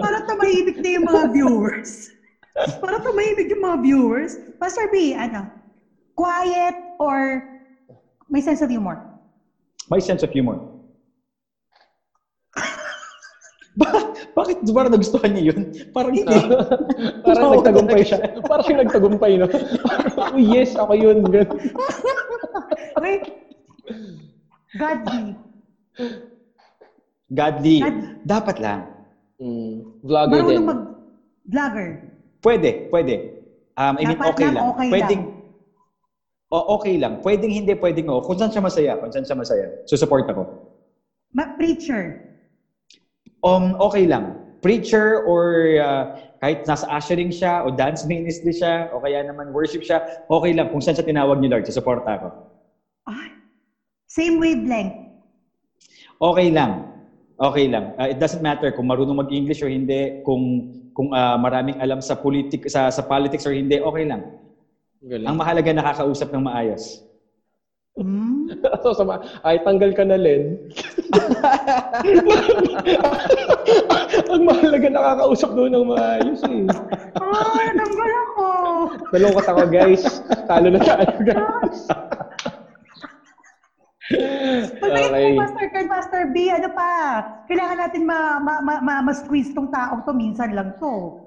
para 0.00 0.18
tumahimik 0.24 0.78
na 0.80 0.88
yung 0.96 1.04
mga 1.04 1.24
viewers. 1.34 1.90
Para 2.80 2.96
tumahimik 3.02 3.50
yung 3.50 3.64
mga 3.64 3.78
viewers. 3.82 4.32
Pastor 4.56 4.88
B, 4.88 5.12
ano? 5.12 5.50
Quiet 6.14 6.76
or 6.96 7.42
may 8.30 8.40
sense 8.40 8.62
of 8.62 8.70
humor? 8.70 9.02
May 9.90 10.00
sense 10.00 10.22
of 10.22 10.32
humor. 10.32 10.73
Ba- 13.74 14.10
bakit 14.32 14.62
parang 14.70 14.92
nagustuhan 14.94 15.30
niya 15.34 15.50
yun? 15.50 15.60
Parang 15.90 16.14
hindi. 16.14 16.30
Parang 17.26 17.42
Oo, 17.42 17.52
nagtagumpay 17.58 18.02
siya. 18.04 18.18
Parang 18.44 18.66
nagtagumpay, 18.68 19.32
no? 19.40 19.46
oh, 20.20 20.38
yes, 20.38 20.76
ako 20.76 20.92
yun. 20.94 21.24
Wait. 23.00 23.24
Godly. 24.78 25.24
Godly. 27.30 27.76
God- 27.82 28.04
Dapat 28.22 28.56
lang. 28.62 28.80
Mm, 29.42 30.00
vlogger 30.00 30.30
din. 30.30 30.42
Marunong 30.44 30.66
mag-vlogger. 30.68 31.88
Pwede, 32.38 32.70
pwede. 32.92 33.14
Um, 33.74 33.94
I 33.98 34.02
mean, 34.06 34.14
Dapat 34.14 34.28
okay 34.30 34.46
lang, 34.46 34.54
lang. 34.54 34.64
okay 34.70 34.88
Pwedeng, 34.92 35.22
O, 36.54 36.78
okay 36.78 36.94
lang. 37.02 37.18
Pwedeng 37.18 37.50
hindi, 37.50 37.74
pwedeng 37.74 38.06
oo. 38.06 38.22
Kung 38.22 38.38
saan 38.38 38.54
siya 38.54 38.62
masaya, 38.62 38.94
kung 39.02 39.10
saan 39.10 39.26
siya 39.26 39.34
masaya. 39.34 39.66
Susupport 39.90 40.30
ako. 40.30 40.42
Ma- 41.34 41.50
preacher. 41.58 42.33
Um, 43.44 43.76
okay 43.76 44.08
lang. 44.08 44.40
Preacher 44.64 45.20
or 45.28 45.76
uh, 45.76 46.16
kahit 46.40 46.64
nasa 46.64 46.88
ushering 46.88 47.28
siya 47.28 47.60
o 47.60 47.68
dance 47.68 48.08
ministry 48.08 48.56
siya 48.56 48.88
o 48.96 49.04
kaya 49.04 49.20
naman 49.20 49.52
worship 49.52 49.84
siya, 49.84 50.00
okay 50.32 50.56
lang. 50.56 50.72
Kung 50.72 50.80
saan 50.80 50.96
siya 50.96 51.04
tinawag 51.04 51.44
ni 51.44 51.52
Lord, 51.52 51.68
susuporta 51.68 52.08
ako. 52.08 52.28
Ah, 53.04 53.28
same 54.08 54.40
wavelength. 54.40 54.96
Okay 56.16 56.48
lang. 56.48 56.88
Okay 57.36 57.68
lang. 57.68 57.92
Uh, 58.00 58.08
it 58.08 58.16
doesn't 58.16 58.40
matter 58.40 58.72
kung 58.72 58.88
marunong 58.88 59.20
mag-English 59.20 59.60
o 59.60 59.68
hindi, 59.68 60.24
kung 60.24 60.72
kung 60.96 61.12
uh, 61.12 61.36
maraming 61.36 61.76
alam 61.82 62.00
sa 62.00 62.16
politik 62.16 62.64
sa 62.70 62.88
sa 62.88 63.04
politics 63.04 63.44
or 63.44 63.52
hindi, 63.52 63.76
okay 63.76 64.08
lang. 64.08 64.24
Galing. 65.04 65.28
Ang 65.28 65.36
mahalaga 65.36 65.76
nakakausap 65.76 66.32
ng 66.32 66.48
maayos. 66.48 67.04
Hmm? 67.94 68.50
so, 68.82 68.90
sama, 68.96 69.22
ay, 69.46 69.62
tanggal 69.62 69.94
ka 69.94 70.02
na, 70.02 70.18
Len. 70.18 70.58
Nakakausap 75.04 75.50
doon 75.52 75.70
ng 75.70 75.84
maayos 75.84 76.40
eh. 76.48 76.64
Ay, 77.20 77.64
natanggal 77.76 78.12
ako. 78.24 78.46
Nalungkot 79.12 79.44
ako, 79.44 79.62
guys. 79.68 80.02
Talo 80.48 80.68
na 80.72 80.80
tayo, 80.80 81.12
guys. 81.20 81.80
Pagdating 84.80 85.12
Okay. 85.12 85.24
kay 85.24 85.40
Pastor 85.40 85.66
Kern, 85.72 85.88
Pastor 85.88 86.22
B, 86.28 86.36
ano 86.48 86.68
pa? 86.72 86.92
Kailangan 87.44 87.76
natin 87.80 88.02
ma, 88.04 88.36
ma, 88.36 88.54
ma, 88.60 88.74
ma, 88.80 88.94
ma-squeeze 89.02 89.52
tong 89.52 89.68
taong 89.68 90.04
to. 90.04 90.12
Minsan 90.12 90.52
lang 90.52 90.76
to. 90.76 91.24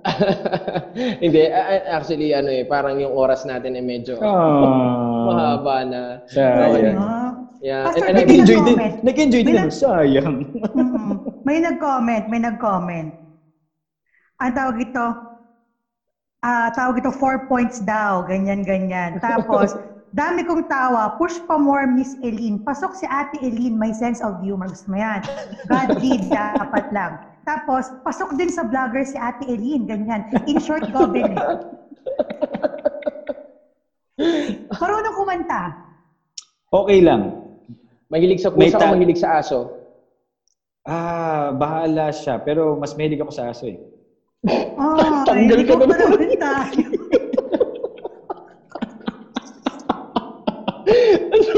Hindi, 1.23 1.49
actually, 1.85 2.33
ano 2.33 2.49
eh, 2.49 2.65
parang 2.65 2.97
yung 2.97 3.13
oras 3.13 3.45
natin 3.45 3.77
ay 3.77 3.81
medyo 3.81 4.17
Ah. 4.21 5.25
mahaba 5.29 5.77
na. 5.85 6.01
Sayang. 6.29 6.97
Ano? 6.97 7.09
Yeah, 7.57 7.89
Pastor, 7.89 8.05
and, 8.05 8.13
and 8.13 8.17
I 8.17 8.21
Nag-enjoy 8.25 8.59
din. 8.61 8.77
Nag-enjoy 9.01 9.41
din. 9.41 9.57
Sayang. 9.69 10.35
May 11.41 11.57
nag-comment, 11.57 12.25
may 12.29 12.41
nag-comment. 12.41 13.26
Ang 14.37 14.53
tawag 14.53 14.77
ito, 14.77 15.05
ah 16.45 16.69
tawag 16.69 17.01
ito, 17.01 17.09
four 17.09 17.49
points 17.49 17.81
daw, 17.81 18.21
ganyan, 18.21 18.61
ganyan. 18.61 19.17
Tapos, 19.23 19.73
dami 20.13 20.45
kong 20.45 20.69
tawa, 20.69 21.09
push 21.17 21.41
pa 21.49 21.57
more, 21.57 21.89
Miss 21.89 22.13
Eileen. 22.21 22.61
Pasok 22.61 22.93
si 22.93 23.09
Ate 23.09 23.41
Eileen, 23.41 23.73
may 23.73 23.91
sense 23.97 24.21
of 24.21 24.37
humor. 24.37 24.69
Gusto 24.69 24.93
mo 24.93 24.97
yan? 25.01 25.25
God 25.65 25.89
did, 26.03 26.21
dapat 26.29 26.85
lang. 26.93 27.17
Tapos, 27.41 27.89
pasok 28.05 28.37
din 28.37 28.53
sa 28.53 28.61
vlogger 28.61 29.07
si 29.09 29.17
Ate 29.17 29.49
Eileen, 29.49 29.89
ganyan. 29.89 30.21
In 30.45 30.61
short, 30.61 30.85
gobin 30.93 31.33
eh. 31.33 31.41
Marunong 34.81 35.15
kumanta. 35.17 35.73
Okay 36.69 36.99
lang. 37.01 37.33
mahilig 38.07 38.39
sa 38.39 38.51
pusa 38.53 38.77
ta- 38.77 38.87
o 38.87 38.93
mahilig 38.93 39.19
sa 39.19 39.39
aso? 39.41 39.71
Ah, 40.87 41.51
bahala 41.51 42.13
siya. 42.13 42.39
Pero 42.39 42.79
mas 42.79 42.95
mahilig 42.95 43.19
ako 43.19 43.31
sa 43.33 43.51
aso 43.51 43.67
eh. 43.67 43.75
Oh, 44.45 45.25
Tanggal 45.25 45.65
ka 45.65 45.73
ikaw 45.73 45.81
na 45.81 45.95
naman 45.97 46.29
tayo. 46.37 46.85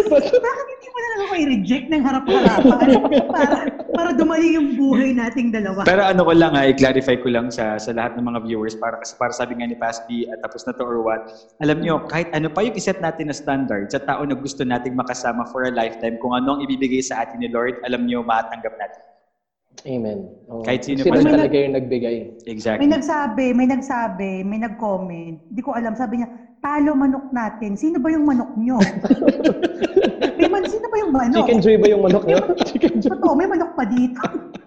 Bakit 0.09 0.65
hindi 0.65 0.87
mo 0.89 0.97
na 0.97 1.07
lang 1.11 1.21
ako 1.21 1.33
i-reject 1.37 1.85
ng 1.91 2.01
harap-harapan 2.01 2.87
para, 3.29 3.57
para 3.93 4.09
dumali 4.15 4.57
yung 4.57 4.79
buhay 4.79 5.11
nating 5.11 5.51
dalawa? 5.51 5.83
Pero 5.83 6.01
ano 6.01 6.23
ko 6.23 6.33
lang 6.33 6.55
ha, 6.55 6.65
i-clarify 6.71 7.19
ko 7.19 7.29
lang 7.29 7.51
sa 7.51 7.75
sa 7.75 7.91
lahat 7.91 8.17
ng 8.17 8.25
mga 8.25 8.39
viewers 8.47 8.73
para 8.79 8.97
kasi 8.97 9.13
para 9.19 9.35
sabi 9.35 9.59
nga 9.59 9.67
ni 9.69 9.77
Paspi 9.77 10.25
at 10.31 10.39
tapos 10.41 10.63
na 10.65 10.73
to 10.73 10.87
or 10.87 11.03
what. 11.03 11.29
Alam 11.61 11.83
nyo, 11.83 12.07
kahit 12.07 12.31
ano 12.31 12.47
pa 12.47 12.63
yung 12.63 12.79
iset 12.79 13.03
natin 13.03 13.29
na 13.29 13.35
standard 13.35 13.91
sa 13.91 14.01
tao 14.01 14.23
na 14.23 14.33
gusto 14.33 14.63
nating 14.63 14.95
makasama 14.95 15.45
for 15.51 15.67
a 15.67 15.71
lifetime, 15.75 16.17
kung 16.23 16.31
ano 16.31 16.57
ang 16.57 16.61
ibibigay 16.65 17.03
sa 17.03 17.27
atin 17.27 17.43
ni 17.43 17.51
Lord, 17.51 17.77
alam 17.85 18.07
nyo, 18.07 18.25
matanggap 18.25 18.73
natin. 18.79 19.08
Amen. 19.87 20.27
Oh. 20.51 20.59
Kahit 20.65 20.83
sino 20.83 21.07
Sila 21.07 21.23
pa- 21.23 21.31
talaga 21.39 21.55
yung 21.55 21.75
nagbigay. 21.79 22.15
Exactly. 22.51 22.83
May 22.83 22.91
nagsabi, 22.99 23.45
may 23.55 23.67
nagsabi, 23.69 24.31
may 24.43 24.59
nag-comment. 24.59 25.39
Hindi 25.39 25.61
ko 25.63 25.71
alam. 25.71 25.95
Sabi 25.95 26.19
niya, 26.19 26.27
talo 26.59 26.91
manok 26.99 27.31
natin. 27.31 27.79
Sino 27.79 28.03
ba 28.03 28.11
yung 28.11 28.27
manok 28.27 28.51
nyo? 28.59 28.75
may 30.39 30.49
man, 30.51 30.67
sino 30.67 30.85
ba 30.91 30.97
yung 30.99 31.13
manok? 31.15 31.47
Chicken 31.47 31.59
joy 31.63 31.75
ba 31.79 31.87
yung 31.87 32.03
manok 32.03 32.23
niya? 32.27 32.39
Chicken 32.67 32.95
joy. 32.99 33.09
Totoo, 33.15 33.33
may 33.39 33.47
manok 33.47 33.71
pa 33.75 33.83
dito. 33.87 34.23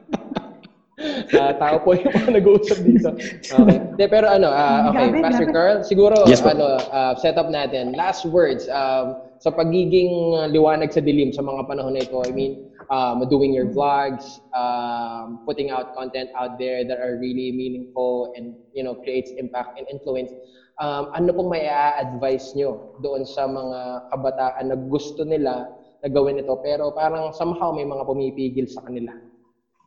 Ah, 1.35 1.51
tao 1.59 1.83
po 1.83 1.99
yung 1.99 2.15
mga 2.15 2.31
nag-uusap 2.39 2.79
dito. 2.87 3.11
Okay. 3.59 3.79
De, 3.99 4.05
pero 4.07 4.31
ano, 4.31 4.49
ah, 4.49 4.89
okay, 4.89 5.11
Grabe, 5.11 5.19
Pastor 5.19 5.49
grabe. 5.51 5.57
Carl, 5.57 5.77
siguro 5.83 6.15
Yes, 6.31 6.47
ano, 6.47 6.79
ah, 6.95 7.19
setup 7.19 7.51
natin. 7.51 7.93
Last 7.99 8.23
words 8.31 8.71
um, 8.71 9.19
sa 9.43 9.51
pagiging 9.51 10.39
liwanag 10.55 10.95
sa 10.95 11.03
dilim 11.03 11.35
sa 11.35 11.43
mga 11.43 11.67
panahon 11.67 11.99
na 11.99 12.07
ito. 12.07 12.23
I 12.23 12.31
mean, 12.31 12.71
um, 12.91 13.23
doing 13.29 13.53
your 13.53 13.67
vlogs, 13.67 14.41
um, 14.57 15.39
putting 15.47 15.71
out 15.71 15.93
content 15.95 16.29
out 16.39 16.59
there 16.59 16.85
that 16.85 16.99
are 16.99 17.19
really 17.19 17.53
meaningful 17.53 18.29
and 18.35 18.57
you 18.73 18.83
know 18.83 18.95
creates 18.95 19.33
impact 19.39 19.79
and 19.79 19.87
influence. 19.91 20.33
Um, 20.81 21.07
ano 21.15 21.33
pong 21.37 21.51
may 21.53 21.69
advice 21.69 22.57
nyo 22.57 22.81
doon 23.05 23.29
sa 23.29 23.45
mga 23.45 24.09
kabataan 24.09 24.73
na 24.73 24.77
gusto 24.77 25.23
nila 25.23 25.69
na 26.03 26.09
gawin 26.09 26.41
ito 26.41 26.57
pero 26.65 26.91
parang 26.91 27.31
somehow 27.37 27.71
may 27.71 27.87
mga 27.87 28.03
pumipigil 28.09 28.67
sa 28.67 28.83
kanila? 28.83 29.13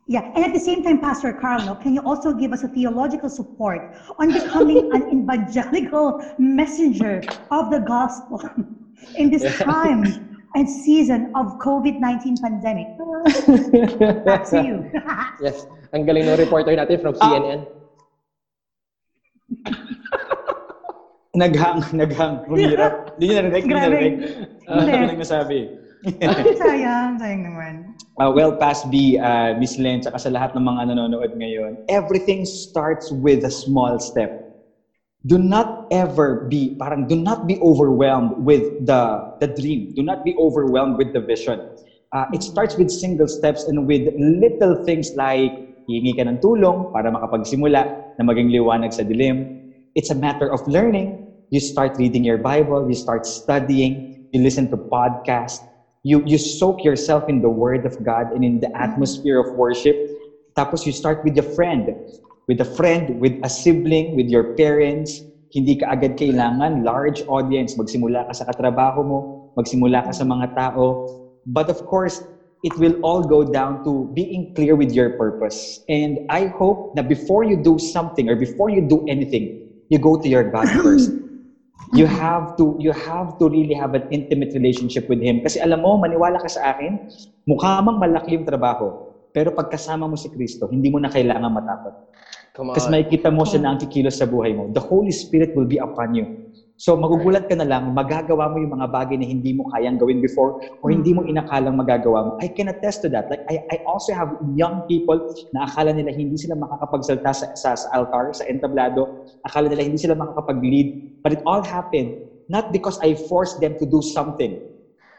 Yeah, 0.06 0.22
and 0.38 0.44
at 0.46 0.54
the 0.54 0.62
same 0.62 0.86
time, 0.86 1.02
Pastor 1.02 1.34
Carlo, 1.34 1.74
can 1.74 1.92
you 1.92 2.00
also 2.06 2.30
give 2.32 2.52
us 2.54 2.62
a 2.62 2.68
theological 2.70 3.28
support 3.28 3.82
on 4.22 4.30
becoming 4.30 4.86
an 4.94 5.02
evangelical 5.18 6.22
messenger 6.38 7.20
of 7.50 7.74
the 7.74 7.82
gospel 7.82 8.38
in 9.18 9.30
this 9.30 9.42
time 9.58 10.06
and 10.54 10.68
season 10.68 11.32
of 11.34 11.58
COVID-19 11.58 12.38
pandemic? 12.40 12.86
Back 14.24 14.48
to 14.50 14.62
you. 14.62 14.76
Yes. 15.36 15.68
Ang 15.92 16.08
galing 16.08 16.24
ng 16.24 16.40
reporter 16.40 16.72
natin 16.72 16.96
from 17.04 17.12
CNN. 17.12 17.68
Naghang, 21.36 21.84
naghang, 21.92 22.40
humirap. 22.48 23.12
Hindi 23.20 23.24
niyo 23.28 23.34
narinig, 23.36 23.62
hindi 23.68 23.74
Grabe. 23.76 23.84
narinig. 23.92 24.16
Ano 24.64 24.78
Hindi. 24.80 24.92
ko 24.96 25.04
lang 25.04 25.20
nasabi. 25.20 25.58
sayang, 26.56 27.12
sayang 27.20 27.42
naman. 27.44 27.74
Uh, 28.16 28.32
well, 28.32 28.56
past 28.56 28.88
B, 28.88 29.20
uh, 29.20 29.52
Miss 29.60 29.76
Len, 29.76 30.00
tsaka 30.00 30.16
sa 30.16 30.32
lahat 30.32 30.56
ng 30.56 30.64
mga 30.64 30.96
nanonood 30.96 31.36
ngayon, 31.36 31.76
everything 31.92 32.48
starts 32.48 33.12
with 33.12 33.44
a 33.44 33.52
small 33.52 34.00
step. 34.00 34.45
Do 35.24 35.38
not 35.38 35.88
ever 35.90 36.46
be, 36.50 36.76
parang 36.78 37.06
do 37.06 37.16
not 37.16 37.46
be 37.46 37.58
overwhelmed 37.60 38.32
with 38.36 38.62
the, 38.78 39.22
the 39.40 39.48
dream. 39.48 39.92
Do 39.94 40.02
not 40.02 40.22
be 40.22 40.34
overwhelmed 40.38 40.98
with 40.98 41.12
the 41.12 41.20
vision. 41.20 41.60
Uh, 42.12 42.26
it 42.32 42.42
starts 42.42 42.76
with 42.76 42.90
single 42.90 43.26
steps 43.26 43.64
and 43.66 43.86
with 43.86 44.02
little 44.18 44.76
things 44.84 45.10
like 45.16 45.52
hihingi 45.88 46.14
ka 46.16 46.22
ng 46.26 46.38
tulong 46.42 46.90
para 46.92 47.10
makapagsimula 47.10 47.86
na 48.18 48.22
maging 48.22 48.50
liwanag 48.50 48.92
sa 48.92 49.02
dilim. 49.02 49.46
It's 49.94 50.10
a 50.10 50.18
matter 50.18 50.50
of 50.50 50.60
learning. 50.66 51.16
You 51.50 51.60
start 51.60 51.94
reading 51.98 52.24
your 52.24 52.38
Bible, 52.38 52.86
you 52.86 52.94
start 52.94 53.26
studying, 53.26 54.02
you 54.32 54.42
listen 54.42 54.68
to 54.70 54.78
podcasts, 54.90 55.62
you, 56.02 56.22
you 56.26 56.38
soak 56.38 56.82
yourself 56.84 57.24
in 57.28 57.40
the 57.40 57.50
Word 57.50 57.86
of 57.86 57.94
God 58.02 58.26
and 58.34 58.44
in 58.44 58.60
the 58.60 58.70
atmosphere 58.74 59.38
of 59.38 59.46
worship. 59.54 59.96
Tapos 60.58 60.86
you 60.86 60.92
start 60.92 61.18
with 61.22 61.38
a 61.38 61.46
friend. 61.54 61.86
With 62.46 62.62
a 62.62 62.68
friend, 62.78 63.18
with 63.18 63.34
a 63.42 63.50
sibling, 63.50 64.14
with 64.14 64.30
your 64.30 64.54
parents. 64.54 65.18
Hindi 65.50 65.82
ka 65.82 65.98
agad 65.98 66.18
kailangan 66.18 66.86
large 66.86 67.22
audience. 67.26 67.74
Magsimula 67.74 68.26
ka 68.30 68.32
sa 68.34 68.44
katrabaho 68.46 69.00
mo, 69.02 69.18
magsimula 69.58 70.06
ka 70.06 70.12
sa 70.14 70.22
mga 70.22 70.54
tao. 70.54 71.10
But 71.46 71.70
of 71.70 71.82
course, 71.86 72.22
it 72.62 72.74
will 72.78 72.98
all 73.02 73.22
go 73.22 73.46
down 73.46 73.82
to 73.86 74.10
being 74.14 74.54
clear 74.54 74.74
with 74.74 74.90
your 74.90 75.14
purpose. 75.18 75.82
And 75.88 76.26
I 76.30 76.46
hope 76.46 76.94
that 76.94 77.08
before 77.08 77.42
you 77.42 77.58
do 77.58 77.78
something 77.78 78.30
or 78.30 78.36
before 78.36 78.70
you 78.70 78.82
do 78.82 79.06
anything, 79.06 79.66
you 79.88 79.98
go 79.98 80.18
to 80.18 80.28
your 80.28 80.50
God 80.50 80.68
first. 80.82 81.10
You 81.94 82.10
have 82.10 82.58
to 82.58 82.74
you 82.82 82.90
have 82.90 83.38
to 83.38 83.46
really 83.46 83.74
have 83.78 83.94
an 83.94 84.10
intimate 84.10 84.50
relationship 84.50 85.06
with 85.06 85.22
him 85.22 85.38
kasi 85.46 85.62
alam 85.62 85.86
mo 85.86 85.94
maniwala 85.94 86.42
ka 86.42 86.50
sa 86.50 86.74
akin 86.74 86.98
mukha 87.46 87.78
mang 87.78 88.02
malaki 88.02 88.34
yung 88.34 88.42
trabaho 88.42 89.14
pero 89.30 89.54
pagkasama 89.54 90.10
mo 90.10 90.18
si 90.18 90.26
Kristo 90.26 90.66
hindi 90.66 90.90
mo 90.90 90.98
na 90.98 91.06
kailangan 91.06 91.46
matakot 91.46 91.94
Come 92.56 92.72
on. 92.72 92.76
kasi 92.80 92.88
makikita 92.88 93.28
mo 93.28 93.44
siya 93.44 93.60
na 93.60 93.76
ang 93.76 93.78
kikilos 93.78 94.16
sa 94.16 94.24
buhay 94.24 94.56
mo. 94.56 94.72
The 94.72 94.80
Holy 94.80 95.12
Spirit 95.12 95.52
will 95.52 95.68
be 95.68 95.76
upon 95.76 96.16
you. 96.16 96.24
So 96.76 96.96
magugulat 96.96 97.48
ka 97.48 97.56
na 97.56 97.68
lang 97.68 97.92
magagawa 97.92 98.48
mo 98.52 98.56
yung 98.60 98.72
mga 98.72 98.88
bagay 98.88 99.16
na 99.20 99.24
hindi 99.28 99.52
mo 99.52 99.64
kayang 99.72 99.96
gawin 99.96 100.20
before 100.20 100.56
or 100.84 100.88
hindi 100.92 101.12
mo 101.12 101.24
inakalang 101.24 101.76
magagawa 101.76 102.24
mo. 102.24 102.32
I 102.40 102.48
can 102.52 102.68
attest 102.68 103.04
to 103.04 103.08
that. 103.12 103.28
Like 103.28 103.44
I, 103.48 103.60
I 103.72 103.76
also 103.84 104.12
have 104.12 104.32
young 104.40 104.84
people 104.88 105.20
na 105.52 105.64
akala 105.68 105.92
nila 105.92 106.12
hindi 106.12 106.36
sila 106.36 106.56
makakapagsalta 106.56 107.32
sa, 107.32 107.46
sa, 107.56 107.76
sa 107.76 107.88
altar 107.96 108.32
sa 108.36 108.44
entablado. 108.48 109.08
Akala 109.44 109.72
nila 109.72 109.84
hindi 109.84 110.00
sila 110.00 110.16
makakapag-lead. 110.16 110.92
But 111.24 111.36
it 111.36 111.42
all 111.48 111.64
happened 111.64 112.12
not 112.48 112.68
because 112.72 112.96
I 113.00 113.16
forced 113.28 113.56
them 113.60 113.76
to 113.80 113.84
do 113.88 114.00
something 114.00 114.56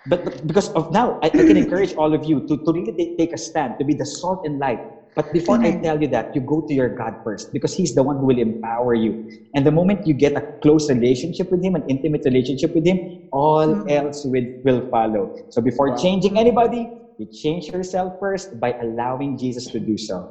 but, 0.07 0.23
but 0.23 0.39
because 0.47 0.69
of 0.73 0.87
now 0.89 1.17
I, 1.21 1.27
I 1.27 1.43
can 1.43 1.57
encourage 1.63 1.93
all 1.97 2.13
of 2.13 2.23
you 2.23 2.41
to, 2.47 2.57
to 2.57 2.69
really 2.71 2.93
ta- 2.95 3.11
take 3.17 3.33
a 3.33 3.37
stand 3.37 3.75
to 3.79 3.85
be 3.85 3.93
the 3.93 4.05
salt 4.05 4.39
and 4.43 4.57
light 4.57 4.79
but 5.17 5.25
before 5.33 5.57
I 5.65 5.73
tell 5.81 5.97
you 5.97 6.07
that 6.13 6.29
you 6.37 6.41
go 6.45 6.61
to 6.69 6.73
your 6.73 6.93
God 6.93 7.17
first 7.25 7.49
because 7.51 7.73
he's 7.73 7.97
the 7.97 8.05
one 8.05 8.21
who 8.21 8.29
will 8.29 8.37
empower 8.39 8.93
you 8.93 9.17
and 9.57 9.65
the 9.65 9.73
moment 9.73 10.05
you 10.05 10.13
get 10.13 10.37
a 10.37 10.43
close 10.61 10.87
relationship 10.93 11.49
with 11.49 11.65
him 11.65 11.73
an 11.73 11.83
intimate 11.89 12.21
relationship 12.29 12.71
with 12.77 12.85
him 12.85 13.01
all 13.33 13.65
Mhm. 13.67 13.89
else 13.89 14.21
will, 14.23 14.45
will 14.63 14.85
follow 14.93 15.33
so 15.49 15.59
before 15.59 15.89
Wow. 15.89 15.97
changing 15.97 16.37
anybody 16.37 16.93
you 17.17 17.25
change 17.27 17.67
yourself 17.73 18.13
first 18.21 18.53
by 18.61 18.77
allowing 18.79 19.35
Jesus 19.35 19.65
to 19.73 19.81
do 19.81 19.97
so 19.97 20.29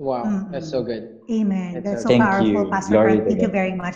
Wow, 0.00 0.24
Mm-mm. 0.24 0.48
that's 0.56 0.70
so 0.72 0.80
good. 0.80 1.04
Amen. 1.28 1.84
That's 1.84 2.02
so 2.02 2.08
Thank 2.08 2.24
powerful, 2.24 2.64
you. 2.64 2.70
Pastor 2.72 2.96
Glory 2.96 3.20
Carl. 3.20 3.28
Thank 3.28 3.42
you 3.44 3.52
very 3.52 3.74
much. 3.76 3.94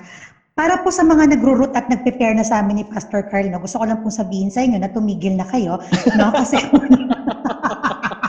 Para 0.52 0.76
po 0.84 0.92
sa 0.92 1.02
mga 1.02 1.32
nagro-root 1.34 1.72
at 1.74 1.88
nag-prepare 1.88 2.36
na 2.36 2.44
sa 2.44 2.60
amin 2.60 2.82
ni 2.82 2.84
Pastor 2.84 3.24
Carl, 3.24 3.48
no, 3.48 3.58
gusto 3.58 3.80
ko 3.80 3.88
lang 3.88 3.98
po 4.04 4.12
sabihin 4.12 4.52
sa 4.52 4.60
inyo 4.62 4.76
na 4.78 4.92
tumigil 4.92 5.34
na 5.34 5.48
kayo. 5.48 5.80
No? 6.14 6.28
Kasi, 6.30 6.60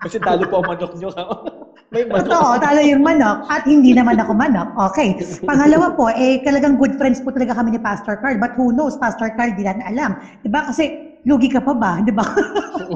kasi 0.00 0.16
talo 0.20 0.42
po 0.48 0.64
ang 0.64 0.68
manok 0.74 0.92
nyo 0.96 1.10
may 1.90 2.06
totoo, 2.06 2.54
talo 2.62 2.80
yung 2.86 3.02
manok 3.02 3.50
at 3.50 3.66
hindi 3.66 3.90
naman 3.90 4.14
ako 4.14 4.30
manok. 4.30 4.70
Okay. 4.94 5.18
Pangalawa 5.42 5.90
po, 5.98 6.06
eh, 6.06 6.38
talagang 6.46 6.78
good 6.78 6.94
friends 6.94 7.18
po 7.18 7.34
talaga 7.34 7.58
kami 7.58 7.74
ni 7.74 7.82
Pastor 7.82 8.14
Carl. 8.22 8.38
But 8.38 8.54
who 8.54 8.70
knows, 8.70 8.94
Pastor 8.94 9.34
Carl, 9.34 9.58
di 9.58 9.66
natin 9.66 9.82
alam. 9.82 10.22
Diba? 10.46 10.70
Kasi, 10.70 11.18
lugi 11.26 11.50
ka 11.50 11.58
pa 11.58 11.74
ba? 11.74 11.98
Diba? 12.06 12.22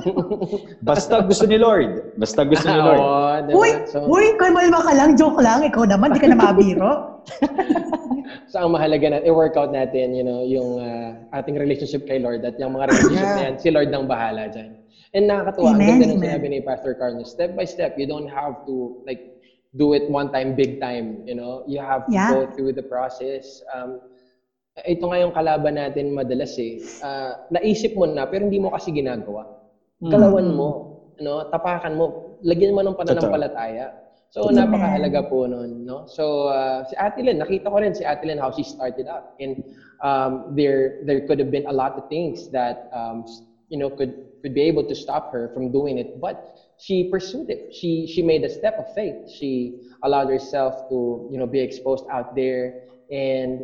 basta 0.88 1.26
gusto 1.26 1.44
ni 1.44 1.58
Lord 1.58 2.16
basta 2.16 2.46
gusto 2.46 2.70
ni 2.70 2.78
Lord 2.78 3.00
Oo, 3.02 3.30
diba? 3.50 3.58
Uy, 3.58 3.70
So, 3.90 4.06
uy, 4.06 4.38
kalma 4.38 4.62
ka 4.70 4.92
lang, 4.94 5.18
joke 5.18 5.42
lang. 5.42 5.66
Ikaw 5.66 5.90
naman, 5.90 6.14
di 6.14 6.22
ka 6.22 6.30
na 6.30 6.38
mabiro. 6.38 7.18
so 8.50 8.62
ang 8.62 8.78
mahalaga 8.78 9.10
na 9.10 9.18
i-workout 9.26 9.74
natin, 9.74 10.14
you 10.14 10.22
know, 10.22 10.46
yung 10.46 10.78
ah, 10.78 11.18
ating 11.34 11.58
relationship 11.58 12.06
kay 12.06 12.22
Lord 12.22 12.46
at 12.46 12.54
yung 12.62 12.78
mga 12.78 12.94
relationship 12.94 13.26
Yeah. 13.26 13.34
na 13.34 13.44
yan, 13.50 13.54
si 13.58 13.68
Lord 13.74 13.90
nang 13.90 14.06
bahala 14.06 14.46
dyan. 14.54 14.83
And 15.14 15.30
nakakatuwa, 15.30 15.78
ang 15.78 15.84
Amen, 15.84 15.88
ganda 15.88 16.04
ng 16.10 16.18
sinabi 16.20 16.50
ni 16.50 16.58
Pastor 16.60 16.94
Carl, 16.98 17.16
step 17.24 17.54
by 17.54 17.64
step, 17.64 17.94
you 17.96 18.06
don't 18.06 18.28
have 18.28 18.58
to 18.66 18.92
like 19.06 19.22
do 19.76 19.94
it 19.94 20.04
one 20.10 20.28
time, 20.30 20.54
big 20.54 20.78
time, 20.80 21.22
you 21.24 21.34
know? 21.34 21.62
You 21.66 21.80
have 21.80 22.10
to 22.12 22.18
Yeah. 22.18 22.28
go 22.28 22.46
through 22.46 22.74
the 22.74 22.82
process. 22.84 23.62
Um, 23.72 24.02
ito 24.86 25.06
nga 25.06 25.20
yung 25.22 25.34
kalaban 25.34 25.78
natin 25.78 26.10
madalas 26.14 26.54
eh. 26.58 26.82
Ah, 27.02 27.38
naisip 27.50 27.94
mo 27.94 28.06
na, 28.06 28.26
pero 28.26 28.42
hindi 28.46 28.58
mo 28.58 28.70
kasi 28.74 28.90
ginagawa. 28.90 29.46
Galawan 30.02 30.50
mo, 30.50 30.82
no? 31.22 31.44
tapakan 31.48 31.94
mo, 31.94 32.14
lagyan 32.42 32.74
mo 32.74 32.82
ng 32.82 32.96
pananampalataya. 32.98 33.94
So, 34.30 34.50
Amen. 34.50 34.50
napakahalaga 34.50 35.22
po 35.30 35.46
nun, 35.46 35.86
no? 35.86 36.04
So, 36.10 36.50
uh, 36.50 36.82
si 36.84 36.94
Ate 36.98 37.22
Lynn, 37.22 37.38
nakita 37.38 37.70
ko 37.70 37.78
rin 37.78 37.94
si 37.94 38.02
Ate 38.02 38.26
Lynn 38.26 38.38
how 38.42 38.50
she 38.50 38.62
started 38.66 39.06
out. 39.06 39.22
And 39.38 39.54
um, 40.02 40.42
there 40.50 40.98
there 41.02 41.22
could 41.22 41.38
have 41.38 41.50
been 41.54 41.66
a 41.70 41.74
lot 41.74 41.94
of 41.96 42.02
things 42.10 42.50
that, 42.50 42.82
um, 42.90 43.22
you 43.68 43.78
know, 43.78 43.90
could 43.90 44.14
could 44.42 44.54
be 44.54 44.62
able 44.62 44.84
to 44.84 44.94
stop 44.94 45.30
her 45.32 45.48
from 45.52 45.70
doing 45.72 45.98
it. 45.98 46.08
But 46.20 46.36
she 46.76 47.04
pursued 47.04 47.48
it. 47.50 47.60
She 47.70 48.06
she 48.06 48.22
made 48.22 48.44
a 48.44 48.48
step 48.48 48.74
of 48.78 48.86
faith. 48.94 49.16
She 49.26 49.72
allowed 50.02 50.28
herself 50.28 50.74
to, 50.88 51.24
you 51.30 51.38
know, 51.38 51.46
be 51.46 51.60
exposed 51.60 52.04
out 52.10 52.26
there 52.34 52.74
and, 53.10 53.62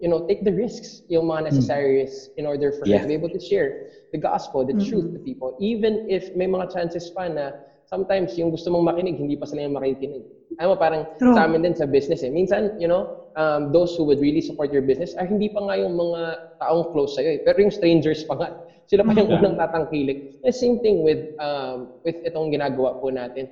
you 0.00 0.08
know, 0.08 0.20
take 0.20 0.40
the 0.44 0.52
risks, 0.52 1.02
yung 1.08 1.26
mga 1.28 1.44
necessary 1.52 2.00
risks 2.00 2.30
in 2.36 2.46
order 2.46 2.72
for 2.72 2.86
her 2.88 2.96
Yeah. 2.96 3.02
to 3.02 3.06
be 3.08 3.14
able 3.14 3.28
to 3.30 3.40
share 3.40 3.76
the 4.12 4.18
gospel, 4.18 4.64
the 4.64 4.72
truth 4.88 5.12
to 5.12 5.18
people. 5.20 5.52
Even 5.58 6.00
if 6.08 6.28
may 6.34 6.46
mga 6.46 6.70
chances 6.72 7.10
pa 7.10 7.28
na 7.28 7.52
sometimes 7.84 8.36
yung 8.38 8.50
gusto 8.50 8.70
mong 8.72 8.88
makinig, 8.88 9.18
hindi 9.20 9.36
pa 9.36 9.44
sila 9.44 9.62
yung 9.68 9.76
makikinig. 9.76 10.24
Alam 10.60 10.72
mo, 10.72 10.76
parang 10.80 11.02
True. 11.20 11.34
sa 11.36 11.44
amin 11.44 11.60
din 11.64 11.74
sa 11.76 11.84
business 11.84 12.22
eh. 12.22 12.30
Minsan, 12.32 12.72
you 12.76 12.88
know, 12.88 13.08
um, 13.36 13.72
those 13.72 13.92
who 13.96 14.04
would 14.04 14.20
really 14.20 14.40
support 14.40 14.72
your 14.72 14.82
business 14.84 15.12
ay 15.20 15.28
hindi 15.28 15.48
pa 15.48 15.60
nga 15.64 15.76
yung 15.76 15.92
mga 15.96 16.36
taong 16.60 16.84
close 16.92 17.16
sa'yo 17.16 17.36
eh. 17.36 17.40
Pero 17.44 17.60
yung 17.60 17.72
strangers 17.72 18.24
pa 18.24 18.36
nga. 18.36 18.48
Sila 18.92 19.08
pa 19.08 19.16
yung 19.16 19.32
Yeah. 19.32 19.40
unang 19.40 19.56
tatangkilik. 19.56 20.20
The 20.44 20.52
same 20.52 20.76
thing 20.84 21.00
with 21.00 21.24
um, 21.40 21.88
with 22.04 22.20
itong 22.28 22.52
ginagawa 22.52 22.92
po 23.00 23.08
natin. 23.08 23.48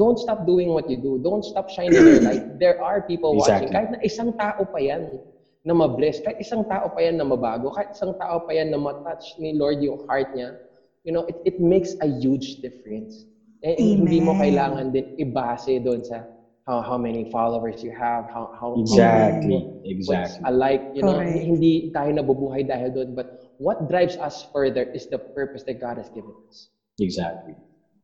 Don't 0.00 0.16
stop 0.16 0.40
doing 0.48 0.72
what 0.72 0.88
you 0.88 0.96
do. 0.96 1.20
Don't 1.20 1.44
stop 1.44 1.68
shining 1.68 2.00
your 2.00 2.24
light. 2.24 2.40
There 2.62 2.80
are 2.80 3.04
people 3.04 3.36
watching. 3.36 3.68
Exactly. 3.68 3.76
Kahit 3.76 3.88
na 3.92 4.00
isang 4.00 4.30
tao 4.32 4.64
pa 4.64 4.80
yan 4.80 5.12
na 5.60 5.76
ma-bless, 5.76 6.24
kahit 6.24 6.40
isang 6.40 6.64
tao 6.64 6.88
pa 6.88 7.04
yan 7.04 7.20
na 7.20 7.28
mabago, 7.28 7.68
kahit 7.76 7.92
isang 7.92 8.16
tao 8.16 8.40
pa 8.40 8.56
yan 8.56 8.72
na 8.72 8.80
ma-touch 8.80 9.36
ni 9.36 9.52
Lord 9.52 9.78
yung 9.84 10.00
heart 10.08 10.32
niya, 10.32 10.56
you 11.04 11.12
know, 11.12 11.22
it, 11.28 11.36
it 11.44 11.56
makes 11.60 11.92
a 12.00 12.08
huge 12.08 12.56
difference. 12.64 13.28
Eh, 13.60 13.76
hindi 13.76 14.22
mo 14.22 14.32
kailangan 14.38 14.88
din 14.94 15.04
ibase 15.18 15.82
doon 15.82 16.00
sa 16.00 16.24
how, 16.64 16.80
how 16.80 16.96
many 16.96 17.26
followers 17.28 17.82
you 17.82 17.90
have, 17.90 18.24
how, 18.32 18.48
how, 18.54 18.78
exactly 18.78 19.66
what's 20.06 20.38
exactly 20.38 20.42
alike, 20.46 20.84
you 20.94 21.02
know, 21.02 21.18
Correct. 21.18 21.42
hindi 21.42 21.90
tayo 21.90 22.10
nabubuhay 22.14 22.62
dahil 22.62 22.94
doon, 22.94 23.14
but 23.14 23.26
what 23.58 23.90
drives 23.90 24.16
us 24.16 24.46
further 24.52 24.82
is 24.94 25.06
the 25.10 25.18
purpose 25.18 25.62
that 25.66 25.80
God 25.80 25.98
has 25.98 26.08
given 26.10 26.32
us. 26.48 26.70
exactly 26.98 27.54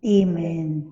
Amen. 0.05 0.85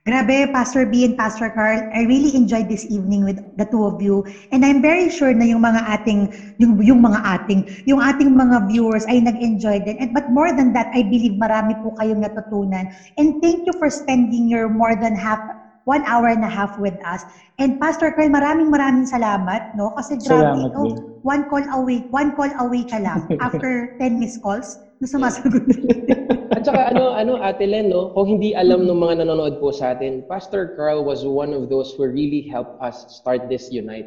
Grabe, 0.00 0.48
Pastor 0.48 0.88
B 0.88 1.04
and 1.04 1.12
Pastor 1.12 1.52
Carl, 1.52 1.84
I 1.92 2.08
really 2.08 2.32
enjoyed 2.32 2.72
this 2.72 2.88
evening 2.88 3.20
with 3.20 3.36
the 3.60 3.68
two 3.68 3.84
of 3.84 4.00
you. 4.00 4.24
And 4.48 4.64
I'm 4.64 4.80
very 4.80 5.12
sure 5.12 5.32
na 5.36 5.44
yung 5.44 5.60
mga 5.60 5.80
ating, 5.92 6.32
yung, 6.56 6.80
yung 6.80 7.04
mga 7.04 7.20
ating, 7.20 7.84
yung 7.84 8.00
ating 8.00 8.32
mga 8.32 8.64
viewers 8.64 9.04
ay 9.12 9.20
nag-enjoy 9.20 9.84
din. 9.84 10.00
And, 10.00 10.16
but 10.16 10.32
more 10.32 10.56
than 10.56 10.72
that, 10.72 10.88
I 10.96 11.04
believe 11.04 11.36
marami 11.36 11.76
po 11.84 11.92
kayong 12.00 12.24
natutunan. 12.24 12.88
And 13.20 13.44
thank 13.44 13.68
you 13.68 13.76
for 13.76 13.92
spending 13.92 14.48
your 14.48 14.72
more 14.72 14.96
than 14.96 15.12
half, 15.12 15.44
one 15.90 16.06
hour 16.06 16.30
and 16.30 16.46
a 16.46 16.52
half 16.52 16.78
with 16.78 16.94
us. 17.02 17.26
And 17.58 17.74
Pastor 17.82 18.14
Carl, 18.14 18.30
maraming 18.30 18.70
maraming 18.70 19.10
salamat, 19.10 19.74
no? 19.74 19.90
Kasi 19.98 20.22
grabe, 20.22 20.70
Salamat 20.70 20.70
din. 20.70 20.94
one 21.26 21.42
call 21.50 21.66
away, 21.74 22.06
one 22.14 22.30
call 22.38 22.50
away 22.62 22.86
ka 22.86 23.02
lang 23.02 23.26
after 23.44 23.90
10 23.98 24.22
missed 24.22 24.38
calls 24.38 24.78
na 25.02 25.10
sumasagot. 25.10 25.66
At 26.54 26.62
saka 26.66 26.94
ano, 26.94 27.10
ano, 27.10 27.38
Ate 27.42 27.66
Len, 27.66 27.90
no? 27.90 28.14
Kung 28.14 28.38
hindi 28.38 28.54
alam 28.54 28.86
ng 28.86 28.98
mga 28.98 29.26
nanonood 29.26 29.58
po 29.58 29.74
sa 29.74 29.98
atin, 29.98 30.22
Pastor 30.30 30.70
Carl 30.78 31.02
was 31.02 31.26
one 31.26 31.50
of 31.50 31.66
those 31.66 31.90
who 31.98 32.06
really 32.06 32.46
helped 32.46 32.74
us 32.78 33.02
start 33.10 33.50
this 33.50 33.70
Unite. 33.70 34.06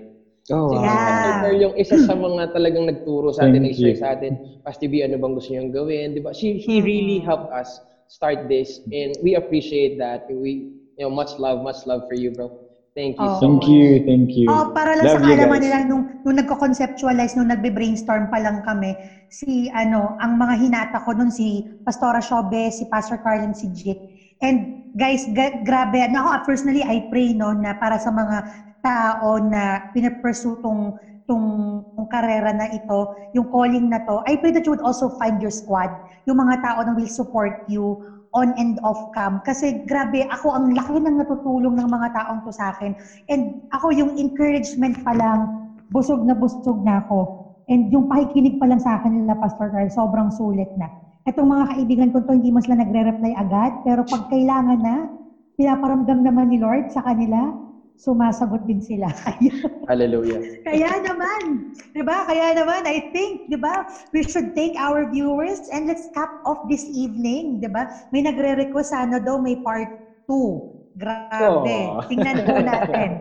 oh 0.51 0.75
wow. 0.75 0.83
Yeah. 0.83 0.91
Pastor 1.07 1.33
Carl 1.39 1.57
yung 1.59 1.75
isa 1.79 1.95
sa 2.03 2.15
mga 2.15 2.43
talagang 2.55 2.85
nagturo 2.87 3.31
sa 3.31 3.47
atin, 3.47 3.63
Thank 3.63 3.75
nag-share 3.75 3.95
sa 3.99 4.07
atin, 4.15 4.59
Pastor 4.63 4.87
B, 4.91 5.03
ano 5.03 5.15
bang 5.19 5.33
gusto 5.35 5.49
niyang 5.55 5.71
gawin, 5.71 6.07
di 6.15 6.21
ba? 6.23 6.35
She, 6.35 6.59
he 6.59 6.83
really 6.83 7.23
helped 7.23 7.47
us 7.55 7.79
start 8.11 8.45
this 8.51 8.83
and 8.91 9.15
we 9.23 9.39
appreciate 9.39 9.95
that. 9.97 10.27
We, 10.27 10.82
you 10.97 11.05
know, 11.05 11.11
much 11.13 11.37
love, 11.37 11.61
much 11.61 11.85
love 11.85 12.01
for 12.07 12.13
you, 12.15 12.31
bro. 12.31 12.51
Thank 12.93 13.17
you 13.17 13.25
Oh. 13.25 13.39
so 13.41 13.47
Thank 13.49 13.57
much. 13.57 13.69
you, 13.73 13.87
thank 14.05 14.29
you. 14.37 14.47
Oh, 14.53 14.69
para 14.69 14.93
lang 14.93 15.09
Love 15.09 15.17
sa 15.17 15.25
kaalaman 15.25 15.59
nila, 15.65 15.77
nung, 15.81 16.05
nung 16.21 16.37
nagko-conceptualize, 16.37 17.33
nung 17.33 17.49
nagbe-brainstorm 17.49 18.29
pa 18.29 18.37
lang 18.37 18.61
kami, 18.61 18.93
si, 19.25 19.65
ano, 19.73 20.13
ang 20.21 20.37
mga 20.37 20.53
hinata 20.61 20.97
ko 21.01 21.17
nun, 21.17 21.33
si 21.33 21.65
Pastora 21.81 22.21
Shobe, 22.21 22.69
si 22.69 22.85
Pastor 22.85 23.17
Carl, 23.17 23.41
and 23.41 23.57
si 23.57 23.73
Jit. 23.73 23.97
And 24.37 24.69
guys, 24.93 25.25
ga- 25.25 25.57
grabe, 25.57 26.05
na 26.05 26.21
ako 26.21 26.53
personally, 26.53 26.85
I 26.85 27.01
pray, 27.09 27.33
no, 27.33 27.49
na 27.57 27.73
para 27.73 27.97
sa 27.97 28.13
mga 28.13 28.45
tao 28.77 29.41
na 29.41 29.81
pinapursue 29.89 30.61
tong, 30.61 30.93
tong, 31.25 31.81
tong 31.97 32.05
karera 32.05 32.53
na 32.53 32.69
ito, 32.69 33.09
yung 33.33 33.49
calling 33.49 33.89
na 33.89 33.97
to, 34.05 34.21
I 34.29 34.37
pray 34.37 34.53
that 34.53 34.69
you 34.69 34.77
would 34.77 34.85
also 34.85 35.09
find 35.09 35.41
your 35.41 35.49
squad, 35.55 35.89
yung 36.29 36.37
mga 36.37 36.61
tao 36.61 36.77
na 36.85 36.93
will 36.93 37.09
support 37.09 37.57
you, 37.65 37.97
on 38.33 38.53
and 38.57 38.81
off 38.81 38.99
cam. 39.13 39.39
Kasi 39.45 39.85
grabe, 39.85 40.25
ako 40.29 40.53
ang 40.53 40.73
laki 40.73 40.97
ng 40.99 41.21
natutulong 41.21 41.77
ng 41.77 41.89
mga 41.89 42.07
taong 42.17 42.41
to 42.45 42.51
sa 42.53 42.73
akin. 42.73 42.97
And 43.29 43.61
ako 43.73 43.93
yung 43.93 44.11
encouragement 44.17 45.01
pa 45.05 45.13
lang, 45.13 45.71
busog 45.93 46.25
na 46.25 46.33
busog 46.33 46.81
na 46.81 47.05
ako. 47.05 47.45
And 47.69 47.87
yung 47.93 48.11
pakikinig 48.11 48.59
pa 48.59 48.67
lang 48.67 48.81
sa 48.81 48.99
akin 48.99 49.23
nila, 49.23 49.39
Pastor 49.39 49.71
Carl, 49.71 49.87
sobrang 49.93 50.33
sulit 50.33 50.67
na. 50.75 50.91
Itong 51.23 51.47
mga 51.47 51.65
kaibigan 51.71 52.09
ko 52.11 52.19
to, 52.27 52.35
hindi 52.35 52.51
mas 52.51 52.67
lang 52.67 52.83
nagre-reply 52.83 53.31
agad, 53.39 53.71
pero 53.87 54.03
pag 54.03 54.27
kailangan 54.27 54.79
na, 54.83 55.07
pinaparamdam 55.55 56.19
naman 56.19 56.51
ni 56.51 56.59
Lord 56.59 56.91
sa 56.91 56.99
kanila, 57.07 57.55
sumasagot 57.97 58.61
din 58.65 58.81
sila. 58.81 59.09
Hallelujah. 59.89 60.41
kaya 60.65 60.89
naman, 61.03 61.61
'di 61.93 62.01
ba? 62.03 62.25
Kaya 62.25 62.55
naman 62.55 62.83
I 62.87 63.03
think, 63.13 63.43
'di 63.45 63.57
ba? 63.59 63.83
We 64.15 64.23
should 64.25 64.51
thank 64.55 64.75
our 64.79 65.05
viewers 65.07 65.67
and 65.71 65.85
let's 65.87 66.09
cap 66.11 66.31
off 66.47 66.59
this 66.65 66.87
evening, 66.91 67.59
'di 67.61 67.69
ba? 67.69 67.85
May 68.11 68.23
nagre-request 68.25 68.91
sana 68.95 69.19
daw 69.19 69.37
may 69.39 69.55
part 69.59 69.89
2. 70.27 70.61
Grabe. 70.93 71.73
Aw. 71.89 72.05
Tingnan 72.05 72.45
po 72.45 72.61
natin. 72.69 73.17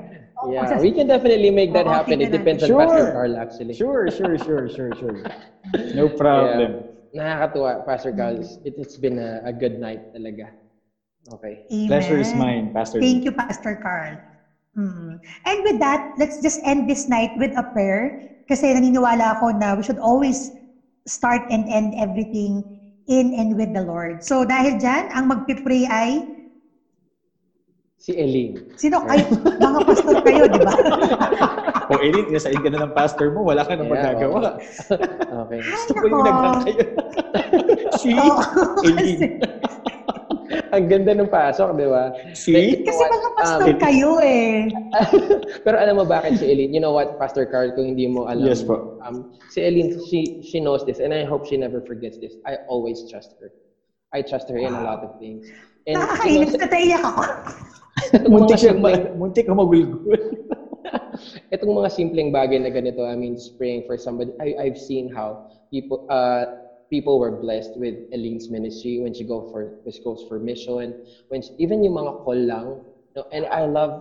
Yeah, 0.53 0.77
we 0.77 0.93
can 0.93 1.09
definitely 1.09 1.49
make 1.49 1.73
that 1.73 1.89
Oo, 1.89 1.95
happen. 1.95 2.21
It 2.21 2.29
depends 2.29 2.61
on 2.61 2.69
natin. 2.69 2.79
Pastor 2.85 3.05
Sure. 3.09 3.13
Carl 3.17 3.35
actually. 3.41 3.75
Sure, 3.75 4.05
sure, 4.13 4.37
sure, 4.37 4.67
sure, 4.69 4.93
sure. 5.01 5.19
No 5.97 6.13
problem. 6.13 6.85
Nakakatuwa, 7.17 7.85
Pastor 7.85 8.13
Carl. 8.13 8.41
It, 8.65 8.75
it's 8.77 8.97
been 8.97 9.17
a, 9.17 9.41
a 9.45 9.53
good 9.53 9.79
night 9.81 10.05
talaga. 10.13 10.53
Okay. 11.33 11.61
Amen. 11.71 11.89
Pleasure 11.89 12.19
is 12.19 12.35
mine, 12.35 12.69
Pastor. 12.75 13.01
Thank 13.01 13.25
you, 13.25 13.33
Pastor 13.33 13.79
Carl. 13.81 14.19
Mm. 14.73 15.21
And 15.45 15.59
with 15.65 15.79
that, 15.81 16.01
let's 16.17 16.41
just 16.41 16.61
end 16.65 16.89
this 16.89 17.09
night 17.09 17.31
with 17.37 17.53
a 17.57 17.63
prayer. 17.63 18.17
Kasi 18.49 18.73
naniniwala 18.73 19.37
ako 19.39 19.53
na 19.53 19.77
we 19.77 19.85
should 19.85 20.01
always 20.01 20.51
start 21.07 21.43
and 21.51 21.69
end 21.69 21.93
everything 21.97 22.65
in 23.07 23.35
and 23.35 23.57
with 23.57 23.73
the 23.73 23.83
Lord. 23.85 24.23
So 24.25 24.45
dahil 24.45 24.79
dyan, 24.81 25.13
ang 25.13 25.29
magpipray 25.29 25.85
ay, 25.89 26.25
Si 28.03 28.11
Eileen. 28.19 28.59
sino 28.75 28.99
ay, 29.07 29.23
mga 29.63 29.79
pastor 29.87 30.19
kayo, 30.27 30.51
di 30.51 30.59
ba? 30.59 30.75
Kung 31.87 32.03
Eileen, 32.07 32.35
inasain 32.35 32.59
ka 32.59 32.67
na 32.67 32.83
ng 32.83 32.95
pastor 32.99 33.31
mo, 33.31 33.47
wala 33.47 33.63
ka 33.63 33.79
nang 33.79 33.87
Yeah, 33.87 33.95
magagawa. 33.95 34.59
Okay. 35.47 35.61
Gusto 35.63 35.91
ko 35.95 36.05
yung 36.11 36.27
nagdang 36.27 36.59
kayo. 36.67 36.83
See? 38.03 38.19
Oo. 38.19 38.43
Eileen. 38.91 39.19
Ang 40.73 40.89
ganda 40.89 41.13
ng 41.13 41.29
pasok, 41.29 41.77
di 41.77 41.85
ba? 41.85 42.17
See? 42.33 42.81
Kasi 42.81 43.03
mga 43.05 43.31
pastor 43.37 43.73
Um, 43.77 43.81
kayo 43.81 44.11
eh. 44.25 44.73
Pero 45.69 45.77
alam 45.77 46.01
mo 46.01 46.09
bakit 46.09 46.41
si 46.41 46.49
Eileen? 46.49 46.73
You 46.73 46.81
know 46.81 46.97
what, 46.97 47.21
Pastor 47.21 47.45
Carl, 47.45 47.77
kung 47.77 47.93
hindi 47.93 48.09
mo 48.09 48.25
alam. 48.25 48.49
Yes 48.49 48.65
po. 48.65 48.97
Um, 49.05 49.37
si 49.53 49.61
Eileen, 49.61 50.01
she, 50.09 50.41
she 50.41 50.65
knows 50.65 50.81
this 50.89 50.97
and 50.97 51.13
I 51.13 51.29
hope 51.29 51.45
she 51.45 51.61
never 51.61 51.85
forgets 51.85 52.17
this. 52.17 52.41
I 52.49 52.65
always 52.73 53.05
trust 53.13 53.37
her. 53.45 53.53
I 54.17 54.25
trust 54.25 54.49
her 54.49 54.57
in 54.57 54.73
a 54.73 54.81
lot 54.81 55.05
of 55.05 55.21
things. 55.21 55.45
And, 55.85 56.01
you 56.01 56.01
know, 56.01 56.09
Nakakainis 56.09 56.55
na 56.57 56.67
taiyak 56.73 57.03
ako. 57.05 57.23
Muntik 58.33 58.57
mga 58.57 58.61
siya, 58.61 58.73
simpleng, 58.73 59.03
muntik 59.21 59.45
ka 59.45 59.53
magulgul. 59.53 60.21
itong 61.53 61.73
mga 61.77 61.91
simpleng 61.93 62.31
bagay 62.33 62.59
na 62.65 62.73
ganito, 62.73 63.05
I 63.05 63.13
mean, 63.13 63.37
praying 63.61 63.85
for 63.85 64.01
somebody. 64.01 64.33
I, 64.41 64.57
I've 64.57 64.81
seen 64.81 65.13
how 65.13 65.53
people, 65.69 66.09
uh, 66.09 66.62
people 66.93 67.17
were 67.17 67.33
blessed 67.33 67.73
with 67.81 67.97
Eileen's 68.13 68.53
ministry 68.53 69.01
when 69.01 69.17
she 69.17 69.25
go 69.25 69.49
for, 69.49 69.73
when 69.83 69.93
she 69.97 70.05
goes 70.05 70.21
for 70.29 70.37
mission, 70.37 70.93
when 71.33 71.41
she, 71.41 71.49
even 71.57 71.81
yung 71.81 71.97
mga 71.97 72.21
call 72.21 72.37
lang. 72.37 72.69
No, 73.17 73.25
and 73.33 73.49
I 73.49 73.65
love 73.65 73.97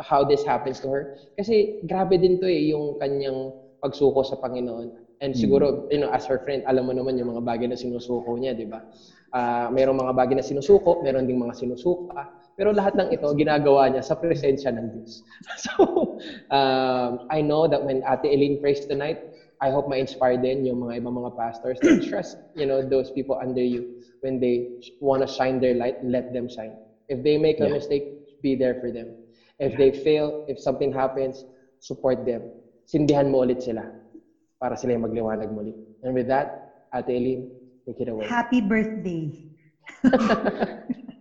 how 0.00 0.24
this 0.24 0.40
happens 0.40 0.80
to 0.80 0.88
her. 0.88 1.04
Kasi 1.36 1.68
grabe 1.84 2.16
din 2.16 2.40
to 2.40 2.48
eh, 2.48 2.72
yung 2.72 2.96
kanyang 2.96 3.52
pagsuko 3.84 4.24
sa 4.24 4.40
Panginoon. 4.40 4.88
And 5.20 5.36
siguro, 5.36 5.84
you 5.92 6.00
know, 6.00 6.08
as 6.08 6.24
her 6.32 6.40
friend, 6.40 6.64
alam 6.64 6.88
mo 6.88 6.96
naman 6.96 7.20
yung 7.20 7.28
mga 7.28 7.44
bagay 7.44 7.68
na 7.68 7.76
sinusuko 7.76 8.40
niya, 8.40 8.56
di 8.56 8.64
ba? 8.64 8.80
Ah, 9.36 9.68
mayroong 9.68 10.00
mga 10.00 10.16
bagay 10.16 10.32
na 10.32 10.44
sinusuko, 10.44 10.96
meron 11.04 11.28
ding 11.28 11.36
mga 11.36 11.60
sinusuka. 11.60 12.24
Pero 12.56 12.72
lahat 12.72 12.96
ng 12.96 13.12
ito, 13.12 13.28
ginagawa 13.36 13.92
niya 13.92 14.00
sa 14.00 14.16
presensya 14.16 14.72
ng 14.72 14.88
Diyos. 14.88 15.20
So, 15.64 15.72
um, 16.48 17.20
I 17.28 17.44
know 17.44 17.68
that 17.68 17.84
when 17.84 18.00
Ate 18.08 18.32
Eileen 18.32 18.56
prays 18.56 18.88
tonight, 18.88 19.20
I 19.60 19.68
hope 19.68 19.92
ma-inspire 19.92 20.40
din 20.40 20.64
yung 20.64 20.80
mga 20.80 21.04
ibang 21.04 21.20
mga 21.20 21.36
pastors 21.36 21.76
to 21.84 22.00
trust, 22.08 22.32
you 22.56 22.64
know, 22.64 22.80
those 22.80 23.12
people 23.12 23.36
under 23.36 23.60
you. 23.62 23.84
When 24.24 24.40
they 24.40 24.68
want 25.00 25.20
to 25.20 25.28
shine 25.28 25.60
their 25.60 25.76
light, 25.76 26.00
let 26.00 26.32
them 26.32 26.48
shine. 26.48 26.72
If 27.08 27.20
they 27.24 27.36
make 27.36 27.60
a 27.60 27.68
Yeah. 27.68 27.76
mistake, 27.76 28.04
be 28.40 28.56
there 28.56 28.80
for 28.80 28.88
them. 28.88 29.12
If 29.60 29.76
they 29.76 29.92
fail, 29.92 30.48
if 30.48 30.56
something 30.56 30.88
happens, 30.88 31.44
support 31.84 32.24
them. 32.24 32.40
Sindihan 32.88 33.28
mo 33.28 33.44
ulit 33.44 33.60
sila 33.60 33.84
para 34.56 34.76
sila 34.80 34.96
yung 34.96 35.04
magliwanag 35.04 35.52
muli. 35.52 35.76
And 36.00 36.16
with 36.16 36.32
that, 36.32 36.48
Ate 36.96 37.12
Eileen, 37.20 37.44
take 37.84 38.00
it 38.00 38.08
away. 38.08 38.24
Happy 38.24 38.64
birthday. 38.64 39.28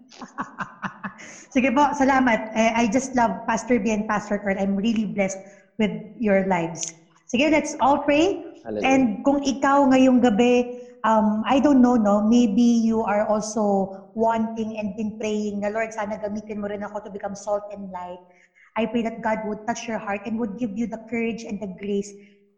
Sige 1.53 1.69
po, 1.75 1.91
salamat. 1.91 2.55
Eh, 2.55 2.71
I 2.75 2.87
just 2.87 3.11
love 3.15 3.43
Pastor 3.43 3.79
B 3.79 3.91
and 3.91 4.07
Pastor 4.07 4.39
Kurt. 4.39 4.55
I'm 4.55 4.79
really 4.79 5.05
blessed 5.05 5.37
with 5.75 5.91
your 6.15 6.47
lives. 6.47 6.81
Sige, 7.29 7.45
let's 7.53 7.77
all 7.77 8.01
pray. 8.01 8.33
Hallelujah. 8.65 8.89
And 8.89 9.03
kung 9.21 9.37
ikaw 9.45 9.85
ngayong 9.93 10.17
gabi, 10.17 10.65
um, 11.05 11.45
I 11.45 11.61
don't 11.61 11.77
know, 11.77 11.93
no, 11.93 12.25
maybe 12.25 12.81
you 12.81 13.05
are 13.05 13.21
also 13.21 13.93
wanting 14.17 14.75
and 14.81 14.97
been 14.97 15.13
praying 15.13 15.61
na, 15.61 15.69
Lord, 15.69 15.93
sana 15.93 16.17
gamitin 16.17 16.57
mo 16.57 16.65
rin 16.65 16.81
ako 16.81 17.05
to 17.05 17.13
become 17.13 17.37
salt 17.37 17.61
and 17.69 17.93
light. 17.93 18.17
I 18.73 18.89
pray 18.89 19.05
that 19.05 19.21
God 19.21 19.45
would 19.45 19.61
touch 19.69 19.85
your 19.85 20.01
heart 20.01 20.25
and 20.25 20.41
would 20.41 20.57
give 20.57 20.73
you 20.73 20.89
the 20.89 20.97
courage 21.05 21.45
and 21.45 21.61
the 21.61 21.69
grace 21.69 22.09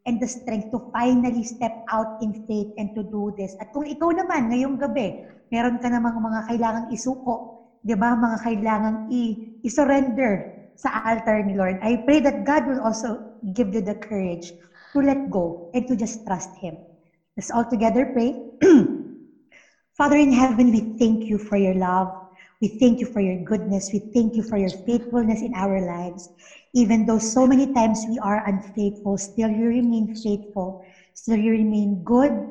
and 0.08 0.24
the 0.24 0.28
strength 0.32 0.72
to 0.72 0.80
finally 0.96 1.44
step 1.44 1.76
out 1.92 2.10
in 2.24 2.32
faith 2.48 2.72
and 2.80 2.90
to 2.96 3.04
do 3.04 3.36
this. 3.36 3.54
At 3.60 3.70
kung 3.76 3.86
ikaw 3.86 4.16
naman 4.16 4.50
ngayong 4.56 4.80
gabi, 4.80 5.14
meron 5.52 5.78
ka 5.84 5.92
namang 5.92 6.16
mga 6.16 6.48
kailangang 6.48 6.88
isuko, 6.88 7.44
di 7.84 7.94
ba? 8.00 8.16
Mga 8.16 8.38
kailangang 8.40 8.98
i- 9.12 9.36
i-surrender 9.68 10.48
sa 10.82 11.02
altar 11.06 11.46
ni 11.46 11.54
Lord. 11.54 11.78
I 11.86 12.02
pray 12.02 12.20
that 12.26 12.42
God 12.42 12.66
will 12.66 12.82
also 12.82 13.22
give 13.54 13.70
you 13.74 13.82
the 13.86 13.94
courage 13.94 14.50
to 14.94 15.00
let 15.06 15.22
go 15.30 15.62
and 15.74 15.86
to 15.88 15.96
just 15.96 16.26
trust 16.26 16.50
Him. 16.58 16.82
Let's 17.38 17.54
all 17.54 17.66
together 17.66 18.10
pray. 18.10 18.34
Father 19.98 20.18
in 20.18 20.34
heaven, 20.34 20.74
we 20.74 20.82
thank 20.98 21.30
you 21.30 21.38
for 21.38 21.56
your 21.56 21.78
love. 21.78 22.10
We 22.62 22.68
thank 22.68 23.02
you 23.02 23.08
for 23.08 23.22
your 23.22 23.38
goodness. 23.38 23.90
We 23.94 24.06
thank 24.14 24.36
you 24.36 24.44
for 24.44 24.58
your 24.58 24.70
faithfulness 24.86 25.42
in 25.42 25.54
our 25.54 25.82
lives. 25.82 26.30
Even 26.74 27.06
though 27.06 27.18
so 27.18 27.46
many 27.46 27.68
times 27.74 28.06
we 28.08 28.18
are 28.20 28.42
unfaithful, 28.46 29.18
still 29.18 29.50
you 29.50 29.66
remain 29.66 30.08
faithful. 30.14 30.78
Still 31.14 31.38
you 31.38 31.52
remain 31.52 32.02
good. 32.04 32.42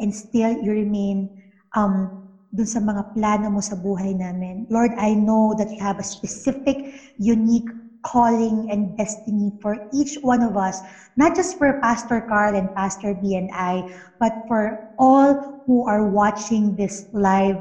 And 0.00 0.14
still 0.14 0.56
you 0.56 0.72
remain 0.72 1.30
um, 1.76 2.10
dun 2.50 2.66
sa 2.66 2.82
mga 2.82 3.14
plano 3.14 3.46
mo 3.50 3.62
sa 3.62 3.78
buhay 3.78 4.14
namin. 4.14 4.66
Lord, 4.68 4.90
I 4.98 5.14
know 5.14 5.54
that 5.54 5.70
you 5.74 5.80
have 5.82 5.98
a 5.98 6.06
specific, 6.06 6.82
unique 7.16 7.70
calling 8.02 8.66
and 8.70 8.96
destiny 8.96 9.52
for 9.60 9.76
each 9.92 10.16
one 10.24 10.42
of 10.42 10.56
us, 10.56 10.80
not 11.16 11.36
just 11.36 11.56
for 11.58 11.78
Pastor 11.78 12.20
Carl 12.24 12.56
and 12.56 12.72
Pastor 12.72 13.14
B 13.14 13.36
and 13.36 13.50
I, 13.52 13.84
but 14.18 14.32
for 14.48 14.80
all 14.98 15.36
who 15.66 15.84
are 15.84 16.02
watching 16.02 16.74
this 16.74 17.04
live 17.12 17.60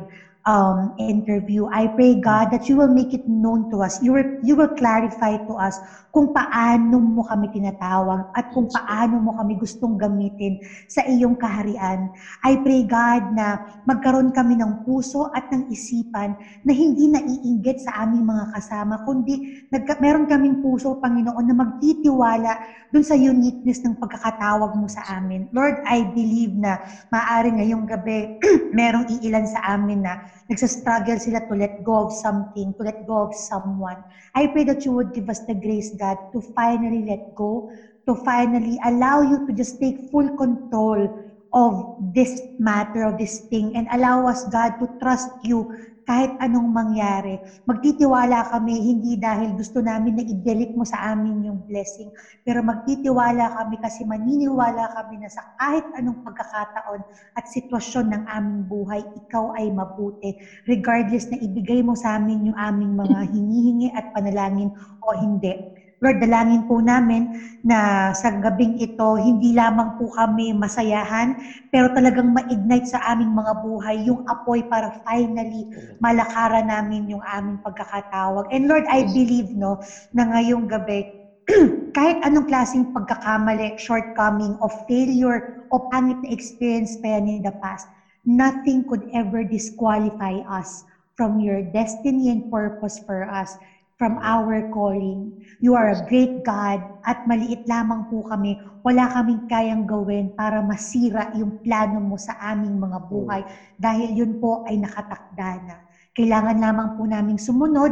um, 0.49 0.89
interview. 0.97 1.69
I 1.69 1.93
pray, 1.93 2.17
God, 2.17 2.49
that 2.49 2.65
you 2.65 2.81
will 2.81 2.89
make 2.89 3.13
it 3.13 3.21
known 3.29 3.69
to 3.69 3.85
us. 3.85 4.01
You 4.01 4.17
will, 4.17 4.29
you 4.41 4.57
will 4.57 4.73
clarify 4.73 5.37
to 5.45 5.53
us 5.61 5.77
kung 6.09 6.33
paano 6.33 6.97
mo 6.97 7.21
kami 7.21 7.53
tinatawag 7.53 8.33
at 8.33 8.49
kung 8.49 8.65
paano 8.65 9.21
mo 9.21 9.31
kami 9.37 9.53
gustong 9.61 9.93
gamitin 9.93 10.57
sa 10.89 11.05
iyong 11.05 11.37
kaharian. 11.37 12.09
I 12.41 12.57
pray, 12.65 12.81
God, 12.81 13.29
na 13.29 13.61
magkaroon 13.85 14.33
kami 14.33 14.57
ng 14.57 14.81
puso 14.81 15.29
at 15.29 15.45
ng 15.53 15.69
isipan 15.69 16.33
na 16.65 16.73
hindi 16.73 17.13
naiinggit 17.13 17.85
sa 17.85 18.01
aming 18.01 18.25
mga 18.25 18.49
kasama, 18.49 18.97
kundi 19.05 19.37
nagka, 19.69 20.01
meron 20.01 20.25
kaming 20.25 20.57
puso, 20.57 20.97
Panginoon, 20.97 21.45
na 21.45 21.53
magtitiwala 21.53 22.57
dun 22.89 23.05
sa 23.05 23.13
uniqueness 23.13 23.85
ng 23.85 24.01
pagkakatawag 24.01 24.73
mo 24.73 24.89
sa 24.89 25.05
amin. 25.13 25.45
Lord, 25.53 25.77
I 25.85 26.09
believe 26.09 26.57
na 26.57 26.81
maaari 27.13 27.53
ngayong 27.61 27.85
gabi, 27.85 28.33
merong 28.77 29.05
iilan 29.21 29.45
sa 29.45 29.77
amin 29.77 30.09
na 30.09 30.17
nagsastruggle 30.49 31.19
sila 31.21 31.41
to 31.47 31.55
let 31.55 31.71
go 31.83 32.01
of 32.01 32.11
something, 32.11 32.73
to 32.75 32.83
let 32.83 32.97
go 33.05 33.21
of 33.21 33.33
someone. 33.33 34.03
I 34.35 34.47
pray 34.47 34.63
that 34.65 34.83
you 34.85 34.91
would 34.93 35.13
give 35.13 35.29
us 35.29 35.41
the 35.47 35.53
grace, 35.53 35.93
God, 35.93 36.17
to 36.33 36.41
finally 36.41 37.05
let 37.05 37.21
go, 37.35 37.65
to 38.07 38.15
finally 38.15 38.79
allow 38.83 39.21
you 39.21 39.39
to 39.45 39.53
just 39.53 39.79
take 39.79 39.99
full 40.11 40.29
control 40.29 41.07
of 41.53 41.85
this 41.97 42.41
matter, 42.57 43.03
of 43.03 43.17
this 43.17 43.39
thing, 43.49 43.75
and 43.75 43.87
allow 43.91 44.25
us, 44.27 44.43
God, 44.45 44.73
to 44.79 44.89
trust 45.01 45.29
you 45.41 45.67
kahit 46.09 46.33
anong 46.41 46.73
mangyari. 46.73 47.37
Magtitiwala 47.69 48.41
kami 48.49 48.81
hindi 48.81 49.13
dahil 49.13 49.53
gusto 49.53 49.77
namin 49.77 50.17
na 50.17 50.25
ibalik 50.25 50.73
mo 50.73 50.81
sa 50.81 51.13
amin 51.13 51.45
yung 51.45 51.61
blessing, 51.61 52.09
pero 52.41 52.65
magtitiwala 52.65 53.53
kami 53.53 53.77
kasi 53.77 54.09
maniniwala 54.09 54.89
kami 54.97 55.21
na 55.21 55.29
sa 55.29 55.45
kahit 55.53 55.85
anong 55.93 56.17
pagkakataon 56.25 57.05
at 57.37 57.45
sitwasyon 57.45 58.09
ng 58.09 58.23
aming 58.25 58.65
buhay, 58.65 59.05
ikaw 59.13 59.53
ay 59.53 59.69
mabuti. 59.69 60.33
Regardless 60.65 61.29
na 61.29 61.37
ibigay 61.37 61.85
mo 61.85 61.93
sa 61.93 62.17
amin 62.17 62.49
yung 62.49 62.57
aming 62.57 62.97
mga 62.97 63.17
hinihingi 63.37 63.93
at 63.93 64.09
panalangin 64.09 64.73
o 65.05 65.13
hindi. 65.13 65.53
Lord, 65.99 66.23
dalangin 66.23 66.63
po 66.63 66.79
namin 66.79 67.27
na 67.59 68.09
sa 68.15 68.31
gabing 68.31 68.79
ito, 68.79 69.19
hindi 69.19 69.51
lamang 69.51 69.91
po 69.99 70.07
kami 70.07 70.55
masayahan, 70.55 71.35
pero 71.67 71.91
talagang 71.91 72.31
ma-ignite 72.31 72.87
sa 72.87 73.03
aming 73.11 73.35
mga 73.35 73.53
buhay 73.59 74.07
yung 74.07 74.23
apoy 74.23 74.63
para 74.63 74.87
finally 75.03 75.67
malakaran 75.99 76.71
namin 76.71 77.11
yung 77.11 77.23
aming 77.27 77.59
pagkakatawag. 77.59 78.47
And 78.47 78.71
Lord, 78.71 78.87
I 78.87 79.03
believe 79.11 79.51
no, 79.51 79.75
na 80.15 80.23
ngayong 80.31 80.71
gabi, 80.71 81.03
kahit 81.97 82.15
anong 82.23 82.47
klaseng 82.47 82.87
pagkakamali, 82.95 83.75
shortcoming, 83.75 84.55
of 84.63 84.71
failure, 84.87 85.43
o 85.69 85.83
pangit 85.91 86.17
na 86.23 86.33
experience 86.33 86.97
pa 86.97 87.19
yan 87.19 87.27
in 87.29 87.41
the 87.45 87.53
past, 87.61 87.91
nothing 88.25 88.81
could 88.87 89.05
ever 89.13 89.45
disqualify 89.45 90.41
us 90.49 90.81
from 91.13 91.37
your 91.37 91.61
destiny 91.61 92.31
and 92.31 92.47
purpose 92.47 92.97
for 93.03 93.27
us 93.27 93.59
from 93.99 94.15
our 94.23 94.63
calling. 94.71 95.35
You 95.59 95.75
are 95.75 95.91
a 95.91 95.99
great 96.07 96.39
God 96.39 96.79
at 97.03 97.19
maliit 97.27 97.67
lamang 97.67 98.07
po 98.07 98.23
kami. 98.23 98.55
Wala 98.79 99.11
kaming 99.11 99.43
kayang 99.43 99.83
gawin 99.83 100.31
para 100.31 100.63
masira 100.63 101.27
yung 101.35 101.51
plano 101.59 101.99
mo 101.99 102.15
sa 102.15 102.31
aming 102.39 102.79
mga 102.79 102.99
buhay 103.11 103.43
dahil 103.75 104.15
yun 104.15 104.39
po 104.39 104.63
ay 104.63 104.79
nakatakda 104.79 105.59
na. 105.67 105.75
Kailangan 106.15 106.57
lamang 106.57 106.89
po 106.95 107.03
naming 107.03 107.37
sumunod, 107.37 107.91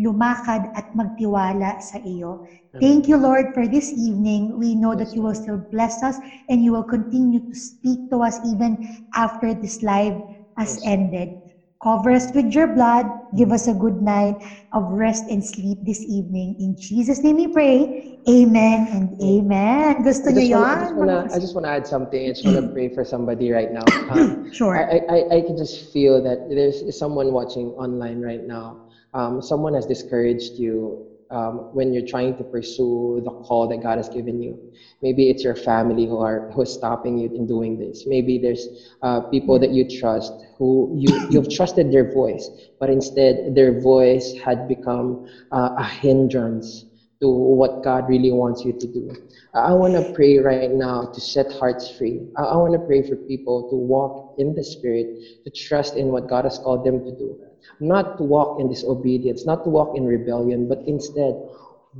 lumakad 0.00 0.72
at 0.72 0.88
magtiwala 0.96 1.76
sa 1.84 2.00
iyo. 2.00 2.40
Thank 2.80 3.04
you, 3.12 3.20
Lord, 3.20 3.52
for 3.52 3.68
this 3.68 3.92
evening. 3.92 4.56
We 4.56 4.72
know 4.72 4.96
that 4.96 5.12
you 5.12 5.20
will 5.20 5.36
still 5.36 5.60
bless 5.68 6.00
us 6.00 6.16
and 6.48 6.64
you 6.64 6.72
will 6.72 6.88
continue 6.88 7.44
to 7.44 7.54
speak 7.54 8.00
to 8.08 8.24
us 8.24 8.40
even 8.40 8.80
after 9.12 9.52
this 9.52 9.84
live 9.84 10.16
has 10.56 10.80
ended. 10.82 11.36
Cover 11.82 12.12
us 12.14 12.30
with 12.30 12.54
your 12.54 12.68
blood. 12.70 13.10
Give 13.34 13.50
us 13.50 13.66
a 13.66 13.74
good 13.74 13.98
night 14.00 14.38
of 14.70 14.86
rest 14.94 15.26
and 15.26 15.42
sleep 15.42 15.78
this 15.82 15.98
evening. 16.06 16.54
In 16.62 16.76
Jesus' 16.78 17.24
name 17.26 17.36
we 17.42 17.48
pray. 17.50 18.22
Amen 18.30 18.86
and 18.94 19.10
amen. 19.18 20.06
Gusto 20.06 20.30
I 20.30 20.38
just 20.38 20.46
niyo 20.46 20.62
wanna- 20.62 20.70
I 20.70 20.78
yan? 20.78 20.80
just 20.86 20.94
wanna, 20.94 21.18
I 21.34 21.38
just 21.42 21.54
want 21.58 21.66
to 21.66 21.72
add 21.74 21.86
something. 21.90 22.22
I 22.22 22.28
just 22.30 22.46
want 22.46 22.62
to 22.62 22.70
pray 22.70 22.86
for 22.94 23.02
somebody 23.02 23.50
right 23.50 23.74
now. 23.74 23.82
Um, 24.14 24.46
Sure. 24.54 24.78
I, 24.78 25.02
I, 25.10 25.18
I 25.34 25.38
can 25.42 25.58
just 25.58 25.90
feel 25.90 26.22
that 26.22 26.46
there's 26.46 26.86
someone 26.94 27.34
watching 27.34 27.74
online 27.74 28.22
right 28.22 28.46
now. 28.46 28.86
Um, 29.10 29.42
someone 29.42 29.74
has 29.74 29.82
discouraged 29.84 30.62
you 30.62 31.02
um, 31.32 31.62
when 31.70 31.92
you're 31.92 32.02
trying 32.08 32.34
to 32.36 32.44
pursue 32.44 33.20
the 33.24 33.32
call 33.32 33.68
that 33.68 33.80
God 33.80 33.98
has 33.98 34.08
given 34.10 34.40
you. 34.42 34.60
Maybe 35.02 35.30
it's 35.30 35.44
your 35.44 35.56
family 35.56 36.06
who 36.06 36.18
are 36.20 36.44
who 36.54 36.62
is 36.62 36.72
stopping 36.72 37.18
you 37.18 37.30
in 37.34 37.46
doing 37.46 37.78
this. 37.78 38.04
Maybe 38.06 38.38
there's 38.38 38.70
uh, 39.02 39.22
people 39.22 39.58
that 39.60 39.70
you 39.72 39.84
trust 39.86 40.34
who 40.58 40.88
you 40.92 41.08
you've 41.30 41.48
trusted 41.50 41.90
their 41.92 42.06
voice, 42.06 42.50
but 42.80 42.90
instead 42.90 43.38
their 43.54 43.72
voice 43.74 44.32
had 44.42 44.68
become 44.68 45.18
uh, 45.52 45.70
a 45.78 45.84
hindrance 45.84 46.86
to 47.22 47.28
what 47.30 47.82
God 47.82 48.08
really 48.08 48.32
wants 48.32 48.64
you 48.64 48.74
to 48.74 48.88
do. 48.88 49.10
I 49.54 49.74
want 49.74 49.94
to 49.94 50.04
pray 50.14 50.38
right 50.38 50.70
now 50.72 51.08
to 51.12 51.20
set 51.20 51.48
hearts 51.50 51.88
free. 51.88 52.20
I, 52.36 52.42
I 52.44 52.56
want 52.56 52.74
to 52.74 52.80
pray 52.80 53.02
for 53.02 53.16
people 53.28 53.64
to 53.70 53.76
walk 53.76 54.14
in 54.36 54.54
the 54.54 54.64
Spirit, 54.64 55.08
to 55.44 55.50
trust 55.50 55.96
in 55.96 56.08
what 56.08 56.26
God 56.26 56.44
has 56.44 56.58
called 56.58 56.84
them 56.84 57.00
to 57.02 57.12
do. 57.12 57.36
Not 57.80 58.18
to 58.18 58.24
walk 58.24 58.60
in 58.60 58.68
disobedience, 58.68 59.46
not 59.46 59.64
to 59.64 59.70
walk 59.70 59.96
in 59.96 60.04
rebellion, 60.04 60.68
but 60.68 60.82
instead 60.86 61.34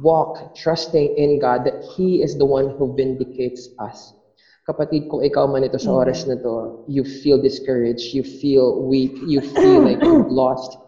walk 0.01 0.55
trusting 0.55 1.17
in 1.17 1.39
God 1.39 1.65
that 1.65 1.85
He 1.97 2.23
is 2.23 2.39
the 2.39 2.47
one 2.47 2.71
who 2.77 2.95
vindicates 2.95 3.69
us. 3.79 4.15
Kapatid, 4.63 5.11
kung 5.11 5.27
ikaw 5.27 5.51
man 5.51 5.67
ito 5.67 5.75
sa 5.75 5.91
mm-hmm. 5.91 6.03
oras 6.07 6.23
na 6.27 6.39
to, 6.39 6.87
you 6.87 7.03
feel 7.03 7.43
discouraged, 7.43 8.15
you 8.15 8.23
feel 8.23 8.79
weak, 8.87 9.11
you 9.27 9.43
feel 9.43 9.83
like 9.83 9.99
you've 9.99 10.31
lost 10.45 10.79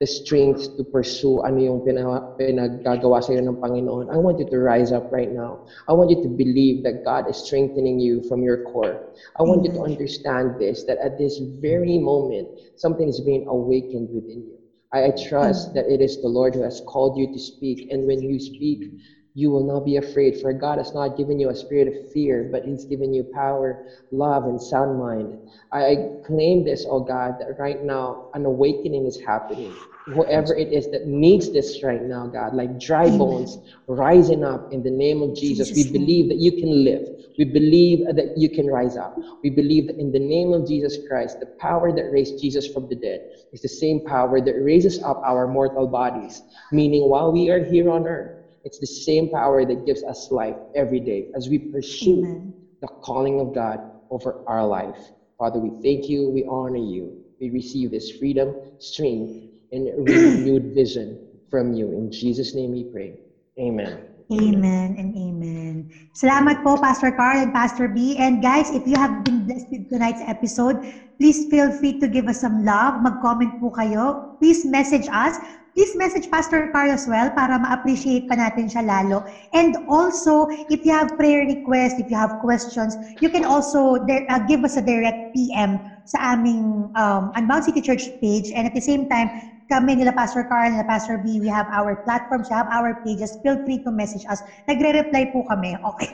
the 0.00 0.06
strength 0.06 0.80
to 0.80 0.82
pursue 0.82 1.44
ano 1.44 1.60
yung 1.60 1.84
pina- 1.84 2.32
pinaggagawa 2.40 3.20
sa 3.20 3.36
iyo 3.36 3.44
ng 3.44 3.60
Panginoon. 3.60 4.08
I 4.08 4.16
want 4.16 4.40
you 4.40 4.48
to 4.48 4.56
rise 4.56 4.96
up 4.96 5.12
right 5.12 5.28
now. 5.28 5.68
I 5.88 5.92
want 5.92 6.08
you 6.08 6.24
to 6.24 6.30
believe 6.32 6.80
that 6.88 7.04
God 7.04 7.28
is 7.28 7.36
strengthening 7.36 8.00
you 8.00 8.24
from 8.24 8.40
your 8.40 8.64
core. 8.64 9.12
I 9.36 9.44
want 9.44 9.60
you 9.60 9.76
to 9.76 9.84
mm-hmm. 9.84 9.92
understand 9.92 10.56
this, 10.56 10.88
that 10.88 10.96
at 11.04 11.20
this 11.20 11.36
very 11.60 12.00
moment, 12.00 12.48
something 12.80 13.12
is 13.12 13.20
being 13.20 13.44
awakened 13.44 14.08
within 14.08 14.40
you. 14.48 14.56
I, 14.88 15.12
I 15.12 15.28
trust 15.28 15.76
mm-hmm. 15.76 15.84
that 15.84 15.92
it 15.92 16.00
is 16.00 16.24
the 16.24 16.32
Lord 16.32 16.56
who 16.56 16.64
has 16.64 16.80
called 16.88 17.20
you 17.20 17.28
to 17.28 17.38
speak. 17.38 17.92
And 17.92 18.08
when 18.08 18.24
you 18.24 18.40
speak, 18.40 18.88
you 19.34 19.50
will 19.50 19.64
not 19.64 19.84
be 19.84 19.96
afraid. 19.96 20.36
For 20.36 20.52
God 20.52 20.78
has 20.78 20.94
not 20.94 21.16
given 21.16 21.38
you 21.38 21.50
a 21.50 21.54
spirit 21.54 21.88
of 21.88 21.94
fear, 22.12 22.44
but 22.44 22.64
He's 22.64 22.84
given 22.84 23.12
you 23.12 23.24
power, 23.32 23.78
love, 24.10 24.46
and 24.46 24.60
sound 24.60 24.96
mind. 24.98 25.34
I, 25.72 25.98
claim 26.24 26.64
this, 26.64 26.86
oh 26.88 27.00
God, 27.00 27.36
that 27.38 27.58
right 27.58 27.80
now 27.80 28.18
an 28.34 28.46
awakening 28.46 29.06
is 29.06 29.18
happening. 29.18 29.74
Whoever 30.06 30.54
it 30.54 30.72
is 30.72 30.88
that 30.88 31.06
needs 31.06 31.50
this 31.50 31.82
right 31.82 32.02
now, 32.02 32.26
God, 32.26 32.54
like 32.54 32.78
dry 32.78 33.10
bones 33.10 33.58
rising 33.88 34.44
up 34.44 34.62
in 34.70 34.82
the 34.82 34.90
name 34.90 35.22
of 35.22 35.34
Jesus. 35.34 35.72
We 35.74 35.82
Jesus' 35.82 35.92
believe 35.92 36.28
that 36.28 36.38
you 36.38 36.52
can 36.52 36.84
live. 36.84 37.02
We 37.38 37.44
believe 37.44 38.00
that 38.12 38.30
you 38.36 38.50
can 38.50 38.66
rise 38.66 38.96
up. 38.96 39.14
We 39.42 39.50
believe 39.50 39.86
that 39.86 39.98
in 39.98 40.10
the 40.12 40.20
name 40.20 40.52
of 40.52 40.66
Jesus 40.66 40.98
Christ, 40.98 41.38
the 41.40 41.48
power 41.60 41.92
that 41.92 42.10
raised 42.10 42.38
Jesus 42.38 42.66
from 42.66 42.86
the 42.88 42.96
dead 42.96 43.20
is 43.52 43.60
the 43.62 43.68
same 43.68 44.00
power 44.00 44.40
that 44.40 44.54
raises 44.60 44.98
up 45.04 45.18
our 45.26 45.46
mortal 45.46 45.86
bodies. 45.86 46.42
Meaning, 46.72 47.08
while 47.08 47.32
we 47.32 47.50
are 47.50 47.60
here 47.60 47.90
on 47.90 48.06
earth, 48.06 48.32
it's 48.64 48.78
the 48.78 48.86
same 48.86 49.28
power 49.28 49.64
that 49.64 49.86
gives 49.86 50.02
us 50.04 50.30
life 50.30 50.56
every 50.74 51.00
day 51.00 51.28
as 51.34 51.48
we 51.48 51.58
pursue 51.58 52.18
Amen. 52.18 52.54
the 52.80 52.88
calling 52.88 53.40
of 53.40 53.54
God 53.54 53.80
over 54.10 54.44
our 54.46 54.66
life. 54.66 54.98
Father, 55.38 55.58
we 55.58 55.70
thank 55.82 56.08
you, 56.08 56.28
we 56.28 56.44
honor 56.44 56.76
you. 56.76 57.24
We 57.40 57.48
receive 57.50 57.90
this 57.90 58.10
freedom, 58.18 58.54
strength, 58.78 59.32
and 59.72 59.88
renewed 59.96 60.74
vision 60.74 61.16
from 61.50 61.72
you. 61.72 61.92
In 61.92 62.12
Jesus' 62.12 62.54
name 62.54 62.72
we 62.72 62.84
pray. 62.84 63.16
Amen. 63.58 64.04
Amen 64.30 64.94
and 64.94 65.10
amen. 65.18 65.90
Salamat 66.14 66.62
po, 66.62 66.78
Pastor 66.78 67.10
Carl 67.10 67.42
and 67.42 67.50
Pastor 67.50 67.90
B. 67.90 68.14
And 68.14 68.38
guys, 68.38 68.70
if 68.70 68.86
you 68.86 68.94
have 68.94 69.26
been 69.26 69.42
blessed 69.42 69.66
with 69.74 69.90
tonight's 69.90 70.22
episode, 70.22 70.78
please 71.18 71.50
feel 71.50 71.74
free 71.74 71.98
to 71.98 72.06
give 72.06 72.30
us 72.30 72.38
some 72.38 72.62
love. 72.62 73.02
Mag-comment 73.02 73.58
po 73.58 73.74
kayo. 73.74 74.38
Please 74.38 74.62
message 74.62 75.10
us. 75.10 75.34
Please 75.74 75.94
message 75.94 76.26
Pastor 76.30 76.66
Carl 76.74 76.90
as 76.90 77.06
well 77.06 77.30
para 77.30 77.54
ma-appreciate 77.58 78.26
pa 78.26 78.34
natin 78.34 78.66
siya 78.66 78.82
lalo. 78.82 79.22
And 79.54 79.78
also, 79.86 80.50
if 80.66 80.82
you 80.82 80.90
have 80.90 81.14
prayer 81.14 81.46
requests, 81.46 82.02
if 82.02 82.10
you 82.10 82.18
have 82.18 82.34
questions, 82.42 82.98
you 83.22 83.30
can 83.30 83.46
also 83.46 83.96
uh, 84.02 84.40
give 84.50 84.66
us 84.66 84.74
a 84.76 84.82
direct 84.82 85.30
PM 85.30 85.78
sa 86.02 86.34
aming 86.34 86.90
um, 86.98 87.30
Unbound 87.38 87.64
City 87.64 87.78
Church 87.80 88.10
page. 88.18 88.50
And 88.50 88.66
at 88.66 88.74
the 88.74 88.82
same 88.82 89.06
time, 89.06 89.30
kami 89.70 90.02
nila 90.02 90.10
Pastor 90.10 90.42
Carl, 90.42 90.74
nila 90.74 90.82
Pastor 90.82 91.14
B, 91.22 91.38
we 91.38 91.46
have 91.46 91.70
our 91.70 91.94
platforms, 92.02 92.50
we 92.50 92.58
have 92.58 92.66
our 92.74 92.98
pages. 93.06 93.38
Feel 93.38 93.54
free 93.62 93.78
to 93.86 93.94
message 93.94 94.26
us. 94.26 94.42
Nagre-reply 94.66 95.30
po 95.30 95.46
kami. 95.46 95.78
Okay. 95.90 96.10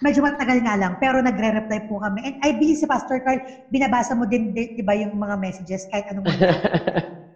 Medyo 0.00 0.24
matagal 0.24 0.64
nga 0.64 0.80
lang, 0.80 0.96
pero 0.96 1.20
nagre-reply 1.20 1.84
po 1.84 2.00
kami. 2.00 2.24
And 2.24 2.34
I 2.40 2.56
believe 2.56 2.80
si 2.80 2.88
Pastor 2.88 3.20
Carl, 3.20 3.44
binabasa 3.68 4.16
mo 4.16 4.24
din, 4.24 4.48
di, 4.48 4.72
di 4.72 4.80
ba, 4.80 4.96
yung 4.96 5.12
mga 5.12 5.36
messages 5.36 5.84
kahit 5.84 6.08
anong 6.08 6.24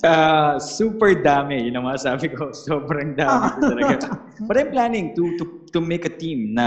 Ah, 0.00 0.56
super 0.56 1.12
dami. 1.18 1.68
Yun 1.68 1.82
ang 1.82 1.86
masasabi 1.90 2.30
ko. 2.32 2.48
Sobrang 2.66 3.12
dami 3.12 3.52
ko 3.52 3.60
talaga. 3.68 3.96
But 4.48 4.56
I'm 4.56 4.70
planning 4.70 5.10
to, 5.14 5.22
to, 5.38 5.44
to 5.74 5.78
make 5.82 6.06
a 6.06 6.12
team 6.14 6.54
na 6.54 6.62